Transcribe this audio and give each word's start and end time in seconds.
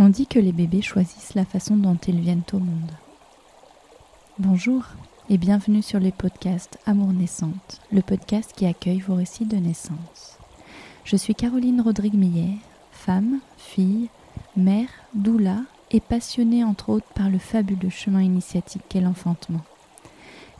On 0.00 0.10
dit 0.10 0.28
que 0.28 0.38
les 0.38 0.52
bébés 0.52 0.80
choisissent 0.80 1.34
la 1.34 1.44
façon 1.44 1.76
dont 1.76 1.98
ils 2.06 2.20
viennent 2.20 2.44
au 2.52 2.60
monde. 2.60 2.92
Bonjour 4.38 4.84
et 5.28 5.38
bienvenue 5.38 5.82
sur 5.82 5.98
le 5.98 6.12
podcast 6.12 6.78
Amour 6.86 7.12
naissante, 7.12 7.80
le 7.90 8.00
podcast 8.00 8.52
qui 8.54 8.64
accueille 8.64 9.00
vos 9.00 9.16
récits 9.16 9.44
de 9.44 9.56
naissance. 9.56 10.38
Je 11.02 11.16
suis 11.16 11.34
Caroline 11.34 11.80
Rodrigue-Millet, 11.80 12.58
femme, 12.92 13.40
fille, 13.56 14.08
mère, 14.56 14.88
doula 15.14 15.62
et 15.90 15.98
passionnée 15.98 16.62
entre 16.62 16.90
autres 16.90 17.12
par 17.16 17.28
le 17.28 17.38
fabuleux 17.38 17.90
chemin 17.90 18.22
initiatique 18.22 18.82
qu'est 18.88 19.00
l'enfantement. 19.00 19.64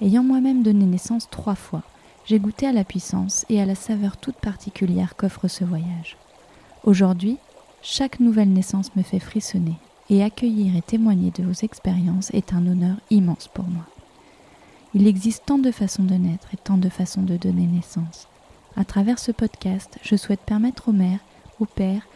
Ayant 0.00 0.24
moi-même 0.24 0.64
donné 0.64 0.84
naissance 0.84 1.30
trois 1.30 1.54
fois, 1.54 1.84
j'ai 2.24 2.40
goûté 2.40 2.66
à 2.66 2.72
la 2.72 2.82
puissance 2.82 3.46
et 3.48 3.62
à 3.62 3.66
la 3.66 3.76
saveur 3.76 4.16
toute 4.16 4.38
particulière 4.38 5.14
qu'offre 5.14 5.46
ce 5.46 5.62
voyage. 5.62 6.16
Aujourd'hui, 6.82 7.38
chaque 7.82 8.20
nouvelle 8.20 8.52
naissance 8.52 8.94
me 8.96 9.02
fait 9.02 9.18
frissonner 9.18 9.76
et 10.10 10.22
accueillir 10.22 10.76
et 10.76 10.82
témoigner 10.82 11.30
de 11.30 11.44
vos 11.44 11.52
expériences 11.52 12.30
est 12.30 12.52
un 12.52 12.66
honneur 12.66 12.96
immense 13.10 13.48
pour 13.48 13.66
moi. 13.66 13.84
Il 14.94 15.06
existe 15.06 15.44
tant 15.46 15.58
de 15.58 15.70
façons 15.70 16.04
de 16.04 16.14
naître 16.14 16.48
et 16.52 16.56
tant 16.56 16.78
de 16.78 16.88
façons 16.88 17.22
de 17.22 17.36
donner 17.36 17.66
naissance. 17.66 18.26
À 18.76 18.84
travers 18.84 19.18
ce 19.18 19.32
podcast, 19.32 19.98
je 20.02 20.16
souhaite 20.16 20.40
permettre 20.40 20.88
aux 20.88 20.92
mères, 20.92 21.20
aux 21.60 21.66
pères, 21.66 22.06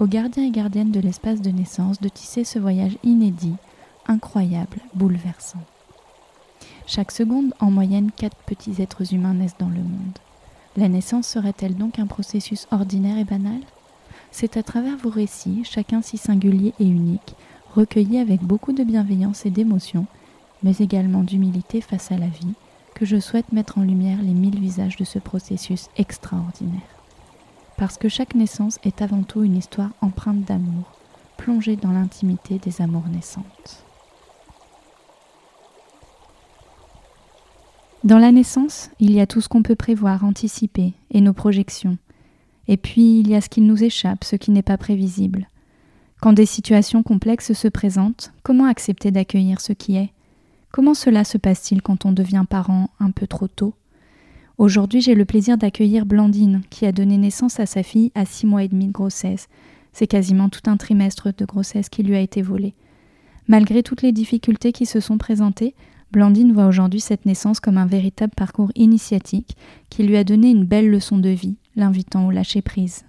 aux 0.00 0.06
gardiens 0.06 0.44
et 0.44 0.50
gardiennes 0.50 0.90
de 0.90 1.00
l'espace 1.00 1.40
de 1.40 1.50
naissance 1.50 2.00
de 2.00 2.08
tisser 2.08 2.44
ce 2.44 2.58
voyage 2.58 2.98
inédit, 3.02 3.54
incroyable, 4.06 4.78
bouleversant. 4.94 5.62
Chaque 6.86 7.12
seconde, 7.12 7.54
en 7.60 7.70
moyenne, 7.70 8.10
quatre 8.10 8.36
petits 8.44 8.82
êtres 8.82 9.14
humains 9.14 9.34
naissent 9.34 9.58
dans 9.58 9.68
le 9.68 9.76
monde. 9.76 10.18
La 10.76 10.88
naissance 10.88 11.26
serait-elle 11.26 11.76
donc 11.76 11.98
un 11.98 12.06
processus 12.06 12.66
ordinaire 12.70 13.18
et 13.18 13.24
banal? 13.24 13.60
C'est 14.36 14.58
à 14.58 14.62
travers 14.62 14.98
vos 14.98 15.08
récits, 15.08 15.62
chacun 15.64 16.02
si 16.02 16.18
singulier 16.18 16.74
et 16.78 16.84
unique, 16.84 17.34
recueillis 17.74 18.18
avec 18.18 18.42
beaucoup 18.42 18.74
de 18.74 18.84
bienveillance 18.84 19.46
et 19.46 19.50
d'émotion, 19.50 20.04
mais 20.62 20.76
également 20.76 21.22
d'humilité 21.22 21.80
face 21.80 22.12
à 22.12 22.18
la 22.18 22.26
vie, 22.26 22.52
que 22.94 23.06
je 23.06 23.18
souhaite 23.18 23.50
mettre 23.52 23.78
en 23.78 23.82
lumière 23.82 24.20
les 24.20 24.34
mille 24.34 24.60
visages 24.60 24.96
de 24.96 25.04
ce 25.04 25.18
processus 25.18 25.88
extraordinaire. 25.96 26.82
Parce 27.78 27.96
que 27.96 28.10
chaque 28.10 28.34
naissance 28.34 28.78
est 28.84 29.00
avant 29.00 29.22
tout 29.22 29.42
une 29.42 29.56
histoire 29.56 29.92
empreinte 30.02 30.44
d'amour, 30.44 30.84
plongée 31.38 31.76
dans 31.76 31.92
l'intimité 31.92 32.58
des 32.58 32.82
amours 32.82 33.08
naissantes. 33.08 33.86
Dans 38.04 38.18
la 38.18 38.32
naissance, 38.32 38.90
il 39.00 39.12
y 39.12 39.20
a 39.20 39.26
tout 39.26 39.40
ce 39.40 39.48
qu'on 39.48 39.62
peut 39.62 39.76
prévoir, 39.76 40.24
anticiper, 40.24 40.92
et 41.10 41.22
nos 41.22 41.32
projections, 41.32 41.96
et 42.68 42.76
puis 42.76 43.20
il 43.20 43.28
y 43.28 43.34
a 43.34 43.40
ce 43.40 43.48
qui 43.48 43.60
nous 43.60 43.82
échappe, 43.82 44.24
ce 44.24 44.36
qui 44.36 44.50
n'est 44.50 44.62
pas 44.62 44.78
prévisible. 44.78 45.48
Quand 46.20 46.32
des 46.32 46.46
situations 46.46 47.02
complexes 47.02 47.52
se 47.52 47.68
présentent, 47.68 48.32
comment 48.42 48.66
accepter 48.66 49.10
d'accueillir 49.10 49.60
ce 49.60 49.72
qui 49.72 49.96
est? 49.96 50.10
Comment 50.72 50.94
cela 50.94 51.24
se 51.24 51.38
passe-t-il 51.38 51.82
quand 51.82 52.04
on 52.04 52.12
devient 52.12 52.44
parent 52.48 52.90
un 53.00 53.10
peu 53.10 53.26
trop 53.26 53.48
tôt? 53.48 53.74
Aujourd'hui, 54.58 55.02
j'ai 55.02 55.14
le 55.14 55.26
plaisir 55.26 55.58
d'accueillir 55.58 56.06
Blandine, 56.06 56.62
qui 56.70 56.86
a 56.86 56.92
donné 56.92 57.18
naissance 57.18 57.60
à 57.60 57.66
sa 57.66 57.82
fille 57.82 58.10
à 58.14 58.24
six 58.24 58.46
mois 58.46 58.64
et 58.64 58.68
demi 58.68 58.86
de 58.86 58.92
grossesse. 58.92 59.48
C'est 59.92 60.06
quasiment 60.06 60.48
tout 60.48 60.68
un 60.68 60.78
trimestre 60.78 61.28
de 61.36 61.44
grossesse 61.44 61.90
qui 61.90 62.02
lui 62.02 62.16
a 62.16 62.20
été 62.20 62.40
volé. 62.40 62.74
Malgré 63.48 63.82
toutes 63.82 64.02
les 64.02 64.12
difficultés 64.12 64.72
qui 64.72 64.86
se 64.86 65.00
sont 65.00 65.18
présentées, 65.18 65.74
Blandine 66.10 66.52
voit 66.52 66.66
aujourd'hui 66.66 67.00
cette 67.00 67.26
naissance 67.26 67.60
comme 67.60 67.78
un 67.78 67.86
véritable 67.86 68.32
parcours 68.34 68.72
initiatique 68.74 69.56
qui 69.90 70.02
lui 70.02 70.16
a 70.16 70.24
donné 70.24 70.50
une 70.50 70.64
belle 70.64 70.88
leçon 70.88 71.18
de 71.18 71.28
vie, 71.28 71.56
l'invitant 71.76 72.26
au 72.26 72.30
lâcher-prise. 72.30 73.04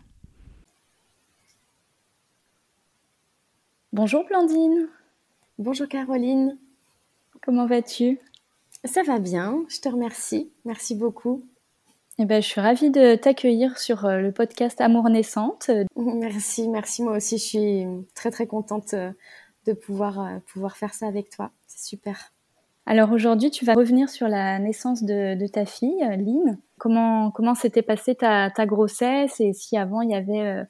Bonjour 3.93 4.25
Blandine. 4.25 4.89
Bonjour 5.57 5.87
Caroline. 5.87 6.57
Comment 7.41 7.65
vas-tu? 7.65 8.19
Ça 8.83 9.01
va 9.03 9.19
bien, 9.19 9.63
je 9.69 9.79
te 9.79 9.89
remercie. 9.89 10.51
Merci 10.65 10.93
beaucoup. 10.93 11.43
Eh 12.19 12.25
ben, 12.25 12.41
je 12.41 12.47
suis 12.47 12.61
ravie 12.61 12.89
de 12.89 13.15
t'accueillir 13.15 13.77
sur 13.77 14.05
euh, 14.05 14.19
le 14.19 14.31
podcast 14.31 14.81
Amour 14.81 15.09
naissante. 15.09 15.69
Merci, 15.95 16.67
merci. 16.67 17.03
Moi 17.03 17.15
aussi, 17.17 17.37
je 17.37 17.43
suis 17.43 17.85
très 18.15 18.31
très 18.31 18.47
contente 18.47 18.95
euh, 18.95 19.11
de 19.67 19.73
pouvoir, 19.73 20.19
euh, 20.19 20.39
pouvoir 20.51 20.77
faire 20.77 20.95
ça 20.95 21.07
avec 21.07 21.29
toi. 21.29 21.51
C'est 21.67 21.87
super. 21.87 22.33
Alors 22.87 23.11
aujourd'hui, 23.11 23.51
tu 23.51 23.65
vas 23.65 23.73
revenir 23.73 24.09
sur 24.09 24.27
la 24.27 24.57
naissance 24.57 25.03
de, 25.03 25.47
ta 25.47 25.65
fille, 25.65 25.99
Lynn. 25.99 26.57
Comment 26.77 27.31
comment 27.31 27.55
s'était 27.55 27.81
passée 27.81 28.15
ta, 28.15 28.49
grossesse 28.65 29.39
et 29.39 29.53
si 29.53 29.77
avant 29.77 30.01
il 30.01 30.11
y 30.11 30.15
avait 30.15 30.41
euh, 30.41 30.63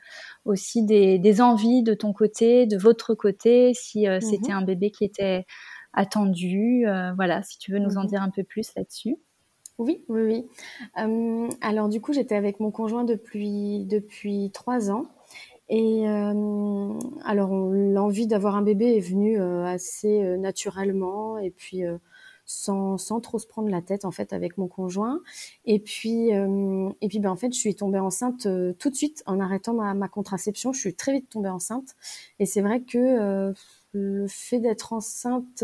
aussi 0.46 0.84
des, 0.84 1.42
envies 1.42 1.84
de 1.84 1.94
ton 1.94 2.14
côté, 2.14 2.66
de 2.66 2.78
votre 2.78 3.14
côté, 3.14 3.74
si 3.74 4.08
euh, 4.08 4.20
c'était 4.22 4.54
mhm. 4.54 4.60
un 4.60 4.62
bébé 4.62 4.92
qui 4.92 5.04
était 5.04 5.46
attendu. 5.94 6.88
Euh, 6.88 7.12
voilà, 7.16 7.44
si 7.44 7.58
tu 7.58 7.74
veux 7.74 7.80
nous 7.80 7.98
en 7.98 8.04
mhm. 8.04 8.08
dire 8.08 8.22
un 8.22 8.30
peu 8.30 8.44
plus 8.44 8.72
là-dessus. 8.76 9.18
Oui, 9.78 10.06
oui, 10.08 10.22
oui. 10.96 11.50
alors 11.62 11.88
du 11.88 12.02
coup, 12.02 12.12
j'étais 12.12 12.36
avec 12.36 12.60
mon 12.60 12.72
conjoint 12.72 13.04
depuis 13.04 13.86
depuis 13.86 14.50
trois 14.52 14.90
ans. 14.90 15.06
Et 15.70 16.08
alors, 16.08 17.54
l'envie 17.54 18.26
d'avoir 18.26 18.56
un 18.56 18.62
bébé 18.62 18.96
est 18.96 19.02
venue 19.02 19.40
assez 19.40 20.38
naturellement. 20.38 21.38
Et 21.38 21.52
puis, 21.52 21.84
sans, 22.48 22.98
trop 23.22 23.40
se 23.40 23.46
prendre 23.46 23.70
la 23.70 23.82
tête 23.82 24.06
en 24.06 24.12
fait 24.12 24.34
avec 24.34 24.58
mon 24.58 24.68
conjoint. 24.68 25.22
Et 25.66 25.80
puis 25.80 26.34
euh, 26.34 26.90
et 27.02 27.10
puis 27.10 27.20
ben 27.20 27.30
en 27.30 27.36
fait 27.36 27.54
je 27.54 27.60
suis 27.60 27.76
tombée 27.76 28.00
enceinte 28.00 28.46
euh, 28.46 28.74
tout 28.80 28.90
de 28.90 28.96
suite 28.96 29.22
en 29.28 29.40
arrêtant 29.40 29.74
ma, 29.74 30.08
contraception. 30.08 30.74
Je 30.74 30.80
suis 30.80 30.96
très 30.96 31.12
vite 31.14 31.30
tombée 31.30 31.50
enceinte. 31.50 31.96
Et 32.40 32.46
c'est 32.46 32.62
vrai 32.62 32.82
que 32.82 32.98
euh, 32.98 33.54
le 33.92 34.28
fait 34.28 34.60
d'être 34.60 34.94
enceinte 34.94 35.64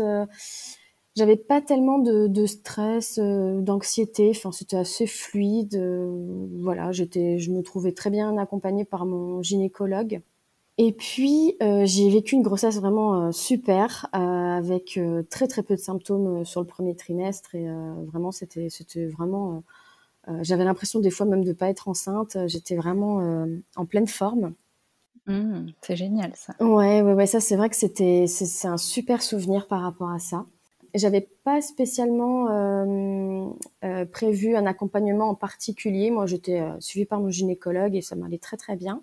j'avais 1.16 1.36
pas 1.36 1.60
tellement 1.60 2.00
de, 2.00 2.26
de 2.26 2.44
stress, 2.44 3.20
d'anxiété. 3.20 4.30
Enfin, 4.30 4.50
c'était 4.50 4.76
assez 4.76 5.06
fluide. 5.06 5.80
voilà, 6.58 6.90
j'étais, 6.90 7.38
je 7.38 7.52
me 7.52 7.62
trouvais 7.62 7.92
très 7.92 8.10
bien 8.10 8.36
accompagnée 8.36 8.84
par 8.84 9.06
mon 9.06 9.40
gynécologue. 9.40 10.22
Et 10.76 10.92
puis 10.92 11.56
euh, 11.62 11.84
j'ai 11.86 12.10
vécu 12.10 12.34
une 12.34 12.42
grossesse 12.42 12.80
vraiment 12.80 13.28
euh, 13.28 13.32
super 13.32 14.08
euh, 14.14 14.18
avec 14.18 14.98
très 15.30 15.46
très 15.46 15.62
peu 15.62 15.76
de 15.76 15.80
symptômes 15.80 16.44
sur 16.44 16.60
le 16.60 16.66
premier 16.66 16.96
trimestre 16.96 17.54
et 17.54 17.66
vraiment 18.06 18.32
c'était 18.32 18.68
c'était 18.70 19.06
vraiment 19.06 19.62
j'avais 20.40 20.64
l'impression 20.64 21.00
des 21.00 21.10
fois 21.10 21.26
même 21.26 21.44
de 21.44 21.52
pas 21.52 21.68
être 21.68 21.86
enceinte, 21.86 22.38
j'étais 22.46 22.76
vraiment 22.76 23.46
en 23.76 23.86
pleine 23.86 24.06
forme. 24.06 24.54
Mmh, 25.26 25.66
c'est 25.82 25.96
génial 25.96 26.32
ça. 26.34 26.54
Ouais 26.60 27.02
ouais 27.02 27.12
ouais 27.12 27.26
ça 27.26 27.40
c'est 27.40 27.56
vrai 27.56 27.68
que 27.68 27.76
c'était 27.76 28.26
c'est 28.26 28.68
un 28.68 28.78
super 28.78 29.22
souvenir 29.22 29.68
par 29.68 29.82
rapport 29.82 30.10
à 30.10 30.18
ça. 30.18 30.46
J'avais 30.94 31.28
pas 31.44 31.60
spécialement 31.60 32.46
prévu 34.12 34.56
un 34.56 34.64
accompagnement 34.64 35.28
en 35.28 35.34
particulier. 35.34 36.10
Moi, 36.10 36.26
j'étais 36.26 36.62
suivie 36.78 37.04
par 37.04 37.20
mon 37.20 37.30
gynécologue 37.30 37.96
et 37.96 38.00
ça 38.00 38.14
m'allait 38.14 38.38
très 38.38 38.56
très 38.56 38.76
bien. 38.76 39.02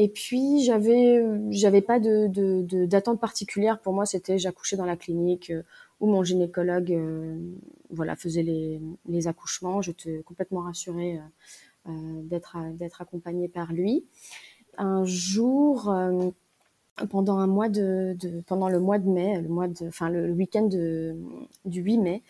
Et 0.00 0.08
puis 0.08 0.62
j'avais 0.62 1.20
j'avais 1.50 1.82
pas 1.82 1.98
de 1.98 2.86
d'attente 2.86 3.20
particulière 3.20 3.80
pour 3.80 3.92
moi. 3.92 4.06
C'était 4.06 4.38
j'accouchais 4.38 4.76
dans 4.76 4.86
la 4.86 4.96
clinique 4.96 5.50
euh, 5.50 5.62
où 6.00 6.06
mon 6.06 6.22
gynécologue 6.22 6.92
euh, 6.92 7.36
voilà 7.90 8.14
faisait 8.14 8.44
les, 8.44 8.80
les 9.08 9.26
accouchements. 9.26 9.82
J'étais 9.82 10.22
complètement 10.24 10.60
rassurée 10.60 11.18
euh, 11.88 11.90
d'être 12.22 12.56
d'être 12.74 13.02
accompagnée 13.02 13.48
par 13.48 13.72
lui. 13.72 14.06
Un 14.78 15.04
jour 15.04 15.92
pendant 17.10 17.38
un 17.38 17.48
mois 17.48 17.68
de, 17.68 18.16
de, 18.20 18.40
pendant 18.42 18.68
le 18.68 18.78
mois 18.78 18.98
de 18.98 19.08
mai, 19.08 19.40
le 19.40 19.48
mois 19.48 19.66
de, 19.66 19.88
enfin 19.88 20.08
le 20.08 20.30
week-end 20.30 20.68
du 20.68 21.80
8 21.80 21.98
mai, 21.98 22.22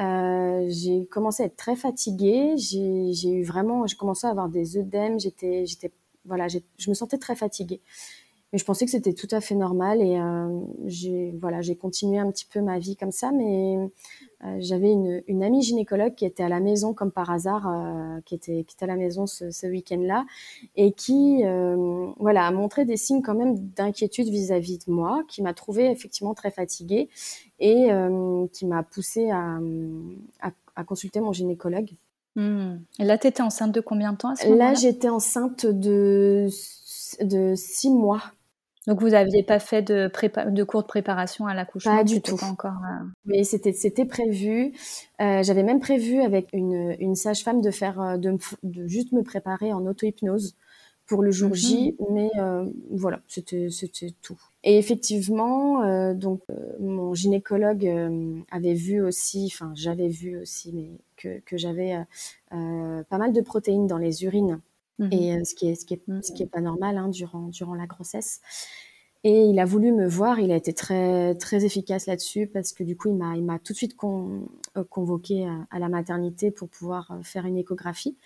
euh, 0.00 0.66
j'ai 0.68 1.04
commencé 1.06 1.42
à 1.42 1.46
être 1.46 1.56
très 1.56 1.76
fatiguée. 1.76 2.54
J'ai 2.56 3.32
eu 3.32 3.44
vraiment, 3.44 3.86
j'ai 3.86 3.96
commencé 3.96 4.26
à 4.26 4.30
avoir 4.30 4.48
des 4.48 4.78
œdèmes. 4.78 5.20
J'étais, 5.20 5.66
j'étais 5.66 5.90
voilà, 6.24 6.48
je 6.48 6.90
me 6.90 6.94
sentais 6.94 7.18
très 7.18 7.36
fatiguée. 7.36 7.80
Mais 8.52 8.58
je 8.58 8.64
pensais 8.64 8.84
que 8.84 8.90
c'était 8.90 9.12
tout 9.12 9.28
à 9.30 9.40
fait 9.40 9.54
normal 9.54 10.02
et 10.02 10.18
euh, 10.18 10.60
j'ai 10.86 11.32
voilà, 11.40 11.60
j'ai 11.60 11.76
continué 11.76 12.18
un 12.18 12.28
petit 12.32 12.46
peu 12.46 12.60
ma 12.60 12.80
vie 12.80 12.96
comme 12.96 13.12
ça. 13.12 13.30
Mais 13.30 13.76
euh, 14.44 14.56
j'avais 14.58 14.90
une, 14.90 15.42
amie 15.44 15.62
gynécologue 15.62 16.16
qui 16.16 16.24
était 16.24 16.42
à 16.42 16.48
la 16.48 16.58
maison 16.58 16.92
comme 16.92 17.12
par 17.12 17.30
hasard, 17.30 17.68
euh, 17.68 18.20
qui 18.24 18.34
était 18.34 18.64
qui 18.64 18.74
était 18.74 18.84
à 18.84 18.88
la 18.88 18.96
maison 18.96 19.26
ce, 19.26 19.52
ce 19.52 19.68
week-end-là 19.68 20.26
et 20.74 20.92
qui 20.92 21.44
voilà 22.18 22.46
a 22.46 22.50
montré 22.50 22.84
des 22.84 22.96
signes 22.96 23.22
quand 23.22 23.36
même 23.36 23.56
d'inquiétude 23.56 24.28
vis-à-vis 24.28 24.78
de 24.78 24.90
moi, 24.90 25.22
qui 25.28 25.42
m'a 25.42 25.54
trouvée 25.54 25.88
effectivement 25.90 26.34
très 26.34 26.50
fatiguée 26.50 27.08
et 27.60 27.88
qui 28.52 28.66
m'a 28.66 28.82
poussée 28.82 29.30
à, 29.30 29.60
à 30.74 30.84
consulter 30.84 31.20
mon 31.20 31.32
gynécologue. 31.32 31.90
Hmm. 32.36 32.76
Et 32.98 33.04
là, 33.04 33.18
tu 33.18 33.26
étais 33.26 33.42
enceinte 33.42 33.72
de 33.72 33.80
combien 33.80 34.12
de 34.12 34.18
temps 34.18 34.30
à 34.30 34.36
ce 34.36 34.48
Là, 34.48 34.74
j'étais 34.74 35.08
enceinte 35.08 35.66
de, 35.66 36.48
de 37.20 37.54
six 37.56 37.90
mois. 37.90 38.22
Donc, 38.86 39.00
vous 39.00 39.10
n'aviez 39.10 39.42
pas 39.42 39.58
fait 39.58 39.82
de, 39.82 40.08
prépa 40.08 40.46
de 40.46 40.64
cours 40.64 40.82
de 40.82 40.86
préparation 40.86 41.46
à 41.46 41.54
l'accouchement? 41.54 41.96
Pas 41.98 42.04
du 42.04 42.22
tout. 42.22 42.42
encore, 42.42 42.72
euh, 42.72 43.04
Mais 43.26 43.44
c'était, 43.44 43.72
c'était 43.72 44.06
prévu. 44.06 44.72
Euh, 45.20 45.42
j'avais 45.42 45.62
même 45.62 45.80
prévu 45.80 46.20
avec 46.22 46.48
une, 46.52 46.96
une 46.98 47.14
sage-femme 47.14 47.60
de 47.60 47.70
faire, 47.70 48.00
euh, 48.00 48.16
de, 48.16 48.38
de, 48.62 48.86
juste 48.86 49.12
me 49.12 49.22
préparer 49.22 49.72
en 49.72 49.84
auto-hypnose 49.86 50.56
pour 51.10 51.24
le 51.24 51.32
jour 51.32 51.52
J, 51.54 51.96
mhm. 51.98 52.06
mais 52.12 52.30
voilà, 52.88 53.20
c'était 53.26 53.68
tout. 54.22 54.40
Et 54.62 54.78
effectivement, 54.78 56.14
donc 56.14 56.40
mon 56.78 57.14
gynécologue 57.14 57.84
avait 58.48 58.74
vu 58.74 59.02
aussi, 59.02 59.50
enfin 59.52 59.72
j'avais 59.74 60.06
vu 60.06 60.38
aussi, 60.38 60.72
mais 60.72 60.92
que, 61.16 61.40
que 61.40 61.58
j'avais 61.58 61.96
pas 62.50 63.18
mal 63.18 63.32
de 63.32 63.40
protéines 63.40 63.88
dans 63.88 63.98
les 63.98 64.22
urines, 64.22 64.60
mhm. 65.00 65.12
et 65.12 65.44
ce 65.44 65.56
qui 65.56 65.68
est 65.68 65.74
ce 65.74 65.84
qui 65.84 65.94
est 65.94 66.22
ce 66.22 66.32
qui 66.32 66.44
est 66.44 66.46
pas 66.46 66.60
normal 66.60 66.96
hein, 66.96 67.08
durant 67.08 67.48
durant 67.48 67.74
la 67.74 67.86
grossesse. 67.86 68.40
Et 69.22 69.44
il 69.44 69.58
a 69.58 69.66
voulu 69.66 69.92
me 69.92 70.06
voir, 70.06 70.40
il 70.40 70.50
a 70.50 70.56
été 70.56 70.72
très 70.72 71.34
très 71.34 71.66
efficace 71.66 72.06
là-dessus 72.06 72.46
parce 72.46 72.72
que 72.72 72.82
du 72.82 72.96
coup 72.96 73.08
il 73.08 73.16
m'a 73.16 73.36
il 73.36 73.44
m'a 73.44 73.58
tout 73.58 73.74
de 73.74 73.76
suite 73.76 73.94
con, 73.94 74.48
euh, 74.78 74.84
convoqué 74.88 75.46
à, 75.70 75.78
la 75.78 75.90
maternité 75.90 76.50
pour 76.50 76.70
pouvoir 76.70 77.10
euh, 77.10 77.22
faire 77.22 77.44
une 77.44 77.58
échographie 77.58 78.16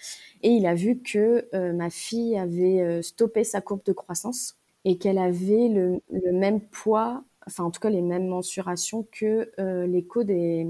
et 0.43 0.50
il 0.50 0.67
a 0.67 0.75
vu 0.75 1.00
que 1.00 1.49
euh, 1.52 1.73
ma 1.73 1.91
fille 1.91 2.38
avait 2.38 3.02
stoppé 3.02 3.43
sa 3.43 3.61
courbe 3.61 3.82
de 3.85 3.93
croissance 3.93 4.56
et 4.85 4.96
qu'elle 4.96 5.19
avait 5.19 5.69
le, 5.69 6.00
le, 6.12 6.32
même 6.32 6.61
poids, 6.61 7.25
enfin 7.44 7.64
en 7.64 7.73
tout 7.73 7.81
cas 7.81 7.91
les 7.91 8.02
mêmes 8.02 8.29
mensurations 8.29 9.05
que 9.11 9.50
l'écho 9.87 10.23
des 10.23 10.64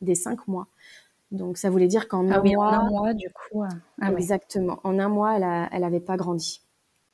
des 0.00 0.16
cinq 0.16 0.48
mois. 0.48 0.66
Donc 1.30 1.58
ça 1.58 1.70
voulait 1.70 1.86
dire 1.86 2.08
qu'en 2.08 2.28
ah 2.28 2.40
un 2.40 2.42
mois, 2.42 2.66
en 2.66 2.72
un 2.72 2.90
mois 2.90 3.14
du 3.14 3.28
coup, 3.30 3.62
ah 3.62 4.12
exactement, 4.12 4.80
en 4.82 4.98
un 4.98 5.08
mois 5.08 5.36
elle 5.36 5.44
a, 5.44 5.68
elle 5.70 5.84
avait 5.84 6.00
pas 6.00 6.16
grandi. 6.16 6.60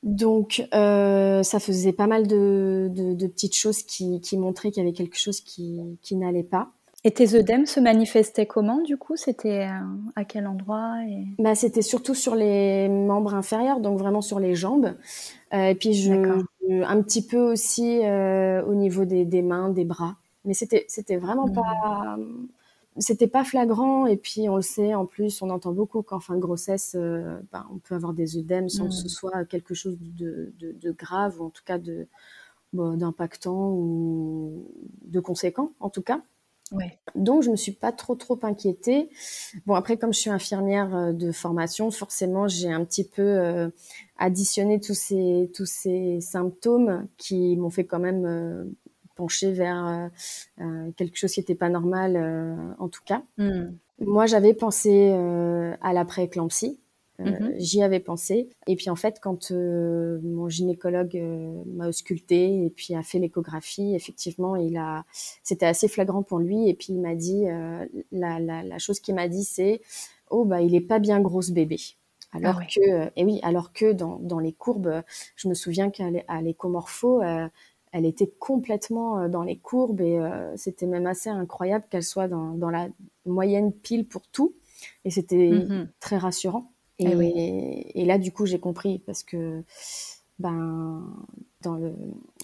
Donc, 0.07 0.65
euh, 0.73 1.43
ça 1.43 1.59
faisait 1.59 1.93
pas 1.93 2.07
mal 2.07 2.29
de, 2.29 2.89
petites 3.27 3.57
choses 3.57 3.83
qui, 3.83 4.21
montraient 4.39 4.71
qu'il 4.71 4.85
y 4.85 4.87
avait 4.87 4.95
quelque 4.95 5.19
chose 5.19 5.41
qui, 5.41 5.99
n'allait 6.13 6.45
pas. 6.45 6.71
Et 7.03 7.11
tes 7.11 7.35
œdèmes 7.35 7.67
se 7.67 7.81
manifestaient 7.81 8.47
comment 8.47 8.81
du 8.83 8.97
coup? 8.97 9.17
C'était 9.17 9.67
euh, 9.67 9.81
à 10.15 10.25
quel 10.25 10.47
endroit 10.47 10.95
bah, 11.41 11.57
C'était 11.57 11.83
surtout 11.83 12.15
sur 12.15 12.37
les 12.37 12.89
membres 12.89 13.35
inférieurs, 13.35 13.81
donc 13.81 13.99
vraiment 13.99 14.21
sur 14.21 14.39
les 14.39 14.55
jambes. 14.55 14.95
Euh, 15.53 15.71
et 15.71 15.75
puis 15.75 15.93
je, 15.93 16.13
un 16.13 17.03
petit 17.03 17.27
peu 17.27 17.41
aussi 17.41 17.99
au 17.99 18.75
niveau 18.75 19.05
des, 19.05 19.43
mains, 19.43 19.71
des 19.71 19.85
bras. 19.85 20.15
Mais 20.45 20.55
c'était, 20.55 20.85
c'était 20.89 21.17
vraiment 21.17 21.49
mmh. 21.49 21.53
pas 21.53 22.17
c'était 22.99 23.27
pas 23.27 23.45
flagrant 23.45 24.07
et 24.07 24.17
puis 24.17 24.49
on 24.49 24.57
le 24.57 24.63
sait 24.63 24.95
en 24.95 25.07
plus 25.07 25.43
on 25.43 25.51
entend 25.51 25.73
beaucoup 25.73 26.03
qu'en 26.03 26.21
fin 26.21 26.35
de 26.35 26.41
grossesse 26.41 26.97
euh, 26.99 27.39
ben, 27.53 27.67
on 27.73 27.79
peut 27.79 27.95
avoir 27.95 28.13
des 28.13 28.39
œdèmes 28.39 28.69
sans 28.69 28.89
que 28.89 28.95
ce 28.95 29.05
mm. 29.05 29.09
soit 29.09 29.45
quelque 29.45 29.75
chose 29.75 29.99
de, 30.01 30.53
de, 30.59 30.91
grave 30.93 31.41
ou 31.41 31.45
en 31.47 31.51
tout 31.51 31.63
cas 31.65 31.79
de 31.79 32.07
d'impactant 32.73 33.71
ou 33.71 34.71
de 35.03 35.21
conséquent 35.21 35.73
en 35.81 35.89
tout 35.89 36.03
cas 36.03 36.21
ouais. 36.73 36.99
donc 37.15 37.43
je 37.43 37.51
me 37.51 37.57
suis 37.57 37.73
pas 37.73 37.93
trop 37.93 38.15
trop 38.17 38.39
inquiétée 38.43 39.09
bon 39.67 39.75
après 39.75 39.97
comme 39.97 40.13
je 40.13 40.19
suis 40.19 40.31
infirmière 40.31 40.95
euh, 40.95 41.13
de 41.13 41.33
formation 41.33 41.91
forcément 41.91 42.49
j'ai 42.49 42.71
un 42.71 42.85
petit 42.85 43.05
peu 43.05 43.23
euh, 43.23 43.69
additionné 44.19 44.81
tous 44.81 44.95
ces 44.95 45.51
tous 45.55 45.67
ces 45.67 46.21
symptômes 46.21 47.07
qui 47.17 47.57
m'ont 47.57 47.71
fait 47.71 47.85
quand 47.85 48.01
même 48.01 48.75
pencher 49.17 49.51
vers 49.51 49.87
euh, 49.87 50.09
euh, 50.61 50.91
quelque 50.97 51.19
chose 51.19 51.33
qui 51.33 51.41
n'était 51.41 51.57
pas 51.57 51.69
normal, 51.69 52.17
euh, 52.17 52.55
en 52.79 52.89
tout 52.89 53.03
cas. 53.05 53.23
Hmm. 53.39 53.73
Moi, 53.99 54.27
j'avais 54.27 54.55
pensé 54.55 55.11
à 55.81 55.93
l'après-éclampsie. 55.95 56.79
Mhm. 57.19 57.55
J'y 57.57 57.83
avais 57.83 57.99
pensé. 57.99 58.51
Et 58.67 58.77
puis 58.77 58.91
en 58.91 58.95
fait, 58.95 59.21
quand 59.23 59.51
mon 59.51 60.51
gynécologue 60.51 61.19
m'a 61.65 61.89
ausculté 61.89 62.67
et 62.67 62.69
puis 62.69 62.95
a 62.95 63.03
fait 63.03 63.19
l'échographie, 63.19 63.95
effectivement, 63.95 64.55
il 64.55 64.77
a, 64.77 65.07
c'était 65.43 65.65
assez 65.65 65.89
flagrant 65.89 66.23
pour 66.23 66.41
lui. 66.41 66.69
Et 66.69 66.75
puis 66.75 66.89
il 66.91 67.01
m'a 67.01 67.15
dit, 67.15 67.45
la, 68.13 68.39
la, 68.39 68.63
la, 68.63 68.79
chose 68.79 69.01
qu'il 69.01 69.15
m'a 69.15 69.29
dit, 69.29 69.45
c'est, 69.45 69.81
oh 70.29 70.45
bah 70.45 70.61
il 70.61 70.75
est 70.75 70.83
pas 70.83 70.99
bien 70.99 71.23
gros 71.23 71.41
ce 71.41 71.53
bébé. 71.53 71.79
Alors 72.33 72.61
ah 72.61 72.67
que, 72.67 73.11
et 73.17 73.25
oui, 73.25 73.41
alors 73.43 73.73
que 73.73 73.95
dans, 73.95 74.19
dans 74.19 74.41
les 74.41 74.53
courbes, 74.53 75.03
je 75.37 75.49
me 75.49 75.55
souviens 75.55 75.89
qu'à 75.89 76.11
l'échomorpho, 76.43 77.23
elle 77.97 78.05
était 78.05 78.31
complètement 78.39 79.21
euh, 79.21 79.29
dans 79.29 79.43
les 79.43 79.57
courbes 79.57 80.03
et 80.03 80.19
euh, 80.19 80.55
c'était 80.57 80.87
même 80.87 81.07
assez 81.07 81.31
incroyable 81.31 81.87
qu'elle 81.91 82.03
soit 82.03 82.29
dans, 82.29 82.53
dans, 82.53 82.69
la 82.69 82.89
moyenne 83.25 83.73
pile 83.73 84.07
pour 84.07 84.29
tout. 84.29 84.55
Et 85.07 85.11
c'était 85.11 85.49
mhm. 85.51 85.89
très 85.99 86.19
rassurant. 86.19 86.73
Et, 86.99 87.07
eh 87.07 88.01
et, 88.01 88.05
là, 88.05 88.19
du 88.19 88.33
coup, 88.33 88.45
j'ai 88.45 88.59
compris 88.59 88.99
parce 88.99 89.23
que 89.23 89.63
ben, 90.39 91.05
dans 91.63 91.75
le, 91.75 91.95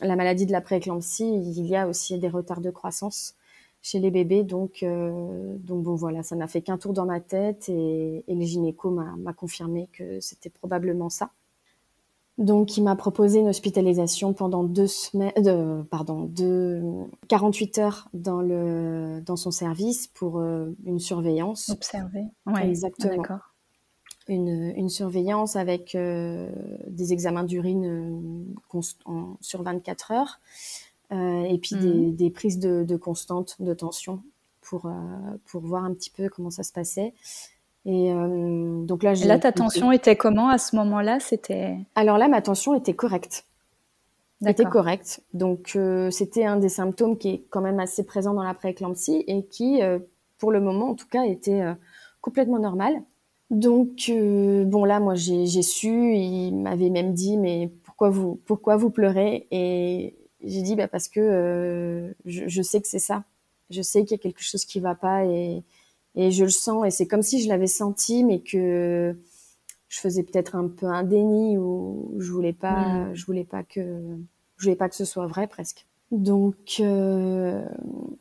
la 0.01 0.17
maladie 0.17 0.47
de 0.47 0.53
la 0.53 0.63
prééclampsie, 0.63 1.35
il 1.35 1.67
y 1.67 1.77
a 1.77 1.87
aussi 1.87 2.19
des 2.19 2.29
retards 2.29 2.63
de 2.63 2.71
croissance 2.71 3.35
chez 3.83 3.99
les 3.99 4.11
bébés. 4.11 4.45
Donc, 4.45 4.83
euh, 4.83 5.57
donc 5.59 5.83
bon, 5.83 5.95
voilà, 5.95 6.23
ça 6.23 6.35
n'a 6.35 6.49
fait 6.49 6.63
qu'un 6.63 6.79
tour 6.79 6.95
dans 6.95 7.07
ma 7.07 7.21
tête 7.21 7.69
et, 7.69 8.25
et 8.27 8.35
le 8.35 8.43
gynéco 8.43 8.91
m'a 8.91 9.33
confirmé 9.35 9.89
que 9.93 10.19
c'était 10.21 10.51
probablement 10.51 11.11
ça. 11.11 11.31
Donc, 12.39 12.79
il 12.79 12.83
m'a 12.83 12.97
proposé 12.97 13.41
une 13.41 13.49
hospitalisation 13.49 14.33
pendant 14.33 14.65
deux 14.65 14.87
semaines, 14.87 15.33
euh, 15.47 15.83
pardon, 15.83 16.25
de 16.25 16.83
48 17.29 17.79
heures 17.79 18.09
dans 18.15 18.41
le 18.41 19.21
dans 19.25 19.37
son 19.37 19.51
service 19.51 20.07
pour 20.07 20.39
euh, 20.39 20.75
une 20.87 20.99
surveillance. 20.99 21.69
Observer. 21.69 22.25
Ouais, 22.47 22.67
Exactement. 22.67 23.23
Une, 24.29 24.73
une, 24.77 24.89
surveillance 24.89 25.57
avec 25.57 25.97
euh, 25.97 26.49
des 26.87 27.13
examens 27.13 27.43
d'urine 27.43 28.47
sur 29.41 29.63
24 29.63 30.13
heures 30.13 30.41
et 31.11 31.59
puis 31.61 31.75
des, 31.75 31.93
mhm. 31.93 32.15
des, 32.15 32.31
prises 32.31 32.61
de, 32.61 32.85
de 32.85 32.97
constante 32.97 33.57
de 33.61 33.75
tension 33.75 34.23
pour 34.61 34.89
pour 35.47 35.63
voir 35.63 35.85
un 35.85 35.93
petit 35.93 36.11
peu 36.11 36.29
comment 36.29 36.51
ça 36.51 36.63
se 36.63 36.73
passait. 36.73 37.15
Et 37.85 38.13
euh, 38.13 38.85
donc 38.85 39.03
là, 39.03 39.15
là, 39.15 39.39
ta 39.39 39.51
tension 39.51 39.91
était 39.91 40.15
comment 40.17 40.49
à 40.49 40.59
ce 40.59 40.77
moment-là? 40.77 41.19
C'était. 41.21 41.77
Alors 41.95 42.17
là, 42.17 42.29
ma 42.29 42.41
tension 42.41 42.75
était 42.75 42.95
correcte. 42.95 43.45
Était 44.47 44.65
correcte. 44.65 45.23
Donc 45.35 45.75
euh, 45.77 46.11
c'était 46.11 46.45
un 46.45 46.57
des 46.57 46.69
symptômes 46.69 47.17
qui 47.17 47.29
est 47.29 47.45
quand 47.51 47.61
même 47.61 47.79
assez 47.79 48.05
présent 48.05 48.35
dans 48.35 48.43
la 48.43 48.55
prééclampsie 48.55 49.23
et 49.29 49.45
qui, 49.45 49.81
euh, 49.83 50.01
pour 50.39 50.51
le 50.51 50.61
moment 50.61 50.91
en 50.91 50.95
tout 50.95 51.07
cas, 51.09 51.25
était 51.25 51.63
complètement 52.21 52.59
normal. 52.59 53.03
Donc 53.51 54.11
bon 54.11 54.85
là, 54.85 54.99
moi 54.99 55.15
j'ai 55.15 55.63
su. 55.63 56.15
Il 56.15 56.57
m'avait 56.57 56.91
même 56.91 57.15
dit 57.15 57.37
mais 57.37 57.71
pourquoi 57.85 58.11
vous 58.11 58.41
pourquoi 58.47 58.77
vous 58.77 58.91
pleurez? 58.91 59.47
Et 59.53 60.17
j'ai 60.43 60.63
dit 60.63 60.75
bah 60.75 60.89
parce 60.89 61.09
que 61.09 62.13
je, 62.25 62.49
je 62.49 62.63
sais 62.63 62.81
que 62.81 62.89
c'est 62.89 62.99
ça. 62.99 63.23
Je 63.71 63.81
sais 63.81 64.03
qu'il 64.03 64.17
y 64.17 64.21
a 64.21 64.23
quelque 64.23 64.43
chose 64.43 64.65
qui 64.65 64.81
va 64.81 64.97
pas 64.97 65.25
et 65.25 65.63
et 66.15 66.31
je 66.31 66.45
le 66.45 66.51
sens 66.51 66.87
et 66.87 66.91
c'est 66.91 67.07
comme 67.07 67.23
si 67.23 67.43
je 67.43 67.49
l'avais 67.49 67.67
senti 67.67 68.25
mais 68.25 68.41
que 68.41 69.17
je 69.89 70.01
faisais 70.01 70.23
peut-être 70.23 70.57
un 70.57 70.69
peu 70.69 70.87
un 70.87 71.05
déni 71.05 71.59
ou 71.59 72.15
je 72.19 72.31
voulais 72.31 72.53
pas 72.53 72.87
mm. 72.87 73.15
je 73.15 73.27
voulais 73.27 73.45
pas 73.45 73.63
que 73.63 74.17
je 74.63 74.65
voulais 74.65 74.77
pas 74.77 74.89
que 74.89 74.95
ce 74.95 75.05
soit 75.05 75.27
vrai 75.27 75.49
presque. 75.49 75.87
Donc 76.13 76.77
euh, 76.81 77.67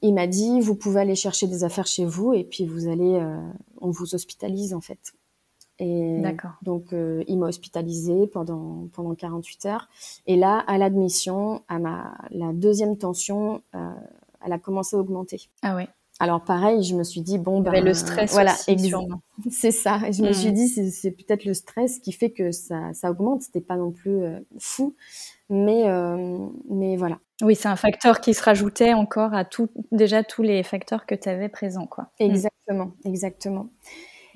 il 0.01 0.13
m'a 0.13 0.25
dit 0.25 0.59
vous 0.59 0.75
pouvez 0.75 1.01
aller 1.01 1.15
chercher 1.15 1.45
des 1.45 1.63
affaires 1.63 1.87
chez 1.87 2.05
vous 2.05 2.33
et 2.33 2.43
puis 2.43 2.65
vous 2.65 2.87
allez 2.87 3.15
euh, 3.15 3.37
on 3.79 3.91
vous 3.91 4.15
hospitalise 4.15 4.73
en 4.73 4.81
fait. 4.81 5.13
Et 5.77 6.21
donc 6.61 6.93
euh, 6.93 7.23
il 7.27 7.37
m'a 7.37 7.47
hospitalisé 7.47 8.27
pendant 8.27 8.87
pendant 8.93 9.13
48 9.13 9.65
heures. 9.67 9.89
Et 10.25 10.35
là 10.35 10.59
à 10.67 10.77
l'admission 10.77 11.63
à 11.67 11.79
ma 11.79 12.17
la 12.31 12.53
deuxième 12.53 12.97
tension 12.97 13.61
euh, 13.75 13.91
elle 14.43 14.53
a 14.53 14.59
commencé 14.59 14.95
à 14.95 14.99
augmenter. 14.99 15.49
Ah 15.61 15.75
ouais 15.75 15.89
alors 16.21 16.43
pareil, 16.43 16.83
je 16.83 16.95
me 16.95 17.03
suis 17.03 17.21
dit 17.21 17.39
bon 17.39 17.61
ben 17.61 17.83
le 17.83 17.95
stress 17.95 18.31
voilà, 18.31 18.53
c'est 19.49 19.71
ça. 19.71 19.99
je 20.11 20.21
me 20.21 20.33
suis 20.33 20.51
mm. 20.51 20.53
dit 20.53 20.67
c'est 20.67 21.09
peut-être 21.09 21.45
le 21.45 21.55
stress 21.55 21.97
qui 21.97 22.11
fait 22.11 22.29
que 22.29 22.51
ça, 22.51 22.93
ça 22.93 23.09
augmente. 23.09 23.41
C'était 23.41 23.59
pas 23.59 23.75
non 23.75 23.89
plus 23.89 24.21
euh, 24.21 24.39
fou, 24.59 24.93
mais 25.49 25.89
euh, 25.89 26.37
mais 26.69 26.95
voilà. 26.95 27.17
Oui, 27.41 27.55
c'est 27.55 27.69
un 27.69 27.75
facteur 27.75 28.21
qui 28.21 28.35
se 28.35 28.43
rajoutait 28.43 28.93
encore 28.93 29.33
à 29.33 29.45
tout 29.45 29.69
déjà 29.91 30.23
tous 30.23 30.43
les 30.43 30.61
facteurs 30.61 31.07
que 31.07 31.15
tu 31.15 31.27
avais 31.27 31.49
présents 31.49 31.87
quoi. 31.87 32.11
Mm. 32.19 32.25
Exactement, 32.25 32.91
exactement. 33.03 33.69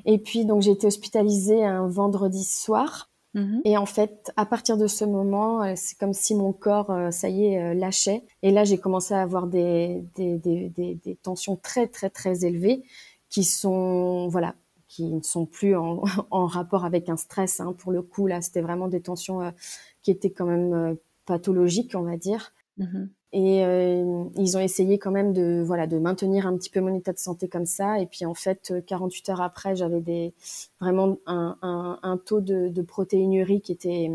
Et 0.05 0.17
puis 0.17 0.45
donc 0.45 0.63
j'ai 0.63 0.71
été 0.71 0.87
hospitalisée 0.87 1.63
un 1.63 1.87
vendredi 1.87 2.43
soir 2.43 3.11
Mhm. 3.35 3.61
Et 3.65 3.77
en 3.77 3.85
fait, 3.85 4.31
à 4.37 4.45
partir 4.45 4.77
de 4.77 4.87
ce 4.87 5.03
moment, 5.03 5.61
euh, 5.61 5.73
c'est 5.75 5.97
comme 5.99 6.13
si 6.13 6.33
mon 6.35 6.53
corps, 6.53 6.89
euh, 6.89 7.11
ça 7.11 7.27
y 7.29 7.45
est, 7.45 7.61
euh, 7.61 7.73
lâchait. 7.73 8.23
Et 8.41 8.49
là, 8.49 8.63
j'ai 8.63 8.77
commencé 8.77 9.13
à 9.13 9.21
avoir 9.21 9.47
des, 9.47 10.03
des, 10.15 10.37
des, 10.37 10.69
des, 10.69 11.15
tensions 11.21 11.57
très, 11.57 11.87
très, 11.87 12.09
très 12.09 12.45
élevées 12.45 12.83
qui 13.29 13.43
sont, 13.43 14.29
voilà, 14.29 14.55
qui 14.87 15.11
ne 15.11 15.21
sont 15.21 15.45
plus 15.45 15.75
en, 15.75 16.01
en 16.31 16.45
rapport 16.45 16.85
avec 16.85 17.09
un 17.09 17.17
stress. 17.17 17.59
Hein. 17.59 17.75
Pour 17.77 17.91
le 17.91 18.01
coup, 18.01 18.25
là, 18.25 18.41
c'était 18.41 18.61
vraiment 18.61 18.87
des 18.87 19.01
tensions 19.01 19.53
qui 20.01 20.11
étaient 20.11 20.31
quand 20.31 20.45
même 20.45 20.97
pathologiques, 21.25 21.93
on 21.95 22.03
va 22.03 22.15
dire. 22.15 22.53
Mhm. 22.77 23.09
Et 23.37 23.65
euh, 23.65 24.23
ils 24.37 24.55
ont 24.55 24.61
essayé 24.61 24.97
quand 24.97 25.11
même 25.11 25.33
de 25.33 25.61
voilà 25.61 25.87
de 25.87 25.99
maintenir 25.99 26.47
un 26.47 26.55
petit 26.55 26.69
peu 26.69 26.79
mon 26.79 26.95
état 26.95 27.11
de 27.11 27.17
santé 27.17 27.49
comme 27.49 27.65
ça. 27.65 27.99
Et 27.99 28.05
puis 28.05 28.25
en 28.25 28.33
fait, 28.33 28.73
48 28.87 29.29
heures 29.29 29.41
après, 29.41 29.75
j'avais 29.75 29.99
des 29.99 30.33
vraiment 30.79 31.17
un, 31.25 31.57
un, 31.61 31.99
un 32.01 32.15
taux 32.17 32.39
de, 32.39 32.69
de, 32.69 32.81
protéinurie 32.81 33.59
qui 33.59 33.73
était 33.73 34.09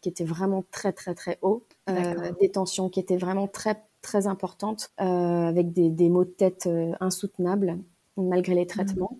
qui 0.00 0.08
était 0.08 0.24
vraiment 0.24 0.64
très 0.72 0.92
très 0.92 1.14
très 1.14 1.38
haut, 1.40 1.62
euh, 1.88 2.32
des 2.40 2.50
tensions 2.50 2.88
qui 2.88 2.98
étaient 2.98 3.16
vraiment 3.16 3.46
très 3.46 3.80
très 4.02 4.26
importantes, 4.26 4.90
euh, 5.00 5.04
avec 5.04 5.72
des, 5.72 5.88
des 5.88 6.08
maux 6.08 6.24
de 6.24 6.30
tête 6.30 6.66
euh, 6.66 6.94
insoutenables. 6.98 7.78
malgré 8.16 8.56
les 8.56 8.66
traitements. 8.66 9.18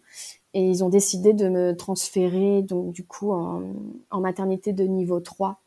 Et 0.53 0.69
ils 0.69 0.83
ont 0.83 0.89
décidé 0.89 1.33
de 1.33 1.49
me 1.49 1.77
transférer, 1.77 2.63
donc 2.63 2.93
du 2.93 3.05
coup, 3.05 3.31
en, 3.31 3.63
en 4.11 4.21
maternité 4.21 4.73
de 4.73 4.83
niveau 4.83 5.21
3 5.21 5.61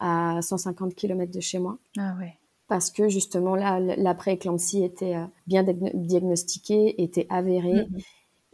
à 0.00 0.42
150 0.42 0.94
km 0.94 1.32
de 1.32 1.40
chez 1.40 1.58
moi. 1.58 1.78
Ah 1.98 2.14
ouais. 2.20 2.36
Parce 2.72 2.90
que 2.90 3.10
justement, 3.10 3.54
là, 3.54 3.80
l'après-éclampsie 3.80 4.82
était 4.82 5.14
euh, 5.14 5.26
bien 5.46 5.62
diagnostiquée, 5.62 7.02
était 7.02 7.26
avérée. 7.28 7.86
Mhm. 7.90 7.98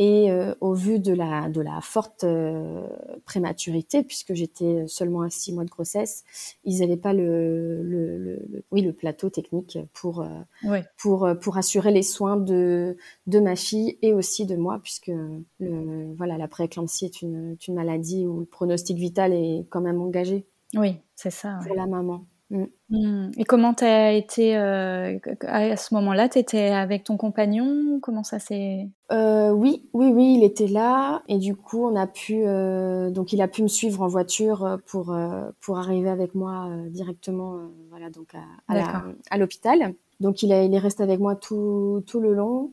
Et 0.01 0.33
euh, 0.33 0.57
au 0.61 0.75
vu 0.75 0.99
de 0.99 1.13
la, 1.13 1.49
de 1.49 1.61
la 1.61 1.81
forte 1.81 2.25
euh, 2.25 2.85
prématurité, 3.25 4.03
puisque 4.03 4.35
j'étais 4.35 4.89
seulement 4.89 5.21
à 5.21 5.31
six 5.31 5.53
mois 5.53 5.63
de 5.63 5.71
grossesse, 5.71 6.25
ils 6.65 6.81
n'avaient 6.81 6.97
pas 6.97 7.13
le, 7.13 7.85
le, 7.85 8.19
le, 8.19 8.65
oui, 8.73 8.83
le 8.83 8.93
plateau 8.93 9.31
technique 9.31 9.79
pour, 9.93 10.23
euh, 10.23 10.81
pour, 10.97 11.29
pour 11.41 11.57
assurer 11.57 11.93
les 11.93 12.03
soins 12.03 12.37
de, 12.37 12.97
de 13.29 13.39
ma 13.39 13.55
fille 13.55 13.99
et 14.03 14.13
aussi 14.13 14.47
de 14.47 14.57
moi, 14.57 14.81
puisque 14.83 15.13
le, 15.61 16.13
voilà, 16.17 16.39
la 16.39 16.49
prééclampsie 16.49 17.05
est 17.05 17.23
une, 17.23 17.57
une 17.69 17.75
maladie 17.75 18.27
où 18.27 18.41
le 18.41 18.47
pronostic 18.47 18.99
vital 18.99 19.33
est 19.33 19.65
quand 19.71 19.81
même 19.81 20.01
engagé. 20.01 20.45
Oui, 20.75 20.97
c'est 21.15 21.31
ça. 21.31 21.61
Pour 21.65 21.77
la 21.77 21.87
maman. 21.87 22.25
Mm. 22.51 22.65
Mm. 22.91 23.31
Et 23.37 23.45
comment 23.45 23.75
tu 23.75 23.85
as 23.85 24.13
été 24.13 24.57
euh, 24.57 25.19
à 25.43 25.77
ce 25.77 25.95
moment-là 25.95 26.29
Tu 26.29 26.39
étais 26.39 26.69
avec 26.69 27.05
ton 27.05 27.17
compagnon? 27.17 28.01
Comment 28.01 28.25
ça 28.25 28.39
s'est 28.39 28.89
euh, 29.13 29.51
Oui, 29.51 29.89
oui, 29.93 30.07
oui, 30.07 30.37
il 30.39 30.45
était 30.45 30.67
là 30.67 31.23
et 31.29 31.39
du 31.39 31.55
coup 31.55 31.85
on 31.85 31.95
a 31.95 32.07
pu, 32.07 32.43
euh, 32.47 33.11
donc 33.11 33.33
il 33.33 33.43
a 33.43 33.49
pu 33.49 33.63
me 33.63 33.69
suivre 33.69 34.03
en 34.03 34.09
voiture 34.09 34.79
pour 34.87 35.15
pour 35.61 35.79
arriver 35.79 36.09
avec 36.09 36.35
moi 36.35 36.71
directement, 36.89 37.59
voilà, 37.91 38.09
donc 38.11 38.35
à, 38.35 39.05
à 39.31 39.39
l'hôpital. 39.39 39.95
Donc 40.21 40.43
il, 40.43 40.53
a, 40.53 40.65
il 40.65 40.75
est 40.75 40.79
resté 40.79 41.03
avec 41.03 41.21
moi 41.21 41.37
tout 41.37 42.03
tout 42.07 42.21
le 42.21 42.33
long. 42.33 42.73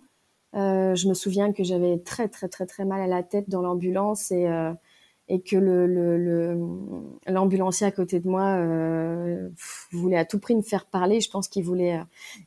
je 0.53 1.07
me 1.09 1.13
souviens 1.13 1.51
que 1.51 1.63
j'avais 1.63 1.99
très 1.99 2.29
très 2.29 2.47
très 2.47 2.65
très 2.65 2.85
mal 2.85 3.01
à 3.01 3.07
la 3.07 3.23
tête 3.23 3.49
dans 3.49 3.61
l'ambulance 3.61 4.31
et 4.31 4.47
et 5.27 5.41
que 5.41 5.55
le, 5.55 6.57
l'ambulancier 7.27 7.87
à 7.87 7.91
côté 7.91 8.19
de 8.19 8.27
moi 8.27 8.57
euh, 8.57 9.49
voulait 9.91 10.17
à 10.17 10.25
tout 10.25 10.39
prix 10.39 10.55
me 10.55 10.61
faire 10.61 10.85
parler. 10.85 11.19
Je 11.21 11.29
pense 11.29 11.47
qu'il 11.47 11.63
voulait, 11.63 11.97
euh, 11.97 12.03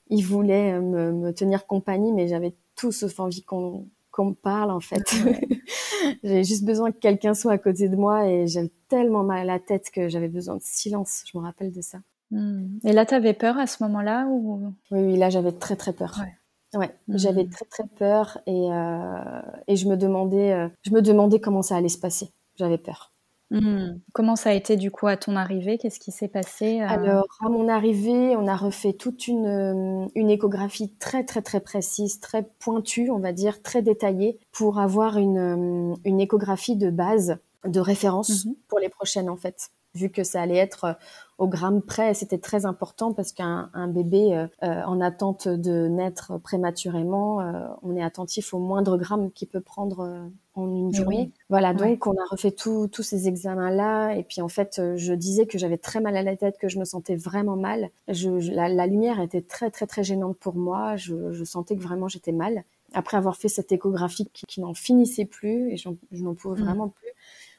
il 0.08 0.22
voulait 0.22 0.74
euh, 0.74 0.80
me, 0.80 1.12
me, 1.12 1.32
tenir 1.32 1.66
compagnie, 1.66 2.12
mais 2.12 2.28
j'avais 2.28 2.54
tout 2.76 2.92
sauf 2.92 3.18
envie 3.20 3.42
qu'on 3.42 3.86
qu'on 4.10 4.26
me 4.26 4.34
parle 4.34 4.70
en 4.70 4.80
fait. 4.80 5.02
j'avais 6.24 6.44
juste 6.44 6.64
besoin 6.64 6.90
que 6.90 6.98
quelqu'un 6.98 7.34
soit 7.34 7.52
à 7.52 7.58
côté 7.58 7.88
de 7.88 7.96
moi 7.96 8.28
et 8.28 8.46
j'avais 8.46 8.72
tellement 8.88 9.22
mal 9.22 9.40
à 9.40 9.44
la 9.44 9.58
tête 9.60 9.90
que 9.90 10.08
j'avais 10.08 10.28
besoin 10.28 10.56
de 10.56 10.62
silence. 10.62 11.24
Je 11.30 11.38
me 11.38 11.42
rappelle 11.42 11.72
de 11.72 11.80
ça. 11.80 11.98
Hmm. 12.30 12.78
Et 12.84 12.92
là, 12.92 13.06
tu 13.06 13.14
avais 13.14 13.32
peur 13.32 13.58
à 13.58 13.66
ce 13.66 13.82
moment-là 13.84 14.26
ou? 14.26 14.72
Oui, 14.90 15.00
oui, 15.00 15.16
là 15.16 15.30
j'avais 15.30 15.52
très 15.52 15.76
très 15.76 15.92
peur. 15.92 16.18
Ouais. 16.20 16.78
Ouais, 16.78 16.90
hmm. 17.08 17.16
j'avais 17.16 17.46
très 17.46 17.64
très 17.64 17.84
peur 17.96 18.38
et, 18.46 18.70
euh, 18.70 19.40
et 19.68 19.76
je 19.76 19.88
me 19.88 19.96
demandais, 19.96 20.68
je 20.82 20.90
me 20.90 21.00
demandais 21.00 21.40
comment 21.40 21.62
ça 21.62 21.76
allait 21.76 21.88
se 21.88 21.98
passer 21.98 22.30
j'avais 22.58 22.78
peur. 22.78 23.12
Hmm. 23.50 24.00
Comment 24.12 24.36
ça 24.36 24.50
a 24.50 24.52
été 24.52 24.76
du 24.76 24.90
coup 24.90 25.06
à 25.06 25.16
ton 25.16 25.34
arrivée? 25.34 25.78
Qu'est-ce 25.78 26.00
qui 26.00 26.12
s'est 26.12 26.28
passé 26.28 26.82
euh? 26.82 26.86
Alors 26.86 27.26
à 27.40 27.48
mon 27.48 27.66
arrivée, 27.68 28.36
on 28.36 28.46
a 28.46 28.56
refait 28.56 28.92
toute 28.92 29.26
une, 29.26 29.46
euh, 29.46 30.06
une 30.14 30.28
échographie 30.28 30.92
très 30.98 31.24
très 31.24 31.40
très 31.40 31.60
précise, 31.60 32.20
très 32.20 32.42
pointue, 32.58 33.10
on 33.10 33.18
va 33.18 33.32
dire, 33.32 33.62
très 33.62 33.80
détaillée, 33.80 34.38
pour 34.52 34.78
avoir 34.78 35.16
une, 35.16 35.38
euh, 35.38 35.96
une 36.04 36.20
échographie 36.20 36.76
de 36.76 36.90
base, 36.90 37.38
de 37.64 37.80
référence 37.80 38.44
mhm. 38.44 38.54
pour 38.68 38.80
les 38.80 38.90
prochaines 38.90 39.30
en 39.30 39.36
fait 39.36 39.70
vu 39.98 40.10
que 40.10 40.24
ça 40.24 40.40
allait 40.40 40.56
être 40.56 40.84
euh, 40.84 40.92
au 41.38 41.46
gramme 41.46 41.82
près. 41.82 42.14
C'était 42.14 42.38
très 42.38 42.66
important 42.66 43.12
parce 43.12 43.32
qu'un 43.32 43.70
bébé 43.88 44.34
euh, 44.34 44.46
euh, 44.64 44.82
en 44.84 45.00
attente 45.00 45.46
de 45.46 45.86
naître 45.86 46.38
prématurément, 46.38 47.38
on 47.82 47.94
est 47.94 48.02
attentif 48.02 48.54
au 48.54 48.58
moindre 48.58 48.96
gramme 48.96 49.30
qu'il 49.30 49.46
peut 49.46 49.60
prendre 49.60 50.28
en 50.54 50.74
une 50.74 50.92
journée. 50.92 51.30
Voilà, 51.48 51.74
donc 51.74 52.08
on 52.08 52.12
a 52.12 52.24
refait 52.28 52.50
tous 52.50 52.90
ces 53.02 53.28
examens-là. 53.28 54.14
Et 54.16 54.24
puis 54.24 54.40
en 54.40 54.48
fait, 54.48 54.80
je 54.96 55.14
disais 55.14 55.46
que 55.46 55.58
j'avais 55.58 55.78
très 55.78 56.00
mal 56.00 56.16
à 56.16 56.24
la 56.24 56.34
tête, 56.34 56.58
que 56.58 56.68
je 56.68 56.80
me 56.80 56.84
sentais 56.84 57.14
vraiment 57.14 57.54
mal. 57.54 57.90
Je, 58.08 58.30
la, 58.52 58.86
lumière 58.88 59.20
était 59.20 59.42
très 59.42 59.70
très 59.70 59.86
très 59.86 60.02
gênante 60.02 60.36
pour 60.38 60.56
moi. 60.56 60.96
Je, 60.96 61.44
sentais 61.44 61.76
que 61.76 61.82
vraiment 61.82 62.08
j'étais 62.08 62.32
mal. 62.32 62.64
Après 62.94 63.16
avoir 63.16 63.36
fait 63.36 63.48
cette 63.48 63.70
échographie 63.70 64.28
qui, 64.32 64.60
n'en 64.60 64.74
finissait 64.74 65.26
plus 65.26 65.70
et 65.70 65.76
je 65.76 65.88
n'en 66.24 66.34
pouvais 66.34 66.60
mmh. 66.60 66.64
vraiment 66.64 66.88
plus, 66.88 67.12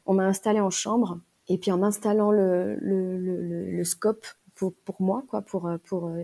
on 0.06 0.14
m'a 0.16 0.26
installée 0.26 0.60
en 0.60 0.72
chambre 0.72 1.20
et 1.50 1.58
puis 1.58 1.72
en 1.72 1.84
installant 1.84 2.32
le, 2.32 2.76
le, 2.76 3.18
le, 3.18 3.72
le 3.72 3.84
scope 3.84 4.26
pour, 4.56 4.74
pour, 4.86 5.02
moi, 5.02 5.24
quoi, 5.28 5.42
pour, 5.42 5.68
euh, 5.68 5.78
pour, 5.84 6.08
euh, 6.08 6.24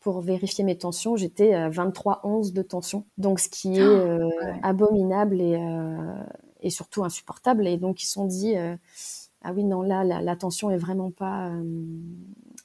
pour 0.00 0.20
vérifier 0.20 0.64
mes 0.64 0.76
tensions, 0.76 1.16
j'étais 1.16 1.54
à 1.54 1.70
23,11 1.70 2.52
de 2.52 2.62
tension. 2.62 3.06
Donc 3.16 3.38
ce 3.38 3.48
qui 3.48 3.76
est 3.76 3.80
ah, 3.80 3.84
euh, 3.84 4.30
abominable 4.62 5.40
et, 5.40 5.58
et 6.60 6.70
surtout 6.70 7.04
insupportable. 7.04 7.66
Et 7.66 7.76
donc 7.76 8.02
ils 8.02 8.06
se 8.06 8.12
sont 8.12 8.26
dit, 8.26 8.54
ah 9.42 9.52
oui, 9.52 9.64
non, 9.64 9.82
là, 9.82 10.04
la, 10.04 10.20
la 10.20 10.36
tension 10.36 10.70
est 10.70 10.76
vraiment 10.76 11.10
pas 11.10 11.50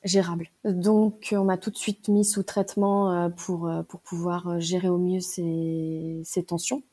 gérable. 0.04 0.50
Donc 0.66 1.34
on 1.36 1.44
m'a 1.44 1.58
tout 1.58 1.72
de 1.72 1.78
suite 1.78 2.10
mis 2.10 2.26
sous 2.26 2.44
traitement 2.44 3.32
pour, 3.32 3.72
pour 3.88 4.02
pouvoir 4.02 4.60
gérer 4.60 4.90
au 4.90 5.00
mieux 5.00 5.20
ces, 5.20 6.22
ces 6.24 6.44
tensions 6.44 6.84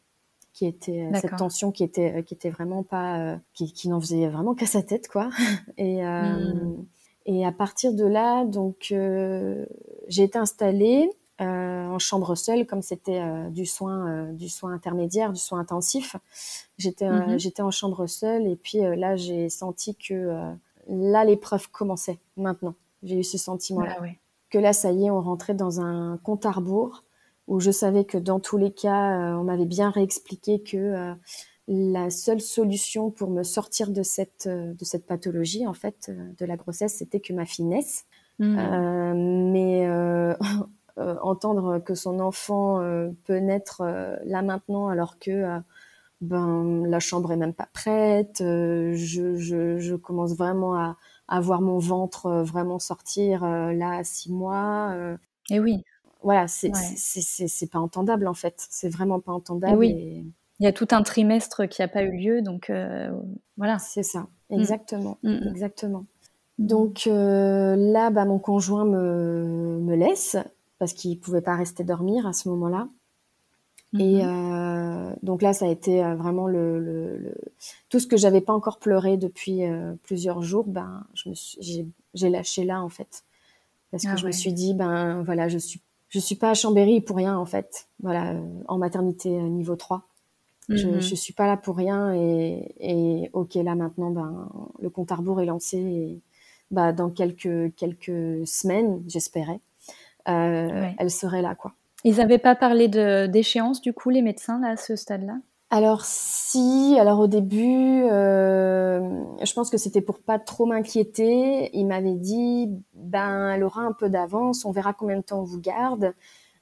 qui 0.59 0.67
était 0.67 1.03
euh, 1.03 1.21
cette 1.21 1.37
tension 1.37 1.71
qui 1.71 1.85
était 1.85 2.17
euh, 2.17 2.23
qui 2.23 2.35
était 2.35 2.51
vraiment 2.51 2.83
pas 2.83 3.19
euh, 3.19 3.37
qui, 3.55 3.73
qui 3.73 3.89
n'en 3.89 4.01
faisait 4.01 4.27
vraiment 4.29 4.57
qu'à 4.57 4.67
sa 4.67 4.83
tête 4.83 5.07
quoi. 5.07 5.31
Et 5.79 6.03
hmm. 6.03 6.85
et 7.27 7.47
à 7.47 7.53
partir 7.53 7.95
de 7.95 8.05
là 8.05 8.45
donc 8.45 8.93
j'ai 10.09 10.23
été 10.23 10.37
installée 10.37 11.11
en 11.39 11.99
chambre 12.01 12.35
seule 12.35 12.67
comme 12.67 12.83
c'était 12.83 13.23
du 13.51 13.67
soin 13.67 14.33
du 14.33 14.49
soin 14.49 14.73
intermédiaire 14.73 15.33
du 15.33 15.39
soin 15.39 15.61
intensif. 15.61 16.17
J'étais 16.79 17.09
mm-hmm. 17.09 17.39
j'étais 17.39 17.63
en 17.63 17.71
chambre 17.71 18.07
seule 18.09 18.49
et 18.49 18.57
puis 18.57 18.79
là 18.81 19.15
j'ai 19.15 19.49
senti 19.49 19.95
que 19.95 20.57
là 20.89 21.25
l'épreuve 21.25 21.71
commençait 21.71 22.19
maintenant. 22.37 22.75
J'ai 23.05 23.21
eu 23.21 23.25
ce 23.25 23.39
sentiment 23.39 23.83
là 23.83 23.99
ah 24.01 24.07
que 24.51 24.59
là 24.59 24.73
ça 24.73 24.91
y 24.91 25.07
est 25.07 25.11
on 25.11 25.21
rentrait 25.21 25.55
dans 25.55 25.81
un 25.81 26.19
compte 26.25 26.45
à 26.47 26.51
rebours 26.51 27.05
où 27.49 27.61
je 27.61 27.71
savais 27.71 28.05
que 28.05 28.19
dans 28.19 28.39
tous 28.39 28.59
les 28.59 28.71
cas, 28.71 29.19
euh, 29.19 29.37
on 29.37 29.45
m'avait 29.45 29.65
bien 29.65 29.91
réexpliqué 29.91 30.63
que 30.63 30.77
euh, 30.77 31.15
la 31.67 32.11
seule 32.11 32.41
solution 32.41 33.11
pour 33.11 33.31
me 33.31 33.43
sortir 33.43 33.91
de 33.91 34.03
cette, 34.03 34.47
euh, 34.47 34.75
de 34.75 34.85
cette 34.85 35.07
pathologie, 35.07 35.67
en 35.67 35.73
fait, 35.73 36.11
de 36.39 36.45
la 36.45 36.57
grossesse, 36.57 36.97
c'était 36.97 37.21
que 37.21 37.33
ma 37.33 37.47
fille 37.47 37.65
naisse. 37.65 38.05
Mmh. 38.41 39.51
mais 39.53 39.89
entendre 41.23 41.81
que 41.81 41.97
son 41.97 42.21
enfant 42.21 42.81
peut 43.25 43.39
naître 43.39 43.83
là 44.25 44.43
maintenant 44.43 44.87
alors 44.87 45.19
que 45.19 45.59
ben 46.21 46.87
la 46.87 47.01
chambre 47.01 47.33
est 47.33 47.37
même 47.37 47.53
pas 47.53 47.69
prête, 47.73 48.37
je, 48.39 48.95
je, 48.95 49.79
je, 49.79 49.95
commence 49.97 50.37
vraiment 50.37 50.77
à, 50.77 50.97
à 51.27 51.41
voir 51.41 51.63
mon 51.63 51.81
ventre 51.81 52.31
vraiment 52.45 52.79
sortir 52.79 53.43
là 53.43 53.97
à 53.97 54.05
six 54.05 54.31
mois. 54.31 54.95
Et 55.51 55.59
oui 55.59 55.83
voilà, 56.23 56.49
c'est 56.49 56.73
c'est 56.75 57.71
pas 57.71 57.79
entendable 57.79 58.27
en 58.27 58.35
fait. 58.35 58.67
C'est 58.71 58.89
vraiment 58.89 59.21
pas 59.21 59.33
entendable. 59.33 59.77
oui. 59.77 60.25
Il 60.61 60.65
y 60.65 60.67
a 60.67 60.73
tout 60.73 60.89
un 60.91 61.03
trimestre 61.03 61.69
qui 61.69 61.83
n'a 61.83 61.89
pas 61.89 62.03
eu 62.03 62.17
lieu, 62.17 62.43
donc 62.43 62.69
euh, 62.69 63.11
voilà. 63.57 63.79
C'est 63.79 64.03
ça, 64.03 64.27
mm. 64.51 64.61
exactement, 64.61 65.19
mm, 65.23 65.31
mm. 65.31 65.49
exactement. 65.49 66.05
Donc 66.59 67.07
euh, 67.07 67.77
là, 67.77 68.11
bah, 68.11 68.25
mon 68.25 68.41
conjoint 68.41 68.85
me, 68.85 69.79
me 69.81 69.95
laisse 69.95 70.37
parce 70.81 70.93
qu'il 70.93 71.19
pouvait 71.21 71.41
pas 71.41 71.55
rester 71.55 71.85
dormir 71.85 72.27
à 72.27 72.33
ce 72.33 72.49
moment-là. 72.49 72.89
Et 73.95 74.19
mm-hmm. 74.19 75.11
euh, 75.13 75.15
donc 75.23 75.43
là, 75.43 75.53
ça 75.53 75.65
a 75.65 75.69
été 75.69 76.03
vraiment 76.15 76.47
le, 76.47 76.79
le, 76.79 77.35
tout 77.89 78.01
ce 78.01 78.07
que 78.07 78.17
j'avais 78.17 78.43
pas 78.43 78.53
encore 78.53 78.79
pleuré 78.79 79.17
depuis 79.17 79.63
plusieurs 80.03 80.43
jours. 80.43 80.65
Ben, 80.67 81.05
je 81.15 81.31
me 81.31 81.35
j'ai 82.15 82.29
lâché 82.31 82.65
là 82.65 82.83
en 82.83 82.89
fait, 82.89 83.25
parce 83.93 84.03
que 84.03 84.11
ah 84.11 84.17
je 84.17 84.27
me 84.27 84.33
suis 84.33 84.53
dit, 84.53 84.75
ben 84.75 85.23
voilà, 85.23 85.49
je 85.49 85.59
suis 85.59 85.81
je 86.09 86.19
suis 86.19 86.37
pas 86.37 86.51
à 86.51 86.55
Chambéry 86.55 87.01
pour 87.01 87.17
rien 87.17 87.37
en 87.37 87.47
fait. 87.47 87.89
Voilà, 88.01 88.33
euh, 88.33 88.41
en 88.67 88.79
maternité 88.79 89.31
euh, 89.31 89.49
niveau 89.49 89.77
3. 89.77 90.09
Je, 90.71 90.87
mhm. 90.87 91.01
je 91.01 91.15
suis 91.15 91.33
pas 91.33 91.47
là 91.47 91.57
pour 91.57 91.77
rien 91.79 92.13
et, 92.13 92.75
et 92.79 93.31
ok 93.33 93.55
là 93.55 93.75
maintenant 93.75 94.11
ben 94.11 94.51
le 94.83 94.91
compte 94.91 95.11
à 95.11 95.15
rebours 95.15 95.41
est 95.41 95.47
lancé 95.47 95.79
et 95.79 96.21
bah 96.71 96.93
dans 96.93 97.09
quelques 97.09 97.75
quelques 97.75 98.47
semaines 98.47 99.03
j'espérais 99.07 99.61
euh, 100.29 100.91
elle 100.99 101.11
serait 101.11 101.41
là 101.41 101.55
quoi. 101.55 101.73
Ils 102.05 102.21
avaient 102.21 102.37
pas 102.37 102.55
parlé 102.55 102.89
de 102.89 103.27
d'échéance 103.27 103.81
du 103.81 103.95
coup 103.95 104.11
les 104.11 104.21
médecins 104.21 104.61
là 104.61 104.73
à 104.73 104.77
ce 104.77 104.95
stade-là? 104.95 105.39
Alors 105.71 106.07
si, 106.07 106.97
alors 106.99 107.21
au 107.21 107.27
début, 107.27 108.03
euh, 108.05 109.01
je 109.43 109.53
pense 109.53 109.69
que 109.69 109.77
c'était 109.77 110.01
pour 110.01 110.19
pas 110.19 110.39
trop 110.39 110.65
m'inquiéter. 110.65 111.77
Il 111.77 111.87
m'avait 111.87 112.15
dit, 112.15 112.71
ben 112.95 113.51
elle 113.51 113.65
aura 113.65 113.83
un 113.83 113.93
peu 113.93 114.09
d'avance, 114.09 114.65
on 114.65 114.71
verra 114.71 114.95
combien 114.95 115.19
de 115.19 115.23
temps 115.23 115.41
on 115.41 115.45
vous 115.45 115.61
garde. 115.61 116.15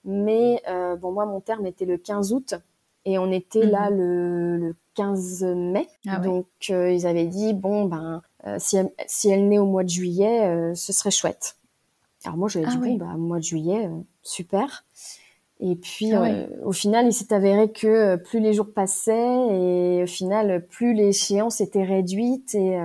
Mais 0.04 0.60
euh, 0.68 0.96
bon, 0.96 1.12
moi 1.12 1.24
mon 1.24 1.40
terme 1.40 1.66
était 1.66 1.84
le 1.84 1.98
15 1.98 2.32
août 2.32 2.54
et 3.04 3.16
on 3.18 3.30
était 3.30 3.64
là 3.64 3.90
mhm. 3.90 3.96
le, 3.96 4.56
le 4.56 4.76
15 4.94 5.44
mai. 5.54 5.86
Ah 6.08 6.18
Donc 6.18 6.46
euh, 6.70 6.90
ils 6.90 7.06
avaient 7.06 7.26
dit, 7.26 7.54
bon 7.54 7.84
ben 7.84 8.22
si 8.58 8.76
elle, 8.76 8.90
si 9.06 9.28
elle 9.28 9.48
naît 9.48 9.58
au 9.58 9.66
mois 9.66 9.84
de 9.84 9.88
juillet, 9.88 10.74
ce 10.74 10.92
serait 10.92 11.12
chouette. 11.12 11.56
Alors 12.24 12.36
moi 12.36 12.48
j'avais 12.48 12.66
ah 12.68 12.70
dit, 12.70 12.78
bon 12.78 12.96
bah 12.96 13.14
mois 13.16 13.38
de 13.38 13.44
juillet, 13.44 13.88
super. 14.22 14.84
Et 15.58 15.74
puis, 15.74 16.12
ah 16.12 16.26
au 16.64 16.72
final, 16.72 17.06
il 17.06 17.12
s'est 17.12 17.32
avéré 17.32 17.72
que 17.72 18.16
plus 18.16 18.40
les 18.40 18.52
jours 18.52 18.72
passaient 18.74 19.12
et 19.12 20.02
au 20.02 20.06
final, 20.06 20.66
plus 20.68 20.92
l'échéance 20.92 21.60
était 21.60 21.84
réduite 21.84 22.54
et 22.54 22.78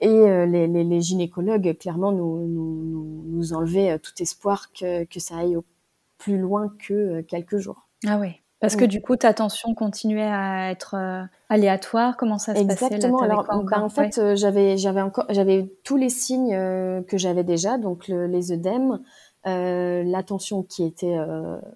et 0.00 0.08
les, 0.08 0.66
les, 0.66 0.84
les, 0.84 1.00
gynécologues 1.00 1.78
clairement 1.78 2.12
nous, 2.12 2.46
nous, 2.46 3.24
nous 3.26 3.52
enlevaient 3.52 3.98
tout 3.98 4.12
espoir 4.20 4.70
que, 4.72 5.04
que 5.04 5.18
ça 5.18 5.38
aille 5.38 5.56
plus 6.18 6.36
loin 6.36 6.72
que 6.78 7.22
quelques 7.22 7.56
jours. 7.56 7.88
Ah 8.06 8.18
oui. 8.20 8.40
Parce 8.64 8.76
que 8.76 8.84
du 8.84 9.02
coup, 9.02 9.16
ta 9.16 9.34
tension 9.34 9.74
continuait 9.74 10.22
à 10.22 10.70
être 10.70 10.94
euh, 10.94 11.22
aléatoire. 11.48 12.16
Comment 12.16 12.38
ça 12.38 12.54
se 12.54 12.62
passait 12.62 12.86
Exactement. 12.86 13.20
Alors, 13.20 13.44
ben, 13.44 13.80
en 13.80 13.88
fait, 13.88 14.18
euh, 14.18 14.36
j'avais 14.36 14.78
j'avais 14.78 15.02
encore 15.02 15.26
j'avais 15.28 15.70
tous 15.84 15.96
les 15.96 16.08
signes 16.08 16.54
euh, 16.54 17.02
que 17.02 17.18
j'avais 17.18 17.44
déjà, 17.44 17.76
donc 17.76 18.08
les 18.08 18.52
œdèmes, 18.52 19.00
la 19.44 20.22
tension 20.22 20.62
qui 20.62 20.84
était 20.84 21.16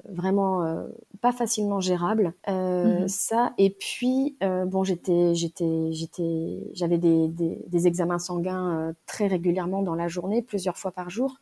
vraiment 0.09 0.87
pas 1.21 1.33
facilement 1.33 1.81
gérable, 1.81 2.35
mmh 2.47 3.09
ça. 3.09 3.53
Et 3.59 3.71
puis 3.71 4.37
bon, 4.41 4.85
j'étais 4.85 5.35
j'étais 5.35 5.93
j'étais 5.93 6.71
j'avais 6.73 6.99
des, 6.99 7.29
des, 7.29 7.63
des, 7.67 7.87
examens 7.87 8.19
sanguins 8.19 8.95
très 9.07 9.27
régulièrement 9.27 9.83
dans 9.83 9.95
la 9.95 10.09
journée, 10.09 10.43
plusieurs 10.43 10.77
fois 10.79 10.93
par 10.93 11.11
jour, 11.11 11.37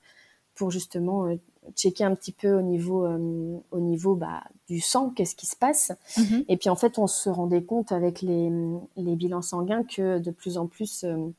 pour 0.55 0.71
justement 0.71 1.29
checker 1.75 2.05
un 2.05 2.15
petit 2.15 2.33
peu 2.33 2.53
au 2.53 2.63
niveau, 2.63 3.07
euh, 3.07 3.59
au 3.71 3.81
niveau 3.81 4.15
bah, 4.15 4.45
du 4.69 4.81
sang, 4.81 5.11
qu'est-ce 5.11 5.35
qui 5.35 5.47
se 5.47 5.57
passe. 5.57 5.93
Mhm. 6.17 6.45
Et 6.49 6.57
puis 6.57 6.69
en 6.69 6.77
fait, 6.77 6.99
on 6.99 7.07
se 7.07 7.29
rendait 7.29 7.63
compte 7.63 7.93
avec 7.93 8.23
les, 8.23 8.51
les 8.97 9.17
bilans 9.17 9.43
sanguins 9.43 9.85
que 9.85 10.19
de 10.19 10.31
plus 10.31 10.59
en 10.59 10.67
plus 10.67 11.05
euh, 11.05 11.17
euh 11.17 11.31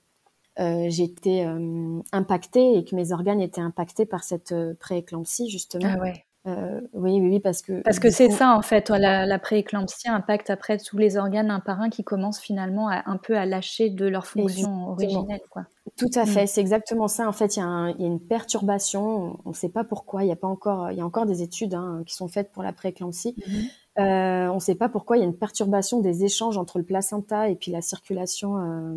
j'étais 0.58 1.46
euh, 1.46 2.00
impactée 2.12 2.78
et 2.78 2.84
que 2.84 2.96
mes 2.96 3.12
organes 3.12 3.42
étaient 3.42 3.62
impactés 3.62 4.06
par 4.06 4.24
cette 4.24 4.54
prééclampsie 4.80 5.50
justement. 5.50 5.94
Ah 5.96 6.02
ouais. 6.02 6.26
Euh, 6.48 6.80
oui, 6.94 7.20
oui, 7.20 7.30
oui, 7.30 7.40
parce 7.40 7.62
que. 7.62 7.82
Parce 7.82 8.00
que 8.00 8.10
c'est 8.10 8.30
ça, 8.30 8.56
en 8.56 8.62
fait. 8.62 8.90
La, 8.90 9.26
la 9.26 9.40
prééclampsie 9.40 10.08
impacte 10.08 10.50
après 10.50 10.78
tous 10.78 10.98
les 10.98 11.18
organes 11.18 11.52
un 11.52 11.60
par 11.60 11.82
un 11.82 11.90
qui 11.90 12.04
commencent 12.04 12.40
finalement 12.40 12.88
à, 12.88 13.04
un 13.06 13.18
peu 13.18 13.38
à 13.38 13.46
lâcher 13.46 13.90
de 13.90 14.06
leur 14.06 14.26
fonction 14.26 14.90
originelle. 14.90 15.42
Quoi. 15.50 15.66
Tout 15.98 16.12
à 16.16 16.26
fait, 16.26 16.44
mm. 16.44 16.48
c'est 16.48 16.62
exactement 16.62 17.08
ça. 17.08 17.28
En 17.28 17.34
fait, 17.34 17.58
il 17.58 17.60
y, 17.60 17.64
a 17.64 17.94
une 18.00 18.20
perturbation. 18.20 19.40
On 19.44 19.50
ne 19.50 19.54
sait 19.54 19.70
pas 19.70 19.84
pourquoi. 19.84 20.24
Il 20.24 20.30
y 20.30 20.32
a 20.32 20.38
pas 20.38 20.48
encore, 20.48 20.92
y 20.92 21.02
a 21.02 21.06
encore 21.06 21.26
des 21.26 21.42
études 21.42 21.74
hein, 21.74 22.04
qui 22.06 22.16
sont 22.16 22.30
faites 22.30 22.52
pour 22.52 22.64
la 22.64 22.72
prééclampsie. 22.72 23.36
Mm-hmm. 23.38 23.70
Euh, 24.00 24.48
on 24.48 24.56
ne 24.56 24.60
sait 24.60 24.76
pas 24.76 24.90
pourquoi 24.90 25.18
il 25.18 25.22
y 25.22 25.24
a 25.24 25.26
une 25.26 25.36
perturbation 25.36 26.00
des 26.00 26.24
échanges 26.24 26.58
entre 26.58 26.78
le 26.78 26.84
placenta 26.84 27.50
et 27.50 27.56
puis 27.56 27.72
la 27.72 27.82
circulation 27.82 28.58
euh, 28.58 28.96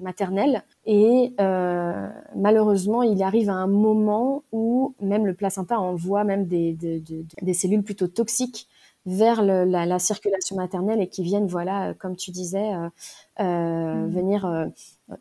maternelle. 0.00 0.62
Et 0.84 1.32
euh, 1.40 2.08
malheureusement, 2.36 3.02
il 3.02 3.22
arrive 3.22 3.48
à 3.48 3.54
un 3.54 3.66
moment 3.66 4.44
où 4.52 4.94
même 5.00 5.26
le 5.26 5.34
placenta 5.34 5.80
envoie 5.80 6.24
même 6.24 6.46
des, 6.46 6.74
des 6.74 7.54
cellules 7.54 7.82
plutôt 7.82 8.08
toxiques 8.08 8.68
vers 9.06 9.42
le, 9.42 9.64
la, 9.64 9.84
la, 9.86 9.98
circulation 9.98 10.56
maternelle 10.56 11.00
et 11.00 11.08
qui 11.08 11.22
viennent, 11.22 11.46
voilà, 11.46 11.94
comme 11.94 12.16
tu 12.16 12.30
disais, 12.30 12.74
euh, 12.74 12.88
euh, 13.40 14.06
mmh. 14.06 14.10
venir 14.10 14.46
euh, 14.46 14.66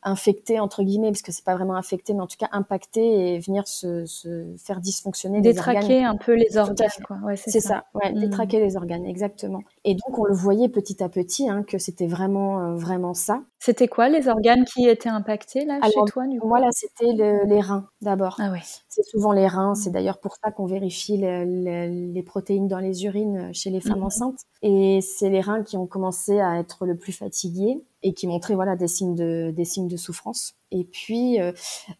infecter 0.04 0.60
entre 0.60 0.84
guillemets, 0.84 1.12
parce 1.12 1.22
que 1.22 1.32
c'est 1.32 1.44
pas 1.44 1.56
vraiment 1.56 1.76
infecter, 1.76 2.14
mais 2.14 2.22
en 2.22 2.28
tout 2.28 2.38
cas 2.38 2.50
impacter 2.52 3.36
et 3.36 3.40
venir 3.40 3.68
se, 3.68 4.06
se 4.06 4.54
faire 4.58 4.80
dysfonctionner 4.80 5.42
détraquer 5.42 6.04
un 6.04 6.16
peu 6.16 6.34
les 6.34 6.58
organes. 6.58 6.90
Quoi. 7.06 7.18
Ouais, 7.24 7.36
c'est 7.36 7.60
ça. 7.60 7.60
ça. 7.62 7.86
Ouais, 7.94 8.12
mmh. 8.12 8.20
détraquer 8.20 8.60
les 8.60 8.76
organes, 8.76 9.06
exactement. 9.06 9.62
Et 9.84 9.94
donc 9.94 10.18
on 10.18 10.26
le 10.26 10.34
voyait 10.34 10.70
petit 10.70 11.04
à 11.04 11.10
petit 11.10 11.50
hein, 11.50 11.64
que 11.64 11.78
c'était 11.78 12.08
vraiment 12.08 12.62
euh, 12.62 12.76
vraiment 12.76 13.14
ça. 13.14 13.42
C'était 13.60 13.88
quoi 13.88 14.10
les 14.10 14.28
organes 14.28 14.66
qui 14.66 14.88
étaient 14.88 15.10
impactés 15.10 15.66
là 15.66 15.80
chez 15.84 16.00
toi 16.08 16.26
du 16.28 16.40
coup 16.40 16.48
Moi 16.48 16.60
là, 16.60 16.70
c'était 16.72 17.14
le, 17.14 17.46
les 17.46 17.62
reins 17.62 17.88
d'abord. 18.02 18.38
Ah 18.40 18.52
ouais. 18.52 18.62
C'est 18.90 19.04
souvent 19.04 19.32
les 19.32 19.48
reins. 19.48 19.76
C'est 19.76 19.90
mmh. 19.90 19.94
d'ailleurs 19.94 20.20
pour 20.20 20.36
ça 20.44 20.52
qu'on 20.52 20.66
vérifie 20.66 21.18
les 21.18 22.24
protéines 22.26 22.68
dans 22.68 22.80
les 22.80 23.06
urines 23.06 23.54
chez 23.54 23.70
les 23.70 23.82
femmes 23.82 24.04
enceintes. 24.04 24.40
Et 24.62 25.00
c'est 25.02 25.30
les 25.30 25.42
reins 25.42 25.64
qui 25.64 25.78
ont 25.78 25.88
commencé 25.88 26.40
à 26.40 26.60
être 26.60 26.86
le 26.86 26.96
plus 26.96 27.14
fatigués 27.14 27.84
et 28.04 28.14
qui 28.14 28.28
montrait 28.28 28.56
voilà 28.56 28.76
des 28.76 28.88
signes 28.88 29.16
de 29.16 29.52
des 29.52 29.66
signes 29.66 29.88
de 29.88 29.98
souffrance. 29.98 30.56
Et 30.72 30.84
puis 30.86 31.40
euh, 31.42 31.52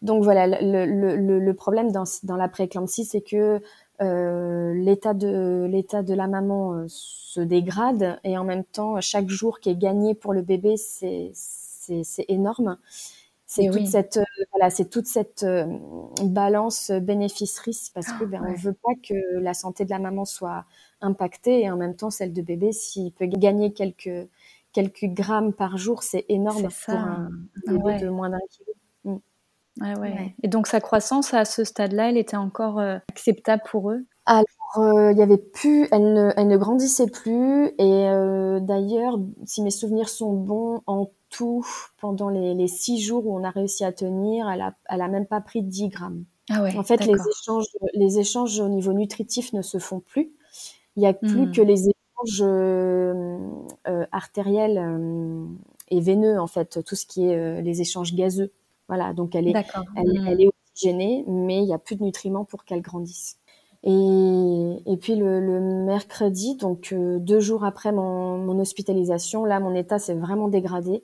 donc 0.02 0.24
voilà 0.24 0.46
le, 0.46 0.86
le, 0.86 1.38
le 1.38 1.54
problème 1.54 1.92
dans 1.92 2.04
dans 2.24 2.36
la 2.36 2.48
prééclampsie 2.48 3.04
c'est 3.04 3.20
que 3.22 3.60
euh, 4.00 4.74
l'état 4.74 5.14
de 5.14 5.66
l'état 5.70 6.02
de 6.02 6.14
la 6.14 6.26
maman 6.28 6.74
euh, 6.74 6.84
se 6.88 7.40
dégrade 7.40 8.18
et 8.24 8.36
en 8.38 8.44
même 8.44 8.64
temps 8.64 9.00
chaque 9.00 9.28
jour 9.28 9.60
qui 9.60 9.70
est 9.70 9.76
gagné 9.76 10.14
pour 10.14 10.32
le 10.32 10.42
bébé 10.42 10.76
c'est 10.76 11.30
c'est, 11.34 12.04
c'est 12.04 12.24
énorme. 12.28 12.78
C'est 13.46 13.68
toute, 13.70 13.86
cette, 13.86 14.18
voilà, 14.52 14.70
c'est 14.70 14.88
toute 14.88 15.04
cette 15.06 15.44
balance 16.22 16.90
bénéfice-risque 16.90 17.92
parce 17.94 18.10
que 18.12 18.24
ben, 18.24 18.42
on 18.48 18.54
veut 18.54 18.72
pas 18.72 18.92
que 19.06 19.14
la 19.40 19.52
santé 19.52 19.84
de 19.84 19.90
la 19.90 19.98
maman 19.98 20.24
soit 20.24 20.64
impactée 21.02 21.60
et 21.62 21.70
en 21.70 21.76
même 21.76 21.94
temps 21.94 22.10
celle 22.10 22.32
de 22.32 22.40
bébé 22.40 22.72
s'il 22.72 23.12
peut 23.12 23.26
gagner 23.26 23.72
quelques 23.72 24.28
quelques 24.72 25.06
grammes 25.06 25.52
par 25.52 25.76
jour, 25.76 26.02
c'est 26.02 26.24
énorme 26.28 26.68
pour 26.84 26.94
un 26.94 27.28
ah 27.66 27.70
bébé 27.70 28.00
de 28.00 28.08
moins 28.08 28.30
d'un 28.30 28.38
kilo. 28.50 28.72
Mm. 29.04 30.00
ouais. 30.00 30.34
Et 30.42 30.48
donc 30.48 30.66
sa 30.66 30.80
croissance 30.80 31.34
à 31.34 31.44
ce 31.44 31.64
stade-là, 31.64 32.10
elle 32.10 32.16
était 32.16 32.36
encore 32.36 32.78
euh, 32.78 32.98
acceptable 33.10 33.62
pour 33.70 33.90
eux? 33.90 34.04
Alors, 34.24 34.44
euh, 34.78 35.12
il 35.12 35.18
y 35.18 35.22
avait 35.22 35.38
plus, 35.38 35.88
elle 35.90 36.12
ne, 36.12 36.32
elle 36.36 36.46
ne 36.46 36.56
grandissait 36.56 37.08
plus. 37.08 37.72
Et 37.78 38.08
euh, 38.08 38.60
d'ailleurs, 38.60 39.18
si 39.44 39.62
mes 39.62 39.70
souvenirs 39.70 40.08
sont 40.08 40.32
bons, 40.32 40.80
en 40.86 41.10
tout, 41.28 41.66
pendant 41.98 42.28
les, 42.28 42.54
les, 42.54 42.68
six 42.68 43.00
jours 43.00 43.26
où 43.26 43.36
on 43.36 43.42
a 43.42 43.50
réussi 43.50 43.84
à 43.84 43.92
tenir, 43.92 44.48
elle 44.48 44.60
a, 44.60 44.74
elle 44.88 45.00
a 45.00 45.08
même 45.08 45.26
pas 45.26 45.40
pris 45.40 45.62
10 45.62 45.88
grammes. 45.88 46.24
Ah 46.50 46.62
ouais, 46.62 46.76
en 46.76 46.82
fait, 46.82 47.04
les 47.06 47.14
échanges, 47.14 47.66
les 47.94 48.18
échanges 48.18 48.60
au 48.60 48.68
niveau 48.68 48.92
nutritif 48.92 49.52
ne 49.52 49.62
se 49.62 49.78
font 49.78 50.00
plus. 50.00 50.32
Il 50.96 51.00
n'y 51.00 51.06
a 51.06 51.14
plus 51.14 51.46
mm. 51.46 51.52
que 51.52 51.62
les 51.62 51.88
euh, 52.40 53.38
euh, 53.88 54.06
artériels 54.12 54.78
euh, 54.78 55.44
et 55.90 56.00
veineux, 56.00 56.38
en 56.40 56.46
fait, 56.46 56.82
tout 56.84 56.94
ce 56.94 57.06
qui 57.06 57.26
est 57.26 57.62
les 57.62 57.80
échanges 57.80 58.14
gazeux. 58.14 58.50
Voilà, 58.88 59.12
donc 59.12 59.34
elle 59.34 59.48
est, 59.48 59.54
elle, 59.96 60.04
mmh. 60.04 60.26
elle, 60.26 60.42
est 60.42 60.48
oxygénée, 60.48 61.24
mais 61.26 61.58
il 61.58 61.64
n'y 61.64 61.74
a 61.74 61.78
plus 61.78 61.96
de 61.96 62.02
nutriments 62.02 62.44
pour 62.44 62.64
qu'elle 62.64 62.82
grandisse. 62.82 63.38
Et, 63.84 63.90
et 64.86 64.96
puis 64.96 65.16
le, 65.16 65.40
le 65.40 65.60
mercredi, 65.60 66.56
donc 66.56 66.94
deux 66.94 67.40
jours 67.40 67.64
après 67.64 67.90
mon, 67.90 68.38
mon, 68.38 68.60
hospitalisation, 68.60 69.44
là 69.44 69.58
mon 69.60 69.74
état 69.74 69.98
s'est 69.98 70.14
vraiment 70.14 70.48
dégradé, 70.48 71.02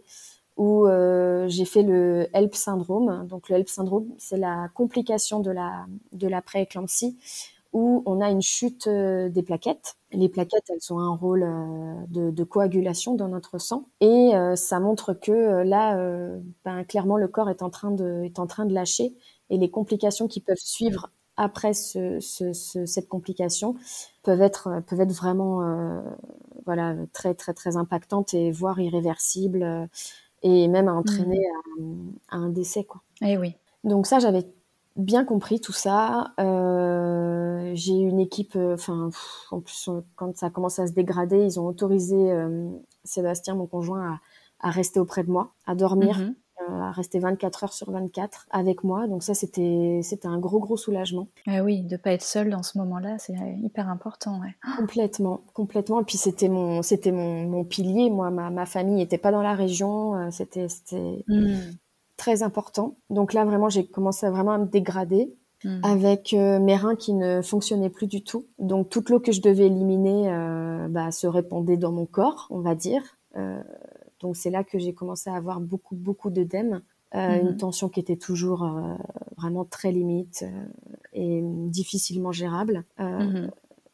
où 0.59 0.87
euh, 0.87 1.47
j'ai 1.49 1.65
fait 1.65 1.83
le 1.83 2.29
HELP 2.35 2.55
syndrome. 2.55 3.27
Donc 3.29 3.49
le 3.49 3.57
HELP 3.57 3.69
syndrome, 3.69 4.09
c'est 4.19 4.37
la 4.37 4.69
complication 4.75 5.41
de 5.41 5.51
la 5.51 5.87
de 6.13 6.29
la 6.29 6.43
prééclampsie, 6.43 7.17
où 7.73 8.03
on 8.07 8.21
a 8.21 8.31
une 8.31 8.43
chute 8.43 8.89
euh, 8.89 9.29
des 9.29 9.43
plaquettes. 9.43 9.97
Les 10.13 10.29
plaquettes, 10.29 10.65
elles 10.71 10.93
ont 10.93 10.99
un 11.01 11.15
rôle 11.15 11.43
euh, 11.43 11.95
de, 12.09 12.31
de 12.31 12.45
coagulation 12.45 13.15
dans 13.15 13.29
notre 13.29 13.59
sang 13.59 13.89
et 14.01 14.35
euh, 14.35 14.57
ça 14.57 14.81
montre 14.81 15.13
que 15.13 15.63
là, 15.63 15.99
ben, 16.65 16.85
clairement, 16.85 17.17
le 17.17 17.29
corps 17.29 17.51
est 17.51 17.63
en 17.63 17.71
train 17.71 17.91
de 17.91 18.23
est 18.25 18.39
en 18.39 18.47
train 18.47 18.65
de 18.65 18.73
lâcher 18.73 19.15
et 19.51 19.59
les 19.59 19.71
complications 19.71 20.27
qui 20.27 20.41
peuvent 20.41 20.57
suivre 20.57 21.11
après 21.37 21.73
ce, 21.73 22.19
ce, 22.21 22.53
ce, 22.53 22.85
cette 22.87 23.09
complication 23.09 23.77
peuvent 24.23 24.43
être 24.43 24.83
peuvent 24.87 25.01
être 25.01 25.13
vraiment 25.13 26.03
voilà 26.67 26.97
très 27.13 27.35
très 27.35 27.55
très 27.55 27.77
impactantes 27.77 28.35
et 28.35 28.51
voire 28.51 28.81
irréversibles 28.81 29.89
et 30.43 30.69
même 30.69 30.89
à 30.89 30.95
entraîner 30.95 31.47
mmh. 31.79 32.11
à, 32.31 32.37
à, 32.37 32.39
un 32.39 32.49
décès 32.49 32.85
quoi. 32.85 33.03
Eh 33.23 33.37
oui. 33.37 33.55
Donc 33.85 34.07
ça, 34.07 34.19
j'avais 34.19 34.45
bien 34.99 35.25
compris 35.25 35.61
tout 35.61 35.73
ça. 35.73 36.33
Euh, 36.41 37.71
j'ai 37.75 37.95
eu 37.95 38.09
une 38.09 38.21
équipe, 38.21 38.57
euh, 38.57 38.75
enfin, 38.75 39.11
en 39.51 39.61
plus, 39.61 39.89
quand 40.17 40.37
ça 40.37 40.47
a 40.47 40.51
commencé 40.51 40.83
à 40.83 40.87
se 40.87 40.93
dégrader, 40.93 41.39
ils 41.39 41.59
ont 41.59 41.67
autorisé 41.67 42.17
euh, 42.17 42.69
Sébastien, 43.05 43.55
mon 43.55 43.67
conjoint, 43.67 44.21
à, 44.61 44.69
à, 44.69 44.71
rester 44.71 45.01
auprès 45.01 45.23
de 45.23 45.31
moi, 45.31 45.53
à 45.67 45.75
dormir, 45.77 46.19
mhm. 46.19 46.35
euh, 46.69 46.81
à 46.81 46.91
rester 46.91 47.21
24 47.21 47.65
heures 47.65 47.73
sur 47.73 47.91
24 47.91 48.47
avec 48.51 48.83
moi. 48.83 49.07
Donc 49.07 49.23
ça, 49.23 49.35
c'était, 49.35 50.01
c'était 50.03 50.29
un 50.29 50.39
gros, 50.39 50.59
gros 50.59 50.77
soulagement. 50.77 51.29
Ah 51.47 51.63
oui, 51.63 51.83
de 51.83 51.97
pas 51.97 52.13
être 52.13 52.23
seul 52.23 52.51
dans 52.51 52.65
ce 52.65 52.77
moment-là, 52.79 53.19
c'est 53.19 53.35
hyper 53.63 53.89
important. 53.89 54.41
Ouais. 54.41 54.55
Complètement, 54.77 55.43
complètement. 55.55 56.01
Et 56.01 56.05
puis 56.05 56.19
c'était 56.19 56.49
mon, 56.49 56.83
c'était 56.83 57.13
mon, 57.13 57.45
mon 57.45 57.65
pilier. 57.65 58.11
Moi, 58.11 58.31
ma, 58.31 58.51
ma 58.51 58.67
famille 58.67 58.97
n'était 58.97 59.19
pas 59.19 59.31
dans 59.31 59.43
la 59.43 59.55
région. 59.55 60.31
C'était, 60.33 60.69
c'était. 60.69 61.25
Mm 61.29 61.71
très 62.19 62.43
important. 62.43 62.99
Donc 63.09 63.33
là, 63.33 63.47
vraiment, 63.47 63.71
j'ai 63.71 63.87
commencé 63.87 64.27
à 64.27 64.31
vraiment 64.31 64.53
à 64.53 64.59
me 64.59 64.67
dégrader 64.67 65.35
hmm. 65.65 65.81
avec 65.83 66.35
euh, 66.35 66.59
mes 66.59 66.77
reins 66.77 66.97
qui 66.97 67.15
ne 67.15 67.41
fonctionnaient 67.41 67.89
plus 67.89 68.09
du 68.09 68.23
tout. 68.23 68.45
Donc 68.59 68.91
toute 68.91 69.09
l'eau 69.09 69.21
que 69.21 69.33
je 69.33 69.41
devais 69.41 69.67
éliminer 69.67 70.31
euh, 70.31 70.89
bah, 70.89 71.11
se 71.11 71.27
répandait 71.27 71.79
dans 71.79 71.93
mon 71.93 72.05
corps, 72.05 72.49
on 72.51 72.61
va 72.61 72.75
dire. 72.75 73.03
Euh, 73.37 73.63
donc 74.21 74.37
c'est 74.37 74.51
là 74.51 74.65
que 74.65 74.79
j'ai 74.79 74.93
commencé 74.93 75.31
à 75.31 75.35
avoir 75.35 75.61
beaucoup, 75.61 75.95
beaucoup 75.95 76.29
d'œdèmes. 76.29 76.83
Euh, 77.15 77.41
Une 77.41 77.57
tension 77.57 77.89
qui 77.89 78.01
était 78.01 78.17
toujours 78.17 78.69
vraiment 79.39 79.65
très 79.65 79.93
limite 79.93 80.45
et 81.15 81.41
difficilement 81.43 82.33
gérable. 82.33 82.85
Hmm. 82.99 83.47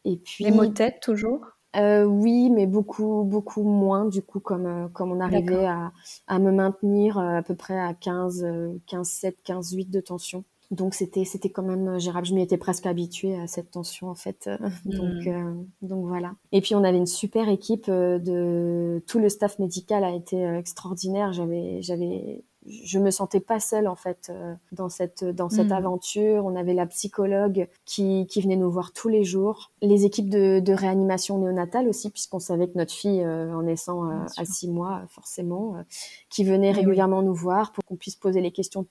Et 0.05 0.17
puis 0.17 0.45
les 0.45 0.51
maux 0.51 0.67
de 0.67 0.73
tête 0.73 0.99
toujours? 1.01 1.47
Euh, 1.77 2.05
oui, 2.05 2.51
mais 2.51 2.67
beaucoup, 2.67 3.25
beaucoup 3.25 3.63
moins, 3.63 4.07
du 4.07 4.23
coup, 4.23 4.41
comme, 4.41 4.67
euh, 4.67 4.89
comme 4.89 5.13
on 5.13 5.21
arrivait 5.21 5.67
à, 5.67 5.93
à 6.27 6.39
me 6.39 6.53
maintenir 6.53 7.19
euh, 7.19 7.39
à 7.39 7.43
peu 7.43 7.55
près 7.55 7.79
à 7.79 7.95
15, 7.95 8.47
15, 8.87 9.09
7, 9.09 9.37
15, 9.45 9.73
8 9.73 9.91
de 9.91 10.01
tension. 10.01 10.45
Donc 10.71 10.95
c'était 10.95 11.25
c'était 11.25 11.51
quand 11.51 11.63
même 11.63 12.01
gérable. 12.01 12.27
Je 12.27 12.35
m'y 12.35 12.43
étais 12.43 12.57
presque 12.57 12.87
habituée 12.87 13.39
à 13.39 13.47
cette 13.47 13.71
tension 13.71 14.09
en 14.09 14.15
fait. 14.15 14.49
Donc 14.87 15.27
mm. 15.27 15.67
donc 15.83 16.07
voilà. 16.07 16.35
Et 16.53 16.63
puis 16.63 16.75
on 16.75 16.83
avait 16.83 16.97
une 16.97 17.07
super 17.07 17.51
équipe 17.51 17.89
de 17.89 19.03
tout 19.07 19.19
le 19.19 19.29
staff 19.29 19.59
médical 19.59 20.03
a 20.03 20.15
été 20.15 20.43
extraordinaire. 20.43 21.35
J'avais 21.35 21.83
j'avais 21.83 22.43
je 22.67 22.99
me 22.99 23.11
sentais 23.11 23.41
pas 23.41 23.61
seule 23.61 23.87
en 23.87 23.95
fait 23.95 24.31
euh, 24.31 24.55
dans 24.73 24.89
cette 24.89 25.25
dans 25.25 25.49
cette 25.49 25.69
hmm. 25.69 25.73
aventure. 25.73 26.45
On 26.47 26.57
avait 26.57 26.75
la 26.75 26.87
psychologue 26.87 27.69
qui, 27.85 28.27
qui 28.27 28.41
venait 28.41 28.57
nous 28.57 28.71
voir 28.71 28.93
tous 28.93 29.09
les 29.09 29.25
jours, 29.25 29.73
les 29.83 30.05
équipes 30.05 30.31
de, 30.31 30.61
de 30.61 30.73
réanimation 30.73 31.39
néonatale 31.39 31.89
aussi, 31.89 32.11
puisqu'on 32.11 32.41
savait 32.41 32.69
que 32.69 32.79
notre 32.79 32.93
fille 32.93 33.23
euh, 33.23 33.55
en 33.55 33.63
naissant 33.63 34.11
euh, 34.11 34.25
à 34.37 34.45
six 34.45 34.69
mois 34.69 35.03
forcément, 35.09 35.85
qui 36.31 36.45
venait 36.45 36.73
régulièrement 36.73 37.23
nous 37.23 37.35
voir 37.35 37.73
pour 37.73 37.85
qu'on 37.85 37.97
puisse 37.97 38.17
poser 38.17 38.41
les 38.41 38.53
questions, 38.53 38.87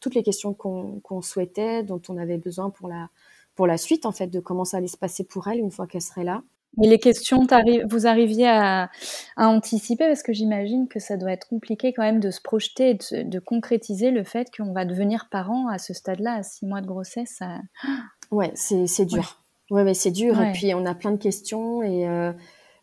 toutes 0.00 0.14
les 0.14 0.22
questions 0.22 0.54
qu'on 0.54 1.00
qu'on 1.00 1.22
souhaitait, 1.22 1.82
dont 1.82 2.00
on 2.08 2.16
avait 2.16 2.38
besoin 2.38 2.70
pour 2.70 2.88
la 2.88 3.10
pour 3.54 3.66
la 3.66 3.76
suite 3.76 4.06
en 4.06 4.12
fait 4.12 4.28
de 4.28 4.40
comment 4.40 4.64
ça 4.64 4.78
allait 4.78 4.86
se 4.86 4.96
passer 4.96 5.24
pour 5.24 5.48
elle 5.48 5.58
une 5.58 5.70
fois 5.70 5.86
qu'elle 5.86 6.02
serait 6.02 6.24
là. 6.24 6.42
Et 6.82 6.88
les 6.88 6.98
questions, 6.98 7.46
vous 7.90 8.06
arriviez 8.06 8.48
à, 8.48 8.90
anticiper? 9.36 10.06
Parce 10.06 10.22
que 10.22 10.32
j'imagine 10.32 10.88
que 10.88 11.00
ça 11.00 11.16
doit 11.16 11.32
être 11.32 11.48
compliqué 11.48 11.92
quand 11.92 12.02
même 12.02 12.20
de 12.20 12.30
se 12.30 12.40
projeter, 12.40 12.94
de, 12.94 13.22
de 13.22 13.38
concrétiser 13.38 14.10
le 14.10 14.22
fait 14.22 14.48
qu'on 14.56 14.72
va 14.72 14.84
devenir 14.84 15.28
parent 15.30 15.68
à 15.68 15.78
ce 15.78 15.92
stade-là, 15.92 16.34
à 16.34 16.42
six 16.42 16.66
mois 16.66 16.80
de 16.80 16.86
grossesse. 16.86 17.36
Ça... 17.38 17.58
Ouais, 18.30 18.52
c'est 18.54 19.06
dur. 19.06 19.40
Ouais, 19.70 19.84
mais 19.84 19.94
c'est 19.94 20.10
dur. 20.10 20.40
Et 20.42 20.52
puis 20.52 20.74
on 20.74 20.84
a 20.84 20.94
plein 20.94 21.12
de 21.12 21.16
questions 21.16 21.82
et 21.82 22.06
euh, 22.06 22.32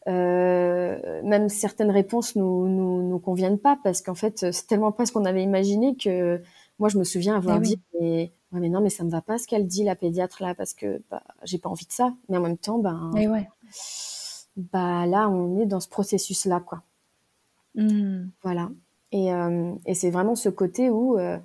euh, 0.07 1.21
même 1.23 1.49
certaines 1.49 1.91
réponses 1.91 2.35
nous, 2.35 2.67
nous, 2.67 3.07
nous 3.07 3.19
conviennent 3.19 3.59
pas 3.59 3.77
parce 3.83 4.01
qu'en 4.01 4.13
fait 4.13 4.51
c'est 4.51 4.67
tellement 4.67 4.91
pas 4.91 5.05
ce 5.05 5.11
qu'on 5.11 5.25
avait 5.25 5.41
imaginé 5.41 5.95
que 5.95 6.41
moi 6.77 6.89
je 6.89 6.99
me 6.99 7.03
souviens 7.03 7.35
avoir 7.35 7.57
eh 7.57 7.61
dit 7.61 7.79
mais, 7.99 8.31
mais 8.51 8.69
non 8.69 8.81
mais 8.81 8.89
ça 8.89 9.03
me 9.03 9.09
va 9.09 9.21
pas 9.21 9.39
ce 9.39 9.47
qu'elle 9.47 9.65
dit 9.65 9.83
la 9.83 9.95
pédiatre 9.95 10.43
là 10.43 10.53
parce 10.53 10.75
que 10.75 11.01
bah, 11.09 11.23
j'ai 11.43 11.57
pas 11.57 11.69
envie 11.69 11.87
de 11.87 11.91
ça. 11.91 12.13
Mais 12.29 12.37
en 12.37 12.41
même 12.41 12.57
temps 12.57 12.77
ben. 12.77 13.11
Et 13.17 13.27
ouais 13.27 13.47
bah 14.55 15.05
là, 15.05 15.29
on 15.29 15.59
est 15.59 15.65
dans 15.65 15.79
ce 15.79 15.89
processus-là, 15.89 16.61
quoi. 16.61 16.83
Hmm. 17.75 18.27
Voilà. 18.43 18.69
Et, 19.11 19.33
euh, 19.33 19.73
et 19.85 19.93
c'est 19.95 20.09
vraiment 20.09 20.35
ce 20.35 20.49
côté 20.49 20.89
où 20.89 21.17
euh, 21.17 21.37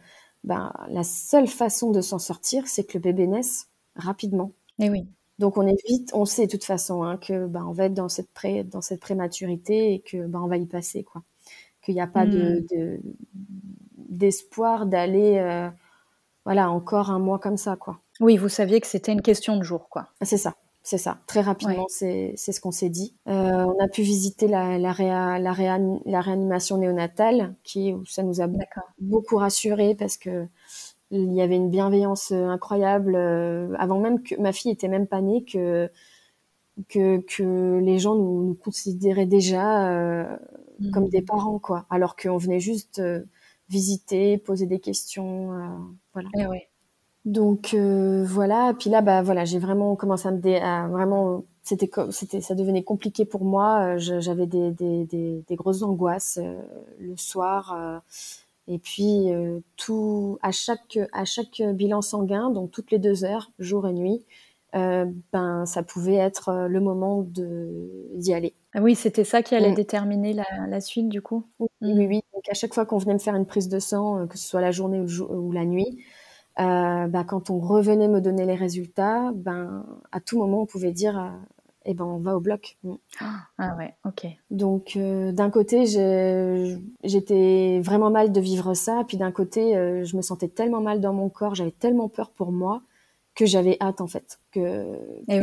bah, 0.44 0.72
la 0.88 1.02
seule 1.02 1.48
façon 1.48 1.90
de 1.90 2.00
s'en 2.00 2.18
sortir, 2.18 2.66
c'est 2.66 2.84
que 2.84 2.98
le 2.98 3.02
bébé 3.02 3.26
naisse 3.26 3.68
rapidement. 3.96 4.52
Et 4.78 4.86
eh 4.86 4.90
oui. 4.90 5.06
Donc 5.38 5.56
on 5.56 5.66
est 5.66 5.86
vite, 5.86 6.10
on 6.12 6.26
sait 6.26 6.46
de 6.46 6.50
toute 6.50 6.64
façon 6.64 7.02
hein, 7.02 7.16
que 7.16 7.46
bah, 7.46 7.64
on 7.66 7.72
va 7.72 7.86
être 7.86 7.94
dans 7.94 8.10
cette 8.10 8.30
pré, 8.30 8.62
dans 8.62 8.82
cette 8.82 9.00
prématurité 9.00 9.94
et 9.94 10.00
que 10.00 10.26
bah, 10.26 10.38
on 10.42 10.48
va 10.48 10.58
y 10.58 10.66
passer 10.66 11.02
quoi. 11.02 11.22
Qu'il 11.82 11.94
n'y 11.94 12.00
a 12.00 12.06
pas 12.06 12.26
de, 12.26 12.62
hmm. 12.74 12.98
d'espoir 13.96 14.84
d'aller 14.84 15.38
euh, 15.38 15.70
voilà 16.44 16.70
encore 16.70 17.10
un 17.10 17.18
mois 17.18 17.38
comme 17.38 17.56
ça 17.56 17.76
quoi. 17.76 18.00
Oui, 18.20 18.36
vous 18.36 18.50
saviez 18.50 18.80
que 18.80 18.86
c'était 18.86 19.12
une 19.12 19.22
question 19.22 19.56
de 19.56 19.62
jour 19.62 19.88
quoi. 19.88 20.08
C'est 20.20 20.36
ça. 20.36 20.56
C'est 20.82 20.98
ça, 20.98 21.18
très 21.26 21.42
rapidement, 21.42 21.86
c'est 21.88 22.34
ce 22.36 22.60
qu'on 22.60 22.70
s'est 22.70 22.88
dit. 22.88 23.14
Euh, 23.28 23.64
on 23.64 23.78
a 23.84 23.86
pu 23.86 24.00
visiter 24.02 24.48
la, 24.48 24.78
la, 24.78 25.38
la, 25.38 25.52
réanimation 25.52 26.78
néonatale, 26.78 27.54
qui 27.64 27.94
ça 28.06 28.22
nous 28.22 28.40
a 28.40 28.48
beaucoup 28.98 29.36
rassuré 29.36 29.94
parce 29.94 30.16
que 30.16 30.48
il 31.10 31.32
y 31.34 31.42
avait 31.42 31.56
une 31.56 31.70
bienveillance 31.70 32.30
euh, 32.32 32.46
incroyable. 32.46 33.14
Euh, 33.16 33.74
avant 33.78 34.00
même 34.00 34.22
que 34.22 34.36
ma 34.40 34.52
fille 34.52 34.70
était 34.70 34.88
même 34.88 35.06
pas 35.06 35.20
née, 35.20 35.44
que 35.44 35.90
que, 36.88 37.18
que 37.18 37.78
les 37.82 37.98
gens 37.98 38.14
nous, 38.14 38.46
nous 38.46 38.54
considéraient 38.54 39.26
déjà 39.26 39.90
euh, 39.90 40.36
mmh. 40.78 40.90
comme 40.92 41.08
des 41.08 41.20
parents, 41.20 41.58
quoi. 41.58 41.84
Alors 41.90 42.16
qu'on 42.16 42.38
venait 42.38 42.60
juste 42.60 43.02
visiter, 43.68 44.38
poser 44.38 44.66
des 44.66 44.80
questions, 44.80 45.48
voilà. 46.14 46.28
Et 46.38 46.42
eh 46.42 46.46
donc 47.26 47.74
euh, 47.74 48.24
voilà, 48.26 48.74
puis 48.78 48.88
là 48.88 49.02
bah 49.02 49.22
voilà, 49.22 49.44
j'ai 49.44 49.58
vraiment 49.58 49.94
commencé 49.94 50.26
à 50.26 50.30
me 50.30 50.38
dé 50.38 50.56
à 50.56 50.88
vraiment 50.88 51.44
c'était 51.62 51.90
c'était 52.10 52.40
ça 52.40 52.54
devenait 52.54 52.82
compliqué 52.82 53.26
pour 53.26 53.44
moi, 53.44 53.94
euh, 53.96 53.98
j'avais 53.98 54.46
des, 54.46 54.70
des, 54.70 55.04
des, 55.04 55.44
des, 55.46 55.54
grosses 55.54 55.82
angoisses 55.82 56.38
euh, 56.42 56.54
le 56.98 57.16
soir 57.18 58.02
et 58.68 58.78
puis 58.78 59.26
tout 59.76 60.38
à 60.42 60.50
chaque 60.50 60.98
à 61.12 61.24
chaque 61.26 61.60
bilan 61.74 62.00
sanguin, 62.00 62.50
donc 62.50 62.70
toutes 62.70 62.90
les 62.90 62.98
deux 62.98 63.24
heures, 63.24 63.50
jour 63.58 63.86
et 63.86 63.92
nuit, 63.92 64.24
ben 64.72 65.66
ça 65.66 65.82
pouvait 65.82 66.14
être 66.14 66.68
le 66.68 66.80
moment 66.80 67.22
de 67.22 67.68
d'y 68.14 68.32
aller. 68.32 68.54
Ah 68.72 68.80
oui, 68.80 68.94
c'était 68.94 69.24
ça 69.24 69.42
qui 69.42 69.54
allait 69.54 69.72
mm. 69.72 69.74
déterminer 69.74 70.32
la, 70.32 70.46
la, 70.68 70.80
suite 70.80 71.08
du 71.08 71.20
coup? 71.20 71.44
Oui, 71.58 71.68
oui, 71.82 72.06
oui. 72.06 72.22
Donc 72.32 72.48
à 72.48 72.54
chaque 72.54 72.72
fois 72.72 72.86
qu'on 72.86 72.98
venait 72.98 73.14
me 73.14 73.18
faire 73.18 73.34
une 73.34 73.46
prise 73.46 73.68
de 73.68 73.80
sang, 73.80 74.28
que 74.28 74.38
ce 74.38 74.46
soit 74.46 74.60
la 74.60 74.70
journée 74.70 75.00
ou, 75.00 75.08
ou 75.24 75.50
la 75.50 75.64
nuit, 75.64 75.98
euh, 76.58 77.06
bah, 77.06 77.24
quand 77.24 77.50
on 77.50 77.58
revenait 77.58 78.08
me 78.08 78.20
donner 78.20 78.44
les 78.44 78.54
résultats, 78.54 79.30
ben, 79.34 79.86
à 80.12 80.20
tout 80.20 80.38
moment, 80.38 80.62
on 80.62 80.66
pouvait 80.66 80.92
dire 80.92 81.18
euh, 81.18 81.30
eh 81.84 81.94
ben, 81.94 82.04
on 82.04 82.18
va 82.18 82.36
au 82.36 82.40
bloc. 82.40 82.76
Mm. 82.82 82.94
Ah 83.58 83.76
ouais, 83.78 83.94
ok. 84.04 84.26
Donc, 84.50 84.96
euh, 84.96 85.32
d'un 85.32 85.50
côté, 85.50 85.86
j'étais 87.04 87.80
vraiment 87.82 88.10
mal 88.10 88.32
de 88.32 88.40
vivre 88.40 88.74
ça. 88.74 89.04
Puis 89.06 89.16
d'un 89.16 89.32
côté, 89.32 89.72
je 90.04 90.16
me 90.16 90.22
sentais 90.22 90.48
tellement 90.48 90.80
mal 90.80 91.00
dans 91.00 91.12
mon 91.12 91.28
corps, 91.28 91.54
j'avais 91.54 91.70
tellement 91.70 92.08
peur 92.08 92.30
pour 92.30 92.52
moi 92.52 92.82
que 93.36 93.46
j'avais 93.46 93.78
hâte, 93.80 94.00
en 94.00 94.08
fait, 94.08 94.40
que, 94.50 94.98
eh 95.28 95.40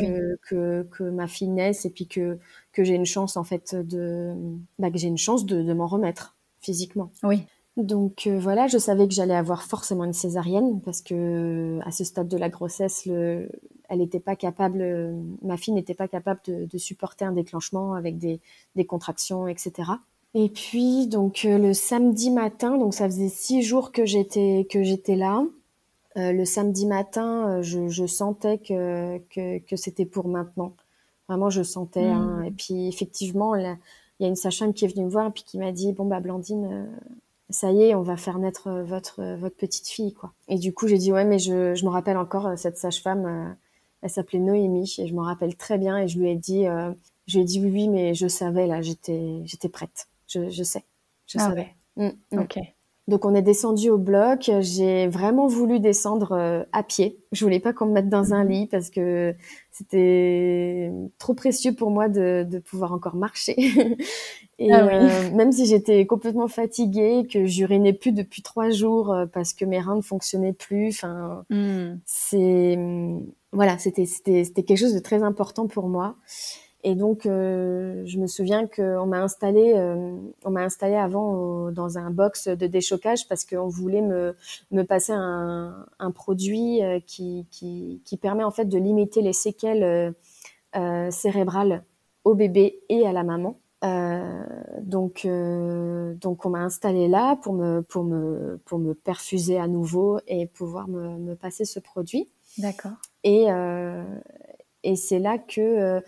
que, 0.48 0.84
que, 0.84 1.04
ma 1.04 1.26
fille 1.26 1.48
naisse 1.48 1.86
et 1.86 1.90
puis 1.90 2.06
que, 2.06 2.38
que 2.74 2.84
j'ai 2.84 2.94
une 2.94 3.06
chance, 3.06 3.38
en 3.38 3.44
fait, 3.44 3.74
de, 3.74 4.36
bah, 4.78 4.92
que 4.92 4.98
j'ai 4.98 5.08
une 5.08 5.18
chance 5.18 5.46
de, 5.46 5.64
de 5.64 5.74
m'en 5.74 5.88
remettre 5.88 6.36
physiquement. 6.60 7.12
Oui. 7.24 7.46
Donc 7.78 8.26
euh, 8.26 8.40
voilà, 8.40 8.66
je 8.66 8.80
savais 8.80 9.08
que 9.08 9.14
j'allais 9.14 9.36
avoir 9.36 9.62
forcément 9.62 10.04
une 10.04 10.14
césarienne 10.14 10.82
parce 10.82 11.02
que 11.02 11.80
à 11.86 11.92
ce 11.92 12.04
stade 12.04 12.28
de 12.28 12.38
la 12.38 12.50
grossesse, 12.50 13.06
le, 13.06 13.50
elle 13.88 14.00
n'était 14.00 14.20
pas 14.20 14.36
capable, 14.36 15.14
ma 15.44 15.58
fille 15.58 15.76
n'était 15.76 15.94
pas 15.94 16.08
capable 16.08 16.40
de, 16.46 16.66
de, 16.66 16.78
supporter 16.80 17.24
un 17.24 17.34
déclenchement 17.34 17.94
avec 17.94 18.18
des, 18.18 18.40
des, 18.76 18.86
contractions, 18.86 19.48
etc. 19.48 19.92
Et 20.34 20.50
puis 20.50 21.06
donc 21.06 21.46
euh, 21.46 21.60
le 21.60 21.74
samedi 21.74 22.32
matin, 22.32 22.80
donc 22.80 22.96
ça 22.96 23.06
faisait 23.06 23.30
six 23.30 23.62
jours 23.62 23.92
que 23.92 24.06
j'étais 24.06 24.66
que 24.72 24.82
j'étais 24.82 25.16
là. 25.16 25.46
Euh, 26.18 26.32
le 26.32 26.46
samedi 26.46 26.88
matin, 26.88 27.62
je, 27.62 27.90
je 27.90 28.08
sentais 28.08 28.58
que, 28.58 29.20
que, 29.30 29.60
que 29.60 29.76
c'était 29.76 30.06
pour 30.06 30.28
maintenant. 30.28 30.74
Vraiment, 31.30 31.52
je 31.52 31.62
sentais. 31.62 32.08
Hein. 32.08 32.40
Mmh. 32.42 32.46
Et 32.46 32.52
puis 32.52 32.88
effectivement, 32.88 33.56
il 33.56 33.78
y 34.20 34.26
a 34.26 34.28
une 34.28 34.36
sage-femme 34.36 34.74
qui 34.74 34.86
est 34.86 34.88
venue 34.88 35.06
me 35.06 35.12
voir 35.12 35.28
et 35.28 35.32
puis 35.32 35.44
qui 35.44 35.60
m'a 35.60 35.72
dit 35.72 35.94
bon 35.94 36.06
bah 36.06 36.20
Blandine 36.20 36.88
ça 37.50 37.72
y 37.72 37.84
est, 37.84 37.96
on 37.96 38.02
va 38.02 38.18
faire 38.18 38.40
naître 38.40 38.68
euh, 38.68 38.84
votre 38.84 39.22
euh, 39.22 39.36
votre 39.38 39.56
petite 39.56 39.88
fille 39.88 40.14
quoi. 40.14 40.34
Et 40.48 40.58
du 40.58 40.74
coup, 40.74 40.88
j'ai 40.88 40.98
dit 40.98 41.12
ouais, 41.12 41.26
mais 41.26 41.40
je, 41.40 41.76
je 41.76 41.86
me 41.86 41.90
rappelle 41.90 42.18
encore 42.18 42.48
euh, 42.48 42.56
cette 42.56 42.78
sage-femme, 42.78 43.56
elle 44.02 44.10
s'appelait 44.10 44.40
Noémie 44.40 44.94
et 45.00 45.08
je 45.08 45.14
me 45.14 45.22
rappelle 45.22 45.56
très 45.56 45.78
bien 45.78 45.98
et 45.98 46.08
je 46.08 46.20
lui 46.20 46.30
ai 46.30 46.36
dit 46.36 46.66
je 47.28 47.38
lui 47.38 47.42
ai 47.42 47.46
dit 47.46 47.60
oui 47.60 47.72
oui, 47.72 47.88
mais 47.88 48.14
je 48.14 48.28
savais 48.28 48.68
là, 48.68 48.82
j'étais 48.82 49.42
j'étais 49.46 49.70
prête. 49.70 50.08
Je, 50.28 50.50
je 50.50 50.64
sais. 50.64 50.84
Je 51.26 51.40
ah 51.40 51.48
savais. 51.48 51.76
Ouais. 51.96 52.14
Mm, 52.32 52.36
mm. 52.36 52.40
OK. 52.40 52.60
Donc 53.08 53.24
on 53.24 53.34
est 53.34 53.42
descendu 53.42 53.90
au 53.90 53.98
bloc. 53.98 54.52
J'ai 54.60 55.08
vraiment 55.08 55.48
voulu 55.48 55.80
descendre 55.80 56.34
euh, 56.34 56.64
à 56.74 56.84
pied. 56.84 57.20
Je 57.32 57.46
voulais 57.46 57.62
pas 57.62 57.72
qu'on 57.72 57.86
me 57.86 57.94
mette 57.94 58.10
dans 58.10 58.34
un 58.34 58.44
mhm. 58.44 58.52
lit 58.52 58.68
parce 58.68 58.90
que 58.90 59.34
c'était 59.72 60.92
trop 61.18 61.34
précieux 61.34 61.74
pour 61.74 61.90
moi 61.90 62.10
de, 62.10 62.46
de 62.50 62.60
pouvoir 62.60 62.92
encore 62.92 63.16
marcher. 63.16 63.56
Et 64.60 64.74
ah 64.74 64.86
euh, 64.86 65.32
même 65.32 65.52
si 65.54 65.68
j'étais 65.68 66.06
complètement 66.06 66.48
fatiguée, 66.50 67.28
que 67.32 67.46
j'urinais 67.46 67.94
plus 67.94 68.12
depuis 68.12 68.42
trois 68.42 68.72
jours 68.72 69.14
euh, 69.14 69.26
parce 69.26 69.54
que 69.54 69.64
mes 69.64 69.80
reins 69.80 69.96
ne 69.96 70.02
fonctionnaient 70.02 70.54
plus. 70.54 70.90
Enfin, 70.90 71.46
hmm. 71.50 72.00
c'est 72.06 72.78
voilà, 73.54 73.78
c'était 73.78 74.06
c'était 74.06 74.44
c'était 74.44 74.64
quelque 74.64 74.80
chose 74.80 74.96
de 74.96 75.00
très 75.00 75.24
important 75.24 75.68
pour 75.68 75.88
moi. 75.88 76.16
Et 76.88 76.96
donc, 76.96 77.26
euh, 77.26 78.04
je 78.06 78.18
me 78.18 78.28
souviens 78.28 78.66
qu'on 78.66 79.08
m'a 79.08 79.22
installé, 79.22 79.74
euh, 79.76 80.16
on 80.46 80.52
m'a 80.52 80.62
installé 80.62 80.96
avant 80.96 81.70
dans 81.70 81.98
un 81.98 82.12
box 82.12 82.48
de 82.48 82.66
déchocage 82.66 83.28
parce 83.28 83.44
qu'on 83.44 83.68
voulait 83.68 84.02
me, 84.02 84.38
me 84.72 84.84
passer 84.84 85.12
un, 85.12 85.86
un 86.00 86.12
produit 86.12 86.82
euh, 86.82 87.02
qui, 87.06 87.46
qui, 87.52 88.02
qui, 88.06 88.16
permet 88.16 88.46
en 88.46 88.52
fait 88.52 88.64
de 88.64 88.78
limiter 88.78 89.22
les 89.22 89.34
séquelles 89.34 90.16
cérébrales 91.10 91.84
au 92.24 92.36
bébé 92.36 92.80
et 92.88 93.06
à 93.06 93.12
la 93.12 93.26
maman. 93.26 93.60
donc, 94.82 95.28
donc, 95.28 96.46
on 96.46 96.50
m'a 96.50 96.62
installé 96.62 97.10
là 97.10 97.36
pour 97.36 97.52
me, 97.52 97.82
pour 97.82 98.06
me, 98.06 98.62
pour 98.64 98.80
me 98.80 98.94
perfuser 98.94 99.60
à 99.60 99.68
nouveau 99.68 100.20
et 100.26 100.46
pouvoir 100.46 100.88
me, 100.88 101.18
me 101.18 101.36
passer 101.36 101.66
ce 101.66 101.82
produit. 101.82 102.30
D'accord. 102.60 102.96
Et, 103.26 103.48
et 104.84 104.96
c'est 104.96 105.20
là 105.20 105.38
que 105.38 106.02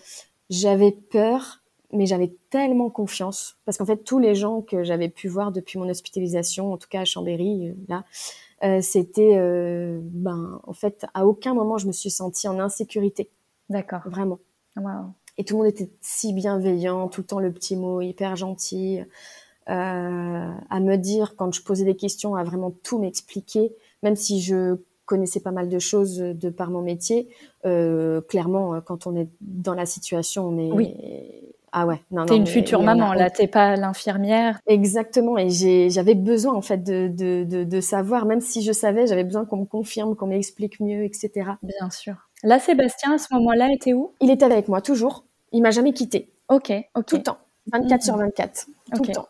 j'avais 0.49 0.91
peur, 0.91 1.61
mais 1.91 2.05
j'avais 2.05 2.35
tellement 2.49 2.89
confiance 2.89 3.57
parce 3.65 3.77
qu'en 3.77 3.85
fait 3.85 4.03
tous 4.03 4.19
les 4.19 4.35
gens 4.35 4.61
que 4.61 4.83
j'avais 4.83 5.09
pu 5.09 5.27
voir 5.27 5.51
depuis 5.51 5.79
mon 5.79 5.89
hospitalisation, 5.89 6.73
en 6.73 6.77
tout 6.77 6.87
cas 6.89 7.01
à 7.01 7.05
Chambéry, 7.05 7.69
euh, 7.69 7.73
là, 7.87 8.03
euh, 8.63 8.81
c'était, 8.81 9.37
euh, 9.37 9.99
ben, 10.01 10.59
en 10.65 10.73
fait, 10.73 11.05
à 11.13 11.25
aucun 11.25 11.53
moment 11.53 11.77
je 11.77 11.87
me 11.87 11.91
suis 11.91 12.09
sentie 12.09 12.47
en 12.47 12.59
insécurité. 12.59 13.29
D'accord. 13.69 14.01
Vraiment. 14.05 14.39
Wow. 14.75 15.13
Et 15.37 15.45
tout 15.45 15.55
le 15.55 15.63
monde 15.63 15.69
était 15.69 15.89
si 16.01 16.33
bienveillant, 16.33 17.07
tout 17.07 17.21
le 17.21 17.27
temps 17.27 17.39
le 17.39 17.51
petit 17.51 17.77
mot, 17.77 18.01
hyper 18.01 18.35
gentil, 18.35 18.99
euh, 19.69 20.53
à 20.69 20.79
me 20.79 20.95
dire 20.97 21.35
quand 21.37 21.53
je 21.53 21.61
posais 21.61 21.85
des 21.85 21.95
questions, 21.95 22.35
à 22.35 22.43
vraiment 22.43 22.71
tout 22.83 22.99
m'expliquer, 22.99 23.73
même 24.03 24.15
si 24.15 24.41
je 24.41 24.75
connaissais 25.09 25.39
pas 25.39 25.51
mal 25.51 25.67
de 25.67 25.79
choses 25.79 26.17
de 26.17 26.49
par 26.49 26.69
mon 26.69 26.81
métier. 26.81 27.27
Euh, 27.65 28.21
clairement, 28.21 28.79
quand 28.81 29.07
on 29.07 29.15
est 29.15 29.27
dans 29.41 29.73
la 29.73 29.87
situation, 29.87 30.47
on 30.47 30.57
est 30.59 30.71
oui. 30.71 30.93
Ah 31.71 31.85
ouais, 31.85 32.01
non, 32.09 32.25
T'es 32.25 32.35
une 32.35 32.47
future 32.47 32.81
maman, 32.81 33.13
là, 33.13 33.29
t'es 33.29 33.47
pas 33.47 33.75
l'infirmière. 33.75 34.59
Exactement, 34.65 35.37
et 35.37 35.49
j'avais 35.89 36.15
besoin 36.15 36.55
en 36.55 36.61
fait 36.61 36.83
de, 36.83 37.07
de, 37.07 37.43
de, 37.43 37.63
de, 37.63 37.81
savoir, 37.81 38.25
même 38.25 38.41
si 38.41 38.63
je 38.63 38.71
savais, 38.71 39.05
j'avais 39.05 39.23
besoin 39.23 39.45
qu'on 39.45 39.57
me 39.57 39.65
confirme, 39.65 40.15
qu'on 40.15 40.27
m'explique 40.27 40.79
mieux, 40.79 41.03
etc. 41.03 41.51
Bien 41.61 41.91
sûr. 41.91 42.15
Là, 42.43 42.57
Sébastien, 42.57 43.13
à 43.13 43.17
ce 43.19 43.31
moment-là, 43.35 43.71
était 43.71 43.93
où? 43.93 44.13
Il 44.19 44.31
était 44.31 44.45
avec 44.45 44.67
moi, 44.67 44.81
toujours. 44.81 45.25
Il 45.51 45.61
m'a 45.61 45.71
jamais 45.71 45.93
quitté. 45.93 46.31
Ok, 46.47 46.71
ok. 46.95 47.05
Tout 47.05 47.17
le 47.17 47.23
temps, 47.23 47.37
24 47.71 48.03
sur 48.03 48.17
24, 48.17 48.65
tout 48.95 49.03
le 49.03 49.13
temps. 49.13 49.27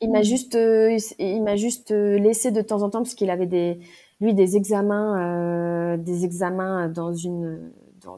Il 0.00 0.12
m'a 0.12 0.22
juste, 0.22 0.54
euh, 0.54 0.96
il 1.18 1.42
m'a 1.42 1.56
juste 1.56 1.90
euh, 1.90 2.18
laissé 2.20 2.52
de 2.52 2.60
temps 2.62 2.82
en 2.82 2.90
temps 2.90 3.02
parce 3.02 3.14
qu'il 3.14 3.30
avait 3.30 3.46
des, 3.46 3.80
lui, 4.20 4.34
des 4.34 4.56
examens, 4.56 5.20
euh, 5.20 5.96
des 5.96 6.24
examens 6.24 6.88
dans 6.88 7.12
une 7.12 7.70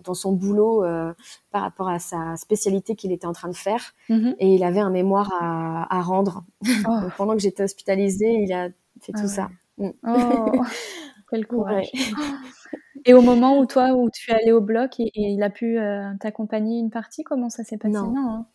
dans, 0.05 0.15
son 0.15 0.33
boulot 0.33 0.85
euh, 0.85 1.13
par 1.51 1.63
rapport 1.63 1.89
à 1.89 1.99
sa 1.99 2.37
spécialité 2.37 2.95
qu'il 2.97 3.13
était 3.13 3.27
en 3.27 3.33
train 3.33 3.49
de 3.49 3.57
faire. 3.57 3.95
Mhm. 4.09 4.37
Et 4.39 4.55
il 4.55 4.63
avait 4.63 4.81
un 4.81 4.91
mémoire 4.91 5.33
à, 5.41 6.03
rendre. 6.03 6.45
Oh. 6.89 6.99
pendant 7.17 7.35
que 7.35 7.41
j'étais 7.41 7.63
hospitalisée, 7.63 8.43
il 8.43 8.53
a 8.53 8.69
fait 9.01 9.13
tout 9.13 9.21
ah 9.25 9.29
ça. 9.29 9.51
Mm. 9.79 9.91
Oh, 10.07 10.63
quel 11.31 11.47
courage. 11.47 11.91
Et 13.07 13.15
au 13.15 13.23
moment 13.23 13.59
où 13.59 13.67
toi, 13.67 13.95
où 13.95 14.11
tu 14.11 14.31
es 14.31 14.35
allée 14.35 14.53
au 14.53 14.61
bloc 14.61 15.01
et, 15.01 15.11
il 15.15 15.43
a 15.43 15.49
pu 15.49 15.79
euh, 15.79 16.13
t'accompagner 16.21 16.79
une 16.79 16.91
partie, 16.91 17.23
comment 17.23 17.49
ça 17.49 17.65
s'est 17.65 17.79
passé? 17.79 17.95
Non, 17.95 18.13
hein 18.15 18.47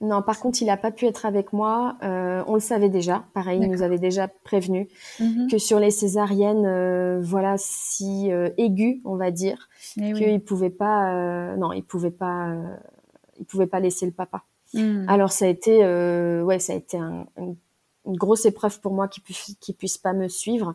non, 0.00 0.22
par 0.22 0.40
contre, 0.40 0.60
il 0.62 0.66
n'a 0.66 0.76
pas 0.76 0.90
pu 0.90 1.06
être 1.06 1.26
avec 1.26 1.52
moi. 1.52 1.96
Euh, 2.02 2.42
on 2.46 2.54
le 2.54 2.60
savait 2.60 2.88
déjà. 2.88 3.24
Pareil, 3.34 3.60
il 3.62 3.70
nous 3.70 3.82
avait 3.82 3.98
déjà 3.98 4.28
prévenu 4.28 4.88
mhm. 5.20 5.48
que 5.50 5.58
sur 5.58 5.78
les 5.80 5.90
césariennes, 5.90 6.66
euh, 6.66 7.20
voilà, 7.22 7.56
si 7.58 8.30
euh, 8.30 8.50
aigu, 8.58 9.00
on 9.04 9.16
va 9.16 9.30
dire, 9.30 9.68
qu'il 9.94 10.40
pouvait 10.42 10.70
pas, 10.70 11.56
non, 11.56 11.72
il 11.72 11.82
pouvait 11.82 12.10
pas, 12.10 12.54
il 13.38 13.46
pouvait 13.46 13.66
pas 13.66 13.80
laisser 13.80 14.06
le 14.06 14.12
papa. 14.12 14.44
Hmm. 14.74 15.04
Alors 15.08 15.30
ça 15.30 15.44
a 15.44 15.48
été, 15.48 15.78
ouais, 16.42 16.58
ça 16.58 16.72
a 16.72 16.76
été 16.76 16.98
une 16.98 18.16
grosse 18.16 18.44
épreuve 18.44 18.80
pour 18.80 18.92
moi 18.92 19.08
qu'il 19.08 19.22
puisse, 19.22 19.56
puisse 19.78 19.96
pas 19.96 20.12
me 20.12 20.28
suivre. 20.28 20.74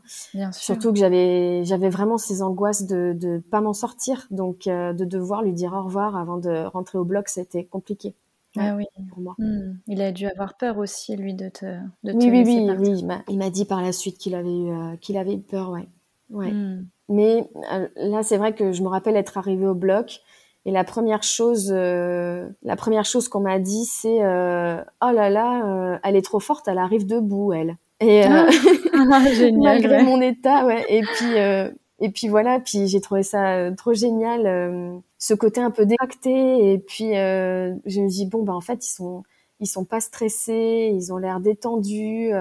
Surtout 0.52 0.92
que 0.92 0.98
j'avais, 0.98 1.64
j'avais 1.66 1.90
vraiment 1.90 2.18
ces 2.18 2.42
angoisses 2.42 2.84
de 2.84 3.16
ne 3.22 3.40
pas 3.40 3.62
m'en 3.62 3.74
sortir, 3.74 4.28
donc 4.32 4.66
de 4.66 5.06
devoir 5.06 5.44
lui 5.44 5.54
dire 5.54 5.74
au 5.74 5.84
revoir 5.84 6.16
avant 6.16 6.38
de 6.38 6.66
rentrer 6.66 6.98
au 6.98 7.06
bloc, 7.06 7.28
c'était 7.30 7.66
compliqué. 7.66 8.16
Ah 8.58 8.76
oui. 8.76 8.86
Pour 9.10 9.20
moi. 9.20 9.36
Hmm. 9.38 9.78
Il 9.88 10.02
a 10.02 10.12
dû 10.12 10.28
avoir 10.28 10.58
peur 10.58 10.78
aussi, 10.78 11.16
lui, 11.16 11.34
de 11.34 11.50
te, 11.50 11.66
de 12.04 12.14
oui, 12.14 12.30
oui, 12.30 12.44
oui, 12.46 13.04
oui, 13.04 13.24
Il 13.30 13.38
m'a 13.38 13.50
dit 13.50 13.66
par 13.66 13.82
la 13.82 13.92
suite 13.92 14.18
qu'il 14.18 14.36
avait 14.36 14.56
eu, 14.56 14.72
euh, 14.72 14.96
qu'il 15.00 15.18
avait 15.18 15.36
eu 15.36 15.40
peur, 15.40 15.70
ouais. 15.70 15.88
ouais. 16.30 16.52
Hmm. 16.52 16.86
Mais 17.10 17.50
euh, 17.72 17.88
là, 17.96 18.24
c'est 18.24 18.38
vrai 18.38 18.54
que 18.54 18.72
je 18.72 18.84
me 18.84 18.88
rappelle 18.88 19.16
être 19.16 19.38
arrivée 19.38 19.68
au 19.68 19.76
bloc 19.76 20.22
et 20.66 20.72
la 20.72 20.84
première 20.84 21.24
chose, 21.24 21.72
euh, 21.74 22.48
la 22.62 22.76
première 22.76 23.06
chose 23.06 23.28
qu'on 23.28 23.40
m'a 23.40 23.58
dit, 23.58 23.86
c'est 23.86 24.20
oh 24.20 25.12
là 25.12 25.30
là, 25.30 26.00
elle 26.04 26.16
est 26.16 26.22
trop 26.22 26.40
forte, 26.40 26.68
elle 26.68 26.78
arrive 26.78 27.06
debout, 27.06 27.54
elle. 27.54 27.78
Et 28.00 28.24
ah. 28.24 28.48
Ah, 28.94 29.26
génial, 29.34 29.82
malgré 29.82 30.04
mon 30.04 30.22
état, 30.22 30.66
ouais. 30.66 30.86
Et 30.88 31.02
puis 31.02 31.34
et 32.02 32.10
puis 32.10 32.28
voilà, 32.28 32.60
puis 32.60 32.88
j'ai 32.88 33.00
trouvé 33.00 33.22
ça 33.22 33.54
euh, 33.54 33.76
trop 33.76 33.94
génial, 33.94 34.48
euh, 34.48 34.98
ce 35.20 35.36
côté 35.36 35.62
un 35.62 35.70
peu 35.70 35.86
déacté. 35.86 36.74
Et 36.74 36.80
puis 36.80 37.16
euh, 37.16 37.76
je 37.86 38.02
me 38.02 38.10
dis 38.10 38.26
bon 38.26 38.44
bah 38.44 38.54
en 38.54 38.62
fait 38.62 38.84
ils 38.86 38.92
sont 38.92 39.24
ils 39.60 39.68
sont 39.68 39.86
pas 39.86 40.02
stressés, 40.02 40.92
ils 40.94 41.14
ont 41.14 41.18
l'air 41.18 41.40
détendus. 41.40 42.32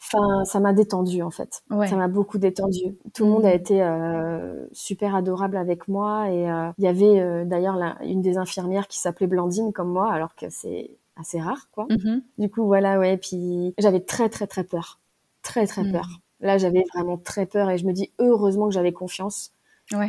Enfin, 0.00 0.44
ça 0.44 0.60
m'a 0.60 0.74
détendu 0.74 1.22
en 1.22 1.30
fait. 1.30 1.62
Ça 1.70 1.96
m'a 1.96 2.08
beaucoup 2.08 2.36
détendu. 2.36 2.96
Tout 3.14 3.24
le 3.24 3.30
monde 3.30 3.46
a 3.46 3.50
mmh. 3.50 3.60
été 3.60 4.68
super 4.72 5.14
adorable 5.14 5.56
avec 5.56 5.88
moi 5.88 6.30
et 6.30 6.42
il 6.76 6.84
y 6.84 6.86
avait 6.86 7.46
d'ailleurs 7.46 7.96
une 8.02 8.20
des 8.20 8.36
infirmières 8.36 8.86
qui 8.88 8.98
s'appelait 8.98 9.26
Blandine 9.26 9.72
comme 9.72 9.90
moi, 9.90 10.12
alors 10.12 10.34
que 10.34 10.50
c'est 10.50 10.90
assez 11.16 11.40
rare 11.40 11.68
quoi. 11.72 11.86
Mmh 11.88 12.20
du 12.36 12.50
coup 12.50 12.66
voilà 12.66 12.98
ouais. 12.98 13.16
Puis 13.16 13.74
j'avais 13.78 14.00
très 14.00 14.28
très 14.28 14.46
très 14.46 14.64
peur, 14.64 15.00
très 15.42 15.66
très 15.66 15.84
mmh. 15.84 15.92
peur. 15.92 16.20
Là, 16.40 16.58
j'avais 16.58 16.84
vraiment 16.94 17.18
très 17.18 17.46
peur 17.46 17.70
et 17.70 17.78
je 17.78 17.86
me 17.86 17.92
dis 17.92 18.12
heureusement 18.18 18.68
que 18.68 18.74
j'avais 18.74 18.92
confiance. 18.92 19.52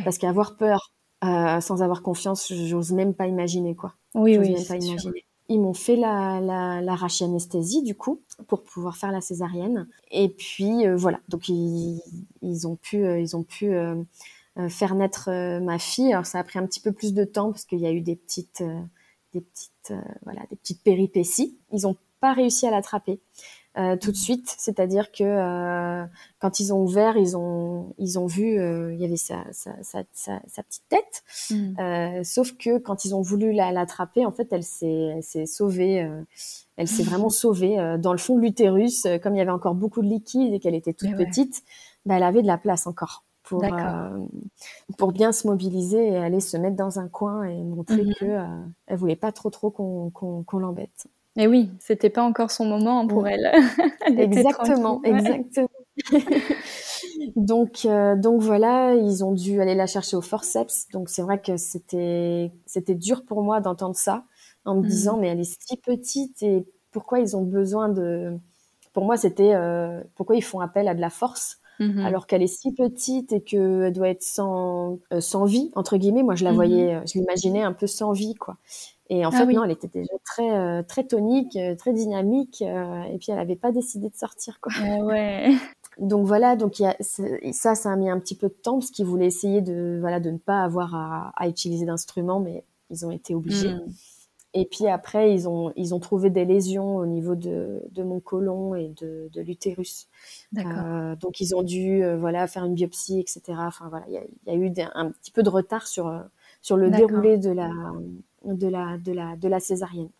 Parce 0.04 0.18
qu'avoir 0.18 0.56
peur 0.56 0.92
euh, 1.24 1.60
sans 1.60 1.82
avoir 1.82 2.02
confiance, 2.02 2.52
j'ose 2.52 2.92
même 2.92 3.14
pas 3.14 3.26
imaginer 3.26 3.74
quoi. 3.74 3.94
Oui, 4.14 4.38
oui. 4.38 4.52
Même 4.52 4.64
pas 4.64 4.76
imaginer. 4.76 5.24
Ils 5.48 5.60
m'ont 5.60 5.74
fait 5.74 5.96
la, 5.96 6.40
la, 6.40 6.80
la 6.80 6.96
anesthésie 7.22 7.82
du 7.82 7.96
coup 7.96 8.20
pour 8.46 8.62
pouvoir 8.62 8.96
faire 8.96 9.10
la 9.10 9.20
césarienne. 9.20 9.88
Et 10.10 10.28
puis 10.28 10.86
euh, 10.86 10.96
voilà, 10.96 11.20
donc 11.28 11.48
ils, 11.48 12.00
ils, 12.42 12.68
ont 12.68 12.76
pu, 12.76 13.04
euh, 13.04 13.20
ils 13.20 13.36
ont 13.36 13.42
pu 13.42 13.72
faire 14.68 14.94
naître 14.94 15.30
ma 15.60 15.78
fille. 15.78 16.12
Alors 16.12 16.26
ça 16.26 16.38
a 16.38 16.44
pris 16.44 16.58
un 16.58 16.66
petit 16.66 16.80
peu 16.80 16.92
plus 16.92 17.12
de 17.14 17.24
temps 17.24 17.50
parce 17.50 17.64
qu'il 17.64 17.80
y 17.80 17.86
a 17.86 17.92
eu 17.92 18.00
des 18.00 18.16
petites, 18.16 18.62
des 19.32 19.40
petites, 19.40 19.92
voilà, 20.22 20.42
des 20.50 20.56
petites 20.56 20.82
péripéties. 20.82 21.58
Ils 21.72 21.86
ont 21.86 21.96
pas 22.20 22.32
réussi 22.32 22.66
à 22.66 22.70
l'attraper. 22.70 23.20
Euh, 23.80 23.96
tout 23.96 24.10
de 24.10 24.16
suite, 24.16 24.54
c'est-à-dire 24.58 25.10
que 25.10 25.24
euh, 25.24 26.04
quand 26.38 26.60
ils 26.60 26.74
ont 26.74 26.82
ouvert, 26.82 27.16
ils 27.16 27.36
ont 27.36 27.94
ils 27.98 28.18
ont 28.18 28.26
vu 28.26 28.58
euh, 28.58 28.92
il 28.92 29.00
y 29.00 29.04
avait 29.04 29.16
sa, 29.16 29.44
sa, 29.52 29.72
sa, 29.82 30.02
sa 30.12 30.62
petite 30.62 30.84
tête, 30.88 31.22
mm. 31.50 32.22
sauf 32.22 32.52
que 32.58 32.78
quand 32.78 33.04
ils 33.04 33.14
ont 33.14 33.22
voulu 33.22 33.52
l'attraper, 33.52 34.26
en 34.26 34.32
fait, 34.32 34.52
elle 34.52 34.64
s'est 34.64 35.46
sauvée, 35.46 36.06
elle 36.76 36.88
s'est 36.88 37.04
vraiment 37.04 37.30
sauvée 37.30 37.96
dans 37.98 38.12
le 38.12 38.18
fond 38.18 38.36
de 38.36 38.42
l'utérus, 38.42 39.06
comme 39.22 39.34
il 39.34 39.38
y 39.38 39.42
avait 39.42 39.50
encore 39.50 39.74
beaucoup 39.74 40.02
de 40.02 40.08
liquide 40.08 40.52
et 40.52 40.60
qu'elle 40.60 40.74
était 40.74 40.92
toute 40.92 41.16
petite, 41.16 41.62
bah, 42.04 42.16
elle 42.16 42.22
avait 42.22 42.42
de 42.42 42.46
la 42.46 42.58
place 42.58 42.86
encore 42.86 43.24
pour 43.44 43.64
pour 44.98 45.12
bien 45.12 45.32
se 45.32 45.46
mobiliser 45.46 46.08
et 46.08 46.16
aller 46.16 46.40
se 46.40 46.56
mettre 46.56 46.76
dans 46.76 46.98
un 46.98 47.08
coin 47.08 47.44
et 47.44 47.62
montrer 47.62 48.04
mm-hmm. 48.04 48.18
que 48.18 48.46
elle 48.86 48.96
voulait 48.96 49.16
pas 49.16 49.32
trop 49.32 49.50
trop 49.50 49.70
qu'on 49.70 50.10
qu'on 50.10 50.58
l'embête. 50.58 51.06
Et 51.36 51.46
oui, 51.46 51.70
c'était 51.78 52.10
pas 52.10 52.22
encore 52.22 52.50
son 52.50 52.64
moment 52.64 53.06
pour 53.06 53.28
elle. 53.28 53.50
exactement, 54.18 55.00
exactement. 55.04 55.68
donc, 57.36 57.84
euh, 57.84 58.16
donc 58.16 58.40
voilà, 58.40 58.94
ils 58.94 59.24
ont 59.24 59.32
dû 59.32 59.60
aller 59.60 59.74
la 59.74 59.86
chercher 59.86 60.16
au 60.16 60.22
forceps. 60.22 60.88
Donc 60.92 61.08
c'est 61.08 61.22
vrai 61.22 61.40
que 61.40 61.56
c'était, 61.56 62.50
c'était 62.66 62.94
dur 62.94 63.24
pour 63.24 63.42
moi 63.42 63.60
d'entendre 63.60 63.96
ça, 63.96 64.24
en 64.64 64.76
me 64.76 64.86
disant 64.86 65.16
mmh. 65.16 65.20
mais 65.20 65.28
elle 65.28 65.40
est 65.40 65.62
si 65.68 65.76
petite 65.76 66.42
et 66.42 66.66
pourquoi 66.90 67.20
ils 67.20 67.36
ont 67.36 67.44
besoin 67.44 67.88
de. 67.88 68.36
Pour 68.92 69.04
moi, 69.04 69.16
c'était 69.16 69.54
euh, 69.54 70.02
pourquoi 70.16 70.34
ils 70.34 70.42
font 70.42 70.60
appel 70.60 70.88
à 70.88 70.94
de 70.94 71.00
la 71.00 71.10
force. 71.10 71.58
Mmh 71.78 72.04
alors 72.04 72.26
qu'elle 72.26 72.42
est 72.42 72.46
si 72.46 72.74
petite 72.74 73.32
et 73.32 73.40
qu'elle 73.40 73.90
doit 73.94 74.10
être 74.10 74.22
sans, 74.22 74.98
euh, 75.14 75.20
sans 75.22 75.46
vie, 75.46 75.70
entre 75.74 75.96
guillemets. 75.96 76.22
Moi, 76.22 76.34
je 76.34 76.44
la 76.44 76.52
mmh 76.52 76.54
voyais, 76.54 77.00
je 77.06 77.18
l'imaginais 77.18 77.62
un 77.62 77.72
peu 77.72 77.86
sans 77.86 78.12
vie, 78.12 78.34
quoi. 78.34 78.58
Et 79.12 79.26
en 79.26 79.30
ah 79.30 79.38
fait, 79.38 79.46
non, 79.52 79.64
elle 79.64 79.72
était 79.72 79.88
déjà 79.88 80.14
très, 80.24 80.56
euh, 80.56 80.82
très 80.84 81.02
tonique, 81.02 81.56
euh, 81.56 81.74
très 81.74 81.92
dynamique, 81.92 82.62
euh, 82.62 83.02
et 83.02 83.18
puis 83.18 83.32
elle 83.32 83.38
n'avait 83.38 83.56
pas 83.56 83.72
décidé 83.72 84.08
de 84.08 84.14
sortir, 84.14 84.60
quoi. 84.60 84.72
Ah 84.80 85.04
ouais. 85.04 85.50
Donc 85.98 86.24
voilà, 86.26 86.56
donc 86.56 86.78
y 86.78 86.86
a, 86.86 86.96
ça, 87.00 87.74
ça 87.74 87.92
a 87.92 87.96
mis 87.96 88.08
un 88.08 88.18
petit 88.20 88.36
peu 88.36 88.48
de 88.48 88.54
temps 88.54 88.78
parce 88.78 88.90
qu'ils 88.90 89.04
voulaient 89.04 89.26
essayer 89.26 89.60
de, 89.60 89.98
voilà, 90.00 90.18
de 90.18 90.30
ne 90.30 90.38
pas 90.38 90.62
avoir 90.62 90.94
à, 90.94 91.32
à 91.36 91.46
utiliser 91.46 91.84
d'instruments, 91.84 92.40
mais 92.40 92.64
ils 92.88 93.04
ont 93.04 93.10
été 93.10 93.34
obligés. 93.34 93.74
Hmm. 93.74 93.92
Et 94.54 94.64
puis 94.64 94.86
après, 94.86 95.34
ils 95.34 95.46
ont, 95.46 95.72
ils 95.76 95.94
ont 95.94 96.00
trouvé 96.00 96.30
des 96.30 96.46
lésions 96.46 96.96
au 96.96 97.04
niveau 97.04 97.34
de, 97.34 97.82
de 97.90 98.02
mon 98.02 98.18
côlon 98.18 98.74
et 98.74 98.88
de, 99.00 99.28
de 99.30 99.40
l'utérus. 99.42 100.08
Euh, 100.56 101.16
donc 101.16 101.40
ils 101.40 101.54
ont 101.54 101.62
dû, 101.62 102.02
voilà, 102.18 102.46
faire 102.46 102.64
une 102.64 102.74
biopsie, 102.74 103.20
etc. 103.20 103.42
Enfin 103.58 103.88
voilà, 103.90 104.06
il 104.08 104.14
y 104.14 104.18
a, 104.18 104.22
y 104.46 104.50
a, 104.50 104.54
eu 104.54 104.72
un 104.94 105.10
petit 105.10 105.32
peu 105.32 105.42
de 105.42 105.50
retard 105.50 105.86
sur, 105.86 106.10
sur 106.62 106.78
le 106.78 106.90
déroulé 106.90 107.36
de 107.36 107.50
la, 107.50 107.70
de 108.44 108.68
la, 108.68 108.98
de 108.98 109.12
la, 109.12 109.36
de 109.36 109.48
la 109.48 109.60
césarienne. 109.60 110.10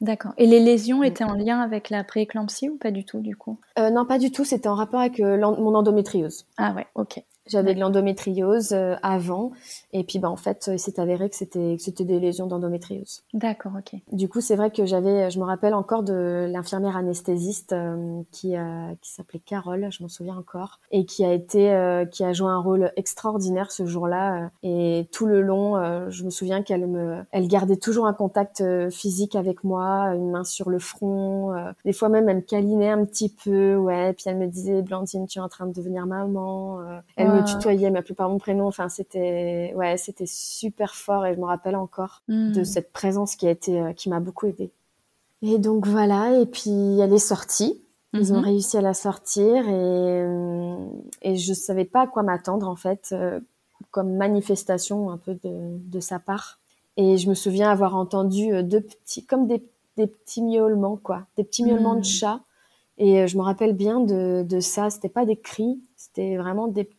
D'accord. 0.00 0.32
Et 0.38 0.46
les 0.46 0.60
lésions 0.60 1.02
étaient 1.02 1.24
en 1.24 1.34
lien 1.34 1.60
avec 1.60 1.90
la 1.90 2.04
prééclampsie 2.04 2.70
ou 2.70 2.76
pas 2.78 2.90
du 2.90 3.04
tout 3.04 3.20
du 3.20 3.36
coup? 3.36 3.58
Euh, 3.78 3.90
Non, 3.90 4.06
pas 4.06 4.18
du 4.18 4.32
tout. 4.32 4.44
C'était 4.44 4.68
en 4.68 4.74
rapport 4.74 5.00
avec 5.00 5.20
euh, 5.20 5.36
mon 5.36 5.74
endométriose. 5.74 6.46
Ah 6.56 6.72
ouais, 6.74 6.86
ok. 6.94 7.22
J'avais 7.50 7.74
de 7.74 7.80
l'endométriose 7.80 8.72
euh, 8.72 8.94
avant, 9.02 9.50
et 9.92 10.04
puis 10.04 10.20
bah 10.20 10.30
en 10.30 10.36
fait, 10.36 10.70
il 10.72 10.78
s'est 10.78 11.00
avéré 11.00 11.28
que 11.28 11.34
c'était 11.34 11.76
que 11.76 11.82
c'était 11.82 12.04
des 12.04 12.20
lésions 12.20 12.46
d'endométriose. 12.46 13.24
D'accord, 13.34 13.72
ok. 13.76 14.00
Du 14.12 14.28
coup, 14.28 14.40
c'est 14.40 14.54
vrai 14.54 14.70
que 14.70 14.86
j'avais, 14.86 15.30
je 15.30 15.38
me 15.40 15.44
rappelle 15.44 15.74
encore 15.74 16.04
de 16.04 16.46
l'infirmière 16.48 16.96
anesthésiste 16.96 17.72
euh, 17.72 18.22
qui 18.30 18.56
euh, 18.56 18.92
qui 19.00 19.10
s'appelait 19.10 19.40
Carole, 19.40 19.88
je 19.90 20.02
m'en 20.02 20.08
souviens 20.08 20.36
encore, 20.36 20.78
et 20.92 21.04
qui 21.04 21.24
a 21.24 21.32
été 21.32 21.50
qui 22.12 22.24
a 22.24 22.32
joué 22.32 22.48
un 22.48 22.60
rôle 22.60 22.92
extraordinaire 22.96 23.72
ce 23.72 23.84
jour-là. 23.84 24.50
et 24.62 25.08
tout 25.12 25.26
le 25.26 25.42
long, 25.42 25.74
je 26.08 26.24
me 26.24 26.30
souviens 26.30 26.62
qu'elle 26.62 26.86
me, 26.86 27.22
elle 27.32 27.48
gardait 27.48 27.76
toujours 27.76 28.06
un 28.06 28.12
contact 28.12 28.62
physique 28.90 29.34
avec 29.34 29.64
moi, 29.64 30.14
une 30.14 30.30
main 30.30 30.44
sur 30.44 30.70
le 30.70 30.78
front. 30.78 31.52
des 31.84 31.92
fois 31.92 32.08
même, 32.08 32.28
elle 32.28 32.36
me 32.36 32.42
câlinait 32.42 32.90
un 32.90 33.04
petit 33.04 33.28
peu, 33.28 33.74
ouais. 33.76 34.12
Puis 34.12 34.24
elle 34.26 34.38
me 34.38 34.46
disait, 34.46 34.82
Blandine, 34.82 35.26
tu 35.26 35.38
es 35.38 35.42
en 35.42 35.48
train 35.48 35.66
de 35.66 35.72
devenir 35.72 36.06
maman. 36.06 36.80
Elle 37.16 37.28
me 37.28 37.39
tutoyait, 37.42 37.90
ma 37.90 38.02
plupart 38.02 38.28
mon 38.28 38.38
prénom. 38.38 38.66
Enfin, 38.66 38.88
c'était, 38.88 39.72
ouais, 39.76 39.96
c'était 39.96 40.26
super 40.26 40.94
fort 40.94 41.26
et 41.26 41.34
je 41.34 41.40
me 41.40 41.44
rappelle 41.46 41.76
encore 41.76 42.22
hmm. 42.28 42.52
de 42.52 42.64
cette 42.64 42.92
présence 42.92 43.36
qui 43.36 43.46
a 43.46 43.50
été, 43.50 43.80
euh, 43.80 43.92
qui 43.92 44.08
m'a 44.08 44.20
beaucoup 44.20 44.46
aidée. 44.46 44.70
Et 45.42 45.58
donc 45.58 45.86
voilà, 45.86 46.38
et 46.38 46.46
puis 46.46 46.98
elle 47.00 47.12
est 47.12 47.18
sortie. 47.18 47.82
Ils 48.12 48.32
ont 48.32 48.38
Mhm. 48.38 48.44
réussi 48.44 48.76
à 48.76 48.80
la 48.80 48.92
sortir 48.92 49.68
et, 49.68 49.72
euh, 49.72 50.76
et 51.22 51.36
je 51.36 51.54
savais 51.54 51.84
pas 51.84 52.02
à 52.02 52.06
quoi 52.08 52.22
m'attendre 52.24 52.68
en 52.68 52.74
fait, 52.76 53.10
euh, 53.12 53.38
comme 53.92 54.16
manifestation 54.16 55.10
un 55.10 55.16
peu 55.16 55.34
de, 55.34 55.78
de 55.78 56.00
sa 56.00 56.18
part. 56.18 56.58
Et 56.96 57.16
je 57.18 57.28
me 57.28 57.34
souviens 57.34 57.70
avoir 57.70 57.94
entendu 57.96 58.62
deux 58.64 58.80
petits, 58.80 59.24
comme 59.24 59.46
des, 59.46 59.62
des 59.96 60.08
petits 60.08 60.42
miaulements 60.42 60.96
quoi, 60.96 61.26
des 61.36 61.44
petits 61.44 61.64
miaulements 61.64 61.94
de 61.94 62.04
chat. 62.04 62.40
Et 62.98 63.26
je 63.28 63.38
me 63.38 63.42
rappelle 63.42 63.72
bien 63.74 64.00
de, 64.00 64.44
de 64.46 64.60
ça. 64.60 64.90
C'était 64.90 65.08
pas 65.08 65.24
des 65.24 65.36
cris, 65.36 65.80
c'était 65.96 66.36
vraiment 66.36 66.66
des, 66.68 66.90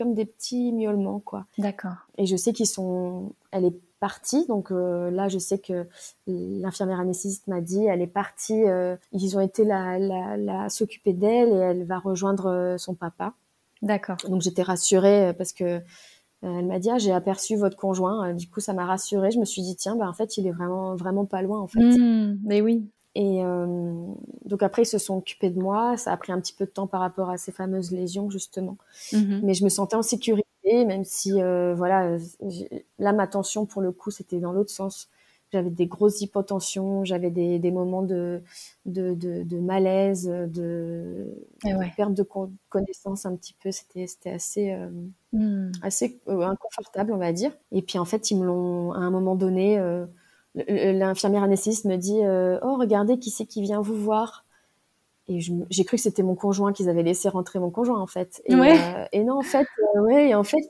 comme 0.00 0.14
des 0.14 0.24
petits 0.24 0.72
miaulements 0.72 1.20
quoi. 1.20 1.44
D'accord. 1.58 2.06
Et 2.16 2.24
je 2.24 2.34
sais 2.36 2.54
qu'ils 2.54 2.66
sont, 2.66 3.32
elle 3.50 3.66
est 3.66 3.76
partie. 4.00 4.46
Donc 4.46 4.72
euh, 4.72 5.10
là, 5.10 5.28
je 5.28 5.38
sais 5.38 5.58
que 5.58 5.86
l'infirmière 6.26 7.00
anesthésiste 7.00 7.48
m'a 7.48 7.60
dit, 7.60 7.84
elle 7.84 8.00
est 8.00 8.06
partie. 8.06 8.64
euh, 8.66 8.96
ils 9.12 9.36
ont 9.36 9.40
été 9.40 9.62
la, 9.62 9.98
la, 9.98 10.38
la 10.38 10.70
s'occuper 10.70 11.12
d'elle 11.12 11.50
et 11.50 11.56
elle 11.56 11.84
va 11.84 11.98
rejoindre 11.98 12.46
euh, 12.46 12.78
son 12.78 12.94
papa. 12.94 13.34
D'accord. 13.82 14.16
Donc 14.26 14.40
j'étais 14.40 14.62
rassurée 14.62 15.34
parce 15.36 15.52
que 15.52 15.82
elle 16.42 16.64
m'a 16.64 16.78
dit, 16.78 16.88
ah, 16.88 16.96
j'ai 16.96 17.12
aperçu 17.12 17.56
votre 17.56 17.76
conjoint. 17.76 18.32
Du 18.32 18.48
coup, 18.48 18.60
ça 18.60 18.72
m'a 18.72 18.86
rassurée. 18.86 19.30
Je 19.30 19.38
me 19.38 19.44
suis 19.44 19.60
dit, 19.60 19.76
tiens, 19.76 19.96
bah 19.96 20.08
en 20.08 20.14
fait, 20.14 20.38
il 20.38 20.46
est 20.46 20.52
vraiment 20.52 20.96
vraiment 20.96 21.26
pas 21.26 21.42
loin 21.42 21.60
en 21.60 21.66
fait. 21.66 21.80
Mhm. 21.80 22.40
Mais 22.44 22.62
oui. 22.62 22.88
Et 23.14 23.44
euh, 23.44 23.66
donc 24.44 24.62
après, 24.62 24.82
ils 24.82 24.86
se 24.86 24.98
sont 24.98 25.16
occupés 25.18 25.50
de 25.50 25.58
moi. 25.60 25.96
Ça 25.96 26.12
a 26.12 26.16
pris 26.16 26.32
un 26.32 26.40
petit 26.40 26.54
peu 26.54 26.64
de 26.66 26.70
temps 26.70 26.86
par 26.86 27.00
rapport 27.00 27.30
à 27.30 27.38
ces 27.38 27.52
fameuses 27.52 27.90
lésions 27.92 28.30
justement 28.30 28.76
Mhm. 29.12 29.42
mais 29.42 29.54
je 29.54 29.64
me 29.64 29.68
sentais 29.70 29.96
en 29.96 30.02
sécurité, 30.02 30.84
même 30.86 31.04
si 31.04 31.42
euh, 31.42 31.74
voilà, 31.74 32.18
là 32.98 33.12
ma 33.12 33.26
tension 33.26 33.66
pour 33.66 33.82
le 33.82 33.92
coup 33.92 34.10
c'était 34.10 34.40
dans 34.40 34.52
l'autre 34.52 34.70
sens. 34.70 35.08
J'avais 35.52 35.70
des 35.70 35.86
grosses 35.86 36.20
hypotensions, 36.20 37.04
j'avais 37.04 37.30
des, 37.30 37.58
des 37.58 37.70
moments 37.72 38.02
de, 38.02 38.42
de, 38.86 39.14
de, 39.14 39.42
de 39.42 39.58
malaise, 39.58 40.26
de, 40.28 41.26
ouais. 41.64 41.96
perte 41.96 42.14
de 42.14 42.22
con- 42.22 42.52
connaissance 42.68 43.26
un 43.26 43.34
petit 43.36 43.54
peu. 43.60 43.72
C'était 43.72 44.06
assez 44.30 44.72
euh, 44.72 44.88
Mhm. 45.32 45.82
assez 45.82 46.20
inconfortable, 46.28 47.12
on 47.12 47.18
va 47.18 47.32
dire. 47.32 47.52
Et 47.72 47.82
puis 47.82 47.98
en 47.98 48.04
fait, 48.04 48.30
ils 48.30 48.38
me 48.38 48.46
l'ont 48.46 48.92
à 48.92 48.98
un 48.98 49.10
moment 49.10 49.36
donné. 49.36 49.78
L'infirmière 50.54 51.42
anesthésiste 51.44 51.84
me 51.84 51.96
dit 51.96 52.24
euh, 52.24 52.58
Oh, 52.62 52.76
regardez 52.76 53.18
qui 53.18 53.30
c'est 53.30 53.46
qui 53.46 53.62
vient 53.62 53.80
vous 53.80 53.94
voir. 53.96 54.44
Et 55.28 55.38
j'ai 55.40 55.84
cru 55.84 55.96
que 55.96 56.02
c'était 56.02 56.24
mon 56.24 56.34
conjoint 56.34 56.72
qu'ils 56.72 56.88
avaient 56.88 57.04
laissé 57.04 57.28
rentrer 57.28 57.60
mon 57.60 57.70
conjoint 57.70 58.00
en 58.00 58.06
fait. 58.08 58.42
Et, 58.46 58.54
Ouais. 58.56 58.76
euh, 58.80 59.04
et 59.12 59.22
non, 59.22 59.38
en 59.38 59.42
fait, 59.42 59.66
euh, 59.96 60.00
ouais, 60.02 60.30
et 60.30 60.34
en 60.34 60.42
fait, 60.42 60.68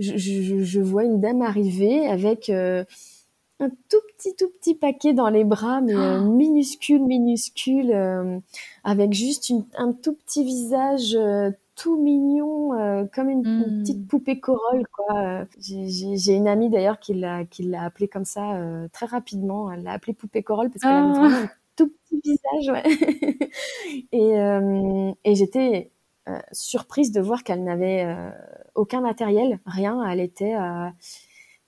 je, 0.00 0.16
je- 0.16 0.62
je 0.64 0.80
vois 0.80 1.04
une 1.04 1.20
dame 1.20 1.42
arriver 1.42 2.06
avec 2.08 2.48
un 2.50 2.84
tout 3.88 4.00
petit, 4.16 4.34
tout 4.36 4.48
petit 4.60 4.74
paquet 4.74 5.12
dans 5.12 5.28
les 5.28 5.44
bras, 5.44 5.80
mais 5.80 5.94
Oh. 5.96 6.18
minuscule, 6.20 7.02
minuscule, 7.04 8.40
avec 8.82 9.12
juste 9.12 9.48
une- 9.48 9.64
un 9.76 9.92
tout 9.92 10.14
petit 10.14 10.42
visage 10.42 11.16
tout 11.80 11.96
mignon, 12.02 12.74
euh, 12.74 13.04
comme 13.14 13.28
une, 13.30 13.46
une 13.46 13.78
Mm. 13.78 13.82
petite 13.82 14.08
poupée 14.08 14.40
Corolle, 14.40 14.84
quoi. 14.92 15.44
J'ai 15.60 16.34
une 16.34 16.48
amie 16.48 16.70
d'ailleurs 16.70 16.98
qui 16.98 17.14
l'a 17.14 17.44
qui 17.44 17.62
l'a 17.62 17.84
appelée 17.84 18.08
comme 18.08 18.24
ça 18.24 18.56
euh, 18.56 18.88
très 18.92 19.06
rapidement. 19.06 19.70
Elle 19.70 19.84
l'a 19.84 19.92
appelée 19.92 20.12
poupée 20.14 20.42
Corolle 20.42 20.70
parce 20.70 20.82
qu'elle 20.82 20.92
Ah. 20.92 21.04
avait 21.04 21.12
vraiment 21.12 21.36
un 21.44 21.48
tout 21.76 21.88
petit 21.88 22.20
visage, 22.24 22.70
ouais. 22.70 22.82
et 24.12 24.38
euh, 24.40 25.12
et 25.24 25.34
j'étais 25.34 25.90
surprise 26.52 27.10
de 27.12 27.20
voir 27.22 27.42
qu'elle 27.42 27.64
n'avait 27.64 28.06
aucun 28.74 29.00
matériel, 29.00 29.60
rien. 29.64 30.04
Elle 30.10 30.20
était 30.20 30.54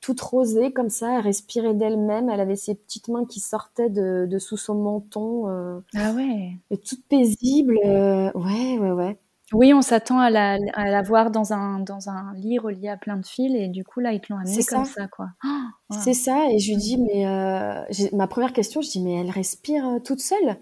toute 0.03 0.21
rosée 0.21 0.73
comme 0.73 0.89
ça, 0.91 1.17
elle 1.19 1.21
respirait 1.25 1.75
d'elle-même. 1.75 2.29
Elle 2.31 2.41
avait 2.41 2.57
ses 2.57 2.75
petites 2.75 3.09
mains 3.09 3.25
qui 3.27 3.39
sortaient 3.41 3.89
de, 3.91 4.27
de 4.29 4.39
sous 4.39 4.57
son 4.57 4.75
menton, 4.75 5.49
euh, 5.49 5.81
Ah 5.95 6.13
ouais. 6.13 6.53
et 6.71 6.77
toute 6.79 7.07
paisible. 7.07 7.79
euh, 7.87 8.31
ouais, 8.35 8.79
ouais, 8.79 8.91
ouais. 8.93 9.19
Oui, 9.53 9.75
on 9.75 9.83
s'attend 9.83 10.21
à 10.21 10.31
la, 10.31 10.59
à 10.75 10.91
la 10.91 11.03
voir 11.03 11.31
dans 11.33 11.53
un, 11.53 11.81
dans 11.81 12.09
un 12.09 12.35
lit 12.35 12.59
relié 12.59 12.89
à 12.89 12.97
plein 12.97 13.17
de 13.17 13.27
fils 13.27 13.53
et 13.57 13.67
du 13.69 13.83
coup, 13.85 13.99
là, 13.99 14.13
ils 14.13 14.21
te 14.21 14.33
l'ont 14.33 14.39
amené 14.39 14.63
C'est 14.63 14.65
comme 14.65 14.85
ça. 14.85 14.85
ça, 14.85 15.09
quoi. 15.09 15.29
Oh. 15.45 15.49
C'est 15.91 16.15
ça. 16.15 16.47
Et 16.51 16.59
je 16.59 16.71
lui 16.71 16.77
dis, 16.77 16.99
mais 16.99 17.27
euh, 17.27 17.83
ma 18.13 18.29
première 18.29 18.53
question, 18.53 18.81
je 18.81 18.91
dis, 18.91 19.01
mais 19.03 19.15
elle 19.21 19.31
respire 19.31 19.87
euh, 19.89 19.99
toute 20.01 20.21
seule? 20.21 20.57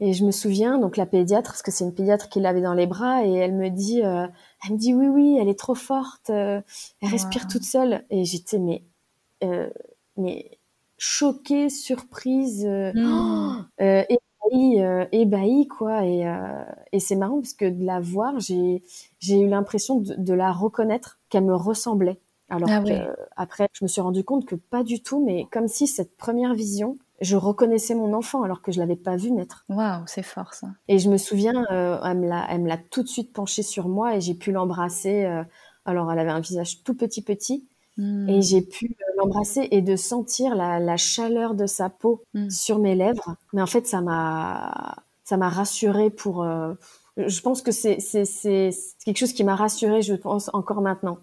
Et 0.00 0.12
je 0.14 0.24
me 0.24 0.32
souviens, 0.32 0.78
donc 0.78 0.96
la 0.98 1.06
pédiatre, 1.06 1.50
parce 1.52 1.62
que 1.62 1.70
c'est 1.72 1.84
une 1.84 1.94
pédiatre 1.94 2.28
qui 2.28 2.40
l'avait 2.40 2.62
dans 2.62 2.74
les 2.74 2.86
bras, 2.86 3.24
et 3.26 3.32
elle 3.34 3.54
me 3.54 3.70
dit, 3.70 4.02
euh, 4.04 4.26
elle 4.66 4.74
me 4.74 4.78
dit, 4.78 4.94
oui, 4.94 5.08
oui, 5.08 5.38
elle 5.40 5.48
est 5.48 5.58
trop 5.58 5.74
forte, 5.76 6.30
euh, 6.30 6.60
elle 7.02 7.08
respire 7.10 7.46
Wow. 7.46 7.48
toute 7.48 7.64
seule. 7.64 8.04
Et 8.10 8.24
j'étais, 8.24 8.58
mais, 8.60 8.84
mais 10.16 10.58
choquée, 10.98 11.70
surprise, 11.70 12.66
Mm. 12.92 13.66
ébahie, 14.50 14.82
euh, 14.82 15.04
ébahie, 15.12 15.68
quoi. 15.68 16.04
Et, 16.04 16.26
euh, 16.26 16.64
et 16.92 17.00
c'est 17.00 17.16
marrant 17.16 17.40
parce 17.40 17.54
que 17.54 17.64
de 17.66 17.84
la 17.84 18.00
voir, 18.00 18.38
j'ai, 18.40 18.82
eu 19.28 19.48
l'impression 19.48 20.00
de, 20.00 20.14
de 20.14 20.34
la 20.34 20.52
reconnaître, 20.52 21.18
qu'elle 21.28 21.44
me 21.44 21.54
ressemblait. 21.54 22.20
Alors 22.50 22.68
Ah 22.70 22.82
que 22.82 23.16
après, 23.36 23.68
je 23.72 23.84
me 23.84 23.88
suis 23.88 24.00
rendu 24.00 24.22
compte 24.22 24.46
que 24.46 24.54
pas 24.54 24.82
du 24.82 25.02
tout, 25.02 25.24
mais 25.24 25.46
comme 25.50 25.66
si 25.66 25.86
cette 25.86 26.16
première 26.16 26.54
vision, 26.54 26.98
je 27.20 27.36
reconnaissais 27.36 27.94
mon 27.94 28.12
enfant 28.12 28.42
alors 28.42 28.60
que 28.60 28.70
je 28.70 28.78
l'avais 28.78 28.96
pas 28.96 29.16
vu 29.16 29.30
naître. 29.30 29.64
Waouh, 29.68 30.02
c'est 30.06 30.22
fort, 30.22 30.52
ça. 30.52 30.68
Et 30.88 30.98
je 30.98 31.08
me 31.08 31.16
souviens, 31.16 31.64
euh, 31.70 31.98
elle 32.04 32.18
me 32.18 32.28
l'a, 32.28 32.46
elle 32.50 32.62
me 32.62 32.68
l'a 32.68 32.76
tout 32.76 33.02
de 33.02 33.08
suite 33.08 33.32
penchée 33.32 33.62
sur 33.62 33.88
moi 33.88 34.16
et 34.16 34.20
j'ai 34.20 34.34
pu 34.34 34.52
l'embrasser. 34.52 35.24
euh, 35.24 35.42
alors, 35.84 36.10
elle 36.12 36.18
avait 36.18 36.30
un 36.30 36.40
visage 36.40 36.82
tout 36.82 36.94
petit 36.94 37.22
petit 37.22 37.66
Et 38.26 38.42
j'ai 38.42 38.62
pu 38.62 38.86
euh, 38.86 39.12
l'embrasser 39.18 39.68
et 39.70 39.82
de 39.82 39.96
sentir 39.96 40.54
la, 40.56 40.80
la 40.80 40.96
chaleur 40.96 41.54
de 41.54 41.66
sa 41.66 41.90
peau 41.90 42.24
Mm. 42.34 42.48
sur 42.48 42.78
mes 42.78 42.94
lèvres. 42.94 43.36
Mais 43.52 43.62
en 43.62 43.66
fait, 43.66 43.86
ça 43.86 44.00
m'a, 44.00 44.96
ça 45.24 45.36
m'a 45.36 45.48
rassurée 45.48 46.10
pour. 46.10 46.42
euh, 46.42 46.74
je 47.16 47.40
pense 47.40 47.62
que 47.62 47.70
c'est, 47.72 48.00
c'est, 48.00 48.24
c'est 48.24 48.72
quelque 49.04 49.18
chose 49.18 49.32
qui 49.32 49.44
m'a 49.44 49.54
rassurée, 49.56 50.02
je 50.02 50.14
pense 50.14 50.50
encore 50.52 50.80
maintenant, 50.82 51.18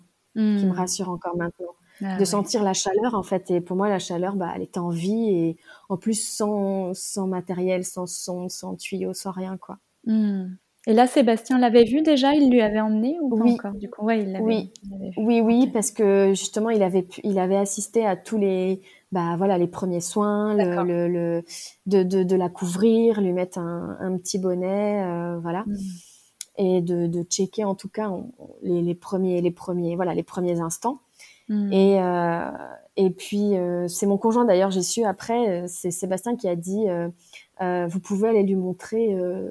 qui 0.55 0.65
me 0.65 0.71
Mm. 0.71 0.77
rassure 0.77 1.09
encore 1.09 1.35
maintenant 1.37 1.75
Ah 2.01 2.17
de 2.17 2.19
ouais. 2.19 2.25
sentir 2.25 2.63
la 2.63 2.73
chaleur 2.73 3.15
en 3.15 3.23
fait 3.23 3.51
et 3.51 3.61
pour 3.61 3.77
moi 3.77 3.89
la 3.89 3.99
chaleur 3.99 4.35
bah 4.35 4.51
elle 4.55 4.61
était 4.63 4.79
en 4.79 4.89
vie 4.89 5.29
et 5.29 5.57
en 5.89 5.97
plus 5.97 6.15
sans 6.27 6.93
sans 6.93 7.27
matériel 7.27 7.85
sans 7.85 8.05
son 8.07 8.49
sans 8.49 8.75
tuyau 8.75 9.13
sans 9.13 9.31
rien 9.31 9.57
quoi. 9.57 9.77
Et 10.87 10.93
là, 10.93 11.05
Sébastien 11.05 11.59
l'avait 11.59 11.83
vu 11.83 12.01
déjà 12.01 12.33
Il 12.33 12.49
lui 12.49 12.61
avait 12.61 12.79
emmené 12.79 13.17
ou 13.21 13.29
pas 13.29 13.43
Oui. 13.43 13.53
encore 13.53 13.73
Du 13.73 13.89
coup, 13.89 14.05
ouais, 14.05 14.21
il 14.23 14.31
l'avait 14.31 14.43
Oui. 14.45 14.71
il 14.83 14.89
l'avait 14.91 15.09
vu. 15.11 15.15
oui 15.17 15.41
oui 15.41 15.67
parce 15.71 15.91
que 15.91 16.29
justement 16.29 16.69
il 16.71 16.81
avait 16.81 17.03
pu- 17.03 17.21
il 17.23 17.37
avait 17.37 17.55
assisté 17.57 18.05
à 18.05 18.15
tous 18.15 18.37
les 18.39 18.81
bah 19.11 19.35
voilà 19.37 19.57
les 19.59 19.67
premiers 19.67 19.99
soins 19.99 20.55
le, 20.55 20.83
le, 20.83 21.07
le 21.07 21.43
de, 21.85 22.01
de 22.03 22.23
de 22.23 22.35
la 22.35 22.49
couvrir 22.49 23.21
lui 23.21 23.31
mettre 23.33 23.59
un, 23.59 23.97
un 23.99 24.17
petit 24.17 24.39
bonnet 24.39 25.03
euh, 25.03 25.37
voilà 25.39 25.63
Mm. 25.67 25.75
et 26.57 26.81
de 26.81 27.07
de 27.07 27.21
checker 27.23 27.63
en 27.65 27.75
tout 27.75 27.89
cas 27.89 28.09
on- 28.09 28.31
les, 28.63 28.81
les 28.81 28.95
premiers 28.95 29.39
les 29.41 29.51
premiers 29.51 29.95
voilà 29.95 30.13
les 30.15 30.23
premiers 30.23 30.59
instants 30.61 30.99
Mm. 31.49 31.73
Et, 31.73 31.99
euh, 31.99 32.49
et 32.95 33.09
puis, 33.09 33.57
euh, 33.57 33.85
c'est 33.89 34.05
mon 34.05 34.17
conjoint 34.17 34.45
d'ailleurs, 34.45 34.71
j'ai 34.71 34.83
su 34.83 35.03
après, 35.03 35.65
c'est 35.67 35.91
Sébastien 35.91 36.37
qui 36.37 36.47
a 36.47 36.55
dit 36.55 36.85
Vous 37.59 37.99
pouvez 37.99 38.29
aller 38.29 38.43
lui 38.43 38.55
montrer 38.55 39.13
euh, 39.15 39.49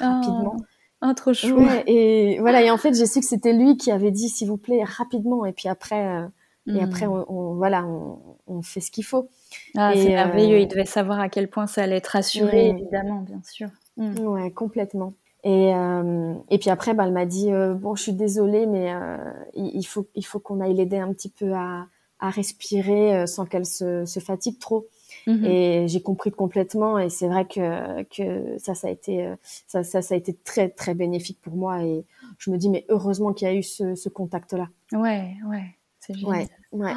rapidement. 0.00 0.56
Ah, 1.04 1.14
trop 1.14 1.32
chou. 1.34 1.56
Ouais, 1.56 1.82
et 1.86 2.38
voilà, 2.40 2.62
et 2.62 2.70
en 2.70 2.78
fait, 2.78 2.94
j'ai 2.94 3.06
su 3.06 3.20
que 3.20 3.26
c'était 3.26 3.52
lui 3.52 3.76
qui 3.76 3.90
avait 3.90 4.12
dit 4.12 4.28
S'il 4.28 4.48
vous 4.48 4.56
plaît, 4.56 4.84
rapidement. 4.84 5.44
Et 5.44 5.52
puis 5.52 5.68
après, 5.68 6.06
euh, 6.06 6.26
et 6.68 6.80
Mm. 6.80 6.84
après 6.84 7.06
on, 7.08 7.26
on- 7.28 7.54
voilà, 7.56 7.84
on, 7.84 8.18
on 8.46 8.62
fait 8.62 8.80
ce 8.80 8.90
qu'il 8.92 9.04
faut. 9.04 9.28
Ah, 9.76 9.92
c'est 9.94 10.04
et, 10.12 10.14
merveilleux. 10.14 10.56
euh, 10.56 10.60
Il 10.60 10.68
devait 10.68 10.84
savoir 10.84 11.18
à 11.18 11.28
quel 11.28 11.48
point 11.50 11.66
ça 11.66 11.82
allait 11.82 11.96
être 11.96 12.06
rassuré, 12.06 12.72
Mm. 12.72 12.76
évidemment, 12.78 13.20
bien 13.22 13.40
sûr. 13.42 13.68
Mm. 13.96 14.18
Ouais, 14.26 14.50
complètement. 14.52 15.14
Et, 15.44 15.74
euh, 15.74 16.34
et 16.50 16.58
puis 16.58 16.70
après, 16.70 16.94
bah, 16.94 17.02
elle 17.04 17.12
m'a 17.12 17.26
dit 17.26 17.52
euh, 17.52 17.74
Bon, 17.74 17.96
je 17.96 18.02
suis 18.04 18.12
désolée, 18.12 18.66
mais 18.66 18.94
euh, 18.94 19.16
il, 19.54 19.72
il 19.74 19.82
faut, 19.84 20.06
il 20.14 20.24
faut 20.24 20.38
qu'on 20.38 20.60
aille 20.60 20.74
l'aider 20.74 20.98
un 20.98 21.12
petit 21.12 21.30
peu 21.30 21.52
à, 21.52 21.86
à 22.20 22.30
respirer 22.30 23.16
euh, 23.16 23.26
sans 23.26 23.44
qu'elle 23.44 23.66
se, 23.66 24.04
se 24.04 24.20
fatigue 24.20 24.60
trop. 24.60 24.86
Mhm. 25.26 25.44
Et 25.44 25.88
j'ai 25.88 26.02
compris 26.02 26.30
complètement. 26.32 26.98
Et 26.98 27.08
c'est 27.10 27.28
vrai 27.28 27.46
que, 27.46 28.02
que 28.04 28.58
ça, 28.58 28.74
ça 28.74 28.88
a 28.88 28.90
été, 28.90 29.24
euh, 29.26 29.36
ça, 29.66 29.84
ça, 29.84 30.02
ça 30.02 30.14
a 30.14 30.18
été 30.18 30.34
très, 30.34 30.68
très 30.68 30.94
bénéfique 30.94 31.38
pour 31.42 31.54
moi. 31.54 31.82
Et 31.84 32.04
je 32.38 32.50
me 32.50 32.56
dis, 32.58 32.68
mais 32.70 32.84
heureusement 32.88 33.32
qu'il 33.32 33.46
y 33.46 33.50
a 33.50 33.54
eu 33.54 33.62
ce, 33.62 33.94
ce 33.94 34.08
contact-là. 34.08 34.68
Ouais, 34.92 35.34
ouais, 35.48 35.64
c'est 36.00 36.14
génial. 36.14 36.46
Ouais, 36.72 36.90
ouais. 36.90 36.94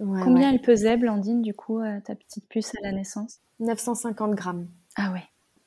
ouais, 0.00 0.20
Combien 0.24 0.52
elle 0.52 0.60
pesait, 0.60 0.96
Blandine, 0.96 1.42
du 1.42 1.54
coup, 1.54 1.78
euh, 1.80 2.00
ta 2.04 2.14
petite 2.14 2.46
puce 2.48 2.72
à 2.76 2.80
la 2.82 2.92
naissance? 2.92 3.38
950 3.60 4.34
grammes. 4.34 4.66
Ah 4.96 5.12
ouais, 5.12 5.22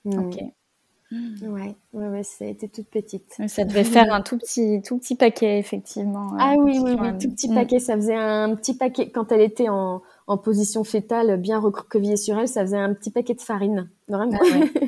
Mm. 0.06 0.19
ok. 0.19 0.38
Mm. 1.12 1.48
Ouais, 1.54 1.75
ouais, 1.94 2.08
ouais, 2.08 2.23
ça 2.23 2.46
a 2.46 2.48
été 2.48 2.69
toute 2.69 2.88
petite. 2.88 3.35
Ça 3.48 3.65
devait 3.65 3.83
faire 3.83 4.13
un 4.13 4.21
tout 4.21 4.38
petit, 4.38 4.81
tout 4.81 4.98
petit 4.98 5.15
paquet, 5.15 5.60
effectivement. 5.60 6.33
euh, 6.33 6.38
Ah 6.40 6.56
oui, 6.58 6.77
quand 6.77 6.83
oui, 6.85 6.92
oui, 6.94 7.08
amené. 7.08 7.17
tout 7.17 7.29
petit 7.31 7.50
Mm. 7.50 7.54
paquet. 7.56 7.79
Ça 7.79 7.96
faisait 7.96 8.15
un 8.15 8.56
petit 8.56 8.75
paquet, 8.77 9.10
quand 9.12 9.29
elle 9.33 9.42
était 9.42 9.67
en, 9.67 10.02
en 10.32 10.38
position 10.38 10.84
fétale, 10.84 11.38
bien 11.38 11.60
recroquevillée 11.60 12.17
sur 12.17 12.38
elle, 12.40 12.48
ça 12.48 12.62
faisait 12.62 12.77
un 12.77 12.94
petit 12.94 13.12
paquet 13.12 13.34
de 13.34 13.42
farine. 13.42 13.90
Vraiment. 14.08 14.40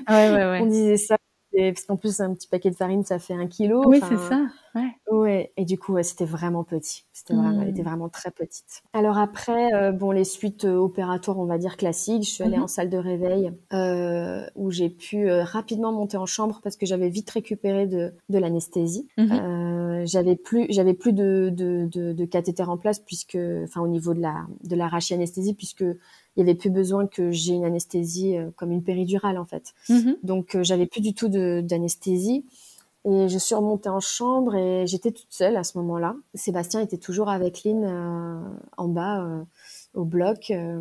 Ah 0.07 0.13
ouais, 0.15 0.29
ouais, 0.31 0.35
ouais. 0.51 0.59
On 0.63 0.65
disait 0.65 0.97
ça. 0.97 1.17
Et- 1.53 1.71
Parce 1.73 1.85
qu'en 1.85 1.97
plus, 1.97 2.19
un 2.21 2.33
petit 2.33 2.47
paquet 2.47 2.71
de 2.71 2.75
farine, 2.75 3.03
ça 3.03 3.19
fait 3.19 3.33
un 3.33 3.47
kilo. 3.47 3.83
Oui, 3.85 3.99
c'est 4.09 4.17
ça. 4.17 4.39
Ouais. 4.75 4.91
Ouais. 5.11 5.53
Et 5.57 5.65
du 5.65 5.77
coup, 5.77 5.95
c'était 6.01 6.25
vraiment 6.25 6.63
petit. 6.63 7.05
C'était 7.13 7.33
vraiment, 7.35 7.61
elle 7.61 7.69
était 7.69 7.81
Mmh. 7.81 7.85
vraiment 7.85 8.09
très 8.09 8.31
petite. 8.31 8.81
Alors 8.93 9.17
après, 9.19 9.71
euh, 9.73 9.91
bon, 9.91 10.09
les 10.11 10.23
suites 10.23 10.65
euh, 10.65 10.77
opératoires, 10.77 11.37
on 11.37 11.45
va 11.45 11.57
dire 11.59 11.77
classiques. 11.77 12.23
Je 12.23 12.29
suis 12.29 12.43
allée 12.43 12.57
Mhm. 12.57 12.63
en 12.63 12.67
salle 12.67 12.89
de 12.89 12.97
réveil 12.97 13.51
euh, 13.71 14.45
où 14.55 14.71
j'ai 14.71 14.89
pu 14.89 15.29
rapidement 15.29 15.91
monter 15.91 16.17
en 16.17 16.25
chambre 16.25 16.59
parce 16.63 16.75
que 16.75 16.85
j'avais 16.87 17.09
vite 17.09 17.29
récupéré 17.29 17.85
de, 17.85 18.13
de 18.29 18.37
l'anesthésie. 18.39 19.07
Mhm. 19.17 20.05
J'avais 20.05 20.35
plus, 20.35 20.65
j'avais 20.69 20.93
plus 20.95 21.13
de, 21.13 21.49
de, 21.53 21.87
de, 21.91 22.11
de 22.13 22.25
cathéter 22.25 22.63
en 22.63 22.77
place 22.77 22.99
puisque, 22.99 23.37
enfin, 23.63 23.79
au 23.81 23.87
niveau 23.87 24.13
de 24.13 24.19
la 24.21 24.45
de 24.63 24.75
la 24.75 24.89
anesthésie 25.11 25.53
puisque 25.53 25.81
il 25.81 26.39
y 26.39 26.41
avait 26.41 26.55
plus 26.55 26.71
besoin 26.71 27.05
que 27.07 27.31
j'ai 27.31 27.53
une 27.53 27.63
anesthésie 27.63 28.35
comme 28.57 28.71
une 28.71 28.83
péridurale 28.83 29.37
en 29.37 29.45
fait. 29.45 29.73
Mhm. 29.87 30.17
Donc 30.23 30.57
j'avais 30.61 30.87
plus 30.87 31.01
du 31.01 31.13
tout 31.13 31.29
d'anesthésie. 31.29 32.43
Et 33.05 33.27
je 33.27 33.37
suis 33.37 33.53
remontée 33.53 33.89
en 33.89 33.99
chambre 33.99 34.55
et 34.55 34.87
j'étais 34.87 35.11
toute 35.11 35.31
seule 35.31 35.57
à 35.57 35.63
ce 35.63 35.77
moment-là. 35.77 36.15
Sébastien 36.35 36.79
était 36.79 36.97
toujours 36.97 37.29
avec 37.29 37.63
Lynn 37.63 37.83
euh, 37.83 38.39
en 38.77 38.87
bas 38.87 39.21
euh, 39.23 39.43
au 39.93 40.05
bloc 40.05 40.51
euh, 40.51 40.79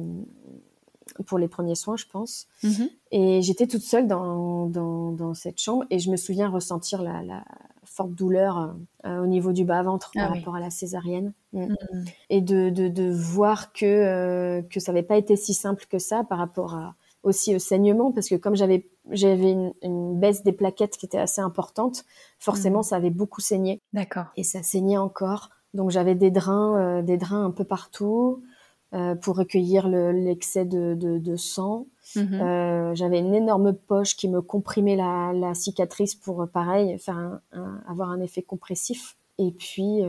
pour 1.27 1.39
les 1.39 1.49
premiers 1.49 1.75
soins, 1.75 1.97
je 1.97 2.07
pense. 2.07 2.47
Mhm. 2.62 2.89
Et 3.11 3.43
j'étais 3.43 3.66
toute 3.66 3.83
seule 3.83 4.07
dans, 4.07 4.66
dans, 4.66 5.11
dans 5.11 5.35
cette 5.35 5.59
chambre 5.59 5.85
et 5.91 5.99
je 5.99 6.11
me 6.11 6.16
souviens 6.16 6.49
ressentir 6.49 7.03
la, 7.03 7.23
la 7.23 7.45
forte 7.85 8.12
douleur 8.12 8.75
au 9.05 9.27
niveau 9.27 9.53
du 9.53 9.64
bas-ventre 9.64 10.12
Ah 10.14 10.20
par 10.20 10.33
oui. 10.33 10.39
rapport 10.39 10.55
à 10.55 10.61
la 10.61 10.70
césarienne. 10.70 11.33
Mm. 11.53 11.62
Mhm. 11.64 12.05
Et 12.31 12.41
de, 12.41 12.70
de, 12.70 12.89
de 12.89 13.11
voir 13.11 13.73
que, 13.73 14.61
que 14.70 14.81
ça 14.81 14.93
n'avait 14.93 15.07
pas 15.07 15.16
été 15.16 15.35
si 15.37 15.55
simple 15.55 15.87
que 15.91 15.99
ça 15.99 16.23
par 16.25 16.39
rapport 16.39 16.75
à, 16.75 16.95
aussi 17.23 17.55
au 17.55 17.59
saignement, 17.59 18.12
parce 18.12 18.29
que 18.29 18.35
comme 18.37 18.57
j'avais 18.57 18.87
j'avais 19.11 19.51
une, 19.53 19.73
une 19.83 20.19
baisse 20.19 20.43
des 20.45 20.53
plaquettes 20.53 20.97
qui 20.97 21.07
était 21.07 21.19
assez 21.19 21.41
importante, 21.41 22.05
forcément 22.39 22.79
Mhm. 22.79 22.83
ça 22.85 22.97
avait 22.97 23.11
beaucoup 23.11 23.41
saigné 23.41 23.81
D'accord. 23.93 24.27
et 24.37 24.45
ça 24.45 24.63
saignait 24.63 24.99
encore. 24.99 25.51
Donc 25.75 25.91
j'avais 25.91 26.15
des 26.15 26.31
drains, 26.31 26.77
euh, 26.79 27.03
des 27.03 27.17
drains 27.17 27.45
un 27.45 27.51
peu 27.51 27.65
partout 27.65 28.43
euh, 28.95 29.15
pour 29.15 29.37
recueillir 29.37 29.89
le- 29.89 30.13
l'excès 30.13 30.67
de, 30.67 30.95
de, 30.95 31.19
de 31.19 31.37
sang. 31.37 31.87
Mhm. 32.15 32.35
Euh, 32.43 32.95
j'avais 32.95 33.21
une 33.21 33.35
énorme 33.35 33.73
poche 33.73 34.17
qui 34.17 34.29
me 34.29 34.43
comprimait 34.43 34.97
la, 34.97 35.33
la 35.33 35.55
cicatrice 35.55 36.15
pour 36.15 36.47
pareil 36.53 36.99
faire 36.99 37.17
un- 37.17 37.41
un- 37.53 37.81
avoir 37.89 38.11
un 38.11 38.21
effet 38.21 38.43
compressif. 38.43 39.17
Et 39.39 39.51
puis 39.51 40.01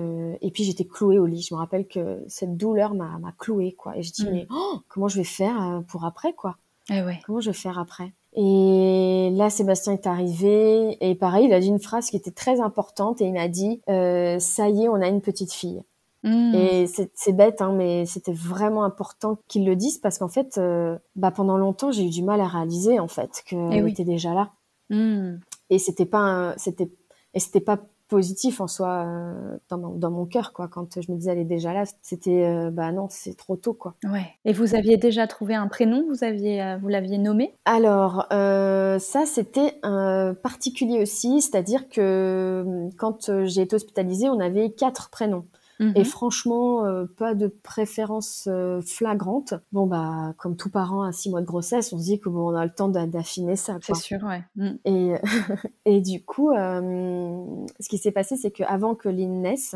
et 0.41 0.51
puis 0.51 0.65
j'étais 0.65 0.83
clouée 0.85 1.17
au 1.17 1.25
lit. 1.25 1.41
Je 1.41 1.53
me 1.55 1.59
rappelle 1.59 1.87
que 1.87 2.21
cette 2.27 2.57
douleur 2.57 2.93
m'a 2.93 3.31
clouée 3.39 3.71
quoi. 3.71 3.97
Et 3.97 4.03
je 4.03 4.11
dis 4.11 4.25
Mm. 4.27 4.31
mais 4.31 4.47
oh, 4.51 4.79
comment 4.89 5.07
je 5.07 5.17
vais 5.17 5.23
faire 5.23 5.81
pour 5.87 6.03
après 6.03 6.33
quoi? 6.33 6.57
Eh 6.91 7.01
ouais. 7.03 7.19
Comment 7.25 7.39
je 7.39 7.49
vais 7.51 7.57
faire 7.57 7.79
après? 7.79 8.11
Et 8.35 9.29
là, 9.33 9.49
Sébastien 9.49 9.93
est 9.93 10.07
arrivé 10.07 10.97
et 11.01 11.15
pareil, 11.15 11.45
il 11.45 11.53
a 11.53 11.59
dit 11.59 11.67
une 11.67 11.79
phrase 11.79 12.09
qui 12.09 12.17
était 12.17 12.31
très 12.31 12.59
importante 12.59 13.21
et 13.21 13.25
il 13.25 13.33
m'a 13.33 13.47
dit 13.47 13.81
euh, 13.89 14.39
"Ça 14.39 14.69
y 14.69 14.83
est, 14.85 14.89
on 14.89 14.95
a 15.01 15.07
une 15.07 15.21
petite 15.21 15.53
fille." 15.53 15.83
Mhm. 16.23 16.55
Et 16.55 16.87
c'est 16.87 17.33
bête, 17.33 17.61
hein, 17.61 17.73
mais 17.73 18.05
c'était 18.05 18.31
vraiment 18.33 18.83
important 18.85 19.37
qu'il 19.47 19.65
le 19.65 19.75
dise 19.75 19.97
parce 19.97 20.17
qu'en 20.17 20.29
fait, 20.29 20.57
euh, 20.57 20.97
bah, 21.15 21.31
pendant 21.31 21.57
longtemps, 21.57 21.91
j'ai 21.91 22.05
eu 22.05 22.09
du 22.09 22.23
mal 22.23 22.39
à 22.41 22.47
réaliser 22.47 22.99
en 22.99 23.09
fait 23.09 23.43
qu'elle 23.45 23.69
Eh 23.73 23.81
oui. 23.83 23.91
était 23.91 24.05
déjà 24.05 24.33
là. 24.33 24.51
Mhm. 24.89 25.39
Et 25.69 25.79
c'était 25.79 26.05
pas, 26.05 26.53
c'était 26.57 26.89
et 27.33 27.39
c'était 27.39 27.61
pas 27.61 27.79
positif 28.13 28.61
en 28.61 28.67
soi 28.67 29.05
euh, 29.07 29.57
dans 29.69 29.79
mon, 29.79 29.95
dans 29.95 30.11
mon 30.11 30.25
cœur 30.27 30.53
quoi. 30.53 30.67
Quand 30.67 31.01
je 31.01 31.11
me 31.11 31.17
disais 31.17 31.31
elle 31.31 31.39
est 31.39 31.45
déjà 31.57 31.73
là, 31.73 31.83
c'était 32.03 32.45
euh, 32.45 32.69
bah 32.69 32.91
non, 32.91 33.07
c'est 33.09 33.35
trop 33.35 33.55
tôt 33.55 33.73
quoi. 33.73 33.95
Ouais. 34.03 34.27
Et 34.45 34.53
vous 34.53 34.75
aviez 34.75 34.97
déjà 34.97 35.25
trouvé 35.25 35.55
un 35.55 35.67
prénom? 35.67 36.05
Vous 36.07 36.23
aviez, 36.23 36.61
euh, 36.61 36.77
vous 36.79 36.89
l'aviez 36.89 37.17
nommé? 37.17 37.55
Alors, 37.65 38.27
ça, 38.29 39.25
c'était 39.25 39.79
un 39.81 40.35
particulier 40.41 41.01
aussi, 41.01 41.41
c'est-à-dire 41.41 41.89
que 41.89 42.01
euh, 42.01 42.89
quand 42.97 43.45
j'ai 43.45 43.61
été 43.61 43.75
hospitalisée, 43.75 44.29
on 44.29 44.39
avait 44.39 44.69
quatre 44.69 45.09
prénoms. 45.09 45.45
Mhm. 45.83 45.93
Et 45.95 46.03
franchement, 46.03 46.85
euh, 46.85 47.05
pas 47.05 47.35
de 47.35 47.47
préférence 47.47 48.47
euh, 48.49 48.81
flagrante. 48.81 49.53
Bon, 49.71 49.85
bah, 49.85 50.33
comme 50.37 50.55
tout 50.55 50.69
parent 50.69 51.03
à 51.03 51.11
six 51.11 51.29
mois 51.29 51.41
de 51.41 51.45
grossesse, 51.45 51.91
on 51.93 51.97
se 51.97 52.03
dit 52.03 52.19
que 52.19 52.29
bon, 52.29 52.51
on 52.51 52.55
a 52.55 52.63
le 52.65 52.71
temps 52.73 52.87
d'a- 52.87 53.05
d'affiner 53.05 53.55
ça. 53.55 53.77
C'est 53.81 53.95
sûr, 53.95 54.23
ouais. 54.23 54.43
Mhm. 54.55 54.79
Et, 54.85 55.13
et 55.85 56.01
du 56.01 56.23
coup, 56.23 56.51
euh, 56.51 57.45
ce 57.79 57.89
qui 57.89 57.97
s'est 57.97 58.11
passé, 58.11 58.37
c'est 58.37 58.51
qu'avant 58.51 58.95
que 58.95 59.09
Lynn 59.09 59.41
naisse, 59.41 59.75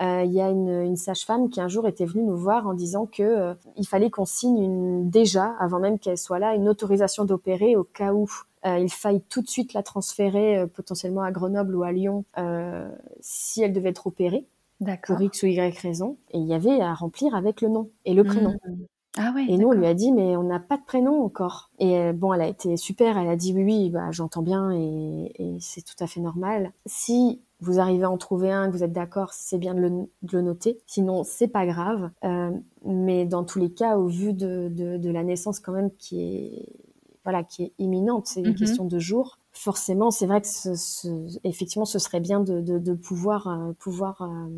il 0.00 0.32
y 0.32 0.40
a 0.40 0.48
une, 0.50 0.68
une 0.82 0.96
sage-femme 0.96 1.48
qui 1.48 1.60
un 1.60 1.68
jour 1.68 1.86
était 1.86 2.06
venue 2.06 2.24
nous 2.24 2.36
voir 2.36 2.66
en 2.66 2.74
disant 2.74 3.06
que 3.06 3.54
il 3.76 3.86
fallait 3.86 4.10
qu'on 4.10 4.24
signe 4.24 4.58
une, 4.58 5.10
déjà, 5.10 5.54
avant 5.60 5.78
même 5.78 6.00
qu'elle 6.00 6.18
soit 6.18 6.40
là, 6.40 6.56
une 6.56 6.68
autorisation 6.68 7.24
d'opérer 7.24 7.76
au 7.76 7.84
cas 7.84 8.12
où 8.12 8.26
euh, 8.64 8.78
il 8.78 8.90
faille 8.92 9.20
tout 9.28 9.42
de 9.42 9.48
suite 9.48 9.74
la 9.74 9.82
transférer 9.82 10.58
euh, 10.58 10.66
potentiellement 10.66 11.22
à 11.22 11.30
Grenoble 11.32 11.74
ou 11.74 11.82
à 11.82 11.92
Lyon 11.92 12.24
euh, 12.38 12.88
si 13.20 13.62
elle 13.62 13.72
devait 13.72 13.88
être 13.90 14.06
opérée. 14.06 14.46
Pour 15.06 15.20
X 15.20 15.42
ou 15.42 15.46
Y 15.46 15.78
raison. 15.78 16.16
Et 16.30 16.38
il 16.38 16.46
y 16.46 16.54
avait 16.54 16.80
à 16.80 16.94
remplir 16.94 17.34
avec 17.34 17.60
le 17.60 17.68
nom 17.68 17.90
et 18.04 18.14
le 18.14 18.24
prénom. 18.24 18.56
Mhm. 18.66 18.86
Ah 19.18 19.32
ouais. 19.34 19.44
Et 19.46 19.58
nous, 19.58 19.68
on 19.68 19.72
lui 19.72 19.86
a 19.86 19.92
dit, 19.94 20.10
mais 20.10 20.36
on 20.36 20.42
n'a 20.42 20.58
pas 20.58 20.78
de 20.78 20.84
prénom 20.84 21.22
encore. 21.22 21.70
Et 21.78 21.98
euh, 21.98 22.12
bon, 22.14 22.32
elle 22.32 22.40
a 22.40 22.46
été 22.48 22.76
super. 22.78 23.18
Elle 23.18 23.28
a 23.28 23.36
dit, 23.36 23.52
oui, 23.52 23.62
oui, 23.64 23.90
bah, 23.90 24.10
j'entends 24.10 24.40
bien 24.42 24.70
et, 24.72 25.32
et 25.38 25.58
c'est 25.60 25.82
tout 25.82 26.02
à 26.02 26.06
fait 26.06 26.20
normal. 26.20 26.72
Si 26.86 27.42
vous 27.60 27.78
arrivez 27.78 28.04
à 28.04 28.10
en 28.10 28.16
trouver 28.16 28.50
un, 28.50 28.68
que 28.68 28.72
vous 28.76 28.82
êtes 28.84 28.92
d'accord, 28.92 29.32
c'est 29.34 29.58
bien 29.58 29.74
de 29.74 29.80
le, 29.80 29.90
de 29.90 30.32
le 30.32 30.40
noter. 30.42 30.78
Sinon, 30.86 31.24
c'est 31.24 31.48
pas 31.48 31.66
grave. 31.66 32.10
Euh, 32.24 32.50
mais 32.86 33.26
dans 33.26 33.44
tous 33.44 33.58
les 33.58 33.70
cas, 33.72 33.98
au 33.98 34.06
vu 34.08 34.32
de, 34.32 34.68
de, 34.70 34.96
de 34.96 35.10
la 35.10 35.22
naissance 35.24 35.60
quand 35.60 35.72
même 35.72 35.90
qui 35.98 36.22
est, 36.22 36.68
voilà, 37.24 37.44
qui 37.44 37.64
est 37.64 37.72
imminente, 37.78 38.26
c'est 38.28 38.40
une 38.40 38.52
Mhm. 38.52 38.54
question 38.54 38.84
de 38.86 38.98
jours. 38.98 39.38
Forcément, 39.54 40.10
c'est 40.10 40.26
vrai 40.26 40.40
que 40.40 40.48
ce, 40.48 40.74
ce- 40.74 41.38
effectivement, 41.44 41.84
ce 41.84 41.98
serait 41.98 42.20
bien 42.20 42.40
de, 42.40 42.60
de, 42.62 42.78
de 42.78 42.94
pouvoir, 42.94 43.46
euh, 43.48 43.72
pouvoir 43.78 44.22
euh, 44.22 44.48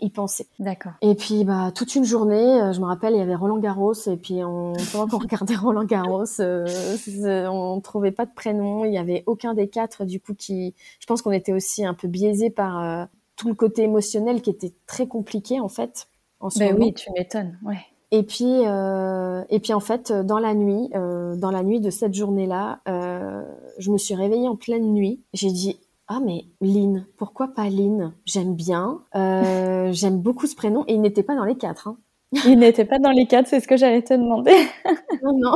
y 0.00 0.10
penser. 0.10 0.46
D'accord. 0.58 0.92
Et 1.00 1.14
puis 1.14 1.44
bah 1.44 1.72
toute 1.74 1.94
une 1.94 2.04
journée, 2.04 2.60
euh, 2.62 2.72
je 2.72 2.80
me 2.80 2.86
rappelle, 2.86 3.14
il 3.14 3.18
y 3.18 3.22
avait 3.22 3.34
Roland 3.34 3.58
Garros 3.58 3.94
et 3.94 4.16
puis 4.16 4.44
on, 4.44 4.74
pendant 4.92 5.06
qu'on 5.08 5.18
regardait 5.22 5.56
Roland 5.56 5.84
Garros, 5.84 6.24
euh, 6.40 7.46
on 7.48 7.80
trouvait 7.80 8.12
pas 8.12 8.26
de 8.26 8.32
prénom, 8.34 8.84
il 8.84 8.92
y 8.92 8.98
avait 8.98 9.22
aucun 9.26 9.54
des 9.54 9.68
quatre 9.68 10.04
du 10.04 10.20
coup 10.20 10.34
qui, 10.34 10.74
je 11.00 11.06
pense 11.06 11.22
qu'on 11.22 11.32
était 11.32 11.52
aussi 11.52 11.84
un 11.84 11.94
peu 11.94 12.08
biaisé 12.08 12.50
par 12.50 12.82
euh, 12.82 13.04
tout 13.36 13.48
le 13.48 13.54
côté 13.54 13.82
émotionnel 13.84 14.42
qui 14.42 14.50
était 14.50 14.72
très 14.86 15.06
compliqué 15.06 15.60
en 15.60 15.68
fait 15.68 16.08
en 16.40 16.50
ce 16.50 16.58
Ben 16.58 16.72
moment. 16.72 16.86
oui, 16.86 16.94
tu 16.94 17.10
m'étonnes. 17.12 17.58
Ouais. 17.62 17.78
Et 18.12 18.22
puis, 18.22 18.64
euh, 18.66 19.42
et 19.50 19.58
puis 19.58 19.72
en 19.72 19.80
fait, 19.80 20.12
dans 20.12 20.38
la 20.38 20.54
nuit, 20.54 20.90
euh, 20.94 21.34
dans 21.36 21.50
la 21.50 21.62
nuit 21.64 21.80
de 21.80 21.90
cette 21.90 22.14
journée-là, 22.14 22.80
euh, 22.88 23.42
je 23.78 23.90
me 23.90 23.98
suis 23.98 24.14
réveillée 24.14 24.48
en 24.48 24.56
pleine 24.56 24.92
nuit. 24.92 25.22
J'ai 25.32 25.50
dit 25.50 25.78
ah 26.08 26.20
mais 26.24 26.44
Lynn, 26.60 27.06
pourquoi 27.16 27.48
pas 27.48 27.68
Lynn? 27.68 28.14
J'aime 28.24 28.54
bien, 28.54 29.00
euh, 29.14 29.90
j'aime 29.92 30.18
beaucoup 30.20 30.46
ce 30.46 30.54
prénom 30.54 30.84
et 30.86 30.94
il 30.94 31.00
n'était 31.00 31.22
pas 31.22 31.34
dans 31.34 31.44
les 31.44 31.56
quatre. 31.56 31.88
Hein. 31.88 31.98
Il 32.44 32.58
n'était 32.58 32.84
pas 32.84 32.98
dans 32.98 33.12
les 33.12 33.26
quatre, 33.26 33.46
c'est 33.46 33.60
ce 33.60 33.68
que 33.68 33.76
j'allais 33.76 34.02
te 34.02 34.12
demander. 34.12 34.52
Non 35.22 35.32
non. 35.38 35.54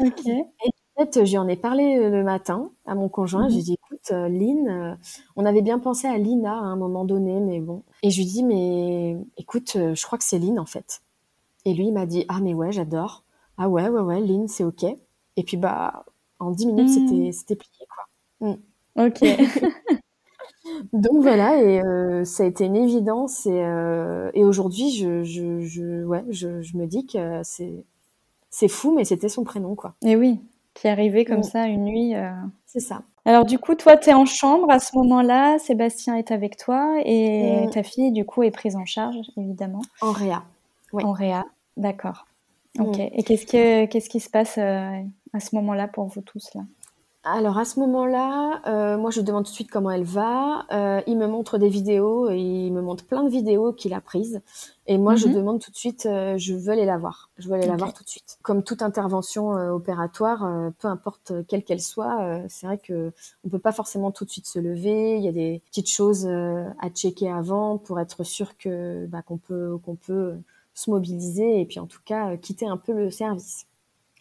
ok. 0.00 0.26
En 0.96 1.04
fait, 1.04 1.24
j'y 1.24 1.38
en 1.38 1.48
ai 1.48 1.56
parlé 1.56 1.96
euh, 1.98 2.10
le 2.10 2.22
matin 2.22 2.70
à 2.86 2.94
mon 2.94 3.08
conjoint. 3.08 3.44
Mhm. 3.44 3.50
J'ai 3.50 3.62
dit 3.62 3.72
écoute 3.72 4.10
euh, 4.12 4.28
Lynn, 4.28 4.68
euh, 4.68 4.94
on 5.36 5.44
avait 5.46 5.62
bien 5.62 5.78
pensé 5.78 6.06
à 6.06 6.16
Lina 6.18 6.52
à 6.52 6.62
un 6.62 6.76
moment 6.76 7.04
donné, 7.04 7.40
mais 7.40 7.60
bon. 7.60 7.82
Et 8.02 8.10
je 8.10 8.18
lui 8.18 8.26
dis 8.26 8.44
mais 8.44 9.16
écoute, 9.36 9.72
euh, 9.76 9.94
je 9.94 10.06
crois 10.06 10.18
que 10.18 10.24
c'est 10.24 10.38
Lynn 10.38 10.58
en 10.58 10.66
fait. 10.66 11.00
Et 11.64 11.74
lui 11.74 11.86
il 11.86 11.92
m'a 11.92 12.06
dit 12.06 12.24
ah 12.28 12.38
mais 12.40 12.54
ouais 12.54 12.72
j'adore. 12.72 13.24
Ah 13.58 13.68
ouais 13.68 13.88
ouais 13.88 14.00
ouais 14.00 14.20
Lynn 14.20 14.46
c'est 14.48 14.64
ok. 14.64 14.84
Et 15.36 15.42
puis 15.42 15.56
bah 15.56 16.04
en 16.40 16.50
dix 16.50 16.66
minutes 16.66 16.88
Mhm. 16.88 17.08
c'était 17.08 17.32
c'était 17.32 17.56
plié 17.56 17.86
quoi. 17.88 18.56
Ok. 19.06 19.20
Donc 20.92 21.22
voilà, 21.22 21.56
et 21.62 21.80
euh, 21.82 22.24
ça 22.24 22.42
a 22.42 22.46
été 22.46 22.64
une 22.66 22.76
évidence. 22.76 23.46
Et, 23.46 23.50
euh, 23.64 24.30
et 24.34 24.44
aujourd'hui, 24.44 24.90
je, 24.90 25.22
je, 25.24 25.60
je, 25.60 26.04
ouais, 26.04 26.24
je, 26.28 26.60
je 26.60 26.76
me 26.76 26.86
dis 26.86 27.06
que 27.06 27.40
c'est, 27.44 27.84
c'est 28.50 28.68
fou, 28.68 28.94
mais 28.94 29.04
c'était 29.04 29.28
son 29.28 29.42
prénom, 29.42 29.74
quoi. 29.74 29.94
Et 30.04 30.16
oui, 30.16 30.38
qui 30.74 30.86
est 30.86 30.90
arrivé 30.90 31.24
comme 31.24 31.38
Mm. 31.38 31.44
ça 31.44 31.66
une 31.66 31.84
nuit. 31.84 32.14
euh. 32.14 32.30
C'est 32.66 32.80
ça. 32.80 33.02
Alors 33.24 33.44
du 33.44 33.58
coup, 33.58 33.74
toi, 33.74 33.96
tu 33.96 34.10
es 34.10 34.14
en 34.14 34.24
chambre 34.26 34.70
à 34.70 34.78
ce 34.78 34.96
moment-là, 34.96 35.58
Sébastien 35.58 36.16
est 36.16 36.30
avec 36.30 36.56
toi 36.56 36.96
et 37.04 37.66
ta 37.72 37.82
fille, 37.82 38.12
du 38.12 38.24
coup, 38.24 38.42
est 38.42 38.50
prise 38.50 38.76
en 38.76 38.84
charge, 38.86 39.16
évidemment, 39.36 39.82
En 40.02 40.12
réa. 40.12 40.42
Oui. 40.92 41.04
en 41.04 41.12
réa. 41.12 41.44
D'accord. 41.76 42.26
Ok. 42.78 42.98
Et 42.98 43.22
qu'est-ce 43.24 43.46
que 43.46 43.86
qu'est-ce 43.86 44.08
qui 44.08 44.20
se 44.20 44.30
passe 44.30 44.58
à 45.32 45.40
ce 45.40 45.54
moment-là 45.56 45.88
pour 45.88 46.06
vous 46.06 46.22
tous 46.22 46.48
là 46.54 46.62
Alors 47.22 47.58
à 47.58 47.66
ce 47.66 47.78
moment-là, 47.80 48.62
euh, 48.66 48.96
moi 48.96 49.10
je 49.10 49.20
demande 49.20 49.44
tout 49.44 49.50
de 49.50 49.54
suite 49.54 49.70
comment 49.70 49.90
elle 49.90 50.04
va. 50.04 50.64
Euh, 50.72 51.02
il 51.06 51.18
me 51.18 51.26
montre 51.26 51.58
des 51.58 51.68
vidéos, 51.68 52.30
et 52.30 52.38
il 52.40 52.72
me 52.72 52.80
montre 52.80 53.04
plein 53.04 53.22
de 53.24 53.28
vidéos 53.28 53.74
qu'il 53.74 53.92
a 53.92 54.00
prises. 54.00 54.40
Et 54.86 54.96
moi 54.96 55.16
je 55.16 55.28
Mhm. 55.28 55.34
demande 55.34 55.60
tout 55.60 55.70
de 55.70 55.76
suite, 55.76 56.06
euh, 56.06 56.38
je 56.38 56.54
veux 56.54 56.70
aller 56.72 56.86
la 56.86 56.96
voir. 56.96 57.28
Je 57.36 57.46
veux 57.48 57.54
aller 57.54 57.66
la 57.66 57.74
Ok. 57.74 57.78
voir 57.78 57.92
tout 57.92 58.04
de 58.04 58.08
suite. 58.08 58.38
Comme 58.42 58.62
toute 58.64 58.80
intervention 58.80 59.50
opératoire, 59.50 60.72
peu 60.78 60.88
importe 60.88 61.32
quelle 61.46 61.62
qu'elle 61.62 61.82
soit, 61.82 62.40
c'est 62.48 62.66
vrai 62.66 62.78
que 62.78 63.12
on 63.44 63.50
peut 63.50 63.58
pas 63.58 63.72
forcément 63.72 64.10
tout 64.12 64.24
de 64.24 64.30
suite 64.30 64.46
se 64.46 64.58
lever. 64.58 65.18
Il 65.18 65.22
y 65.22 65.28
a 65.28 65.32
des 65.32 65.60
petites 65.66 65.90
choses 65.90 66.26
à 66.26 66.88
checker 66.88 67.30
avant 67.30 67.76
pour 67.76 68.00
être 68.00 68.24
sûr 68.24 68.56
que 68.56 69.04
bah, 69.06 69.20
qu'on 69.20 69.36
peut 69.36 69.76
qu'on 69.84 69.94
peut 69.96 70.36
se 70.72 70.90
mobiliser 70.90 71.60
et 71.60 71.66
puis 71.66 71.78
en 71.80 71.86
tout 71.86 72.00
cas 72.04 72.38
quitter 72.38 72.66
un 72.66 72.78
peu 72.78 72.94
le 72.94 73.10
service. 73.10 73.66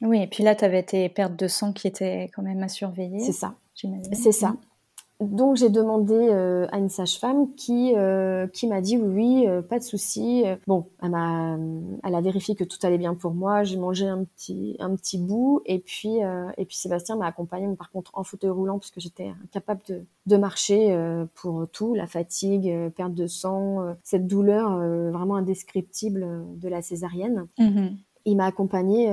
Oui, 0.02 0.22
et 0.22 0.28
puis 0.28 0.43
là, 0.43 0.56
tu 0.56 0.66
avais 0.66 0.84
tes 0.84 1.10
pertes 1.10 1.36
de 1.36 1.47
sang 1.47 1.74
qui 1.74 1.88
étaient 1.88 2.30
quand 2.34 2.41
même 2.41 2.64
à 2.64 2.70
surveiller, 2.70 3.20
C'est 3.20 3.34
ça. 3.34 3.56
j'imagine. 3.76 4.14
C'est 4.14 4.32
ça. 4.32 4.56
donc 5.20 5.58
j'ai 5.58 5.70
demandé 5.70 6.14
euh, 6.14 6.66
à 6.72 6.78
une 6.78 6.88
sage-femme 6.88 7.54
qui 7.56 7.93
euh, 7.97 8.47
qui 8.47 8.68
m'a 8.68 8.80
dit 8.80 8.97
oui, 8.97 9.45
oui 9.45 9.62
pas 9.68 9.78
de 9.78 9.84
souci. 9.84 10.45
Bon, 10.68 10.88
elle 11.04 11.10
m'a, 11.10 11.58
elle 12.06 12.16
a 12.16 12.22
vérifié 12.22 12.56
que 12.56 12.64
tout 12.64 12.78
allait 12.84 12.97
bien 12.97 13.14
pour 13.14 13.34
moi. 13.34 13.64
J'ai 13.64 13.76
mangé 13.76 14.08
un 14.08 14.24
petit 14.24 14.78
un 14.80 14.95
petit 14.95 15.18
bout 15.18 15.62
et 15.66 15.80
puis 15.80 16.20
et 16.58 16.66
puis 16.66 16.78
Sébastien 16.78 17.18
m'a 17.18 17.28
accompagné 17.28 17.68
par 17.76 17.91
contre 17.91 18.12
en 18.14 18.24
fauteuil 18.24 18.52
roulant 18.52 18.80
parce 18.80 18.91
que 18.91 19.02
j'étais 19.02 19.34
incapable 19.43 19.82
de 19.89 20.06
de 20.26 20.38
marcher 20.38 20.95
pour 21.34 21.68
tout, 21.74 21.95
la 21.95 22.06
fatigue, 22.06 22.72
perte 22.95 23.16
de 23.16 23.28
sang, 23.28 23.95
cette 24.04 24.28
douleur 24.28 24.70
vraiment 25.12 25.36
indescriptible 25.36 26.45
de 26.56 26.70
la 26.70 26.82
césarienne. 26.82 27.47
Mm-hmm. 27.58 27.95
Il 28.26 28.36
m'a 28.36 28.45
accompagné 28.45 29.11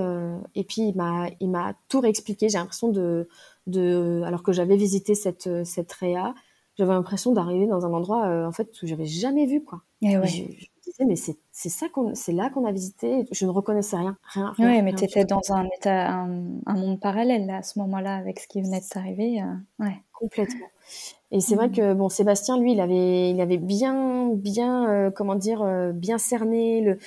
et 0.55 0.65
puis 0.65 0.83
il 0.89 0.97
m'a 0.97 1.29
il 1.41 1.49
m'a 1.49 1.75
tout 1.89 2.01
réexpliqué. 2.01 2.49
J'ai 2.49 2.59
l'impression 2.59 2.89
de 2.89 3.29
de, 3.67 4.23
alors 4.25 4.43
que 4.43 4.53
j'avais 4.53 4.77
visité 4.77 5.15
cette, 5.15 5.65
cette 5.65 5.93
réa, 5.93 6.35
j'avais 6.77 6.93
l'impression 6.93 7.33
d'arriver 7.33 7.67
dans 7.67 7.87
un 7.87 7.93
endroit 7.93 8.27
euh, 8.27 8.47
en 8.47 8.53
fait 8.53 8.71
où 8.83 8.87
j'avais 8.87 9.07
jamais 9.07 9.47
vu 9.47 9.65
quoi. 9.65 9.83
Et 10.03 10.13
eh 10.13 10.19
ouais. 10.19 10.27
je, 10.27 10.43
me 10.43 10.49
disais 10.85 11.05
mais 11.07 11.17
c'est 11.17 11.37
c'est 11.53 11.71
ça 11.71 11.89
qu'on 11.89 12.15
c'est 12.15 12.33
là 12.33 12.51
qu'on 12.51 12.67
a 12.67 12.73
visité. 12.73 13.25
Je 13.33 13.47
ne 13.47 13.51
reconnaissais 13.51 13.97
rien, 13.97 14.17
rien. 14.25 14.53
rien 14.57 14.83
mais 14.83 14.93
tu 14.93 15.05
étais 15.05 15.25
dans 15.25 15.41
un 15.51 15.67
état 15.77 16.11
un, 16.13 16.45
un, 16.67 16.75
monde 16.75 17.01
parallèle 17.01 17.47
là, 17.47 17.59
à 17.59 17.63
ce 17.63 17.79
moment-là 17.79 18.17
avec 18.17 18.41
ce 18.41 18.47
qui 18.47 18.61
venait 18.61 18.81
de 18.81 18.87
t'arriver. 18.87 19.41
Euh, 19.41 19.85
ouais. 19.85 19.97
Complètement. 20.13 20.67
Et 21.31 21.41
c'est 21.41 21.57
vrai 21.57 21.69
mm. 21.69 21.73
que 21.73 21.95
bon 21.95 22.09
Sébastien 22.11 22.59
lui 22.59 22.73
il 22.73 22.81
avait 22.81 23.31
il 23.31 23.41
avait 23.41 23.57
bien 23.57 24.29
bien 24.35 24.89
euh, 24.91 25.11
comment 25.11 25.35
dire 25.35 25.65
bien 25.95 26.19
cerné 26.19 26.83
le 26.83 26.99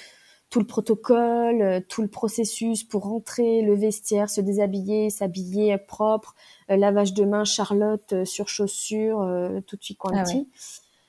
tout 0.49 0.59
le 0.59 0.65
protocole, 0.65 1.61
euh, 1.61 1.79
tout 1.87 2.01
le 2.01 2.07
processus 2.07 2.83
pour 2.83 3.03
rentrer, 3.03 3.61
le 3.61 3.75
vestiaire, 3.75 4.29
se 4.29 4.41
déshabiller, 4.41 5.09
s'habiller 5.09 5.77
propre, 5.77 6.35
euh, 6.71 6.75
lavage 6.75 7.13
de 7.13 7.23
mains, 7.23 7.45
Charlotte 7.45 8.13
euh, 8.13 8.25
sur 8.25 8.47
chaussures, 8.47 9.19
tout 9.67 9.75
de 9.75 9.83
suite 9.83 9.97
quanti. 9.97 10.47
Ah 10.51 10.59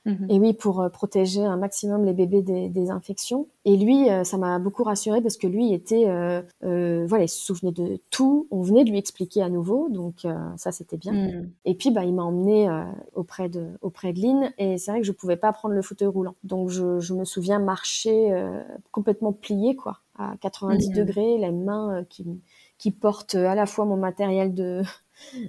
Mhm. 0.06 0.26
Et 0.30 0.40
oui, 0.40 0.54
pour 0.54 0.80
euh, 0.80 0.88
protéger 0.88 1.44
un 1.44 1.56
maximum 1.56 2.04
les 2.04 2.14
bébés 2.14 2.42
des, 2.42 2.90
infections. 2.90 3.48
Et 3.64 3.76
lui, 3.76 4.08
euh, 4.08 4.24
ça 4.24 4.38
m'a 4.38 4.58
beaucoup 4.58 4.82
rassurée 4.82 5.20
parce 5.20 5.36
que 5.36 5.46
lui 5.46 5.72
était, 5.72 6.06
euh, 6.08 6.42
voilà, 7.06 7.24
il 7.24 7.28
se 7.28 7.38
souvenait 7.38 7.72
de 7.72 8.00
tout. 8.10 8.46
On 8.50 8.62
venait 8.62 8.84
de 8.84 8.90
lui 8.90 8.98
expliquer 8.98 9.42
à 9.42 9.48
nouveau, 9.48 9.88
donc 9.90 10.26
ça 10.56 10.72
c'était 10.72 10.96
bien. 10.96 11.12
Mhm. 11.12 11.50
Et 11.66 11.74
puis, 11.74 11.90
bah, 11.90 12.04
il 12.04 12.14
m'a 12.14 12.22
emmené 12.22 12.68
auprès 13.14 13.48
de 13.48 13.68
auprès 13.82 14.12
de 14.12 14.20
Lynn. 14.20 14.52
Et 14.58 14.78
c'est 14.78 14.90
vrai 14.90 15.00
que 15.00 15.06
je 15.06 15.12
pouvais 15.12 15.36
pas 15.36 15.52
prendre 15.52 15.74
le 15.74 15.82
fauteuil 15.82 16.08
roulant, 16.08 16.34
donc 16.44 16.70
je, 16.70 17.12
me 17.12 17.24
souviens 17.24 17.58
marcher 17.58 18.32
complètement 18.92 19.32
plié, 19.32 19.76
quoi, 19.76 19.98
à 20.16 20.34
90 20.40 20.88
mhm. 20.88 20.94
degrés, 20.96 21.38
les 21.38 21.52
mains 21.52 22.04
qui 22.08 22.26
qui 22.78 22.90
portent 22.90 23.34
à 23.34 23.54
la 23.54 23.66
fois 23.66 23.84
mon 23.84 23.98
matériel 23.98 24.54
de 24.54 24.82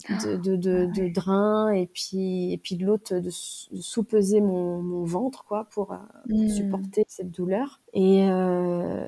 de, 0.10 0.38
de, 0.38 0.56
de, 0.56 0.86
de 0.86 1.08
drain 1.14 1.72
et 1.72 1.88
puis 1.88 2.54
et 2.54 2.58
puis 2.58 2.76
de 2.76 2.86
l'autre 2.86 3.18
de, 3.18 3.30
sous-peser 3.30 4.42
mon, 4.42 4.82
mon, 4.82 5.04
ventre 5.04 5.44
quoi 5.46 5.66
pour, 5.72 5.94
euh, 5.94 5.98
mmh. 6.28 6.50
supporter 6.50 7.06
cette 7.08 7.32
douleur. 7.32 7.82
Et 7.94 8.28
euh, 8.30 9.08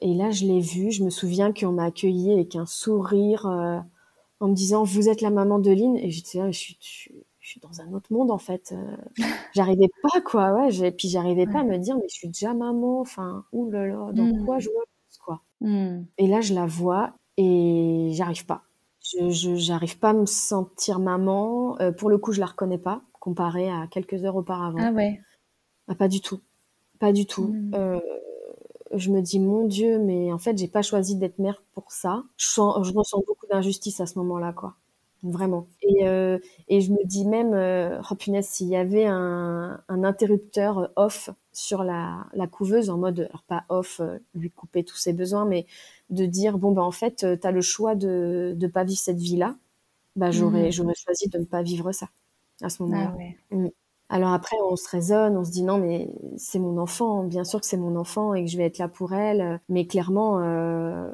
et 0.00 0.14
là 0.14 0.30
je 0.30 0.46
l'ai 0.46 0.60
vu 0.60 0.90
je 0.90 1.04
me 1.04 1.10
souviens 1.10 1.52
qu'on 1.52 1.72
m'a 1.72 1.84
accueilli 1.84 2.32
avec 2.32 2.56
un 2.56 2.66
sourire 2.66 3.46
euh, 3.46 3.78
en 4.40 4.48
me 4.48 4.54
disant 4.54 4.84
vous 4.84 5.08
êtes 5.08 5.20
la 5.20 5.30
maman 5.30 5.58
de 5.58 5.70
Lynn. 5.70 5.96
Et 5.96 6.10
j'étais 6.10 6.38
là 6.38 6.50
je 6.50 6.58
suis, 6.58 6.78
je 6.80 7.48
suis 7.48 7.60
dans 7.60 7.80
un 7.80 7.92
autre 7.92 8.12
monde 8.12 8.30
en 8.30 8.38
fait 8.38 8.74
j'arrivais 9.54 9.90
pas 10.02 10.20
quoi 10.22 10.52
ouais 10.54 10.92
puis 10.92 11.08
j'arrivais 11.08 11.46
pas 11.46 11.60
à 11.60 11.64
me 11.64 11.78
dire 11.78 11.96
mais 11.96 12.08
je 12.08 12.14
suis 12.14 12.28
déjà 12.28 12.54
maman 12.54 13.00
enfin 13.00 13.44
oulala 13.52 14.12
dans 14.12 14.24
mmh. 14.24 14.44
quoi 14.44 14.58
je 14.58 14.68
me 14.68 14.74
quoi. 15.24 15.42
Mmh. 15.60 16.04
et 16.18 16.26
là 16.26 16.40
je 16.40 16.54
la 16.54 16.66
vois 16.66 17.14
et 17.36 18.10
j'arrive 18.12 18.46
pas 18.46 18.64
je 19.30 19.54
j'arrive 19.56 19.98
pas 19.98 20.10
à 20.10 20.12
me 20.12 20.26
sentir 20.26 20.98
maman. 20.98 21.78
Euh, 21.80 21.92
pour 21.92 22.10
le 22.10 22.18
coup, 22.18 22.32
je 22.32 22.40
la 22.40 22.46
reconnais 22.46 22.78
pas 22.78 23.02
comparé 23.20 23.70
à 23.70 23.86
quelques 23.90 24.24
heures 24.24 24.36
auparavant. 24.36 24.78
Ah 24.80 24.92
ouais. 24.92 25.20
Ah, 25.88 25.94
pas 25.94 26.08
du 26.08 26.20
tout, 26.20 26.40
pas 26.98 27.12
du 27.12 27.26
tout. 27.26 27.48
Hmm. 27.48 27.72
Euh, 27.74 28.00
je 28.94 29.10
me 29.10 29.20
dis 29.20 29.40
mon 29.40 29.66
Dieu, 29.66 29.98
mais 29.98 30.32
en 30.32 30.38
fait, 30.38 30.56
j'ai 30.58 30.68
pas 30.68 30.82
choisi 30.82 31.16
d'être 31.16 31.38
mère 31.38 31.62
pour 31.72 31.90
ça. 31.90 32.22
Je, 32.36 32.46
sens, 32.46 32.86
je 32.86 32.92
ressens 32.92 33.22
beaucoup 33.26 33.46
d'injustice 33.46 34.00
à 34.00 34.06
ce 34.06 34.18
moment-là, 34.18 34.52
quoi. 34.52 34.74
Vraiment. 35.22 35.66
Et, 35.82 36.06
euh, 36.06 36.38
et 36.68 36.82
je 36.82 36.92
me 36.92 37.02
dis 37.04 37.26
même, 37.26 37.54
oh 38.10 38.14
punaise, 38.14 38.46
s'il 38.46 38.68
y 38.68 38.76
avait 38.76 39.06
un, 39.06 39.80
un 39.88 40.04
interrupteur 40.04 40.90
off 40.96 41.30
sur 41.52 41.82
la, 41.82 42.26
la 42.34 42.46
couveuse, 42.46 42.90
en 42.90 42.98
mode, 42.98 43.20
alors 43.20 43.42
pas 43.44 43.64
off, 43.70 44.02
lui 44.34 44.50
couper 44.50 44.84
tous 44.84 44.96
ses 44.96 45.14
besoins, 45.14 45.46
mais 45.46 45.66
de 46.10 46.26
dire 46.26 46.58
bon 46.58 46.72
ben 46.72 46.82
en 46.82 46.90
fait 46.90 47.24
euh, 47.24 47.36
tu 47.40 47.46
as 47.46 47.50
le 47.50 47.60
choix 47.60 47.94
de 47.94 48.56
ne 48.58 48.66
pas 48.66 48.84
vivre 48.84 49.00
cette 49.00 49.18
vie 49.18 49.36
là 49.36 49.56
bah 50.16 50.30
j'aurais 50.30 50.68
mmh. 50.68 50.72
j'aurais 50.72 50.94
choisi 50.94 51.28
de 51.28 51.38
ne 51.38 51.44
pas 51.44 51.62
vivre 51.62 51.92
ça 51.92 52.08
à 52.62 52.68
ce 52.68 52.82
moment-là 52.82 53.14
ah 53.50 53.54
mmh. 53.54 53.68
alors 54.10 54.32
après 54.32 54.56
on 54.70 54.76
se 54.76 54.88
raisonne 54.88 55.36
on 55.36 55.44
se 55.44 55.50
dit 55.50 55.62
non 55.62 55.78
mais 55.78 56.10
c'est 56.36 56.58
mon 56.58 56.78
enfant 56.78 57.24
bien 57.24 57.44
sûr 57.44 57.60
que 57.60 57.66
c'est 57.66 57.76
mon 57.76 57.96
enfant 57.96 58.34
et 58.34 58.44
que 58.44 58.50
je 58.50 58.56
vais 58.56 58.64
être 58.64 58.78
là 58.78 58.88
pour 58.88 59.12
elle 59.12 59.60
mais 59.68 59.86
clairement 59.86 60.40
euh, 60.40 61.10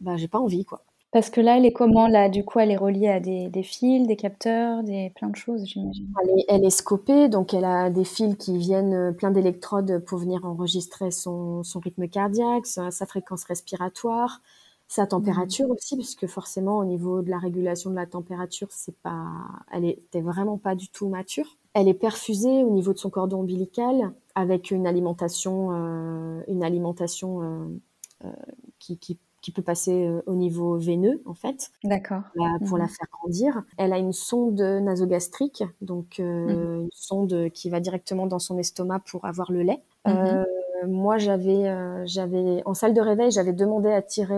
bah 0.00 0.16
j'ai 0.16 0.28
pas 0.28 0.40
envie 0.40 0.64
quoi 0.64 0.82
parce 1.16 1.30
que 1.30 1.40
là, 1.40 1.56
elle 1.56 1.64
est 1.64 1.72
comment? 1.72 2.08
Là 2.08 2.28
Du 2.28 2.44
coup, 2.44 2.58
elle 2.58 2.70
est 2.70 2.76
reliée 2.76 3.08
à 3.08 3.20
des, 3.20 3.62
fils, 3.62 4.06
des 4.06 4.16
capteurs, 4.16 4.82
des 4.82 5.10
plein 5.16 5.30
de 5.30 5.34
choses, 5.34 5.64
j'imagine. 5.64 6.12
Elle 6.46 6.62
est, 6.62 6.68
scopée, 6.68 7.30
donc 7.30 7.54
elle 7.54 7.64
a 7.64 7.88
des 7.88 8.04
fils 8.04 8.36
qui 8.36 8.58
viennent 8.58 8.92
euh, 8.92 9.12
plein 9.12 9.30
d'électrodes 9.30 10.04
pour 10.04 10.18
venir 10.18 10.44
enregistrer 10.44 11.10
son, 11.10 11.62
rythme 11.82 12.06
cardiaque, 12.06 12.66
sa, 12.66 12.90
fréquence 13.06 13.44
respiratoire, 13.44 14.42
sa 14.88 15.06
température 15.06 15.70
aussi, 15.70 15.96
puisque 15.96 16.26
forcément 16.26 16.76
au 16.76 16.84
niveau 16.84 17.22
de 17.22 17.30
la 17.30 17.38
régulation 17.38 17.88
de 17.88 17.96
la 17.96 18.04
température, 18.04 18.68
c'est 18.70 18.98
pas, 18.98 19.24
elle 19.72 19.86
était 19.86 20.20
vraiment 20.20 20.58
pas 20.58 20.74
du 20.74 20.90
tout 20.90 21.08
mature. 21.08 21.56
Elle 21.72 21.88
est 21.88 21.94
perfusée 21.94 22.62
au 22.62 22.70
niveau 22.70 22.92
de 22.92 22.98
son 22.98 23.08
cordon 23.08 23.40
ombilical 23.40 24.12
avec 24.34 24.70
une 24.70 24.86
alimentation, 24.86 25.68
euh, 25.72 26.42
une 26.46 26.62
alimentation 26.62 27.40
euh, 28.22 28.28
qui, 28.78 28.98
qui 28.98 29.18
qui 29.46 29.52
peut 29.52 29.62
passer 29.62 30.08
euh, 30.08 30.22
au 30.26 30.34
niveau 30.34 30.76
veineux 30.76 31.22
en 31.24 31.34
fait. 31.34 31.70
D'accord. 31.84 32.22
Pour 32.66 32.78
la 32.78 32.86
mhm. 32.86 32.90
faire 32.90 33.06
grandir. 33.12 33.62
Elle 33.78 33.92
a 33.92 33.98
une 33.98 34.12
sonde 34.12 34.60
nasogastrique, 34.60 35.62
donc 35.80 36.18
euh, 36.18 36.46
mhm. 36.46 36.82
une 36.82 36.88
sonde 36.90 37.50
qui 37.52 37.70
va 37.70 37.78
directement 37.78 38.26
dans 38.26 38.40
son 38.40 38.58
estomac 38.58 38.98
pour 39.08 39.24
avoir 39.24 39.52
le 39.52 39.62
lait. 39.62 39.80
Mhm. 40.04 40.14
Euh, 40.16 40.44
moi, 40.88 41.16
j'avais, 41.18 41.64
j'avais 42.06 42.60
en 42.64 42.74
salle 42.74 42.92
de 42.92 43.00
réveil, 43.00 43.30
j'avais 43.30 43.52
demandé 43.52 43.88
à 43.88 44.02
tirer 44.02 44.34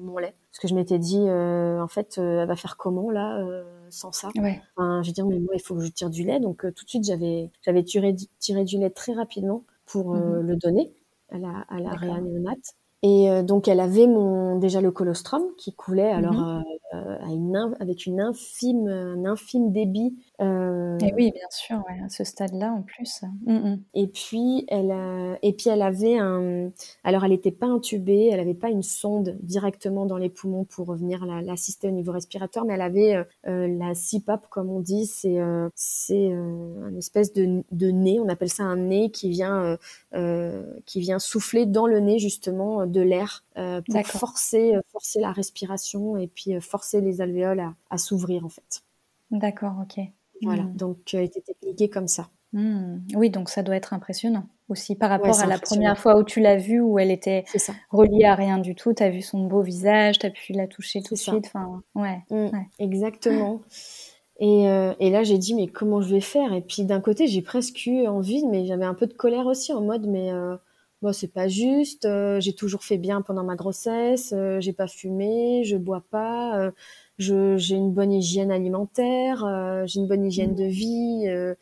mon 0.00 0.18
lait 0.18 0.34
parce 0.50 0.58
que 0.60 0.68
je 0.68 0.74
m'étais 0.74 0.98
dit, 0.98 1.22
en 1.30 1.88
fait, 1.88 2.18
elle 2.18 2.46
va 2.46 2.56
faire 2.56 2.76
comment 2.76 3.10
là 3.10 3.42
sans 3.88 4.12
ça? 4.12 4.28
Ouais. 4.36 4.60
enfin, 4.76 5.00
Je 5.02 5.08
veux 5.08 5.14
dire, 5.14 5.26
mais 5.26 5.38
moi, 5.38 5.54
il 5.54 5.62
faut 5.62 5.74
que 5.76 5.80
je 5.80 5.90
tire 5.90 6.10
du 6.10 6.24
lait, 6.24 6.38
donc 6.38 6.62
tout 6.74 6.84
de 6.84 6.88
suite, 6.88 7.04
j'avais, 7.04 7.50
j'avais 7.62 7.82
tiré, 7.82 8.14
tiré 8.40 8.64
du 8.64 8.78
lait 8.78 8.90
très 8.90 9.14
rapidement 9.14 9.62
pour 9.86 10.14
le 10.14 10.56
donner 10.56 10.92
à 11.30 11.38
la, 11.38 11.64
à 11.68 11.78
la 11.78 11.90
réanéonate. 11.90 12.74
Et 13.04 13.30
euh, 13.30 13.42
donc, 13.42 13.68
elle 13.68 13.80
avait 13.80 14.06
mon, 14.06 14.58
déjà 14.58 14.80
le 14.80 14.90
colostrum 14.90 15.42
qui 15.58 15.74
coulait 15.74 16.10
alors 16.10 16.32
mhm. 16.32 16.64
euh, 16.94 17.18
à 17.20 17.26
une, 17.26 17.76
avec 17.78 18.06
une 18.06 18.18
infime, 18.18 18.88
un 18.88 19.26
infime 19.26 19.72
débit 19.72 20.16
euh, 20.40 20.98
et 20.98 21.14
oui, 21.14 21.30
bien 21.30 21.46
sûr, 21.50 21.76
ouais, 21.88 22.00
à 22.04 22.08
ce 22.08 22.24
stade-là 22.24 22.72
en 22.72 22.82
plus. 22.82 23.22
Mm, 23.46 23.54
mm. 23.54 23.82
Et 23.94 24.06
puis 24.08 24.64
elle, 24.68 24.90
a, 24.90 25.38
et 25.42 25.52
puis 25.52 25.70
elle 25.70 25.82
avait 25.82 26.18
un, 26.18 26.70
alors 27.04 27.24
elle 27.24 27.30
n'était 27.30 27.52
pas 27.52 27.66
intubée, 27.66 28.30
elle 28.32 28.38
n'avait 28.38 28.54
pas 28.54 28.70
une 28.70 28.82
sonde 28.82 29.38
directement 29.42 30.06
dans 30.06 30.18
les 30.18 30.28
poumons 30.28 30.64
pour 30.64 30.92
venir 30.92 31.24
l'assister 31.24 31.88
au 31.88 31.92
niveau 31.92 32.10
respiratoire, 32.10 32.64
mais 32.64 32.74
elle 32.74 32.80
avait 32.80 33.14
euh, 33.14 33.24
euh 33.46 33.68
la 33.68 33.94
CPAP 33.94 34.48
comme 34.48 34.70
on 34.70 34.80
dit, 34.80 35.06
c'est 35.06 35.38
euh, 35.38 35.68
c'est 35.76 36.32
euh, 36.32 36.88
une 36.88 36.98
espèce 36.98 37.32
de, 37.32 37.62
de, 37.70 37.90
nez, 37.90 38.18
on 38.18 38.28
appelle 38.28 38.50
ça 38.50 38.64
un 38.64 38.76
nez 38.76 39.10
qui 39.10 39.30
vient 39.30 39.78
qui 40.84 41.00
vient 41.00 41.18
souffler 41.18 41.66
dans 41.66 41.86
le 41.86 42.00
nez 42.00 42.18
justement 42.18 42.86
de 42.94 43.02
l'air 43.02 43.44
pour 43.54 44.06
forcer 44.06 44.74
forcer 44.90 45.20
la 45.20 45.32
respiration 45.32 46.16
et 46.16 46.28
puis 46.28 46.58
forcer 46.60 47.02
les 47.02 47.20
alvéoles 47.20 47.60
à, 47.60 47.74
à 47.90 47.98
s'ouvrir 47.98 48.46
en 48.46 48.48
fait. 48.48 48.82
D'accord, 49.30 49.74
ok. 49.82 50.04
Voilà, 50.42 50.62
mmh. 50.62 50.76
donc 50.76 50.98
tu 51.04 51.16
as 51.16 51.22
été 51.22 51.40
techniquée 51.40 51.88
comme 51.88 52.08
ça. 52.08 52.28
Mmh. 52.52 52.98
Oui, 53.16 53.30
donc 53.30 53.48
ça 53.48 53.62
doit 53.62 53.76
être 53.76 53.92
impressionnant 53.92 54.46
aussi 54.68 54.94
par 54.94 55.10
rapport 55.10 55.38
à 55.40 55.46
la 55.46 55.58
première 55.58 55.98
fois 55.98 56.16
où 56.18 56.22
tu 56.22 56.40
l'as 56.40 56.56
vue, 56.56 56.80
où 56.80 56.98
elle 56.98 57.10
était 57.10 57.44
reliée 57.90 58.24
à 58.24 58.34
rien 58.34 58.58
du 58.58 58.74
tout. 58.74 58.94
Tu 58.94 59.02
as 59.02 59.10
vu 59.10 59.20
son 59.20 59.44
beau 59.44 59.60
visage, 59.60 60.18
tu 60.18 60.26
as 60.26 60.30
pu 60.30 60.52
la 60.52 60.66
toucher 60.66 61.02
tout 61.02 61.14
de 61.14 61.18
suite. 61.18 61.46
Enfin, 61.46 61.82
ouais, 61.94 62.22
mmh, 62.30 62.56
Exactement. 62.78 63.60
Et, 64.40 64.68
euh, 64.68 64.94
et, 64.98 65.10
là, 65.10 65.22
j'ai 65.22 65.38
dit, 65.38 65.54
mais 65.54 65.68
comment 65.68 66.00
je 66.00 66.12
vais 66.12 66.20
faire? 66.20 66.52
Et 66.54 66.60
puis 66.60 66.84
d'un 66.84 67.00
côté, 67.00 67.26
j'ai 67.26 67.42
presque 67.42 67.86
eu 67.86 68.06
envie, 68.06 68.44
mais 68.46 68.66
j'avais 68.66 68.84
un 68.84 68.94
peu 68.94 69.06
de 69.06 69.12
colère 69.12 69.46
aussi, 69.46 69.72
en 69.72 69.80
mode, 69.80 70.06
mais 70.06 70.32
euh, 70.32 70.56
bon, 71.04 71.12
c'est 71.12 71.32
pas 71.32 71.46
juste. 71.46 72.04
Euh, 72.04 72.40
j'ai 72.40 72.52
toujours 72.52 72.82
fait 72.82 72.98
bien 72.98 73.22
pendant 73.22 73.44
ma 73.44 73.54
grossesse. 73.54 74.32
Euh, 74.36 74.60
j'ai 74.60 74.72
pas 74.72 74.88
fumé, 74.88 75.62
je 75.64 75.76
bois 75.76 76.02
pas 76.10 76.72
j'ai 77.18 77.74
une 77.74 77.92
bonne 77.92 78.12
hygiène 78.12 78.50
alimentaire, 78.50 79.44
euh, 79.44 79.84
j'ai 79.86 80.00
une 80.00 80.08
bonne 80.08 80.24
hygiène 80.24 80.52
mmh. 80.52 80.56
de 80.56 80.64
vie. 80.64 81.24
Euh, 81.28 81.54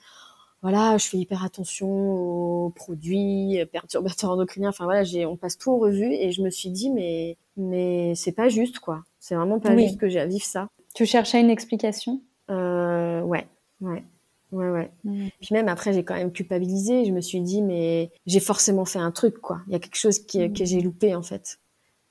voilà, 0.63 0.97
je 0.97 1.09
fais 1.09 1.19
hyper 1.19 1.45
attention 1.45 1.89
aux 1.89 2.71
produits 2.71 3.59
perturbateurs 3.73 4.31
endocriniens. 4.31 4.69
Enfin 4.69 4.85
voilà, 4.85 5.03
j'ai, 5.03 5.27
on 5.27 5.37
passe 5.37 5.59
tout 5.59 5.73
en 5.73 5.79
revue 5.79 6.13
et 6.13 6.31
je 6.31 6.41
me 6.43 6.51
suis 6.51 6.71
dit 6.71 6.91
mais 6.91 7.37
mais 7.57 8.15
c'est 8.15 8.33
pas 8.33 8.49
juste 8.49 8.79
quoi. 8.79 9.03
C'est 9.19 9.35
vraiment 9.35 9.59
pas 9.59 9.77
juste 9.77 9.99
que 9.99 10.09
j'ai 10.09 10.21
à 10.21 10.27
vivre 10.27 10.45
ça. 10.45 10.69
Tu 10.95 11.05
cherchais 11.05 11.41
une 11.41 11.51
explication? 11.51 12.21
Euh, 12.51 13.23
Ouais, 13.23 13.47
ouais. 13.81 14.05
Ouais, 14.53 14.69
ouais. 14.69 14.91
Mmh. 15.05 15.29
Puis 15.41 15.49
même 15.53 15.69
après, 15.69 15.93
j'ai 15.93 16.05
quand 16.05 16.15
même 16.15 16.31
culpabilisé. 16.31 17.05
Je 17.07 17.11
me 17.11 17.21
suis 17.21 17.41
dit, 17.41 17.63
mais 17.63 18.11
j'ai 18.27 18.41
forcément 18.41 18.85
fait 18.85 18.99
un 18.99 19.11
truc, 19.11 19.39
quoi. 19.39 19.63
Il 19.67 19.73
y 19.73 19.77
a 19.77 19.79
quelque 19.79 19.97
chose 19.97 20.19
qui, 20.21 20.53
que 20.53 20.65
j'ai 20.65 20.81
loupé, 20.81 21.15
en 21.15 21.23
fait. 21.23 21.59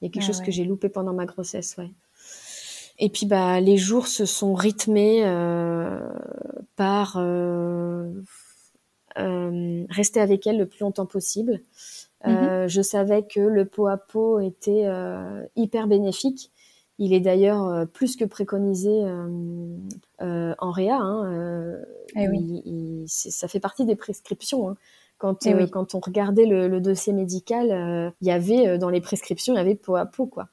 Il 0.01 0.05
y 0.05 0.07
a 0.07 0.11
quelque 0.11 0.25
chose 0.25 0.41
que 0.41 0.51
j'ai 0.51 0.63
loupé 0.63 0.89
pendant 0.89 1.13
ma 1.13 1.25
grossesse, 1.25 1.75
ouais. 1.77 1.91
Et 2.97 3.09
puis, 3.09 3.25
bah, 3.25 3.59
les 3.59 3.77
jours 3.77 4.07
se 4.07 4.25
sont 4.25 4.53
rythmés 4.53 5.21
euh, 5.23 5.99
par 6.75 7.15
euh, 7.17 8.11
euh, 9.17 9.85
rester 9.89 10.19
avec 10.19 10.45
elle 10.47 10.57
le 10.57 10.67
plus 10.67 10.81
longtemps 10.81 11.05
possible. 11.05 11.61
Mmh. 12.25 12.67
Je 12.67 12.81
savais 12.83 13.23
que 13.23 13.39
le 13.39 13.65
pot 13.65 13.87
à 13.87 13.97
pot 13.97 14.39
était 14.39 14.85
hyper 15.55 15.87
bénéfique 15.87 16.51
il 17.01 17.13
est 17.13 17.19
d'ailleurs 17.19 17.67
euh, 17.67 17.85
plus 17.85 18.15
que 18.15 18.25
préconisé 18.25 18.91
euh, 18.91 19.27
euh, 20.21 20.53
en 20.59 20.69
réa. 20.69 20.97
Hein, 20.97 21.75
eh 22.15 22.27
ça 23.07 23.47
fait 23.47 23.59
partie 23.59 23.85
des 23.85 23.95
prescriptions. 23.95 24.69
Hein. 24.69 24.77
Quand, 25.17 25.45
eh 25.47 25.67
quand 25.67 25.95
on 25.95 25.99
regardait 25.99 26.45
le, 26.45 26.79
dossier 26.79 27.11
médical, 27.11 28.13
il 28.21 28.27
y 28.27 28.31
avait 28.31 28.77
dans 28.77 28.89
les 28.89 29.01
prescriptions, 29.01 29.53
il 29.53 29.57
y 29.57 29.59
avait 29.59 29.75
peau 29.75 29.95
à 29.95 30.05
peau, 30.05 30.25
quoi. 30.25 30.47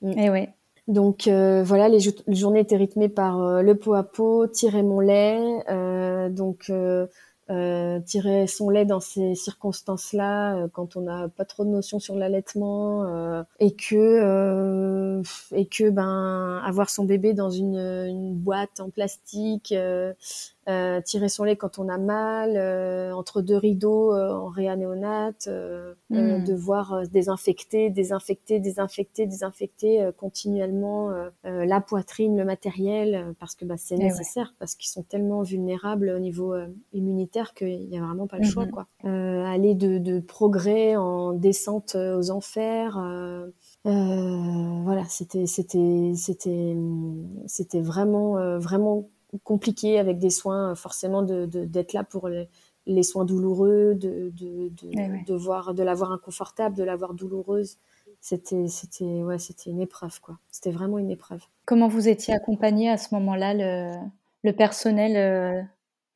Mm. 0.00 0.12
Eh 0.16 0.48
Donc 0.88 1.28
voilà, 1.28 1.88
les, 1.88 1.98
journées 2.28 2.60
étaient 2.60 2.76
rythmées 2.76 3.10
par 3.10 3.62
le 3.62 3.74
pot 3.74 3.92
à 3.92 4.02
pot, 4.02 4.46
tirer 4.46 4.82
mon 4.82 5.00
lait, 5.00 5.38
donc 6.30 6.72
euh, 7.50 8.00
tirer 8.00 8.46
son 8.46 8.70
lait 8.70 8.86
dans 8.86 9.00
ces 9.00 9.34
circonstances-là, 9.34 10.56
euh, 10.56 10.68
quand 10.72 10.96
on 10.96 11.02
n'a 11.02 11.28
pas 11.28 11.44
trop 11.44 11.64
de 11.64 11.68
notions 11.68 11.98
sur 11.98 12.14
l'allaitement, 12.14 13.04
euh, 13.04 13.42
et 13.60 13.74
que 13.74 13.96
euh, 13.96 15.22
et 15.52 15.66
que 15.66 15.90
ben 15.90 16.62
avoir 16.64 16.88
son 16.88 17.04
bébé 17.04 17.34
dans 17.34 17.50
une, 17.50 17.76
une 17.76 18.34
boîte 18.34 18.80
en 18.80 18.88
plastique, 18.88 19.74
euh, 20.66 21.02
tirer 21.02 21.28
son 21.28 21.44
lait 21.44 21.56
quand 21.56 21.78
on 21.78 21.90
a 21.90 21.98
mal, 21.98 22.56
euh, 22.56 23.12
entre 23.12 23.42
deux 23.42 23.56
rideaux 23.56 24.14
euh, 24.14 24.32
en 24.32 24.48
réanéonate, 24.48 25.46
mm. 26.08 26.44
devoir 26.44 27.06
désinfecter, 27.08 27.90
désinfecter, 27.90 28.60
désinfecter, 28.60 29.26
désinfecter 29.26 30.08
continuellement 30.16 31.10
la 31.42 31.80
poitrine, 31.80 32.36
le 32.36 32.44
matériel, 32.44 33.34
parce 33.38 33.54
que 33.54 33.64
bah, 33.64 33.74
c'est 33.76 33.96
eh 33.96 34.04
nécessaire, 34.04 34.54
parce 34.58 34.74
qu'ils 34.74 34.88
sont 34.88 35.02
tellement 35.02 35.42
vulnérables 35.42 36.08
au 36.08 36.18
niveau 36.18 36.54
immunitaire 36.92 37.33
qu'il 37.54 37.88
n'y 37.88 37.98
a 37.98 38.02
vraiment 38.02 38.26
pas 38.26 38.38
le 38.38 38.44
choix. 38.44 38.66
Mm-hmm. 38.66 38.70
Quoi. 38.70 39.48
aller 39.48 39.74
de, 39.74 39.98
de, 39.98 40.20
progrès 40.20 40.96
en 40.96 41.32
descente 41.32 41.96
aux 41.96 42.30
enfers. 42.30 42.96
Euh, 42.98 43.50
voilà, 43.84 45.04
c'était 45.08 45.46
c'était 45.46 46.12
c'était 46.14 46.76
c'était 47.46 47.80
vraiment 47.80 48.58
vraiment 48.58 49.08
compliqué 49.42 49.98
avec 49.98 50.18
des 50.18 50.30
soins 50.30 50.70
euh, 50.70 50.74
forcément 50.74 51.22
de, 51.22 51.46
d'être 51.46 51.92
là 51.92 52.04
pour 52.04 52.28
les, 52.28 53.02
soins 53.02 53.24
douloureux, 53.24 53.94
de, 53.94 54.30
de, 54.30 54.68
de, 54.68 55.24
de 55.26 55.34
voir, 55.34 55.74
de 55.74 55.82
l'avoir 55.82 56.12
inconfortable, 56.12 56.76
de 56.76 56.84
l'avoir 56.84 57.14
douloureuse. 57.14 57.78
C'était, 58.20 58.68
c'était, 58.68 59.22
ouais, 59.22 59.38
c'était 59.38 59.70
une 59.70 59.80
épreuve, 59.80 60.20
quoi. 60.20 60.38
C'était 60.50 60.70
vraiment 60.70 60.98
une 60.98 61.10
épreuve. 61.10 61.42
Comment 61.66 61.88
vous 61.88 62.08
étiez 62.08 62.34
accompagnée 62.34 62.88
à 62.88 62.96
ce 62.96 63.14
moment-là 63.14 63.54
le, 63.54 63.96
le 64.44 64.52
personnel 64.52 65.16
euh, 65.16 65.62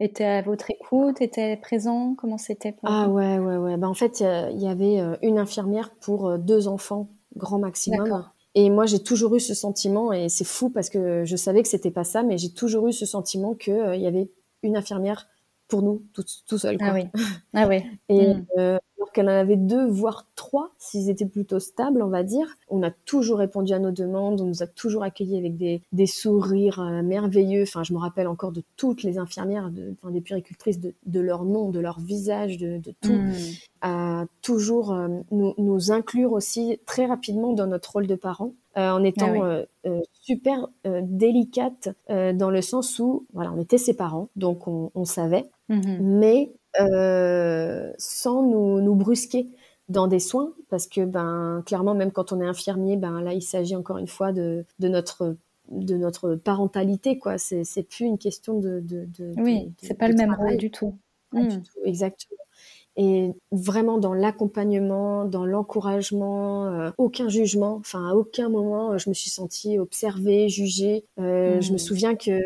était 0.00 0.24
à 0.24 0.42
votre 0.42 0.70
écoute, 0.70 1.20
était 1.20 1.56
présent 1.56 2.14
Comment 2.16 2.38
c'était 2.38 2.74
Ah 2.84 3.08
ouais, 3.08 3.38
ouais, 3.38 3.56
ouais. 3.56 3.76
Ben, 3.76 3.88
en 3.88 3.94
fait, 3.94 4.20
il 4.20 4.60
y, 4.60 4.68
avait 4.68 5.00
euh, 5.00 5.16
une 5.22 5.38
infirmière 5.38 5.90
pour 6.00 6.38
deux 6.38 6.68
enfants, 6.68 7.08
grand 7.36 7.58
maximum. 7.58 8.24
Et 8.54 8.70
moi, 8.70 8.86
j'ai 8.86 8.98
toujours 8.98 9.36
eu 9.36 9.40
ce 9.40 9.54
sentiment, 9.54 10.12
et 10.12 10.28
c'est 10.28 10.46
fou 10.46 10.70
parce 10.70 10.90
que 10.90 11.24
je 11.24 11.36
savais 11.36 11.62
que 11.62 11.68
c'était 11.68 11.90
pas 11.90 12.04
ça, 12.04 12.22
mais 12.22 12.38
j'ai 12.38 12.50
toujours 12.52 12.88
eu 12.88 12.92
ce 12.92 13.06
sentiment 13.06 13.54
qu'il 13.54 13.74
euh, 13.74 13.96
y 13.96 14.06
avait 14.06 14.30
une 14.62 14.76
infirmière 14.76 15.28
pour 15.68 15.82
nous, 15.82 16.02
tout, 16.12 16.24
tout 16.46 16.58
seul. 16.58 16.76
Ah 16.80 16.92
oui. 16.94 17.04
Ah 17.54 17.68
oui. 17.68 17.82
et 18.08 18.34
hmm. 18.34 18.46
euh, 18.58 18.78
alors 18.98 19.12
qu'elle 19.12 19.28
en 19.28 19.32
avait 19.32 19.56
deux, 19.56 19.86
voire 19.86 20.26
trois, 20.34 20.70
s'ils 20.76 21.08
étaient 21.08 21.26
plutôt 21.26 21.60
stables, 21.60 22.02
on 22.02 22.08
va 22.08 22.24
dire. 22.24 22.56
On 22.68 22.82
a 22.82 22.90
toujours 22.90 23.38
répondu 23.38 23.72
à 23.72 23.78
nos 23.78 23.92
demandes, 23.92 24.40
on 24.40 24.46
nous 24.46 24.62
a 24.62 24.66
toujours 24.66 25.04
accueillis 25.04 25.38
avec 25.38 25.56
des, 25.56 25.82
des 25.92 26.06
sourires 26.06 26.80
euh, 26.80 27.02
merveilleux. 27.02 27.62
Enfin, 27.62 27.84
je 27.84 27.92
me 27.92 27.98
rappelle 27.98 28.26
encore 28.26 28.50
de 28.50 28.62
toutes 28.76 29.04
les 29.04 29.18
infirmières, 29.18 29.70
de, 29.70 29.94
enfin, 30.02 30.12
des 30.12 30.20
puricultrices, 30.20 30.80
de, 30.80 30.94
de, 31.06 31.20
leur 31.20 31.44
nom, 31.44 31.70
de 31.70 31.78
leur 31.78 32.00
visage, 32.00 32.58
de, 32.58 32.78
de 32.78 32.92
tout. 33.00 33.12
Hmm. 33.12 33.32
À 33.80 34.24
toujours 34.42 34.92
euh, 34.92 35.06
nous, 35.30 35.54
nous, 35.56 35.92
inclure 35.92 36.32
aussi 36.32 36.80
très 36.84 37.06
rapidement 37.06 37.52
dans 37.52 37.68
notre 37.68 37.92
rôle 37.92 38.08
de 38.08 38.16
parents. 38.16 38.54
Euh, 38.76 38.90
en 38.90 39.02
étant 39.02 39.42
ah 39.42 39.62
super 40.12 40.68
délicate 40.84 41.88
dans 42.08 42.50
le 42.50 42.60
sens 42.60 42.98
où 42.98 43.24
voilà 43.32 43.50
on 43.52 43.60
était 43.60 43.78
ses 43.78 43.94
parents 43.94 44.28
donc 44.36 44.68
on, 44.68 44.92
on 44.94 45.06
savait 45.06 45.46
mhm. 45.70 45.98
mais 46.00 46.52
euh, 46.80 47.92
sans 47.98 48.42
nous, 48.42 48.80
nous, 48.80 48.94
brusquer 48.94 49.48
dans 49.88 50.06
des 50.06 50.18
soins, 50.20 50.52
parce 50.68 50.86
que 50.86 51.04
ben 51.04 51.62
clairement 51.64 51.94
même 51.94 52.12
quand 52.12 52.32
on 52.32 52.40
est 52.40 52.46
infirmier, 52.46 52.96
ben 52.96 53.22
là 53.22 53.32
il 53.32 53.42
s'agit 53.42 53.74
encore 53.74 53.98
une 53.98 54.06
fois 54.06 54.32
de, 54.32 54.66
de 54.78 54.88
notre 54.88 55.36
de 55.70 55.96
notre 55.96 56.34
parentalité 56.34 57.18
quoi. 57.18 57.38
C'est 57.38 57.82
plus 57.88 58.04
une 58.04 58.18
question 58.18 58.58
de, 58.58 58.80
de, 58.80 59.06
de 59.18 59.32
oui, 59.38 59.72
c'est 59.78 59.94
pas 59.94 60.08
le 60.08 60.14
même 60.14 60.34
rôle 60.34 60.56
du 60.56 60.70
tout. 60.70 60.98
du 61.32 61.40
hmm. 61.40 61.62
tout. 61.62 61.80
Exactement 61.84 62.38
et 62.98 63.32
vraiment 63.52 63.98
dans 63.98 64.12
l'accompagnement, 64.12 65.24
dans 65.24 65.46
l'encouragement, 65.46 66.66
euh, 66.66 66.90
aucun 66.98 67.28
jugement. 67.28 67.76
Enfin, 67.76 68.10
à 68.10 68.14
aucun 68.14 68.48
moment 68.48 68.92
euh, 68.92 68.98
je 68.98 69.08
me 69.08 69.14
suis 69.14 69.30
sentie 69.30 69.78
observée, 69.78 70.48
jugée. 70.48 71.04
Euh, 71.20 71.60
Je 71.60 71.70
me 71.70 71.76
hmm. 71.76 71.78
souviens 71.78 72.16
que 72.16 72.40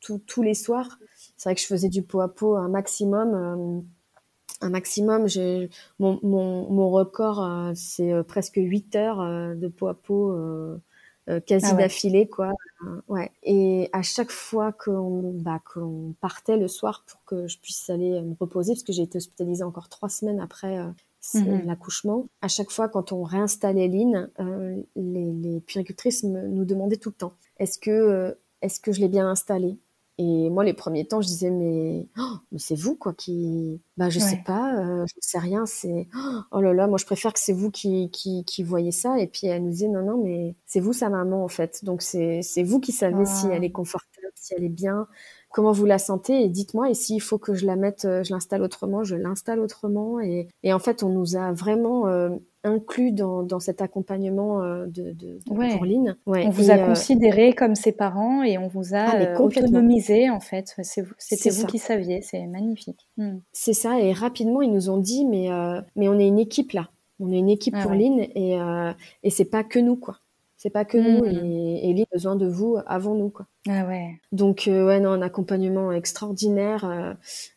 tous 0.00 0.42
les 0.42 0.52
soirs, 0.52 0.98
c'est 1.42 1.48
vrai 1.48 1.54
que 1.56 1.60
je 1.60 1.66
faisais 1.66 1.88
du 1.88 2.02
pot 2.02 2.20
à 2.20 2.28
pot 2.28 2.54
un 2.54 2.68
maximum. 2.68 3.34
Euh, 3.34 3.80
un 4.60 4.70
maximum, 4.70 5.26
mon, 5.98 6.20
mon, 6.22 6.70
mon 6.70 6.88
record, 6.88 7.42
euh, 7.42 7.72
c'est 7.74 8.12
euh, 8.12 8.22
presque 8.22 8.60
8 8.62 8.94
heures 8.94 9.56
de 9.56 9.66
pot 9.66 9.88
à 9.88 9.94
pot 9.94 10.38
quasi 11.46 11.66
ah 11.68 11.74
d'affilée, 11.74 12.28
quoi. 12.28 12.52
ouais. 13.08 13.32
Et 13.42 13.90
à 13.92 14.02
chaque 14.02 14.30
fois 14.30 14.72
qu'on 14.72 15.32
bah, 15.32 15.60
qu'on 15.74 16.14
partait 16.20 16.56
le 16.56 16.68
soir 16.68 17.04
pour 17.08 17.24
que 17.24 17.48
je 17.48 17.58
puisse 17.58 17.90
aller 17.90 18.22
me 18.22 18.36
reposer, 18.38 18.74
parce 18.74 18.84
que 18.84 18.92
j'ai 18.92 19.02
été 19.02 19.18
hospitalisée 19.18 19.64
encore 19.64 19.88
trois 19.88 20.08
semaines 20.08 20.38
après 20.38 20.78
mmh 21.34 21.66
l'accouchement. 21.66 22.28
À 22.40 22.46
chaque 22.46 22.70
fois, 22.70 22.88
quand 22.88 23.10
on 23.10 23.24
réinstallait 23.24 23.88
Lynn, 23.88 24.30
les, 24.94 25.32
les 25.32 25.60
puéricultrices 25.60 26.22
nous 26.22 26.64
demandaient 26.64 26.98
tout 26.98 27.10
le 27.10 27.16
temps 27.16 27.34
est-ce 27.58 27.80
que, 27.80 28.36
est-ce 28.60 28.78
que 28.78 28.92
je 28.92 29.00
l'ai 29.00 29.08
bien 29.08 29.28
installée? 29.28 29.76
Et 30.18 30.50
moi, 30.50 30.62
les 30.62 30.74
premiers 30.74 31.06
temps, 31.06 31.22
je 31.22 31.26
disais, 31.26 31.50
mais, 31.50 32.06
oh, 32.18 32.36
mais 32.52 32.58
c'est 32.58 32.74
vous, 32.74 32.94
quoi, 32.94 33.14
qui. 33.14 33.80
Bah, 33.96 34.10
je 34.10 34.18
sais 34.18 34.42
pas, 34.44 34.74
euh, 34.76 35.06
je 35.06 35.14
sais 35.20 35.38
rien, 35.38 35.64
c'est. 35.64 36.06
Oh 36.50 36.60
là 36.60 36.74
là, 36.74 36.86
moi, 36.86 36.98
je 36.98 37.06
préfère 37.06 37.32
que 37.32 37.40
c'est 37.40 37.54
vous 37.54 37.70
qui, 37.70 38.10
qui, 38.10 38.44
qui 38.44 38.62
voyez 38.62 38.92
ça. 38.92 39.18
Et 39.18 39.26
puis, 39.26 39.46
elle 39.46 39.64
nous 39.64 39.70
disait, 39.70 39.88
non, 39.88 40.04
non, 40.04 40.22
mais 40.22 40.54
c'est 40.66 40.80
vous, 40.80 40.92
sa 40.92 41.08
maman, 41.08 41.44
en 41.44 41.48
fait. 41.48 41.84
Donc, 41.84 42.02
c'est 42.02 42.42
vous 42.62 42.78
qui 42.78 42.92
savez 42.92 43.24
si 43.24 43.46
elle 43.46 43.64
est 43.64 43.68
ah. 43.72 43.76
confortable, 43.76 44.32
si 44.34 44.54
elle 44.54 44.64
est 44.64 44.68
bien, 44.68 45.08
comment 45.50 45.72
vous 45.72 45.86
la 45.86 45.98
sentez. 45.98 46.42
Et 46.42 46.48
dites-moi, 46.48 46.90
et 46.90 46.94
s'il 46.94 47.22
faut 47.22 47.38
que 47.38 47.54
je 47.54 47.64
la 47.64 47.76
mette, 47.76 48.04
euh, 48.04 48.22
je 48.22 48.32
l'installe 48.32 48.62
autrement, 48.62 49.04
je 49.04 49.16
l'installe 49.16 49.60
autrement. 49.60 50.20
Et, 50.20 50.48
et 50.62 50.74
en 50.74 50.78
fait, 50.78 51.02
on 51.02 51.08
nous 51.08 51.36
a 51.36 51.52
vraiment. 51.52 52.06
Euh, 52.08 52.30
inclus 52.64 53.12
dans, 53.12 53.42
dans 53.42 53.60
cet 53.60 53.82
accompagnement 53.82 54.62
euh, 54.62 54.86
de, 54.86 55.12
de, 55.12 55.38
de 55.46 55.74
pour 55.74 55.84
Lynn. 55.84 56.16
On 56.26 56.50
vous 56.50 56.70
a 56.70 56.74
euh, 56.74 56.86
considéré 56.86 57.54
comme 57.54 57.74
ses 57.74 57.92
parents 57.92 58.42
et 58.42 58.58
on 58.58 58.68
vous 58.68 58.94
a 58.94 58.98
ah, 58.98 59.16
euh, 59.16 59.38
autonomisé 59.38 60.30
en 60.30 60.40
fait. 60.40 60.74
C'était 61.18 61.50
vous, 61.50 61.66
qui 61.66 61.78
saviez, 61.78 62.22
c'est 62.22 62.46
magnifique. 62.46 63.08
Hmm. 63.16 63.38
C'est 63.52 63.72
ça 63.72 64.00
et 64.00 64.12
rapidement 64.12 64.62
ils 64.62 64.72
nous 64.72 64.90
ont 64.90 64.98
dit 64.98 65.24
mais 65.24 65.48
mais 65.96 66.08
on 66.08 66.18
est 66.18 66.26
une 66.26 66.38
équipe 66.38 66.72
là, 66.72 66.90
on 67.20 67.32
est 67.32 67.38
une 67.38 67.50
équipe 67.50 67.74
ah 67.76 67.82
pour 67.82 67.92
Lynn 67.92 68.20
et 68.20 68.58
et 69.22 69.30
c'est 69.30 69.44
pas 69.44 69.64
que 69.64 69.78
nous 69.78 69.96
quoi. 69.96 70.18
C'est 70.62 70.70
pas 70.70 70.84
que 70.84 70.96
nous 70.96 71.24
mmh. 71.24 71.82
et, 71.82 72.02
a 72.02 72.14
besoin 72.14 72.36
de 72.36 72.46
vous 72.46 72.78
avant 72.86 73.16
nous 73.16 73.30
quoi. 73.30 73.48
Ah 73.68 73.84
ouais. 73.84 74.20
Donc 74.30 74.68
euh, 74.68 74.86
ouais 74.86 75.00
non 75.00 75.10
un 75.10 75.20
accompagnement 75.20 75.90
extraordinaire. 75.90 76.84
Euh, 76.84 77.14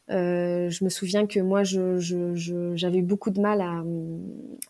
euh, 0.09 0.71
je 0.71 0.83
me 0.83 0.89
souviens 0.89 1.27
que 1.27 1.39
moi 1.39 1.63
je, 1.63 1.99
j'avais 2.73 2.97
eu 2.97 3.03
beaucoup 3.03 3.29
de 3.29 3.39
mal 3.39 3.61
à, 3.61 3.83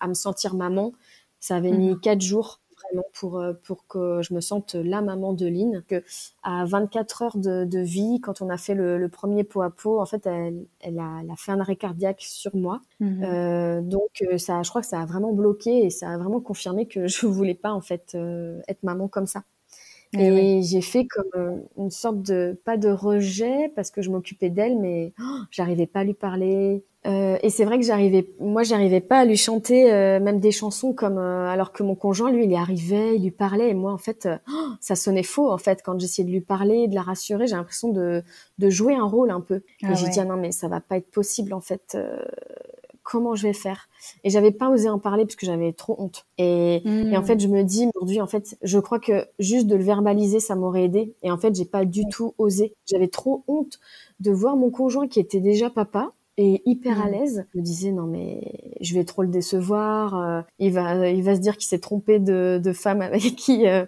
à 0.01 0.07
me 0.09 0.13
sentir 0.13 0.53
maman. 0.53 0.91
Ça 1.39 1.55
avait 1.55 1.71
mmh. 1.71 1.77
mis 1.77 1.99
quatre 2.01 2.19
jours 2.19 2.59
pour, 3.13 3.39
euh, 3.39 3.53
pour 3.63 3.87
que 3.87 4.21
je 4.21 4.33
me 4.33 4.41
sente 4.41 4.75
la 4.75 5.01
maman 5.01 5.33
de 5.33 5.45
Lynn. 5.47 5.83
Que 5.87 6.03
à 6.43 6.65
24 6.65 7.21
heures 7.21 7.37
de, 7.37 7.65
de 7.65 7.79
vie, 7.79 8.19
quand 8.21 8.41
on 8.41 8.49
a 8.49 8.57
fait 8.57 8.73
le, 8.75 8.97
le, 8.97 9.09
premier 9.09 9.43
pot 9.43 9.61
à 9.61 9.69
pot, 9.69 9.99
en 9.99 10.05
fait, 10.05 10.25
elle, 10.25 10.65
elle, 10.79 10.99
a, 10.99 11.21
elle 11.21 11.31
a 11.31 11.35
fait 11.35 11.51
un 11.51 11.59
arrêt 11.59 11.75
cardiaque 11.75 12.21
sur 12.21 12.55
moi. 12.55 12.81
Mhm. 12.99 13.23
Euh, 13.23 13.81
donc, 13.81 14.23
euh, 14.23 14.37
ça, 14.37 14.61
je 14.63 14.69
crois 14.69 14.81
que 14.81 14.87
ça 14.87 15.01
a 15.01 15.05
vraiment 15.05 15.33
bloqué 15.33 15.85
et 15.85 15.89
ça 15.89 16.09
a 16.09 16.17
vraiment 16.17 16.39
confirmé 16.39 16.87
que 16.87 17.07
je 17.07 17.25
voulais 17.25 17.55
pas, 17.55 17.71
en 17.71 17.81
fait, 17.81 18.13
euh, 18.15 18.61
être 18.67 18.83
maman 18.83 19.07
comme 19.07 19.27
ça. 19.27 19.43
Eh 20.17 20.27
et 20.27 20.61
j'ai 20.61 20.81
fait 20.81 21.05
comme 21.07 21.63
une 21.77 21.91
sorte 21.91 22.21
de 22.21 22.57
pas 22.63 22.77
de 22.77 22.89
rejet 22.89 23.71
parce 23.75 23.91
que 23.91 24.01
je 24.01 24.09
m'occupais 24.09 24.49
d'elle, 24.49 24.79
mais 24.79 25.13
oh, 25.19 25.39
j'arrivais 25.51 25.87
pas 25.87 26.01
à 26.01 26.03
lui 26.05 26.13
parler, 26.13 26.85
Euh, 27.05 27.37
et 27.43 27.49
c'est 27.49 27.65
vrai 27.65 27.77
que 27.77 27.85
j'arrivais, 27.85 28.27
moi, 28.39 28.63
j'arrivais 28.63 29.01
pas 29.01 29.19
à 29.19 29.25
lui 29.25 29.37
chanter 29.37 29.91
euh, 29.91 30.19
même 30.19 30.39
des 30.39 30.51
chansons 30.51 30.93
comme, 30.93 31.17
euh, 31.17 31.47
alors 31.47 31.71
que 31.71 31.83
mon 31.83 31.95
conjoint, 31.95 32.31
lui, 32.31 32.45
il 32.45 32.51
y 32.51 32.55
arrivait, 32.55 33.15
il 33.15 33.23
lui 33.23 33.31
parlait, 33.31 33.69
et 33.69 33.73
moi, 33.73 33.91
en 33.91 33.97
fait, 33.97 34.27
oh, 34.51 34.67
ça 34.79 34.95
sonnait 34.95 35.23
faux, 35.23 35.51
en 35.51 35.57
fait, 35.57 35.81
quand 35.83 35.99
j'essayais 35.99 36.27
de 36.27 36.31
lui 36.31 36.41
parler, 36.41 36.87
de 36.87 36.95
la 36.95 37.03
rassurer, 37.03 37.47
j'ai 37.47 37.55
l'impression 37.55 37.89
de, 37.89 38.23
de 38.57 38.69
jouer 38.69 38.95
un 38.95 39.05
rôle 39.05 39.29
un 39.29 39.41
peu. 39.41 39.61
Ah 39.83 39.91
et 39.91 39.95
j'ai 39.95 40.09
dit, 40.09 40.19
ah 40.19 40.25
non, 40.25 40.37
mais 40.37 40.51
ça 40.51 40.67
va 40.67 40.79
pas 40.79 40.97
être 40.97 41.11
possible, 41.11 41.53
en 41.53 41.61
fait. 41.61 41.97
comment 43.03 43.35
je 43.35 43.43
vais 43.43 43.53
faire? 43.53 43.87
Et 44.23 44.31
j'avais 44.31 44.51
pas 44.51 44.69
osé 44.69 44.89
en 44.89 44.97
parler 44.97 45.25
parce 45.25 45.35
que 45.35 45.45
j'avais 45.45 45.73
trop 45.73 45.95
honte. 45.99 46.25
Et, 46.39 46.77
et 46.77 47.15
en 47.15 47.21
hmm. 47.21 47.25
fait, 47.25 47.39
je 47.39 47.47
me 47.47 47.61
dis 47.61 47.87
aujourd'hui, 47.93 48.19
en 48.19 48.27
fait, 48.27 48.57
je 48.63 48.79
crois 48.79 48.99
que 48.99 49.27
juste 49.37 49.67
de 49.67 49.75
le 49.75 49.83
verbaliser, 49.83 50.39
ça 50.39 50.55
m'aurait 50.55 50.85
aidé. 50.85 51.13
Et 51.21 51.29
en 51.29 51.37
fait, 51.37 51.53
j'ai 51.53 51.65
pas 51.65 51.85
du 51.85 52.07
tout 52.07 52.33
osé. 52.39 52.73
J'avais 52.87 53.09
trop 53.09 53.43
honte 53.47 53.79
de 54.19 54.31
voir 54.31 54.55
mon 54.55 54.71
conjoint 54.71 55.07
qui 55.07 55.19
était 55.19 55.39
déjà 55.39 55.69
papa 55.69 56.13
et 56.37 56.61
hyper 56.65 57.01
à 57.01 57.07
mmh. 57.07 57.11
l'aise. 57.11 57.45
Je 57.53 57.59
me 57.59 57.63
disais 57.63 57.91
non 57.91 58.07
mais 58.07 58.75
je 58.81 58.93
vais 58.93 59.05
trop 59.05 59.23
le 59.23 59.29
décevoir. 59.29 60.15
Euh, 60.15 60.41
il 60.59 60.73
va 60.73 61.09
il 61.09 61.23
va 61.23 61.35
se 61.35 61.39
dire 61.39 61.57
qu'il 61.57 61.67
s'est 61.67 61.79
trompé 61.79 62.19
de, 62.19 62.59
de 62.63 62.73
femme 62.73 63.01
avec 63.01 63.35
qui 63.35 63.67
euh, 63.67 63.85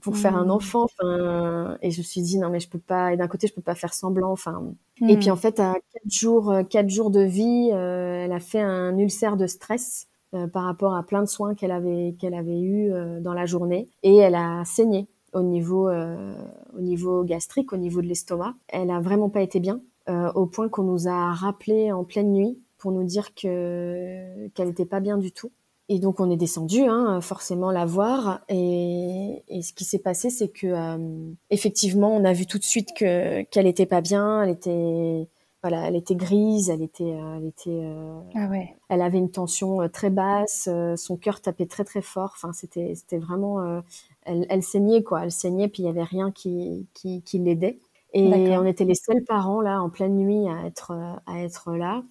pour 0.00 0.16
faire 0.16 0.36
un 0.36 0.46
mmh. 0.46 0.50
enfant. 0.50 0.84
Enfin 0.84 1.78
et 1.82 1.90
je 1.90 1.98
me 1.98 2.02
suis 2.04 2.22
dit 2.22 2.38
non 2.38 2.48
mais 2.48 2.60
je 2.60 2.68
peux 2.68 2.78
pas. 2.78 3.12
Et 3.12 3.16
d'un 3.16 3.28
côté 3.28 3.46
je 3.46 3.54
peux 3.54 3.62
pas 3.62 3.74
faire 3.74 3.94
semblant. 3.94 4.32
Enfin 4.32 4.62
et 5.08 5.16
puis 5.16 5.28
mmh. 5.28 5.32
en 5.32 5.36
fait 5.36 5.60
à 5.60 5.74
quatre 5.74 6.10
jours 6.10 6.50
euh, 6.50 6.62
quatre 6.62 6.88
jours 6.88 7.10
de 7.10 7.20
vie, 7.20 7.70
elle 7.70 8.32
a 8.32 8.40
fait 8.40 8.60
un 8.60 8.96
ulcère 8.98 9.36
de 9.36 9.46
stress. 9.46 10.08
par 10.52 10.64
rapport 10.64 10.94
à 10.94 11.02
plein 11.02 11.22
de 11.22 11.28
soins 11.28 11.54
qu'elle 11.54 11.72
avait 11.72 12.14
qu'elle 12.18 12.34
avait 12.34 12.60
eu 12.60 12.90
dans 13.20 13.32
la 13.32 13.46
journée 13.46 13.88
et 14.02 14.16
elle 14.16 14.34
a 14.34 14.64
saigné 14.64 15.08
au 15.32 15.42
niveau 15.42 15.88
au 15.88 16.80
niveau 16.80 17.22
gastrique 17.24 17.72
au 17.72 17.76
niveau 17.76 18.02
de 18.02 18.06
l'estomac 18.06 18.54
elle 18.68 18.90
a 18.90 19.00
vraiment 19.00 19.30
pas 19.30 19.40
été 19.40 19.60
bien 19.60 19.80
euh, 19.80 19.95
au 20.08 20.46
point 20.46 20.68
qu'on 20.68 20.84
nous 20.84 21.08
a 21.08 21.32
rappelé 21.32 21.92
en 21.92 22.04
pleine 22.04 22.32
nuit 22.32 22.58
pour 22.78 22.92
nous 22.92 23.04
dire 23.04 23.34
que 23.34 24.48
qu'elle 24.48 24.68
n'était 24.68 24.86
pas 24.86 25.00
bien 25.00 25.18
du 25.18 25.32
tout. 25.32 25.50
Et 25.88 26.00
donc 26.00 26.18
on 26.18 26.30
est 26.30 26.36
descendu, 26.36 26.82
hein, 26.82 27.20
forcément 27.20 27.70
la 27.70 27.84
voir. 27.86 28.40
Et, 28.48 29.44
et 29.48 29.62
ce 29.62 29.72
qui 29.72 29.84
s'est 29.84 30.00
passé, 30.00 30.30
c'est 30.30 30.48
que 30.48 30.66
euh, 30.66 31.32
effectivement, 31.50 32.14
on 32.14 32.24
a 32.24 32.32
vu 32.32 32.46
tout 32.46 32.58
de 32.58 32.64
suite 32.64 32.88
que 32.96 33.42
qu'elle 33.42 33.66
était 33.66 33.86
pas 33.86 34.00
bien. 34.00 34.42
Elle 34.42 34.50
était 34.50 35.28
voilà, 35.62 35.88
elle 35.88 35.96
était 35.96 36.14
grise, 36.14 36.70
elle 36.70 36.82
était, 36.82 37.02
euh, 37.02 37.38
elle 37.38 37.46
était, 37.46 37.92
ah 38.36 38.46
ouais. 38.48 38.76
elle 38.88 39.02
avait 39.02 39.18
une 39.18 39.32
tension 39.32 39.88
très 39.88 40.10
basse, 40.10 40.68
son 40.96 41.16
cœur 41.16 41.40
tapait 41.40 41.66
très 41.66 41.82
très 41.82 42.02
fort. 42.02 42.32
Enfin, 42.36 42.52
c'était, 42.52 42.94
c'était 42.94 43.18
vraiment, 43.18 43.82
elle, 44.22 44.46
elle 44.48 44.62
saignait 44.62 45.02
quoi, 45.02 45.24
elle 45.24 45.32
saignait, 45.32 45.66
puis 45.66 45.82
il 45.82 45.86
y 45.86 45.88
avait 45.88 46.04
rien 46.04 46.30
qui, 46.30 46.86
qui, 46.94 47.20
qui 47.22 47.38
l'aidait. 47.38 47.80
Et 48.16 48.56
on 48.56 48.64
était 48.64 48.84
les 48.84 48.94
seuls 48.94 49.22
parents 49.24 49.60
là 49.60 49.82
en 49.82 49.90
pleine 49.90 50.16
nuit 50.16 50.48
à 50.48 50.66
être 50.66 50.92
à 51.26 51.40
être 51.40 51.74
là. 51.74 52.02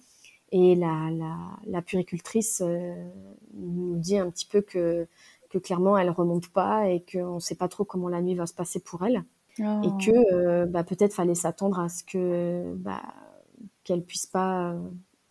Et 0.52 0.76
la, 0.76 1.10
la, 1.10 1.36
la 1.66 1.82
puricultrice 1.82 2.62
euh, 2.64 2.94
nous 3.54 3.96
dit 3.96 4.16
un 4.16 4.30
petit 4.30 4.46
peu 4.46 4.60
que, 4.60 5.08
que 5.50 5.58
clairement 5.58 5.98
elle 5.98 6.10
remonte 6.10 6.48
pas 6.48 6.88
et 6.88 7.04
qu'on 7.10 7.34
ne 7.34 7.40
sait 7.40 7.56
pas 7.56 7.66
trop 7.66 7.84
comment 7.84 8.08
la 8.08 8.22
nuit 8.22 8.36
va 8.36 8.46
se 8.46 8.54
passer 8.54 8.78
pour 8.78 9.04
elle. 9.04 9.24
Et 9.58 9.62
oh. 9.64 9.98
que 9.98 10.34
euh, 10.34 10.66
bah, 10.66 10.84
peut-être 10.84 11.14
fallait 11.14 11.34
s'attendre 11.34 11.80
à 11.80 11.88
ce 11.88 12.04
que 12.04 12.74
bah, 12.76 13.02
qu'elle 13.82 14.04
puisse 14.04 14.26
pas 14.26 14.76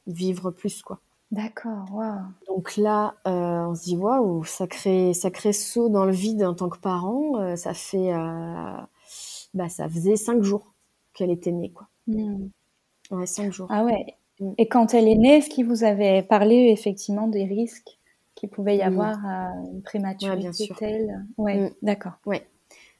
vivre 0.07 0.51
plus 0.51 0.81
quoi. 0.81 0.99
D'accord, 1.31 1.85
wow. 1.91 2.21
Donc 2.47 2.75
là, 2.77 3.15
euh, 3.27 3.67
on 3.67 3.75
se 3.75 3.83
dit 3.83 3.97
waouh, 3.97 4.43
sacré 4.43 5.13
sacré 5.13 5.53
saut 5.53 5.89
dans 5.89 6.05
le 6.05 6.11
vide 6.11 6.43
en 6.43 6.53
tant 6.53 6.69
que 6.69 6.77
parent. 6.77 7.55
ça 7.55 7.73
fait 7.73 8.11
bah, 9.55 9.69
ça 9.69 9.89
faisait 9.89 10.17
cinq 10.17 10.43
jours 10.43 10.75
qu'elle 11.13 11.31
était 11.31 11.51
née, 11.51 11.71
quoi. 11.71 11.87
Hmm. 12.07 12.49
Ouais, 13.09 13.25
cinq 13.25 13.51
jours. 13.51 13.67
Ah 13.71 13.83
ouais. 13.83 14.05
Hmm. 14.39 14.51
Et 14.57 14.67
quand 14.67 14.93
elle 14.93 15.07
est 15.07 15.15
née, 15.15 15.37
est-ce 15.37 15.49
qu'il 15.49 15.65
vous 15.65 15.83
avait 15.83 16.21
parlé 16.21 16.69
effectivement 16.71 17.27
des 17.27 17.45
risques 17.45 17.97
qu'il 18.35 18.49
pouvait 18.49 18.75
y 18.75 18.81
avoir 18.81 19.25
à 19.25 19.49
une 19.71 19.81
prématurité 19.81 20.37
bien 20.39 20.51
sûr. 20.51 20.75
telle? 20.75 21.25
Ouais, 21.37 21.57
hmm. 21.57 21.73
d'accord. 21.81 22.19
Ouais. 22.25 22.45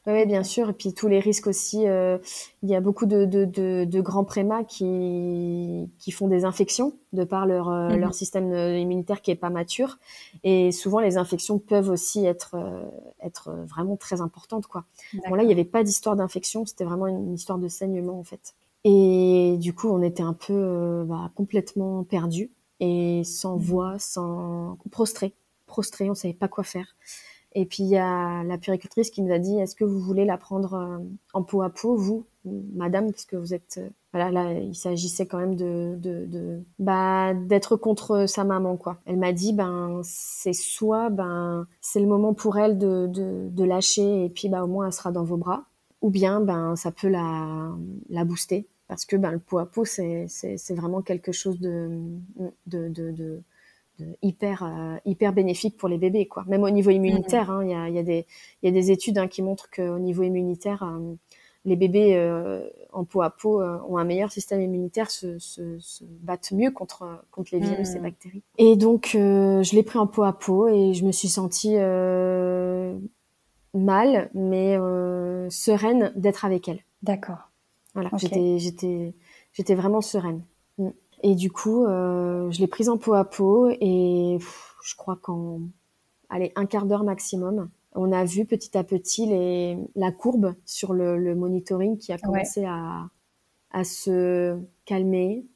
Oui, 0.08 0.26
bien 0.28 0.44
sûr. 0.44 0.70
Et 0.70 0.74
puis 0.74 0.94
tous 0.94 1.08
les 1.08 1.20
risques 1.20 1.48
aussi. 1.48 1.88
Euh, 1.88 2.20
il 2.62 2.70
y 2.70 2.76
a 2.76 2.82
beaucoup 2.82 3.08
de, 3.08 3.26
de, 3.26 3.46
de, 3.46 3.86
de, 3.86 4.02
grands 4.02 4.24
prémas 4.24 4.64
qui, 4.64 5.90
qui 5.98 6.12
font 6.12 6.28
des 6.28 6.46
infections 6.46 6.94
de 7.14 7.24
par 7.24 7.48
leur, 7.48 7.70
euh, 7.70 7.90
mhm. 7.90 8.00
leur 8.00 8.14
système 8.14 8.52
euh, 8.52 8.78
immunitaire 8.78 9.22
qui 9.22 9.32
est 9.32 9.36
pas 9.36 9.50
mature. 9.50 9.98
Et 10.44 10.72
souvent, 10.72 11.00
les 11.00 11.18
infections 11.18 11.58
peuvent 11.58 11.90
aussi 11.90 12.26
être, 12.26 12.56
être 13.20 13.52
vraiment 13.68 13.98
très 13.98 14.22
importantes. 14.22 14.68
Quoi. 14.68 14.86
Bon, 15.28 15.34
là, 15.34 15.44
il 15.44 15.48
n'y 15.48 15.54
avait 15.54 15.64
pas 15.64 15.84
d'histoire 15.84 16.16
d'infection. 16.16 16.66
C'était 16.66 16.84
vraiment 16.84 17.08
une 17.08 17.34
histoire 17.34 17.58
de 17.58 17.68
saignement, 17.68 18.20
en 18.20 18.24
fait. 18.24 18.54
Et 18.84 19.58
du 19.60 19.74
coup, 19.74 19.90
on 19.90 20.04
était 20.04 20.22
un 20.22 20.34
peu 20.34 21.04
bah, 21.08 21.32
complètement 21.34 22.04
perdus 22.04 22.52
et 22.80 23.24
sans 23.24 23.56
mhm. 23.56 23.64
voix, 23.64 23.96
sans 23.98 24.78
prostrés. 24.92 25.34
Prostrés, 25.66 26.12
on 26.12 26.14
savait 26.14 26.36
pas 26.36 26.48
quoi 26.48 26.64
faire. 26.64 26.96
Et 27.58 27.66
puis 27.66 27.84
il 27.84 27.90
y 27.90 27.98
a 27.98 28.44
la 28.44 28.58
puricultrice 28.58 29.10
qui 29.10 29.22
nous 29.22 29.34
a 29.34 29.40
dit 29.40 29.58
est-ce 29.58 29.76
que 29.76 29.86
vous 29.86 30.00
voulez 30.00 30.26
la 30.26 30.38
prendre 30.38 30.74
euh, 30.74 30.98
en 31.34 31.42
peau 31.42 31.62
à 31.62 31.70
peau, 31.70 31.96
vous, 31.96 32.26
madame, 32.44 33.10
parce 33.12 33.24
que 33.24 33.38
vous 33.38 33.54
êtes 33.54 33.78
euh, 33.78 33.90
voilà 34.12 34.30
là 34.30 34.54
il 34.54 34.76
s'agissait 34.76 35.26
quand 35.26 35.38
même 35.38 35.56
de 35.56 35.96
de, 35.98 36.62
bah 36.80 37.34
d'être 37.34 37.78
contre 37.78 38.26
sa 38.28 38.44
maman 38.44 38.76
quoi. 38.76 39.00
Elle 39.06 39.18
m'a 39.18 39.32
dit 39.32 39.54
ben 39.54 40.02
c'est 40.04 40.54
soit 40.54 41.10
ben 41.10 41.66
c'est 41.80 42.02
le 42.02 42.08
moment 42.08 42.34
pour 42.34 42.58
elle 42.58 42.78
de, 42.78 43.08
de 43.08 43.48
de 43.50 43.64
lâcher 43.64 44.26
et 44.26 44.30
puis 44.30 44.50
bah 44.50 44.64
au 44.64 44.68
moins 44.68 44.88
elle 44.88 44.94
sera 44.94 45.12
dans 45.12 45.24
vos 45.24 45.38
bras. 45.38 45.64
Ou 46.02 46.10
bien 46.10 46.42
ben 46.42 46.76
ça 46.76 46.92
peut 46.92 47.10
la 47.10 47.72
la 48.10 48.26
booster. 48.26 48.68
Parce 48.88 49.06
que 49.06 49.16
ben 49.16 49.32
le 49.32 49.40
peau 49.40 49.60
à 49.60 49.66
peau 49.66 49.86
c'est 49.86 50.26
c'est 50.28 50.58
c'est 50.58 50.76
vraiment 50.76 51.02
quelque 51.02 51.32
chose 51.32 51.60
de 51.62 51.90
de, 52.68 52.90
de 52.90 53.42
hyper 54.22 54.64
euh, 54.64 54.98
hyper 55.06 55.34
bénéfique 55.34 55.78
pour 55.78 55.90
les 55.90 55.98
bébés 55.98 56.28
quoi. 56.28 56.44
Même 56.48 56.64
au 56.64 56.70
niveau 56.70 56.92
immunitaire 56.92 57.52
hein, 57.52 57.64
il 57.64 57.72
y, 57.72 57.74
a, 57.74 57.90
y, 57.90 58.00
a 58.00 58.04
des 58.04 58.26
il 58.62 58.68
y 58.68 58.70
a 58.70 58.72
des 58.72 58.92
études 58.92 59.18
hein, 59.18 59.28
qui 59.28 59.42
montrent 59.42 59.70
qu'au 59.70 60.00
niveau 60.00 60.24
immunitaire 60.24 60.84
euh, 60.84 61.14
les 61.64 61.76
bébés 61.76 62.16
euh, 62.16 62.68
en 62.94 63.06
peau 63.06 63.22
à 63.22 63.30
peau 63.30 63.62
ont 63.62 63.98
un 63.98 64.04
meilleur 64.04 64.32
système 64.32 64.62
immunitaire 64.62 65.10
se, 65.10 65.40
se, 65.40 65.80
se 65.80 66.04
battent 66.04 66.52
mieux 66.52 66.72
contre 66.72 67.26
contre 67.32 67.50
les 67.54 67.60
virus 67.60 67.96
et 67.96 68.00
bactéries. 68.00 68.44
Et 68.58 68.76
donc 68.76 69.10
je 69.14 69.76
l'ai 69.76 69.84
pris 69.84 69.98
en 69.98 70.08
peau 70.08 70.24
à 70.24 70.34
peau 70.34 70.68
et 70.68 70.94
je 70.94 71.06
me 71.06 71.12
suis 71.12 71.30
sentie 71.30 71.76
mal 73.74 74.30
mais 74.34 74.78
sereine 75.50 76.14
d'être 76.16 76.46
avec 76.46 76.68
elle. 76.70 76.82
D'accord. 77.02 77.50
Voilà 77.96 78.12
j'étais 78.18 78.60
j'étais 78.60 79.16
j'étais 79.54 79.76
vraiment 79.76 80.02
sereine. 80.02 80.44
Et 81.28 81.34
du 81.34 81.52
coup, 81.52 81.86
euh, 81.86 82.52
je 82.52 82.60
l'ai 82.60 82.68
prise 82.68 82.88
en 82.88 83.00
peau 83.00 83.16
à 83.16 83.26
peau 83.26 83.68
et 83.82 84.38
je 84.84 84.96
crois 84.96 85.16
qu'en 85.16 85.62
allez, 86.30 86.52
un 86.56 86.68
quart 86.68 86.86
d'heure 86.86 87.04
maximum, 87.04 87.68
on 87.96 88.12
a 88.12 88.24
vu 88.26 88.46
petit 88.46 88.78
à 88.78 88.84
petit 88.84 89.26
les, 89.26 89.76
la 89.96 90.12
courbe 90.12 90.54
sur 90.66 90.94
le, 90.94 91.18
le 91.18 91.34
monitoring 91.34 91.98
qui 91.98 92.14
a 92.14 92.20
commencé 92.20 92.66
à, 92.66 93.10
à 93.72 93.84
se 93.84 94.56
calmer, 94.86 95.48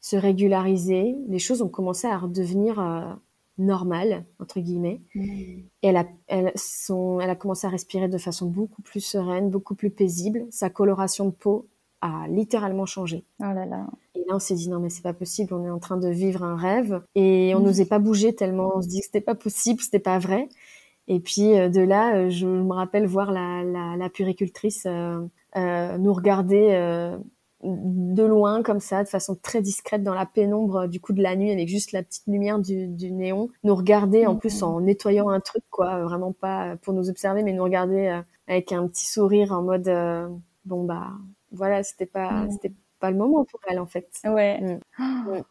se 0.00 0.14
régulariser. 0.14 1.16
Les 1.26 1.40
choses 1.40 1.60
ont 1.60 1.68
commencé 1.68 2.06
à 2.06 2.16
redevenir 2.16 2.78
euh, 2.78 3.12
normales, 3.58 4.26
entre 4.38 4.60
guillemets. 4.60 5.00
Mmh. 5.16 5.22
Et 5.24 5.66
elle 5.82 5.96
a, 5.96 6.06
elle, 6.28 6.52
son, 6.54 7.18
elle 7.18 7.30
a 7.30 7.34
commencé 7.34 7.66
à 7.66 7.70
respirer 7.70 8.06
de 8.06 8.18
façon 8.18 8.46
beaucoup 8.46 8.82
plus 8.82 9.00
sereine, 9.00 9.50
beaucoup 9.50 9.74
plus 9.74 9.90
paisible. 9.90 10.46
Sa 10.50 10.70
coloration 10.70 11.24
de 11.24 11.32
peau 11.32 11.66
a 12.00 12.26
littéralement 12.28 12.86
changé. 12.86 13.24
Oh 13.40 13.52
là 13.52 13.66
là. 13.66 13.86
Et 14.14 14.20
là, 14.20 14.34
on 14.34 14.38
s'est 14.38 14.54
dit 14.54 14.68
non 14.68 14.78
mais 14.80 14.90
c'est 14.90 15.02
pas 15.02 15.12
possible, 15.12 15.52
on 15.54 15.64
est 15.64 15.70
en 15.70 15.78
train 15.78 15.96
de 15.96 16.08
vivre 16.08 16.42
un 16.42 16.56
rêve 16.56 17.02
et 17.14 17.54
on 17.54 17.60
mm. 17.60 17.64
n'osait 17.64 17.86
pas 17.86 17.98
bouger 17.98 18.34
tellement 18.34 18.72
on 18.76 18.82
se 18.82 18.88
dit 18.88 19.00
que 19.00 19.06
c'était 19.06 19.20
pas 19.20 19.34
possible, 19.34 19.80
c'était 19.80 19.98
pas 19.98 20.18
vrai. 20.18 20.48
Et 21.08 21.20
puis 21.20 21.58
euh, 21.58 21.68
de 21.68 21.80
là, 21.80 22.16
euh, 22.16 22.30
je 22.30 22.46
me 22.46 22.72
rappelle 22.72 23.06
voir 23.06 23.32
la, 23.32 23.64
la, 23.64 23.96
la 23.96 24.08
puricultrice 24.10 24.84
euh, 24.86 25.20
euh 25.56 25.98
nous 25.98 26.12
regarder 26.12 26.70
euh, 26.72 27.16
de 27.64 28.22
loin 28.22 28.62
comme 28.62 28.80
ça, 28.80 29.02
de 29.02 29.08
façon 29.08 29.34
très 29.34 29.62
discrète 29.62 30.02
dans 30.04 30.14
la 30.14 30.26
pénombre 30.26 30.86
du 30.86 31.00
coup 31.00 31.12
de 31.12 31.22
la 31.22 31.34
nuit 31.34 31.50
avec 31.50 31.68
juste 31.68 31.92
la 31.92 32.02
petite 32.02 32.26
lumière 32.28 32.58
du, 32.60 32.86
du 32.86 33.10
néon, 33.10 33.48
nous 33.64 33.74
regarder 33.74 34.26
en 34.26 34.36
plus 34.36 34.62
en 34.62 34.80
nettoyant 34.80 35.28
un 35.30 35.40
truc 35.40 35.64
quoi, 35.70 36.04
vraiment 36.04 36.32
pas 36.32 36.76
pour 36.76 36.94
nous 36.94 37.10
observer, 37.10 37.42
mais 37.42 37.52
nous 37.52 37.64
regarder 37.64 38.22
avec 38.46 38.70
un 38.72 38.86
petit 38.86 39.06
sourire 39.06 39.52
en 39.52 39.62
mode 39.62 39.90
bon 40.66 40.84
bah 40.84 41.08
voilà, 41.52 41.82
c'était 41.82 42.06
pas, 42.06 42.30
mm. 42.30 42.50
c'était 42.52 42.72
pas 43.00 43.10
le 43.10 43.16
moment 43.16 43.44
pour 43.44 43.60
elle 43.68 43.78
en 43.78 43.86
fait. 43.86 44.08
Ouais. 44.24 44.60
Mm. 44.60 45.42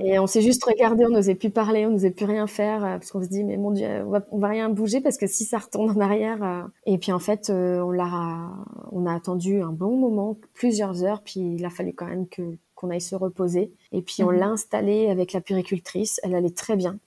Et 0.00 0.18
on 0.18 0.26
s'est 0.26 0.42
juste 0.42 0.64
regardé, 0.64 1.04
on 1.06 1.10
n'osait 1.10 1.34
plus 1.34 1.50
parler, 1.50 1.86
on 1.86 1.90
n'osait 1.90 2.10
plus 2.10 2.26
rien 2.26 2.46
faire 2.46 2.84
euh, 2.84 2.98
parce 2.98 3.10
qu'on 3.10 3.22
se 3.22 3.28
dit 3.28 3.42
mais 3.42 3.56
mon 3.56 3.70
dieu, 3.70 3.86
on 4.06 4.10
va, 4.10 4.26
on 4.30 4.38
va 4.38 4.48
rien 4.48 4.68
bouger 4.68 5.00
parce 5.00 5.16
que 5.16 5.26
si 5.26 5.44
ça 5.44 5.58
retourne 5.58 5.90
en 5.90 6.00
arrière. 6.00 6.42
Euh, 6.42 6.62
et 6.86 6.98
puis 6.98 7.10
en 7.10 7.18
fait, 7.18 7.50
euh, 7.50 7.80
on 7.80 7.90
l'a, 7.90 8.50
on 8.92 9.06
a 9.06 9.14
attendu 9.14 9.60
un 9.60 9.72
bon 9.72 9.96
moment, 9.96 10.36
plusieurs 10.54 11.02
heures, 11.02 11.22
puis 11.22 11.40
il 11.40 11.64
a 11.64 11.70
fallu 11.70 11.94
quand 11.94 12.06
même 12.06 12.28
que 12.28 12.42
qu'on 12.74 12.90
aille 12.90 13.00
se 13.00 13.16
reposer. 13.16 13.72
Et 13.92 14.02
puis 14.02 14.22
on 14.22 14.30
mhm. 14.30 14.38
l'a 14.38 14.48
installée 14.48 15.08
avec 15.08 15.32
la 15.32 15.40
puricultrice, 15.40 16.20
elle 16.22 16.34
allait 16.34 16.50
très 16.50 16.76
bien, 16.76 16.98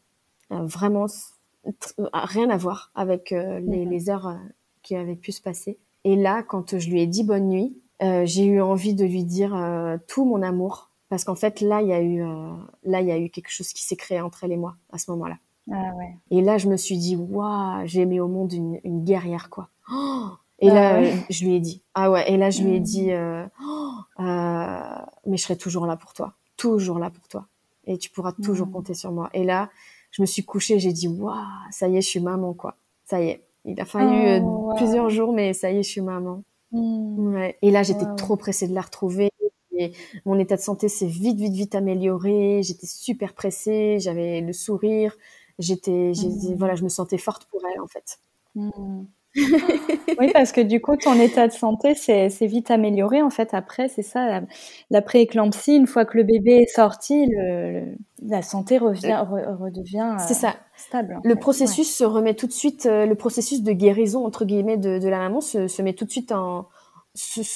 vraiment 0.49 1.07
rien 2.13 2.49
à 2.49 2.57
voir 2.57 2.91
avec 2.93 3.31
les, 3.31 3.85
les, 3.85 4.09
heures 4.09 4.37
qui 4.83 4.95
avaient 4.95 5.15
pu 5.15 5.31
se 5.31 5.41
passer. 5.41 5.77
Et 6.03 6.15
là, 6.15 6.43
quand 6.43 6.77
je 6.77 6.89
lui 6.91 7.01
ai 7.01 7.07
dit 7.07 7.23
bonne 7.23 7.47
nuit, 7.47 7.75
euh, 8.01 8.25
j'ai 8.25 8.45
eu 8.45 8.61
envie 8.61 8.93
de 8.93 9.05
lui 9.05 9.23
dire 9.23 9.55
tout 10.07 10.25
mon 10.25 10.41
amour 10.41 10.89
parce 11.09 11.23
qu'en 11.23 11.35
fait 11.35 11.61
là 11.61 11.81
il 11.81 11.87
y 11.87 11.93
a 11.93 12.01
eu 12.01 12.23
là 12.83 13.01
il 13.01 13.07
y 13.07 13.11
a 13.11 13.19
eu 13.19 13.29
quelque 13.29 13.49
chose 13.49 13.71
qui 13.71 13.83
s'est 13.83 13.95
créé 13.95 14.19
entre 14.19 14.43
elle 14.43 14.51
et 14.51 14.57
moi 14.57 14.75
à 14.91 14.97
ce 14.97 15.11
moment-là. 15.11 15.37
Ah 15.71 15.93
ouais. 15.95 16.17
Et 16.31 16.41
là 16.41 16.57
je 16.57 16.67
me 16.67 16.75
suis 16.75 16.97
dit 16.97 17.15
waouh 17.15 17.85
j'ai 17.85 18.05
mis 18.05 18.19
au 18.19 18.27
monde 18.27 18.51
une, 18.51 18.79
une 18.83 19.03
guerrière 19.03 19.49
quoi. 19.49 19.69
Oh 19.91 20.29
et 20.59 20.69
ah 20.69 20.73
là 20.73 21.03
je 21.29 21.45
lui 21.45 21.55
ai 21.55 21.59
dit 21.59 21.81
ah 21.93 22.11
ouais 22.11 22.31
et 22.31 22.37
là 22.37 22.49
je 22.49 22.63
lui 22.63 22.75
ai 22.75 22.79
mmh. 22.79 22.83
dit 22.83 23.11
mais 25.25 25.37
je 25.37 25.43
serai 25.43 25.57
toujours 25.57 25.85
là 25.85 25.95
pour 25.95 26.13
toi 26.13 26.33
toujours 26.57 26.99
là 26.99 27.09
pour 27.09 27.27
toi 27.27 27.47
et 27.85 27.97
tu 27.97 28.09
pourras 28.09 28.31
toujours 28.31 28.67
mmh. 28.67 28.71
compter 28.71 28.93
sur 28.93 29.11
moi. 29.11 29.29
Et 29.33 29.43
là 29.43 29.69
je 30.13 30.21
me 30.21 30.27
suis 30.27 30.45
couchée, 30.45 30.79
j'ai 30.79 30.93
dit 30.93 31.07
waouh, 31.07 31.35
ça 31.71 31.87
y 31.87 31.97
est, 31.97 32.01
je 32.01 32.07
suis 32.07 32.19
maman 32.19 32.53
quoi. 32.53 32.77
Ça 33.03 33.19
y 33.19 33.29
est. 33.29 33.43
Il 33.65 33.79
a 33.81 33.85
fallu 33.85 34.43
oh, 34.43 34.71
euh, 34.71 34.75
plusieurs 34.75 35.09
jours, 35.09 35.33
mais 35.33 35.53
ça 35.53 35.71
y 35.71 35.77
est, 35.77 35.83
je 35.83 35.89
suis 35.89 36.01
maman. 36.01 36.43
Ouais. 36.73 37.57
Et 37.61 37.71
là, 37.71 37.83
j'étais 37.83 38.05
trop 38.17 38.35
pressée 38.35 38.67
de 38.67 38.73
la 38.73 38.81
retrouver. 38.81 39.29
Et 39.77 39.93
mon 40.25 40.37
état 40.37 40.55
de 40.55 40.61
santé 40.61 40.87
s'est 40.87 41.07
vite, 41.07 41.37
vite, 41.37 41.53
vite 41.53 41.75
amélioré. 41.75 42.61
J'étais 42.63 42.87
super 42.87 43.33
pressée. 43.33 43.97
J'avais 43.99 44.41
le 44.41 44.53
sourire. 44.53 45.15
J'étais, 45.59 46.11
hmm. 46.11 46.55
voilà, 46.57 46.75
je 46.75 46.83
me 46.83 46.89
sentais 46.89 47.17
forte 47.17 47.45
pour 47.45 47.61
elle 47.73 47.79
en 47.79 47.87
fait. 47.87 48.19
Hmm. 48.55 49.05
oui, 50.19 50.29
parce 50.31 50.51
que 50.51 50.61
du 50.61 50.79
coup, 50.79 50.95
ton 50.95 51.13
état 51.19 51.47
de 51.47 51.53
santé 51.53 51.95
s'est 51.95 52.29
vite 52.41 52.69
amélioré. 52.69 53.21
En 53.21 53.29
fait, 53.29 53.53
après, 53.53 53.87
c'est 53.87 54.03
ça, 54.03 54.41
la, 54.91 55.01
pré-éclampsie, 55.01 55.75
une 55.75 55.87
fois 55.87 56.05
que 56.05 56.17
le 56.17 56.23
bébé 56.23 56.61
est 56.61 56.73
sorti, 56.73 57.25
le, 57.27 57.95
la 58.21 58.41
santé 58.41 58.77
revient, 58.77 59.23
redevient 59.59 60.17
c'est 60.19 60.35
ça. 60.35 60.49
Euh, 60.49 60.77
stable. 60.77 61.19
Le 61.23 61.35
processus 61.35 61.93
se 61.95 62.03
remet 62.03 62.35
tout 62.35 62.47
de 62.47 62.51
suite, 62.51 62.85
euh, 62.85 63.05
le 63.05 63.15
processus 63.15 63.63
de 63.63 63.71
guérison, 63.71 64.25
entre 64.25 64.45
guillemets, 64.45 64.77
de, 64.77 64.99
de 64.99 65.07
la 65.07 65.17
maman 65.19 65.41
se, 65.41 65.67
se, 65.67 65.81
met 65.81 65.93
tout 65.93 66.05
de 66.05 66.11
suite 66.11 66.31
en. 66.31 66.67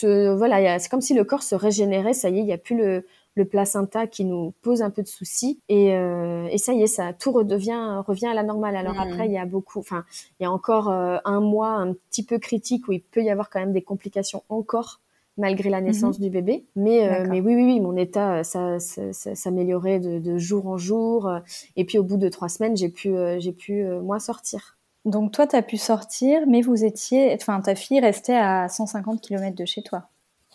Voilà, 0.04 0.80
c'est 0.80 0.90
comme 0.90 1.02
si 1.02 1.14
le 1.14 1.24
corps 1.24 1.44
se 1.44 1.56
régénérait. 1.56 2.14
Ça 2.14 2.30
y 2.30 2.38
est, 2.38 2.42
il 2.42 2.46
n'y 2.46 2.54
a 2.54 2.60
plus 2.60 2.78
le, 2.78 3.06
le 3.38 3.46
placenta 3.46 4.08
qui 4.08 4.26
nous 4.26 4.54
pose 4.62 4.82
un 4.82 4.90
peu 4.90 5.02
de 5.02 5.08
soucis. 5.08 5.60
Et, 5.70 5.96
euh, 5.96 6.48
et 6.52 6.58
ça 6.58 6.74
y 6.74 6.82
est 6.82 6.88
ça 6.88 7.14
tout 7.14 7.32
redevient 7.32 8.02
revient 8.06 8.28
à 8.28 8.34
la 8.34 8.44
normale. 8.44 8.76
Alors 8.76 8.96
mm. 8.96 9.00
après 9.00 9.26
il 9.28 9.32
y 9.32 9.38
a 9.38 9.46
beaucoup 9.46 9.80
enfin 9.80 10.04
il 10.40 10.44
y 10.44 10.46
a 10.46 10.52
encore 10.52 10.90
euh, 10.90 11.18
un 11.24 11.40
mois 11.40 11.70
un 11.70 11.94
petit 11.94 12.24
peu 12.24 12.40
critique 12.40 12.88
où 12.88 12.92
il 12.92 13.02
peut 13.02 13.24
y 13.24 13.30
avoir 13.30 13.50
quand 13.50 13.60
même 13.60 13.74
des 13.74 13.82
complications 13.82 14.44
encore 14.50 15.00
malgré 15.38 15.70
la 15.70 15.82
naissance 15.82 16.18
mm-hmm. 16.18 16.24
du 16.24 16.30
bébé. 16.32 16.66
Mais 16.76 17.08
euh, 17.08 17.28
mais 17.30 17.40
oui, 17.40 17.56
oui 17.56 17.64
oui 17.64 17.80
mon 17.80 17.96
état 17.96 18.44
ça, 18.44 18.80
ça, 18.80 19.14
ça 19.14 19.36
s'améliorait 19.36 20.00
de, 20.00 20.20
de, 20.20 20.38
jour 20.38 20.68
en 20.68 20.78
jour. 20.78 21.32
Et 21.76 21.86
puis 21.86 21.98
au 21.98 22.04
bout 22.04 22.18
de 22.18 22.30
trois 22.30 22.50
semaines 22.50 22.76
j'ai 22.76 22.90
pu 22.90 23.16
j'ai 23.38 23.54
pu 23.54 23.84
moi 24.02 24.20
sortir. 24.20 24.78
Donc 25.06 25.32
toi 25.32 25.48
tu 25.48 25.56
as 25.56 25.62
pu 25.62 25.78
sortir 25.78 26.42
mais 26.48 26.62
vous 26.62 26.84
étiez 26.84 27.36
enfin 27.36 27.62
ta 27.62 27.76
fille 27.76 28.00
restait 28.00 28.36
à 28.36 28.68
150 28.68 29.22
km 29.22 29.56
de 29.56 29.66
chez 29.66 29.84
toi 29.84 30.10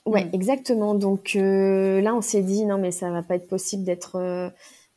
Ouais, 0.06 0.24
mm. 0.24 0.30
exactement. 0.32 0.94
Donc 0.94 1.32
euh, 1.36 2.00
là, 2.00 2.14
on 2.14 2.20
s'est 2.20 2.42
dit 2.42 2.64
non, 2.64 2.78
mais 2.78 2.90
ça 2.90 3.10
va 3.10 3.22
pas 3.22 3.36
être 3.36 3.48
possible 3.48 3.84
d'être. 3.84 4.16
Euh, 4.16 4.50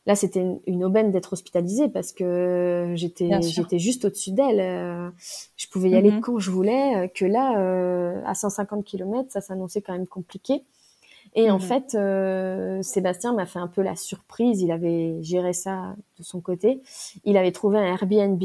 là, 0.06 0.16
c'était 0.16 0.44
une, 0.66 0.84
aubaine 0.84 1.12
d'être 1.12 1.34
hospitalisée 1.34 1.90
parce 1.90 2.12
que 2.12 2.94
j'étais 2.96 3.30
j'étais 3.42 3.80
juste 3.80 4.06
au-dessus 4.06 4.32
d'elle. 4.32 4.60
Euh, 4.60 5.10
je 5.58 5.68
pouvais 5.68 5.90
y 5.92 5.96
aller 5.96 6.12
mm-hmm. 6.12 6.22
quand 6.22 6.40
je 6.40 6.52
voulais. 6.52 7.12
Que 7.14 7.26
là, 7.26 8.22
à 8.26 8.34
150 8.34 8.84
km, 8.84 9.32
ça 9.32 9.42
s'annonçait 9.42 9.82
quand 9.82 9.94
même 9.94 10.08
compliqué. 10.08 10.64
Et 11.38 11.52
en 11.52 11.58
mm-hmm. 11.58 12.80
fait, 12.80 12.84
Sébastien 12.84 13.34
m'a 13.34 13.46
fait 13.46 13.60
un 13.60 13.68
peu 13.68 13.82
la 13.82 13.96
surprise. 13.96 14.62
Il 14.62 14.72
avait 14.72 15.22
géré 15.22 15.54
ça 15.54 15.96
de 16.18 16.24
son 16.24 16.40
côté. 16.40 16.82
Il 17.26 17.38
avait 17.38 17.52
trouvé 17.52 17.78
un 17.78 17.84
Airbnb 17.84 18.42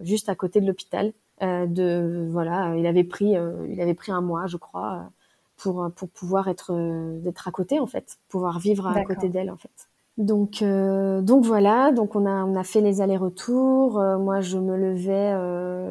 juste 0.00 0.30
à 0.30 0.34
côté 0.34 0.60
de 0.60 0.66
l'hôpital. 0.66 1.12
de 1.42 2.26
voilà, 2.30 2.74
il 2.76 2.86
avait 2.86 3.04
pris, 3.04 3.34
il 3.68 3.80
avait 3.82 3.94
pris 3.94 4.12
un 4.12 4.22
mois, 4.22 4.46
je 4.46 4.56
crois 4.56 5.10
pour, 5.56 5.82
euh, 5.82 5.88
pour 5.88 6.08
pouvoir 6.08 6.48
être, 6.48 6.72
euh, 6.72 7.18
d'être 7.20 7.48
à 7.48 7.50
côté, 7.50 7.80
en 7.80 7.86
fait, 7.86 8.18
pouvoir 8.28 8.58
vivre 8.58 8.86
à 8.86 9.02
côté 9.04 9.28
d'elle, 9.28 9.50
en 9.50 9.56
fait. 9.56 9.88
Donc, 10.18 10.62
euh, 10.62 11.20
donc 11.20 11.44
voilà, 11.44 11.92
donc 11.92 12.16
on 12.16 12.24
a, 12.24 12.44
on 12.44 12.56
a 12.56 12.64
fait 12.64 12.80
les 12.80 13.02
allers-retours. 13.02 14.00
moi, 14.18 14.40
je 14.40 14.56
me 14.56 14.74
levais, 14.74 15.32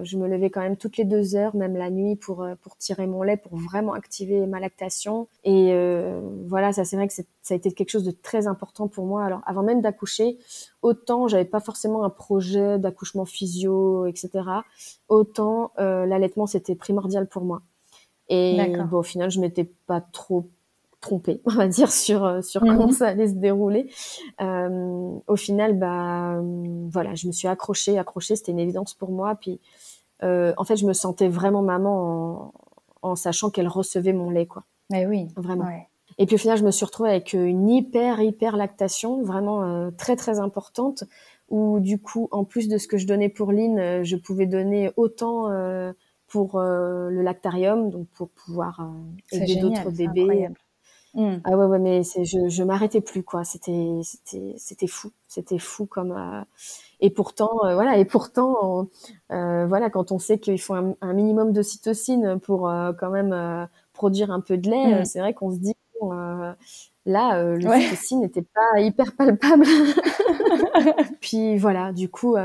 je 0.04 0.18
me 0.18 0.28
levais 0.28 0.50
quand 0.50 0.62
même 0.62 0.78
toutes 0.78 0.98
les 0.98 1.06
deux 1.06 1.36
heures, 1.36 1.56
même 1.56 1.78
la 1.78 1.92
nuit, 1.92 2.16
pour 2.16 2.44
pour 2.64 2.76
tirer 2.76 3.06
mon 3.06 3.22
lait, 3.22 3.38
pour 3.38 3.56
vraiment 3.56 3.94
activer 3.94 4.48
ma 4.48 4.60
lactation. 4.60 5.28
Et 5.44 5.78
voilà, 6.48 6.74
ça 6.74 6.86
c'est 6.86 6.96
vrai 6.96 7.08
que 7.08 7.14
ça 7.14 7.24
a 7.52 7.54
été 7.54 7.72
quelque 7.72 7.92
chose 7.92 8.04
de 8.04 8.10
très 8.10 8.48
important 8.48 8.88
pour 8.88 9.06
moi. 9.06 9.24
Alors, 9.24 9.42
avant 9.46 9.62
même 9.62 9.82
d'accoucher, 9.82 10.40
autant 10.82 11.28
j'avais 11.28 11.46
pas 11.46 11.60
forcément 11.60 12.04
un 12.04 12.10
projet 12.10 12.80
d'accouchement 12.80 13.26
physio, 13.26 14.08
etc. 14.08 14.32
Autant 15.08 15.72
l'allaitement 15.78 16.48
c'était 16.48 16.74
primordial 16.74 17.28
pour 17.28 17.44
moi. 17.44 17.62
Et 18.30 18.58
bon, 18.90 18.98
au 18.98 19.04
final, 19.04 19.30
je 19.30 19.40
m'étais 19.40 19.70
pas 19.88 20.02
trop 20.02 20.50
trompée, 21.02 21.42
on 21.46 21.52
va 21.52 21.68
dire, 21.68 21.92
sur 21.92 22.24
euh, 22.26 22.42
sur 22.42 22.64
mhm. 22.64 22.78
comment 22.78 22.92
ça 22.92 23.08
allait 23.08 23.28
se 23.28 23.34
dérouler. 23.34 23.90
Euh, 24.42 25.12
au 25.28 25.36
final, 25.36 25.78
bah 25.78 26.42
voilà, 26.90 27.16
je 27.16 27.28
me 27.28 27.32
suis 27.32 27.48
accrochée, 27.48 27.98
accrochée, 27.98 28.36
c'était 28.36 28.52
une 28.52 28.60
évidence 28.60 28.94
pour 28.94 29.12
moi. 29.12 29.36
Puis, 29.36 29.60
euh, 30.24 30.54
en 30.58 30.64
fait, 30.64 30.78
je 30.78 30.86
me 30.86 30.94
sentais 30.94 31.28
vraiment 31.28 31.62
maman 31.62 32.54
en, 33.04 33.10
en 33.12 33.16
sachant 33.16 33.50
qu'elle 33.50 33.68
recevait 33.68 34.14
mon 34.14 34.30
lait, 34.30 34.48
quoi. 34.48 34.64
Eh 34.94 35.06
oui, 35.06 35.28
vraiment. 35.36 35.66
Et 36.18 36.26
puis 36.26 36.36
au 36.36 36.38
final, 36.38 36.58
je 36.58 36.64
me 36.64 36.72
suis 36.72 36.86
retrouvée 36.86 37.10
avec 37.10 37.34
une 37.34 37.70
hyper 37.70 38.22
hyper 38.22 38.56
lactation, 38.56 39.24
vraiment 39.24 39.64
euh, 39.64 39.92
très 39.92 40.16
très 40.16 40.40
importante, 40.40 41.04
où 41.50 41.80
du 41.80 42.00
coup, 42.00 42.30
en 42.32 42.46
plus 42.46 42.68
de 42.68 42.78
ce 42.78 42.88
que 42.88 42.98
je 42.98 43.06
donnais 43.06 43.30
pour 43.30 43.52
Lynn, 43.52 43.80
euh, 43.80 44.04
je 44.04 44.16
pouvais 44.16 44.46
donner 44.46 44.92
autant 44.96 45.50
pour 46.28 46.56
euh, 46.56 47.10
le 47.10 47.22
lactarium, 47.22 47.90
donc 47.90 48.08
pour 48.10 48.30
pouvoir 48.30 48.80
euh, 48.82 49.38
aider 49.38 49.58
d'autres 49.58 49.90
bébés. 49.92 50.50
Mm. 51.14 51.38
Ah 51.46 51.56
ouais, 51.56 51.66
ouais, 51.66 51.80
mais 51.80 52.02
je, 52.04 52.50
je 52.50 52.64
m'arrêtais 52.64 53.02
plus, 53.02 53.24
quoi. 53.24 53.44
C'était, 53.44 54.02
c'était, 54.04 54.54
c'était 54.58 54.88
fou. 54.88 55.12
C'était 55.28 55.60
fou 55.60 55.86
comme. 55.86 56.12
Euh, 56.12 56.42
et 57.00 57.10
pourtant, 57.10 57.52
voilà, 57.62 57.98
et 57.98 58.06
pourtant, 58.06 58.88
voilà, 59.30 59.90
quand 59.90 60.12
on 60.12 60.20
sait 60.20 60.40
qu'il 60.40 60.60
faut 60.60 60.74
un, 60.74 61.14
minimum 61.14 61.52
de 61.52 61.62
cytocine 61.62 62.40
pour 62.40 62.72
quand 63.00 63.10
même 63.10 63.68
produire 63.94 64.32
un 64.32 64.40
peu 64.40 64.58
de 64.58 64.70
lait, 64.70 65.02
mm. 65.02 65.06
c'est 65.06 65.20
vrai 65.20 65.34
qu'on 65.34 65.52
se 65.52 65.58
dit, 65.58 65.76
là, 67.06 67.44
le 67.44 67.62
cytocine 67.62 68.22
n'était 68.22 68.44
pas 68.44 68.80
hyper 68.80 69.14
palpable. 69.16 69.66
Puis 71.22 71.58
voilà, 71.58 71.92
du 71.92 72.10
coup 72.10 72.36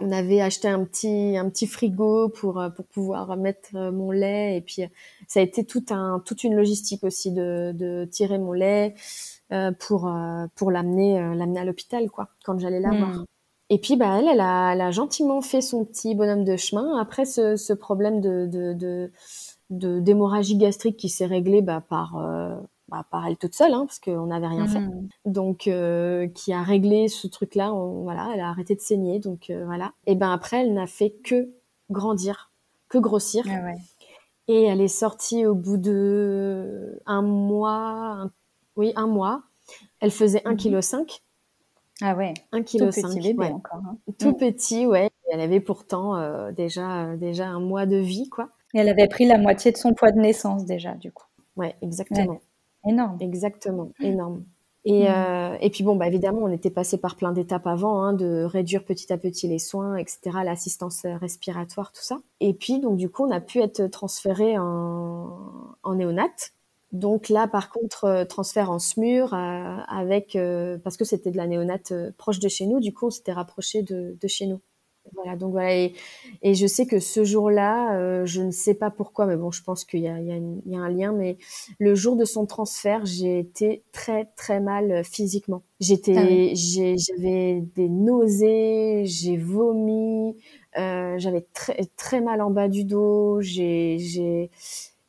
on 0.00 0.12
avait 0.12 0.40
acheté 0.40 0.68
un 0.68 0.84
petit 0.84 1.36
un 1.36 1.48
petit 1.50 1.66
frigo 1.66 2.28
pour 2.28 2.60
euh, 2.60 2.70
pour 2.70 2.86
pouvoir 2.86 3.36
mettre 3.36 3.70
euh, 3.74 3.90
mon 3.90 4.10
lait 4.10 4.56
et 4.56 4.60
puis 4.60 4.82
ça 5.26 5.40
a 5.40 5.42
été 5.42 5.64
tout 5.64 5.84
un 5.90 6.22
toute 6.24 6.44
une 6.44 6.54
logistique 6.54 7.04
aussi 7.04 7.32
de, 7.32 7.72
de 7.74 8.04
tirer 8.04 8.38
mon 8.38 8.52
lait 8.52 8.94
euh, 9.52 9.72
pour 9.72 10.10
pour 10.54 10.70
l'amener 10.70 11.18
l'amener 11.34 11.60
à 11.60 11.64
l'hôpital 11.64 12.10
quoi 12.10 12.28
quand 12.44 12.58
j'allais 12.58 12.80
la 12.80 12.90
voir. 12.90 13.10
Hmm. 13.10 13.24
Et 13.70 13.78
puis 13.78 13.96
bah 13.96 14.18
elle 14.18 14.28
elle 14.28 14.40
a, 14.40 14.72
elle 14.72 14.80
a 14.80 14.90
gentiment 14.90 15.40
fait 15.42 15.60
son 15.60 15.84
petit 15.84 16.14
bonhomme 16.14 16.44
de 16.44 16.56
chemin 16.56 16.98
après 16.98 17.24
ce, 17.24 17.56
ce 17.56 17.72
problème 17.72 18.20
de 18.20 18.46
de 18.46 19.10
de 19.70 20.00
d'hémorragie 20.00 20.56
gastrique 20.56 20.96
qui 20.96 21.08
s'est 21.08 21.26
réglé 21.26 21.60
bah, 21.60 21.82
par 21.86 22.16
bah, 22.88 23.04
par 23.10 23.26
elle 23.26 23.36
toute 23.36 23.54
seule, 23.54 23.72
hein, 23.72 23.84
parce 23.86 23.98
qu'on 23.98 24.26
n'avait 24.26 24.46
rien 24.46 24.66
fait. 24.66 24.80
Mmh. 24.80 25.08
Donc, 25.26 25.66
euh, 25.66 26.26
qui 26.28 26.52
a 26.52 26.62
réglé 26.62 27.08
ce 27.08 27.26
truc-là. 27.26 27.70
Voilà, 27.70 28.30
elle 28.32 28.40
a 28.40 28.48
arrêté 28.48 28.74
de 28.74 28.80
saigner. 28.80 29.18
Donc 29.18 29.50
euh, 29.50 29.64
voilà. 29.66 29.92
Et 30.06 30.14
ben 30.14 30.32
après, 30.32 30.62
elle 30.62 30.72
n'a 30.72 30.86
fait 30.86 31.10
que 31.10 31.50
grandir, 31.90 32.50
que 32.88 32.98
grossir. 32.98 33.44
Ah 33.48 33.72
Et 34.48 34.64
elle 34.64 34.80
est 34.80 34.88
sortie 34.88 35.44
au 35.44 35.54
bout 35.54 35.76
de 35.76 37.00
un 37.04 37.22
mois, 37.22 38.30
oui, 38.76 38.92
un 38.96 39.06
mois. 39.06 39.42
Elle 40.00 40.10
faisait 40.10 40.40
1,5 40.40 40.52
mmh. 40.52 41.06
kg. 41.06 41.12
Ah 42.00 42.14
ouais. 42.14 42.34
1 42.52 42.62
kg. 42.62 42.78
Tout 42.78 42.86
petit 42.86 43.20
bébé 43.20 43.46
encore. 43.46 43.80
Hein. 43.84 43.98
Tout 44.18 44.30
mmh. 44.30 44.36
petit, 44.36 44.86
ouais. 44.86 45.10
elle 45.30 45.40
avait 45.40 45.60
pourtant 45.60 46.16
euh, 46.16 46.52
déjà, 46.52 47.16
déjà 47.16 47.48
un 47.48 47.60
mois 47.60 47.84
de 47.84 47.96
vie, 47.96 48.30
quoi. 48.30 48.48
Et 48.72 48.78
elle 48.78 48.88
avait 48.88 49.08
pris 49.08 49.26
la 49.26 49.36
moitié 49.36 49.72
de 49.72 49.76
son 49.76 49.92
poids 49.92 50.12
de 50.12 50.20
naissance 50.20 50.64
déjà, 50.64 50.94
du 50.94 51.12
coup. 51.12 51.26
Ouais, 51.56 51.74
exactement. 51.82 52.40
Énorme. 52.86 53.18
Exactement, 53.20 53.92
énorme. 54.00 54.44
Et, 54.84 55.04
mm. 55.04 55.12
euh, 55.12 55.56
et 55.60 55.70
puis 55.70 55.84
bon, 55.84 55.96
bah 55.96 56.06
évidemment, 56.06 56.40
on 56.42 56.52
était 56.52 56.70
passé 56.70 56.98
par 56.98 57.16
plein 57.16 57.32
d'étapes 57.32 57.66
avant, 57.66 58.02
hein, 58.02 58.12
de 58.12 58.44
réduire 58.44 58.84
petit 58.84 59.12
à 59.12 59.18
petit 59.18 59.48
les 59.48 59.58
soins, 59.58 59.96
etc., 59.96 60.20
l'assistance 60.44 61.02
respiratoire, 61.04 61.92
tout 61.92 62.02
ça. 62.02 62.18
Et 62.40 62.54
puis 62.54 62.80
donc 62.80 62.96
du 62.96 63.10
coup, 63.10 63.26
on 63.26 63.30
a 63.30 63.40
pu 63.40 63.60
être 63.60 63.86
transféré 63.88 64.56
en, 64.58 65.74
en 65.82 65.94
néonat. 65.94 66.52
Donc 66.92 67.28
là, 67.28 67.46
par 67.48 67.70
contre, 67.70 68.04
euh, 68.04 68.24
transfert 68.24 68.70
en 68.70 68.78
SMUR 68.78 69.34
euh, 69.34 69.76
avec 69.88 70.38
parce 70.82 70.96
que 70.96 71.04
c'était 71.04 71.30
de 71.30 71.36
la 71.36 71.46
néonate 71.46 71.92
proche 72.16 72.38
de 72.38 72.48
chez 72.48 72.66
nous. 72.66 72.80
Du 72.80 72.94
coup, 72.94 73.08
on 73.08 73.10
s'était 73.10 73.32
rapproché 73.32 73.82
de, 73.82 74.16
de 74.18 74.28
chez 74.28 74.46
nous. 74.46 74.60
Voilà, 75.14 75.36
donc 75.36 75.52
voilà, 75.52 75.74
et, 76.42 76.54
je 76.54 76.66
sais 76.66 76.86
que 76.86 76.98
ce 76.98 77.24
jour-là, 77.24 77.96
euh, 77.96 78.26
je 78.26 78.42
ne 78.42 78.50
sais 78.50 78.74
pas 78.74 78.90
pourquoi, 78.90 79.26
mais 79.26 79.36
bon, 79.36 79.50
je 79.50 79.62
pense 79.62 79.84
qu'il 79.84 80.00
y 80.00 80.08
a, 80.08 80.14
un 80.14 80.88
lien, 80.90 81.12
mais 81.12 81.38
le 81.78 81.94
jour 81.94 82.16
de 82.16 82.24
son 82.24 82.46
transfert, 82.46 83.04
j'ai 83.04 83.38
été 83.38 83.82
très 83.92 84.26
très 84.36 84.60
mal 84.60 84.90
euh, 84.90 85.02
physiquement. 85.02 85.62
J'étais, 85.80 86.16
ah 86.16 86.94
j'avais 86.96 87.62
des 87.74 87.88
nausées, 87.88 89.02
j'ai 89.04 89.36
vomi, 89.36 90.36
euh, 90.78 91.14
j'avais 91.18 91.46
très 91.52 91.86
très 91.96 92.20
mal 92.20 92.40
en 92.40 92.50
bas 92.50 92.68
du 92.68 92.84
dos, 92.84 93.40
j'ai 93.40 93.98
j'ai 93.98 94.50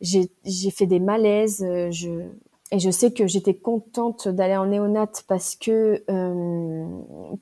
j'ai 0.02 0.72
fait 0.72 0.86
des 0.86 1.00
malaises, 1.00 1.60
je 1.92 2.30
et 2.72 2.80
je 2.80 2.92
sais 2.92 3.12
que 3.12 3.26
j'étais 3.26 3.56
contente 3.56 4.28
d'aller 4.28 4.56
en 4.56 4.68
néonat 4.68 5.12
parce 5.28 5.56
que 5.56 6.04
euh, 6.10 6.86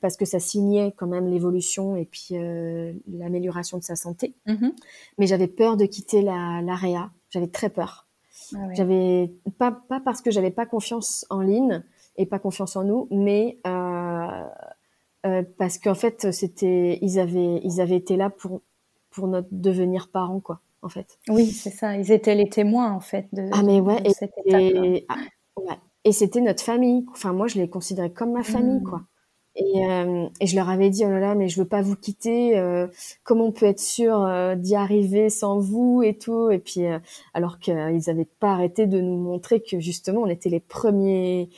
parce 0.00 0.16
que 0.16 0.24
ça 0.24 0.40
signait 0.40 0.92
quand 0.96 1.06
même 1.06 1.28
l'évolution 1.28 1.96
et 1.96 2.06
puis 2.06 2.28
euh, 2.32 2.94
l'amélioration 3.06 3.76
de 3.76 3.82
sa 3.82 3.94
santé. 3.94 4.34
Mhm. 4.46 4.72
Mais 5.18 5.26
j'avais 5.26 5.48
peur 5.48 5.76
de 5.76 5.84
quitter 5.84 6.22
la 6.22 6.62
l'AREA. 6.62 7.10
J'avais 7.30 7.48
très 7.48 7.68
peur. 7.68 8.06
Ah 8.54 8.66
ouais. 8.66 8.74
J'avais 8.74 9.32
pas 9.58 9.72
pas 9.72 10.00
parce 10.00 10.22
que 10.22 10.30
j'avais 10.30 10.50
pas 10.50 10.64
confiance 10.64 11.26
en 11.28 11.42
Lynn 11.42 11.84
et 12.16 12.24
pas 12.24 12.38
confiance 12.38 12.74
en 12.76 12.84
nous, 12.84 13.06
mais 13.10 13.58
euh, 13.66 14.44
euh, 15.26 15.42
parce 15.58 15.78
qu'en 15.78 15.94
fait 15.94 16.32
c'était 16.32 16.98
ils 17.02 17.18
avaient 17.18 17.60
ils 17.64 17.82
avaient 17.82 17.96
été 17.96 18.16
là 18.16 18.30
pour 18.30 18.62
pour 19.10 19.28
notre 19.28 19.48
devenir 19.50 20.08
parents 20.10 20.40
quoi 20.40 20.60
en 20.82 20.88
fait. 20.88 21.18
Oui, 21.28 21.46
c'est 21.46 21.70
ça. 21.70 21.96
Ils 21.96 22.12
étaient 22.12 22.34
les 22.34 22.48
témoins, 22.48 22.92
en 22.92 23.00
fait, 23.00 23.26
de, 23.32 23.48
Ah 23.52 23.62
mais 23.62 23.80
ouais, 23.80 24.00
de 24.00 24.08
et, 24.08 24.12
cette 24.12 24.32
et- 24.46 25.04
ah, 25.08 25.16
ouais. 25.58 25.74
Et 26.04 26.12
c'était 26.12 26.40
notre 26.40 26.62
famille. 26.62 27.04
Enfin 27.10 27.32
moi 27.32 27.48
je 27.48 27.58
les 27.58 27.68
considérais 27.68 28.10
comme 28.10 28.32
ma 28.32 28.42
famille 28.44 28.80
Mm. 28.80 28.84
quoi. 28.84 29.02
Et, 29.56 29.84
euh, 29.86 30.26
et 30.40 30.46
je 30.46 30.54
leur 30.54 30.68
avais 30.68 30.88
dit 30.88 31.04
oh 31.04 31.10
là 31.10 31.18
là 31.18 31.34
mais 31.34 31.48
je 31.48 31.60
veux 31.60 31.66
pas 31.68 31.82
vous 31.82 31.96
quitter. 31.96 32.56
euh, 32.56 32.86
comment 33.24 33.46
on 33.46 33.52
peut 33.52 33.66
être 33.66 33.80
sûr 33.80 34.22
euh, 34.22 34.54
d'y 34.54 34.76
arriver 34.76 35.28
sans 35.28 35.58
vous 35.58 36.02
et 36.04 36.16
tout? 36.16 36.50
Et 36.50 36.60
puis 36.60 36.82
alors 37.34 37.58
qu'ils 37.58 38.08
avaient 38.08 38.28
pas 38.38 38.52
arrêté 38.52 38.86
de 38.86 39.00
nous 39.00 39.16
montrer 39.18 39.60
que 39.60 39.80
justement 39.80 40.20
on 40.22 40.26
était 40.28 40.48
les 40.48 40.60
premiers 40.60 41.50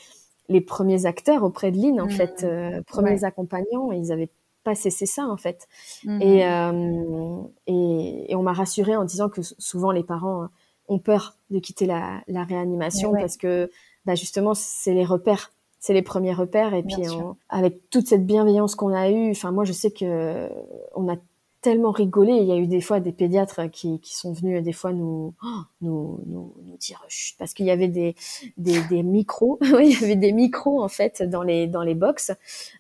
les 0.49 0.63
premiers 0.63 1.05
acteurs 1.07 1.45
auprès 1.45 1.71
de 1.71 1.77
Lynn 1.77 2.01
en 2.01 2.07
Mm. 2.07 2.11
fait, 2.11 2.47
premiers 2.87 3.11
Ouais. 3.13 3.25
accompagnants. 3.25 3.93
Et 3.93 3.99
ils 3.99 4.11
avaient 4.11 4.31
pas 4.65 4.75
cessé 4.75 5.07
ça 5.07 5.27
en 5.27 5.37
fait. 5.37 5.69
Mhm. 6.05 6.23
Et, 6.23 6.47
euh, 6.47 7.43
et, 7.67 8.33
et 8.33 8.35
on 8.37 8.43
m'a 8.43 8.53
rassurée 8.53 8.97
en 8.97 9.05
disant 9.05 9.29
que 9.29 9.41
souvent 9.43 9.91
les 9.91 10.03
parents 10.05 10.43
euh, 10.45 10.47
ont 10.89 10.99
peur 10.99 11.37
de 11.51 11.59
quitter 11.59 11.87
la, 11.87 12.21
la 12.29 12.45
réanimation 12.45 13.11
ouais. 13.11 13.21
parce 13.21 13.37
que 13.37 13.71
bah 14.07 14.15
justement 14.15 14.55
c'est 14.55 14.93
les 14.95 15.05
repères, 15.05 15.53
c'est 15.79 15.93
les 15.95 16.03
premiers 16.03 16.33
repères. 16.35 16.75
Et 16.75 16.83
Bien 16.83 16.97
puis 16.99 17.11
on- 17.11 17.37
avec 17.49 17.89
toute 17.91 18.07
cette 18.07 18.27
bienveillance 18.27 18.75
qu'on 18.75 18.93
a 18.93 19.11
eue, 19.11 19.31
enfin 19.31 19.53
moi 19.53 19.65
je 19.65 19.73
sais 19.73 19.91
que 19.91 20.49
on 20.95 21.09
a 21.13 21.17
tellement 21.61 21.91
rigolé. 21.91 22.33
Il 22.35 22.45
y 22.47 22.53
a 22.53 22.57
eu 22.57 22.67
des 22.67 22.81
fois 22.81 23.01
des 23.01 23.13
pédiatres 23.13 23.71
qui, 23.71 24.01
qui 24.01 24.17
sont 24.17 24.33
venus 24.33 24.63
des 24.63 24.73
fois 24.73 24.93
nous 24.93 25.35
oh, 25.43 25.47
nous, 25.83 26.21
nous, 26.27 26.55
nous 26.65 26.77
dire 26.79 27.05
chut 27.09 27.37
parce 27.39 27.55
qu'il 27.55 27.67
y 27.67 27.71
avait 27.71 27.89
des, 27.89 28.15
des, 28.57 28.81
des 28.83 29.03
micros, 29.03 29.59
il 29.81 29.91
y 29.91 30.05
avait 30.05 30.17
des 30.17 30.33
micros 30.33 30.83
en 30.83 30.89
fait 30.89 31.23
dans 31.23 31.43
les 31.43 31.67
dans 31.67 31.83
les 31.83 31.95
box 31.95 32.33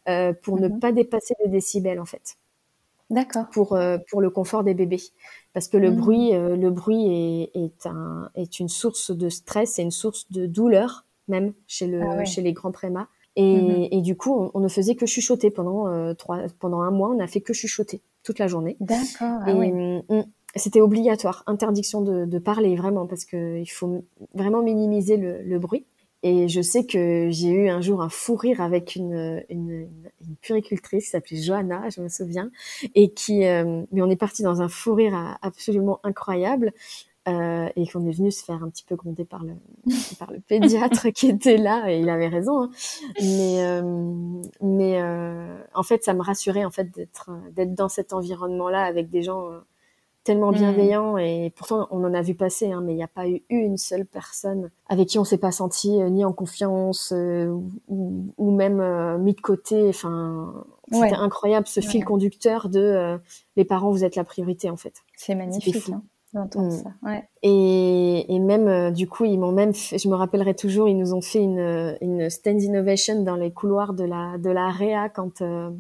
euh, 0.09 0.33
pour 0.33 0.59
ne 0.59 0.69
Mhm. 0.69 0.81
pas 0.81 0.93
dépasser 0.93 1.35
les 1.45 1.51
décibels 1.51 2.01
en 2.01 2.07
fait 2.07 2.37
D'accord. 3.11 3.47
pour 3.51 3.75
euh, 3.75 3.99
pour 4.11 4.21
le 4.21 4.31
confort 4.31 4.65
des 4.65 4.75
bébés 4.75 5.03
parce 5.53 5.69
que 5.69 5.77
le 5.77 5.91
Mhm. 5.91 5.97
bruit 5.97 6.35
euh, 6.35 6.57
le 6.57 6.71
bruit 6.71 7.07
est, 7.55 7.57
est 7.57 7.87
un 7.87 8.31
est 8.35 8.61
une 8.61 8.69
source 8.69 9.11
de 9.11 9.29
stress 9.29 9.79
et 9.79 9.83
une 9.83 9.91
source 9.91 10.31
de 10.31 10.47
douleur 10.47 11.07
même 11.29 11.53
chez 11.67 11.87
le 11.87 12.01
Ah 12.03 12.17
ouais. 12.17 12.25
chez 12.25 12.41
les 12.43 12.53
grands 12.53 12.73
prémas 12.73 13.09
et, 13.37 13.43
Mhm. 13.57 13.89
et 13.93 14.01
du 14.03 14.17
coup 14.17 14.33
on, 14.35 14.51
on 14.55 14.61
ne 14.61 14.69
faisait 14.69 14.95
que 14.95 15.07
chuchoter 15.07 15.51
pendant 15.51 15.89
euh, 15.89 16.15
trois 16.15 16.39
pendant 16.61 16.81
un 16.83 16.91
mois 16.93 17.11
on 17.11 17.19
a 17.21 17.27
fait 17.27 17.41
que 17.41 17.53
chuchoter 17.53 18.01
toute 18.23 18.39
la 18.39 18.47
journée. 18.47 18.77
D'accord. 18.81 19.41
Ah 19.47 19.55
mm, 19.55 20.03
mm, 20.09 20.25
c'était 20.57 20.81
obligatoire 20.81 21.43
interdiction 21.47 22.03
de, 22.03 22.25
de 22.25 22.39
parler 22.39 22.77
vraiment 22.77 23.07
parce 23.07 23.25
que 23.25 23.59
il 23.59 23.71
faut 23.71 24.05
vraiment 24.35 24.63
minimiser 24.63 25.17
le, 25.17 25.43
le 25.43 25.59
bruit. 25.59 25.87
Et 26.23 26.49
je 26.49 26.61
sais 26.61 26.85
que 26.85 27.29
j'ai 27.31 27.49
eu 27.49 27.69
un 27.71 27.81
jour 27.81 28.03
un 28.03 28.11
fou 28.11 28.35
rire 28.35 28.61
avec 28.61 28.95
une, 28.95 29.43
une, 29.49 29.89
puricultrice 30.43 31.05
qui 31.05 31.11
s'appelait 31.11 31.41
Johanna, 31.41 31.89
je 31.89 32.03
me 32.03 32.09
souviens, 32.09 32.51
et 32.95 33.11
qui, 33.13 33.47
euh, 33.47 33.85
mais 33.91 34.03
on 34.03 34.11
est 34.11 34.17
parti 34.17 34.43
dans 34.43 34.61
un 34.61 34.69
fou 34.69 34.95
rire 34.95 35.39
absolument 35.41 35.99
incroyable, 36.05 36.75
euh, 37.31 37.69
et 37.77 37.87
qu'on 37.87 38.07
est 38.07 38.13
venu 38.13 38.31
se 38.31 38.45
faire 38.45 38.63
un 38.63 38.69
petit 38.69 38.85
peu 38.85 38.97
gronder 38.97 39.25
par 39.25 39.43
le, 39.45 39.55
par 40.19 40.31
le 40.31 40.41
pédiatre 40.41 41.09
qui 41.11 41.29
était 41.29 41.57
là, 41.57 41.91
et 41.91 42.01
il 42.01 42.09
avait 42.11 42.29
raison. 42.29 42.63
hein. 42.65 42.71
Mais, 43.21 43.65
euh, 43.65 44.43
mais 44.61 45.01
euh, 45.01 45.57
en 45.75 45.83
fait, 45.83 46.05
ça 46.05 46.13
me 46.15 46.23
rassurait 46.23 46.65
en 46.65 46.71
fait 46.71 46.91
d'être, 46.91 47.31
d'être 47.53 47.75
dans 47.75 47.89
cet 47.89 48.13
environnement-là 48.13 48.83
avec 48.85 49.11
des 49.11 49.23
gens 49.23 49.49
tellement 50.23 50.53
Mm. 50.53 50.57
bienveillants, 50.57 51.17
et 51.19 51.51
pourtant 51.57 51.89
on 51.91 52.05
en 52.05 52.13
a 52.13 52.21
vu 52.21 52.35
passer, 52.35 52.71
hein, 52.71 52.83
mais 52.85 52.93
il 52.93 52.97
n'y 52.97 53.03
a 53.03 53.09
pas 53.09 53.27
eu 53.27 53.41
une 53.49 53.79
seule 53.79 54.05
personne 54.05 54.71
avec 54.89 55.09
qui 55.09 55.19
on 55.19 55.25
s'est 55.25 55.39
pas 55.39 55.51
senti 55.51 55.91
ni 56.11 56.27
en 56.27 56.33
confiance 56.35 57.15
ou, 57.17 57.65
ou 58.37 58.51
même 58.51 59.17
mis 59.19 59.33
de 59.33 59.41
côté. 59.41 59.89
Enfin, 59.89 60.53
c'était 60.93 60.99
Ouais. 61.07 61.13
incroyable 61.15 61.67
ce 61.69 61.81
fil 61.81 62.05
conducteur 62.05 62.69
de 62.69 63.19
les 63.57 63.65
parents, 63.65 63.91
vous 63.93 64.05
êtes 64.05 64.15
la 64.17 64.25
priorité 64.25 64.69
en 64.69 64.77
fait. 64.77 65.03
C'est 65.17 65.35
magnifique 65.35 65.89
hein, 65.91 66.03
d'entendre 66.33 66.69
Mm. 66.69 66.83
ça. 66.83 66.91
Ouais. 67.03 67.25
Et, 67.43 68.35
et 68.35 68.39
même 68.39 68.69
euh, 68.69 68.91
du 68.91 69.09
coup, 69.09 69.25
ils 69.25 69.39
m'ont 69.39 69.53
même, 69.53 69.75
fait, 69.75 69.99
je 69.99 70.09
me 70.09 70.15
rappellerai 70.15 70.55
toujours, 70.55 70.89
ils 70.89 70.97
nous 70.99 71.13
ont 71.15 71.21
fait 71.23 71.41
une, 71.43 71.97
une 72.01 72.31
stand 72.31 72.63
innovation 72.63 73.23
dans 73.23 73.37
les 73.37 73.53
couloirs 73.53 73.93
de 73.95 74.05
la 74.05 74.39
de 74.39 74.51
la 74.51 74.69
réa 74.71 75.09
quand 75.09 75.43
euh, 75.43 75.71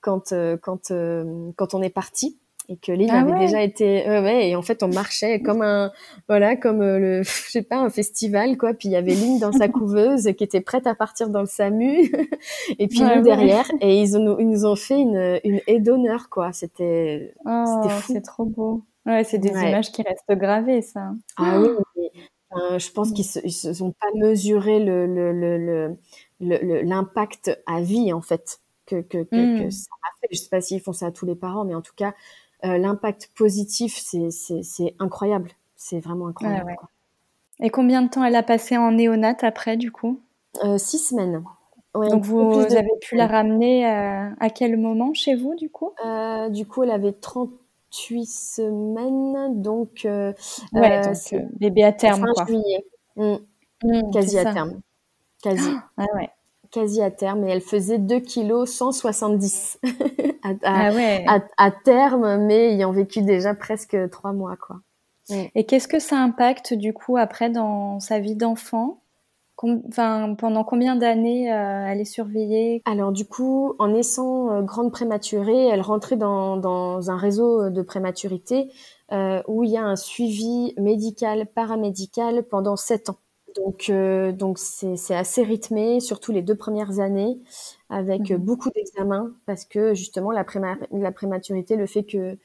quand 0.00 0.32
euh, 0.32 0.56
quand 0.60 0.90
euh, 0.90 1.50
quand 1.56 1.74
on 1.74 1.82
est 1.82 1.90
parti 1.90 2.38
et 2.70 2.76
que 2.76 2.92
Lynn 2.92 3.08
Ah 3.10 3.20
avait 3.20 3.32
ouais. 3.32 3.38
déjà 3.38 3.62
été 3.62 4.06
ouais, 4.06 4.20
ouais 4.20 4.50
et 4.50 4.54
en 4.54 4.60
fait 4.60 4.82
on 4.82 4.88
marchait 4.88 5.40
comme 5.40 5.62
un 5.62 5.90
voilà 6.28 6.54
comme 6.54 6.82
euh, 6.82 6.98
le 6.98 7.22
je 7.24 7.30
sais 7.50 7.62
pas 7.62 7.78
un 7.78 7.88
festival 7.88 8.58
quoi 8.58 8.74
puis 8.74 8.90
il 8.90 8.92
y 8.92 8.96
avait 8.96 9.14
Lynn 9.14 9.38
dans 9.38 9.52
sa 9.52 9.68
couveuse 9.78 10.30
qui 10.36 10.44
était 10.44 10.60
prête 10.60 10.86
à 10.86 10.94
partir 10.94 11.30
dans 11.30 11.40
le 11.40 11.46
SAMU 11.46 12.12
et 12.78 12.86
puis 12.88 13.00
nous 13.00 13.22
derrière 13.22 13.64
et 13.80 13.98
ils, 14.00 14.18
ont, 14.18 14.38
ils 14.38 14.48
nous 14.48 14.66
ont 14.66 14.76
fait 14.76 15.00
une 15.00 15.40
une 15.44 15.60
aide 15.66 15.82
d'honneur 15.84 16.28
quoi 16.28 16.52
c'était 16.52 17.34
Oh, 17.46 17.64
C'était 17.82 17.94
fou. 17.94 18.12
c'est 18.12 18.20
trop 18.20 18.44
beau. 18.44 18.82
Ouais, 19.08 19.24
c'est 19.24 19.38
des 19.38 19.50
Ouais. 19.50 19.70
images 19.70 19.90
qui 19.90 20.02
restent 20.02 20.30
gravées, 20.32 20.82
ça. 20.82 21.12
Ah 21.36 21.58
oui, 21.58 21.68
mais, 21.96 22.10
euh, 22.56 22.78
je 22.78 22.90
pense 22.92 23.10
qu'ils 23.12 23.24
se, 23.24 23.40
ils 23.42 23.52
se 23.52 23.72
sont 23.72 23.92
pas 23.92 24.06
mesuré 24.14 24.78
le 24.84 25.06
le 26.40 26.82
l'impact 26.82 27.58
à 27.66 27.80
vie 27.80 28.12
en 28.12 28.20
fait 28.20 28.60
que 28.86 29.00
que 29.00 29.22
que, 29.24 29.36
Mm. 29.56 29.58
que 29.64 29.70
ça 29.70 29.88
a 30.02 30.08
fait. 30.20 30.28
Je 30.32 30.38
sais 30.38 30.48
pas 30.48 30.60
s'ils 30.60 30.80
font 30.80 30.92
ça 30.92 31.06
à 31.06 31.10
tous 31.10 31.26
les 31.26 31.34
parents, 31.34 31.64
mais 31.64 31.74
en 31.74 31.82
tout 31.82 31.94
cas 31.96 32.14
euh, 32.64 32.76
l'impact 32.78 33.30
positif 33.36 33.96
c'est 33.98 34.94
incroyable. 34.98 35.50
C'est 35.76 36.00
vraiment 36.00 36.26
incroyable. 36.28 36.64
Ouais, 36.64 36.70
ouais. 36.72 36.76
quoi. 36.76 36.88
Et 37.60 37.70
combien 37.70 38.02
de 38.02 38.08
temps 38.08 38.24
elle 38.24 38.36
a 38.36 38.42
passé 38.42 38.76
en 38.76 38.92
néonat 38.92 39.36
après, 39.42 39.76
du 39.76 39.90
coup? 39.90 40.20
Euh, 40.64 40.76
six 40.78 40.98
semaines. 40.98 41.42
Ouais, 41.94 42.08
Donc 42.08 42.24
vous, 42.24 42.42
de- 42.52 42.76
avez 42.76 42.90
pu 43.00 43.16
la 43.16 43.26
ramener 43.26 43.86
euh, 43.86 44.28
à 44.38 44.50
quel 44.50 44.76
moment 44.76 45.14
chez 45.14 45.34
vous, 45.34 45.54
du 45.54 45.70
coup? 45.70 45.92
Du 46.50 46.66
coup, 46.66 46.82
elle 46.82 46.90
avait 46.90 47.12
38 47.90 48.26
semaines, 48.26 49.62
donc 49.62 50.04
euh, 50.04 50.32
Ouais, 50.72 50.98
euh, 50.98 51.02
donc 51.04 51.16
c'est 51.16 51.36
euh, 51.36 51.46
bébé 51.58 51.84
à 51.84 51.92
terme, 51.92 52.20
fin 52.26 52.32
quoi. 52.34 52.46
juillet. 52.46 52.84
Mm, 53.16 53.36
Mm, 53.84 54.10
quasi 54.12 54.38
à 54.38 54.42
ça. 54.44 54.52
terme. 54.54 54.80
Quasi. 55.42 55.70
Ah 55.96 56.04
ouais. 56.16 56.30
quasi 56.70 57.00
à 57.02 57.10
terme 57.10 57.44
et 57.44 57.50
elle 57.50 57.60
faisait 57.62 57.98
2 57.98 58.20
kg 58.20 58.66
170 58.66 59.78
à, 60.42 60.50
à, 60.64 60.88
Ah 60.90 60.92
ouais. 60.92 61.24
à, 61.28 61.40
à 61.56 61.70
terme 61.70 62.38
mais 62.44 62.74
ayant 62.74 62.92
vécu 62.92 63.22
déjà 63.22 63.54
presque 63.54 63.96
trois 64.10 64.32
mois 64.32 64.56
quoi. 64.56 64.80
Et 65.54 65.64
qu'est-ce 65.66 65.88
que 65.88 65.98
ça 65.98 66.16
impacte, 66.18 66.72
du 66.74 66.94
coup, 66.94 67.18
après 67.18 67.50
dans 67.50 68.00
sa 68.00 68.18
vie 68.18 68.34
d'enfant? 68.34 69.00
Enfin, 69.62 70.34
pendant 70.36 70.64
combien 70.64 70.96
d'années 70.96 71.52
euh, 71.52 71.86
elle 71.86 72.00
est 72.00 72.04
surveillée? 72.04 72.82
Alors 72.84 73.12
du 73.12 73.26
coup, 73.26 73.74
en 73.78 73.88
naissant 73.88 74.50
euh, 74.50 74.62
grande 74.62 74.90
prématurée, 74.92 75.66
elle 75.66 75.82
rentrait 75.82 76.16
dans, 76.16 76.56
dans 76.56 77.10
un 77.10 77.16
réseau 77.18 77.68
de 77.70 77.82
prématurité 77.82 78.72
euh, 79.12 79.42
où 79.46 79.62
il 79.64 79.70
y 79.70 79.76
a 79.76 79.84
un 79.84 79.96
suivi 79.96 80.72
médical, 80.78 81.46
paramédical 81.46 82.44
pendant 82.44 82.76
sept 82.76 83.10
ans. 83.10 83.18
Donc 83.56 83.90
euh, 83.90 84.32
donc 84.32 84.58
c'est 84.58 85.14
assez 85.14 85.42
rythmé, 85.42 86.00
surtout 86.00 86.32
les 86.32 86.42
deux 86.42 86.54
premières 86.54 87.00
années, 87.00 87.40
avec 87.90 88.30
Mhm. 88.30 88.38
beaucoup 88.38 88.70
d'examens 88.70 89.32
parce 89.46 89.64
que 89.64 89.94
justement 89.94 90.30
la, 90.30 90.44
préma- 90.44 90.78
la 90.92 91.12
prématurité, 91.12 91.76
le 91.76 91.86
fait 91.86 92.04
que 92.04 92.38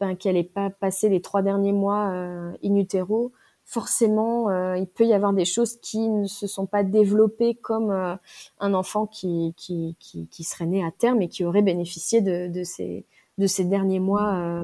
ben, 0.00 0.14
qu'elle 0.16 0.34
n'ait 0.36 0.44
pas 0.44 0.70
passé 0.70 1.08
les 1.10 1.20
trois 1.20 1.42
derniers 1.42 1.72
mois 1.72 2.10
euh, 2.10 2.52
in 2.64 2.74
utero, 2.76 3.32
forcément, 3.70 4.50
euh, 4.50 4.76
il 4.76 4.88
peut 4.88 5.06
y 5.06 5.12
avoir 5.12 5.32
des 5.32 5.44
choses 5.44 5.76
qui 5.76 6.08
ne 6.08 6.26
se 6.26 6.48
sont 6.48 6.66
pas 6.66 6.82
développées 6.82 7.54
comme 7.54 7.92
euh, 7.92 8.16
un 8.58 8.74
enfant 8.74 9.06
qui, 9.06 9.54
qui, 9.56 9.94
qui, 10.00 10.26
qui 10.26 10.42
serait 10.42 10.66
né 10.66 10.84
à 10.84 10.90
terme 10.90 11.22
et 11.22 11.28
qui 11.28 11.44
aurait 11.44 11.62
bénéficié 11.62 12.20
de, 12.20 12.48
de, 12.48 12.64
ces, 12.64 13.06
de 13.38 13.46
ces 13.46 13.64
derniers 13.64 14.00
mois 14.00 14.34
euh, 14.34 14.62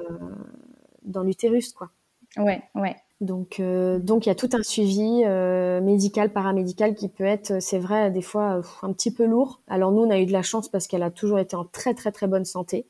dans 1.04 1.22
l'utérus. 1.22 1.72
quoi. 1.72 1.90
Ouais, 2.36 2.60
ouais. 2.74 2.96
Donc, 3.20 3.62
donc 3.62 4.26
il 4.26 4.28
y 4.28 4.32
a 4.32 4.34
tout 4.34 4.50
un 4.52 4.62
suivi 4.62 5.24
médical, 5.24 6.30
paramédical 6.30 6.94
qui 6.94 7.08
peut 7.08 7.24
être, 7.24 7.62
c'est 7.62 7.78
vrai, 7.78 8.10
des 8.10 8.20
fois 8.20 8.60
un 8.82 8.92
petit 8.92 9.10
peu 9.10 9.24
lourd. 9.24 9.62
Alors 9.68 9.90
nous, 9.90 10.02
on 10.02 10.10
a 10.10 10.18
eu 10.18 10.26
de 10.26 10.32
la 10.32 10.42
chance 10.42 10.68
parce 10.68 10.86
qu'elle 10.86 11.02
a 11.02 11.10
toujours 11.10 11.38
été 11.38 11.56
en 11.56 11.64
très 11.64 11.94
très 11.94 12.12
très 12.12 12.26
bonne 12.26 12.44
santé. 12.44 12.86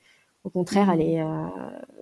Au 0.47 0.51
contraire, 0.51 0.91
elle 0.93 1.03
est, 1.03 1.21
euh, 1.23 1.27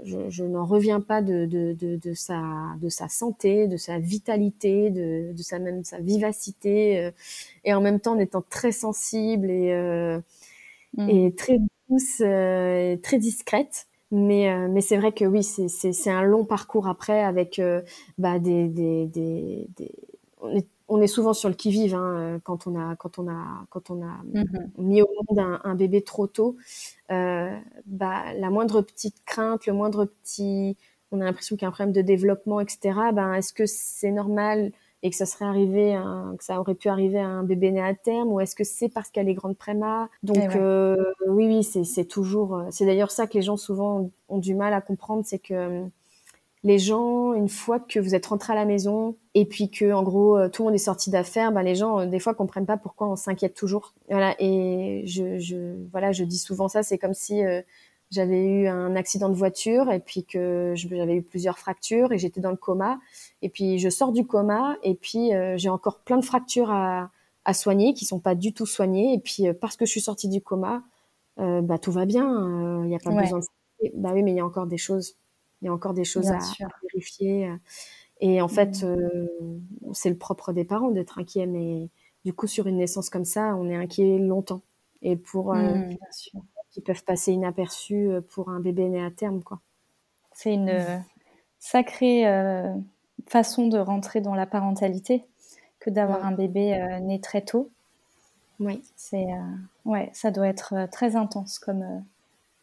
je, 0.04 0.30
je 0.30 0.44
n'en 0.44 0.66
reviens 0.66 1.00
pas 1.00 1.22
de, 1.22 1.46
de, 1.46 1.72
de, 1.74 1.96
de 1.96 2.14
sa 2.14 2.42
de 2.80 2.90
sa 2.90 3.08
santé, 3.08 3.68
de 3.68 3.78
sa 3.78 3.98
vitalité, 3.98 4.90
de, 4.90 5.32
de 5.32 5.42
sa 5.42 5.58
même 5.58 5.82
sa 5.84 5.98
vivacité, 6.00 7.00
euh, 7.06 7.10
et 7.64 7.74
en 7.74 7.80
même 7.80 8.00
temps 8.00 8.12
en 8.14 8.18
étant 8.20 8.42
très 8.42 8.72
sensible 8.72 9.50
et 9.50 9.72
euh, 9.72 10.20
Mm. 10.96 11.08
et 11.10 11.34
très 11.34 11.58
douce, 11.88 12.20
euh, 12.20 12.92
et 12.94 13.00
très 13.00 13.18
discrète. 13.18 13.86
Mais, 14.10 14.48
euh, 14.52 14.68
mais 14.70 14.80
c'est 14.80 14.96
vrai 14.96 15.12
que 15.12 15.24
oui, 15.24 15.42
c'est, 15.42 15.68
c'est, 15.68 15.92
c'est 15.92 16.10
un 16.10 16.22
long 16.22 16.44
parcours 16.44 16.86
après 16.88 17.20
avec 17.22 17.58
euh, 17.58 17.82
bah, 18.18 18.38
des, 18.38 18.68
des, 18.68 19.06
des, 19.06 19.68
des... 19.76 19.90
On, 20.40 20.50
est, 20.56 20.66
on 20.94 21.00
est 21.00 21.08
souvent 21.08 21.32
sur 21.32 21.48
le 21.48 21.56
qui 21.56 21.70
vive 21.70 21.94
hein, 21.94 22.40
quand 22.44 22.68
on 22.68 22.78
a 22.78 22.94
quand 22.96 23.18
on 23.18 23.28
a 23.28 23.66
quand 23.68 23.90
on 23.90 24.00
a 24.02 24.22
mm-hmm. 24.32 24.68
mis 24.78 25.02
au 25.02 25.08
monde 25.08 25.58
un, 25.64 25.74
bébé 25.74 26.02
trop 26.02 26.28
tôt. 26.28 26.56
Euh, 27.10 27.50
bah, 27.86 28.32
la 28.34 28.50
moindre 28.50 28.80
petite 28.80 29.24
crainte, 29.24 29.66
le 29.66 29.72
moindre 29.72 30.04
petit, 30.04 30.76
on 31.10 31.20
a 31.20 31.24
l'impression 31.24 31.56
qu'il 31.56 31.62
y 31.62 31.66
a 31.66 31.68
un 31.68 31.72
problème 31.72 31.92
de 31.92 32.00
développement, 32.00 32.60
etc. 32.60 32.98
Ben, 33.12 33.34
est-ce 33.34 33.52
que 33.52 33.66
c'est 33.66 34.12
normal 34.12 34.70
et 35.02 35.10
que 35.10 35.16
ça 35.16 35.26
serait 35.26 35.44
arrivé, 35.44 36.00
que 36.38 36.44
ça 36.44 36.58
aurait 36.58 36.74
pu 36.74 36.88
arriver 36.88 37.18
à 37.18 37.26
un 37.26 37.42
bébé 37.42 37.72
né 37.72 37.82
à 37.82 37.92
terme, 37.92 38.32
ou 38.32 38.40
est-ce 38.40 38.56
que 38.56 38.64
c'est 38.64 38.88
parce 38.88 39.10
qu'elle 39.10 39.28
est 39.28 39.34
grande 39.34 39.58
préma 39.58 40.08
Donc 40.22 40.38
eh 40.38 40.56
euh, 40.56 40.96
oui, 41.28 41.46
oui, 41.46 41.62
c'est 41.62 42.06
toujours, 42.06 42.62
c'est 42.70 42.86
d'ailleurs 42.86 43.10
ça 43.10 43.26
que 43.26 43.34
les 43.34 43.42
gens 43.42 43.58
souvent 43.58 44.10
ont 44.30 44.38
du 44.38 44.54
mal 44.54 44.72
à 44.72 44.80
comprendre, 44.80 45.22
c'est 45.26 45.40
que 45.40 45.84
les 46.64 46.78
gens, 46.78 47.34
une 47.34 47.50
fois 47.50 47.78
que 47.78 48.00
vous 48.00 48.14
êtes 48.14 48.24
rentré 48.24 48.54
à 48.54 48.56
la 48.56 48.64
maison 48.64 49.16
et 49.34 49.44
puis 49.44 49.70
que 49.70 49.92
en 49.92 50.02
gros 50.02 50.38
euh, 50.38 50.48
tout 50.48 50.62
le 50.62 50.68
monde 50.68 50.74
est 50.74 50.78
sorti 50.78 51.10
d'affaires, 51.10 51.52
ben 51.52 51.62
les 51.62 51.74
gens 51.74 52.00
euh, 52.00 52.06
des 52.06 52.18
fois 52.18 52.32
comprennent 52.32 52.64
pas 52.64 52.78
pourquoi 52.78 53.06
on 53.06 53.16
s'inquiète 53.16 53.54
toujours. 53.54 53.92
Voilà. 54.08 54.34
Et 54.38 55.02
je, 55.06 55.38
je 55.38 55.76
voilà 55.92 56.10
je 56.12 56.24
dis 56.24 56.38
souvent 56.38 56.68
ça, 56.68 56.82
c'est 56.82 56.96
comme 56.96 57.12
si 57.12 57.44
euh, 57.44 57.60
j'avais 58.10 58.42
eu 58.46 58.66
un 58.66 58.96
accident 58.96 59.28
de 59.28 59.34
voiture 59.34 59.92
et 59.92 60.00
puis 60.00 60.24
que 60.24 60.72
j'avais 60.74 61.16
eu 61.16 61.22
plusieurs 61.22 61.58
fractures 61.58 62.12
et 62.12 62.18
j'étais 62.18 62.40
dans 62.40 62.50
le 62.50 62.56
coma. 62.56 62.98
Et 63.42 63.50
puis 63.50 63.78
je 63.78 63.90
sors 63.90 64.12
du 64.12 64.26
coma 64.26 64.76
et 64.82 64.94
puis 64.94 65.32
j'ai 65.56 65.68
encore 65.68 66.00
plein 66.00 66.16
de 66.16 66.24
fractures 66.24 66.70
à, 66.70 67.10
à 67.44 67.54
soigner 67.54 67.92
qui 67.92 68.04
sont 68.04 68.20
pas 68.20 68.34
du 68.34 68.54
tout 68.54 68.66
soignées. 68.66 69.14
Et 69.14 69.18
puis 69.18 69.52
parce 69.60 69.76
que 69.76 69.84
je 69.84 69.90
suis 69.90 70.00
sortie 70.00 70.28
du 70.28 70.40
coma, 70.40 70.84
bah 71.38 71.78
tout 71.78 71.90
va 71.90 72.04
bien, 72.04 72.82
il 72.84 72.88
n'y 72.88 72.94
a 72.94 73.00
pas 73.00 73.10
besoin 73.10 73.40
de 73.40 73.44
bah 73.94 74.12
oui 74.14 74.22
mais 74.22 74.30
il 74.30 74.36
y 74.36 74.40
a 74.40 74.46
encore 74.46 74.66
des 74.66 74.78
choses 74.78 75.16
il 75.64 75.68
y 75.68 75.70
a 75.70 75.72
encore 75.72 75.94
des 75.94 76.04
choses 76.04 76.30
à, 76.30 76.38
vérifier. 76.92 77.48
Euh. 77.48 77.56
Et 78.20 78.42
en 78.42 78.48
fait, 78.48 78.82
mmh. 78.82 78.86
euh, 78.86 79.26
c'est 79.94 80.10
le 80.10 80.18
propre 80.18 80.52
des 80.52 80.64
parents 80.64 80.90
d'être 80.90 81.18
inquiets, 81.18 81.46
mais 81.46 81.88
du 82.26 82.34
coup, 82.34 82.46
sur 82.46 82.66
une 82.66 82.76
naissance 82.76 83.08
comme 83.08 83.24
ça, 83.24 83.56
on 83.56 83.70
est 83.70 83.74
inquiet 83.74 84.18
longtemps. 84.18 84.60
Et 85.00 85.16
pour 85.16 85.54
euh, 85.54 85.62
mmh, 85.62 85.96
qui 86.70 86.82
peuvent 86.82 87.02
passer 87.04 87.32
inaperçus 87.32 88.10
pour 88.28 88.50
un 88.50 88.60
bébé 88.60 88.88
né 88.90 89.02
à 89.02 89.10
terme, 89.10 89.42
quoi. 89.42 89.60
C'est 90.32 90.52
une 90.52 90.72
mmh. 90.72 91.04
sacrée 91.60 92.24
façon 93.26 93.68
de 93.68 93.78
rentrer 93.78 94.20
dans 94.20 94.34
la 94.34 94.46
parentalité 94.46 95.24
que 95.80 95.88
d'avoir 95.88 96.26
un 96.26 96.32
bébé 96.32 96.98
né 97.00 97.20
très 97.20 97.40
tôt. 97.40 97.70
Oui. 98.60 98.82
C'est 98.96 99.26
ouais, 99.84 100.10
ça 100.12 100.30
doit 100.30 100.48
être 100.48 100.88
très 100.90 101.16
intense 101.16 101.58
comme 101.58 102.04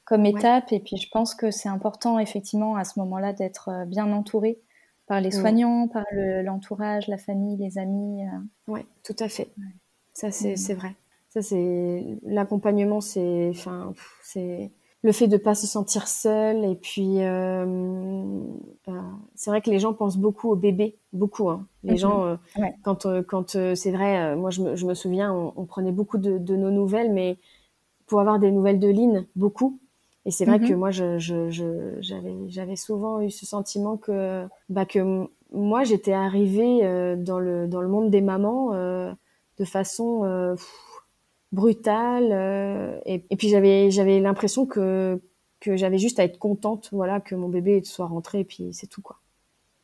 comme 0.05 0.25
étape. 0.25 0.71
Et 0.71 0.79
puis, 0.79 0.97
je 0.97 1.09
pense 1.09 1.35
que 1.35 1.51
c'est 1.51 1.69
important, 1.69 2.19
effectivement, 2.19 2.75
à 2.75 2.83
ce 2.83 2.99
moment-là, 2.99 3.33
d'être 3.33 3.69
euh, 3.69 3.85
bien 3.85 4.11
entouré 4.11 4.59
par 5.07 5.19
les 5.19 5.31
soignants, 5.31 5.89
par 5.89 6.05
l'entourage, 6.13 7.09
la 7.09 7.17
famille, 7.17 7.57
les 7.57 7.77
amis. 7.77 8.23
Euh. 8.23 8.39
Oui, 8.67 8.81
tout 9.03 9.15
à 9.19 9.27
fait. 9.27 9.49
Ça, 10.13 10.31
c'est 10.31 10.73
vrai. 10.73 10.95
Ça, 11.29 11.41
c'est 11.41 12.05
l'accompagnement, 12.23 13.01
c'est, 13.01 13.49
enfin, 13.49 13.93
c'est 14.21 14.71
le 15.01 15.11
fait 15.11 15.27
de 15.27 15.35
pas 15.35 15.53
se 15.53 15.67
sentir 15.67 16.07
seul. 16.07 16.63
Et 16.63 16.75
puis, 16.75 17.23
euh, 17.23 18.41
c'est 19.35 19.49
vrai 19.49 19.61
que 19.61 19.69
les 19.69 19.79
gens 19.79 19.93
pensent 19.93 20.17
beaucoup 20.17 20.49
au 20.49 20.55
bébé, 20.55 20.97
beaucoup. 21.11 21.49
Hein. 21.49 21.67
Les 21.83 21.93
mhm. 21.93 21.97
gens, 21.97 22.37
quand, 22.83 23.05
quand 23.27 23.57
c'est 23.75 23.91
vrai, 23.91 24.37
moi, 24.37 24.49
je 24.49 24.61
me, 24.61 24.75
je 24.77 24.85
me 24.85 24.93
souviens, 24.93 25.33
on, 25.33 25.65
prenait 25.65 25.91
beaucoup 25.91 26.19
de, 26.19 26.37
de, 26.37 26.55
nos 26.55 26.71
nouvelles, 26.71 27.11
mais 27.11 27.37
pour 28.07 28.21
avoir 28.21 28.39
des 28.39 28.51
nouvelles 28.51 28.79
de 28.79 28.87
Lynn, 28.87 29.25
beaucoup. 29.35 29.79
Et 30.25 30.31
c'est 30.31 30.45
vrai 30.45 30.59
que 30.59 30.71
mhm. 30.71 30.79
moi, 30.79 30.91
je, 30.91 31.17
je, 31.17 31.97
j'avais, 31.99 32.35
j'avais 32.47 32.75
souvent 32.75 33.21
eu 33.21 33.31
ce 33.31 33.45
sentiment 33.45 33.97
que, 33.97 34.45
bah, 34.69 34.85
que 34.85 35.27
moi, 35.51 35.83
j'étais 35.83 36.13
arrivée 36.13 36.81
euh, 36.83 37.15
dans 37.15 37.39
le 37.39 37.67
dans 37.67 37.81
le 37.81 37.87
monde 37.87 38.09
des 38.09 38.21
mamans 38.21 38.73
euh, 38.73 39.11
de 39.57 39.65
façon 39.65 40.23
euh, 40.23 40.55
brutale. 41.51 43.01
Et, 43.05 43.25
et, 43.29 43.35
puis 43.35 43.49
j'avais 43.49 43.89
j'avais 43.89 44.19
l'impression 44.19 44.65
que 44.65 45.19
que 45.59 45.75
j'avais 45.75 45.97
juste 45.97 46.19
à 46.19 46.23
être 46.23 46.39
contente, 46.39 46.89
voilà, 46.91 47.19
que 47.19 47.35
mon 47.35 47.49
bébé 47.49 47.83
soit 47.83 48.07
rentré, 48.07 48.41
et 48.41 48.45
puis 48.45 48.73
c'est 48.73 48.87
tout 48.87 49.01
quoi. 49.01 49.19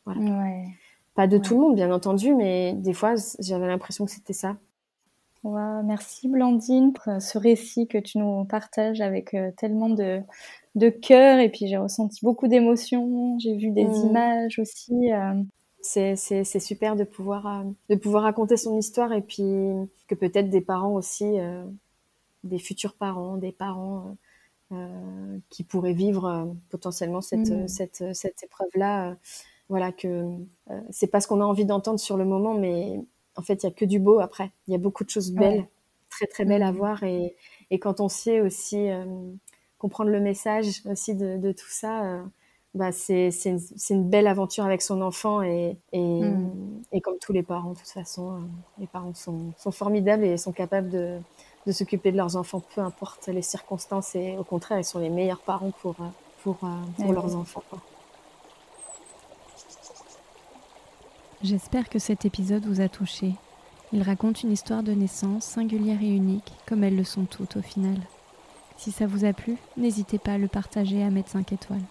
Voilà. 0.06 0.22
Ouais. 0.22 0.68
Pas 1.16 1.28
de 1.28 1.40
tout 1.40 1.56
le 1.56 1.62
monde, 1.62 1.76
bien 1.76 1.92
entendu, 1.92 2.36
mais 2.36 2.74
des 2.74 2.94
fois, 2.94 3.16
j'avais 3.40 3.66
l'impression 3.66 4.06
que 4.06 4.12
c'était 4.12 4.34
ça 4.34 4.56
merci 5.44 6.28
Blandine 6.28 6.94
pour 6.94 7.22
ce 7.22 7.38
récit 7.38 7.88
que 7.88 7.98
tu 7.98 8.18
nous 8.18 8.46
partages 8.46 9.02
avec 9.02 9.34
euh, 9.34 9.52
tellement 9.58 9.90
de, 9.90 10.22
de 10.76 10.90
cœur 10.90 11.40
et 11.40 11.50
puis 11.50 11.68
j'ai 11.68 11.78
ressenti 11.78 12.24
beaucoup 12.24 12.48
d'émotions, 12.48 13.38
j'ai 13.40 13.56
vu 13.56 13.72
des 13.72 13.86
mmh. 13.86 14.08
images 14.08 14.60
aussi. 14.60 15.12
Euh. 15.12 15.42
C'est, 15.82 16.16
super 16.60 16.96
de 16.98 17.06
pouvoir, 17.06 17.48
euh, 17.48 17.64
de 17.90 17.96
pouvoir 17.96 18.24
raconter 18.24 18.58
son 18.58 18.78
histoire 18.78 19.14
et 19.14 19.22
puis 19.22 19.72
que 20.08 20.16
peut-être 20.16 20.50
des 20.50 20.60
parents 20.60 20.94
aussi, 20.94 21.38
des 22.44 22.60
futurs 22.60 22.96
parents, 22.96 23.38
des 23.38 23.54
parents 23.54 24.18
qui 25.50 25.64
pourraient 25.64 25.94
vivre 25.94 26.54
potentiellement 26.70 27.22
cette, 27.22 27.50
mmh. 27.50 27.68
cette, 27.70 28.04
cette 28.14 28.44
épreuve-là. 28.44 29.16
voilà, 29.70 29.94
que 29.94 30.26
c'est 30.90 31.08
pas 31.08 31.22
ce 31.22 31.28
qu'on 31.28 31.40
a 31.40 31.46
envie 31.46 31.66
d'entendre 31.66 32.00
sur 32.00 32.18
le 32.18 32.26
moment, 32.26 32.54
mais 32.54 33.00
en 33.38 33.44
fait, 33.44 33.64
il 33.64 33.68
y 33.68 33.70
a 33.70 33.72
que 33.72 33.86
du 33.86 34.00
beau 34.00 34.20
après. 34.20 34.52
Il 34.68 34.72
y 34.72 34.76
a 34.76 34.80
beaucoup 34.80 35.04
de 35.04 35.10
choses 35.10 35.32
belles, 35.32 35.68
très 36.10 36.26
très 36.26 36.44
belles 36.44 36.64
à 36.64 36.72
mm-hmm. 36.72 36.76
voir. 36.76 37.04
Et, 37.04 37.36
quand 37.80 38.02
on 38.02 38.10
sait 38.10 38.42
aussi 38.42 38.90
euh, 38.90 39.06
comprendre 39.78 40.10
le 40.10 40.20
message 40.20 40.82
aussi 40.86 41.14
de, 41.16 41.52
tout 41.52 41.70
ça, 41.70 42.04
euh, 42.04 42.24
bah 42.74 42.92
c'est 42.92 43.30
une, 43.90 44.10
belle 44.10 44.28
aventure 44.28 44.66
avec 44.66 44.82
son 44.82 45.02
enfant. 45.02 45.42
Et, 45.44 45.78
mm. 45.94 46.82
et, 46.92 47.02
comme 47.02 47.20
tous 47.20 47.34
les 47.34 47.44
parents, 47.44 47.74
de 47.74 47.78
toute 47.78 47.88
façon, 47.88 48.32
euh, 48.32 48.40
les 48.80 48.88
parents 48.88 49.14
sont, 49.14 49.54
formidables 49.72 50.24
et 50.24 50.38
sont 50.38 50.52
capables 50.52 50.90
de, 50.90 51.20
s'occuper 51.72 52.12
de 52.12 52.18
leurs 52.18 52.38
enfants, 52.38 52.64
peu 52.74 52.82
importe 52.82 53.28
les 53.28 53.42
circonstances. 53.44 54.16
Et 54.16 54.36
au 54.38 54.44
contraire, 54.44 54.80
ils 54.80 54.86
sont 54.86 55.00
les 55.00 55.10
meilleurs 55.10 55.42
parents 55.42 55.72
pour, 55.82 55.96
pour, 56.42 56.58
pour 56.58 56.70
eh 57.00 57.12
leurs 57.12 57.36
enfants. 57.36 57.64
J'espère 61.44 61.88
que 61.88 62.00
cet 62.00 62.26
épisode 62.26 62.66
vous 62.66 62.82
a 62.82 62.90
touché. 62.90 63.36
Il 63.94 64.02
raconte 64.02 64.42
une 64.42 64.52
histoire 64.52 64.82
de 64.82 64.94
naissance 64.94 65.46
singulière 65.46 66.02
et 66.02 66.10
unique, 66.10 66.52
comme 66.66 66.84
elles 66.84 66.96
le 66.96 67.04
sont 67.04 67.26
toutes 67.26 67.58
au 67.58 67.62
final. 67.62 67.98
Si 68.76 68.92
ça 68.92 69.06
vous 69.06 69.24
a 69.24 69.34
plu, 69.34 69.58
n'hésitez 69.78 70.18
pas 70.18 70.34
à 70.34 70.38
le 70.40 70.48
partager 70.48 71.04
à 71.04 71.12
mettre 71.12 71.30
5 71.30 71.54
étoiles. 71.54 71.86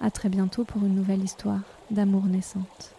À 0.00 0.10
très 0.10 0.30
bientôt 0.30 0.64
pour 0.64 0.82
une 0.82 0.94
nouvelle 0.94 1.22
histoire 1.22 1.60
d'amour 1.90 2.24
naissante. 2.24 2.94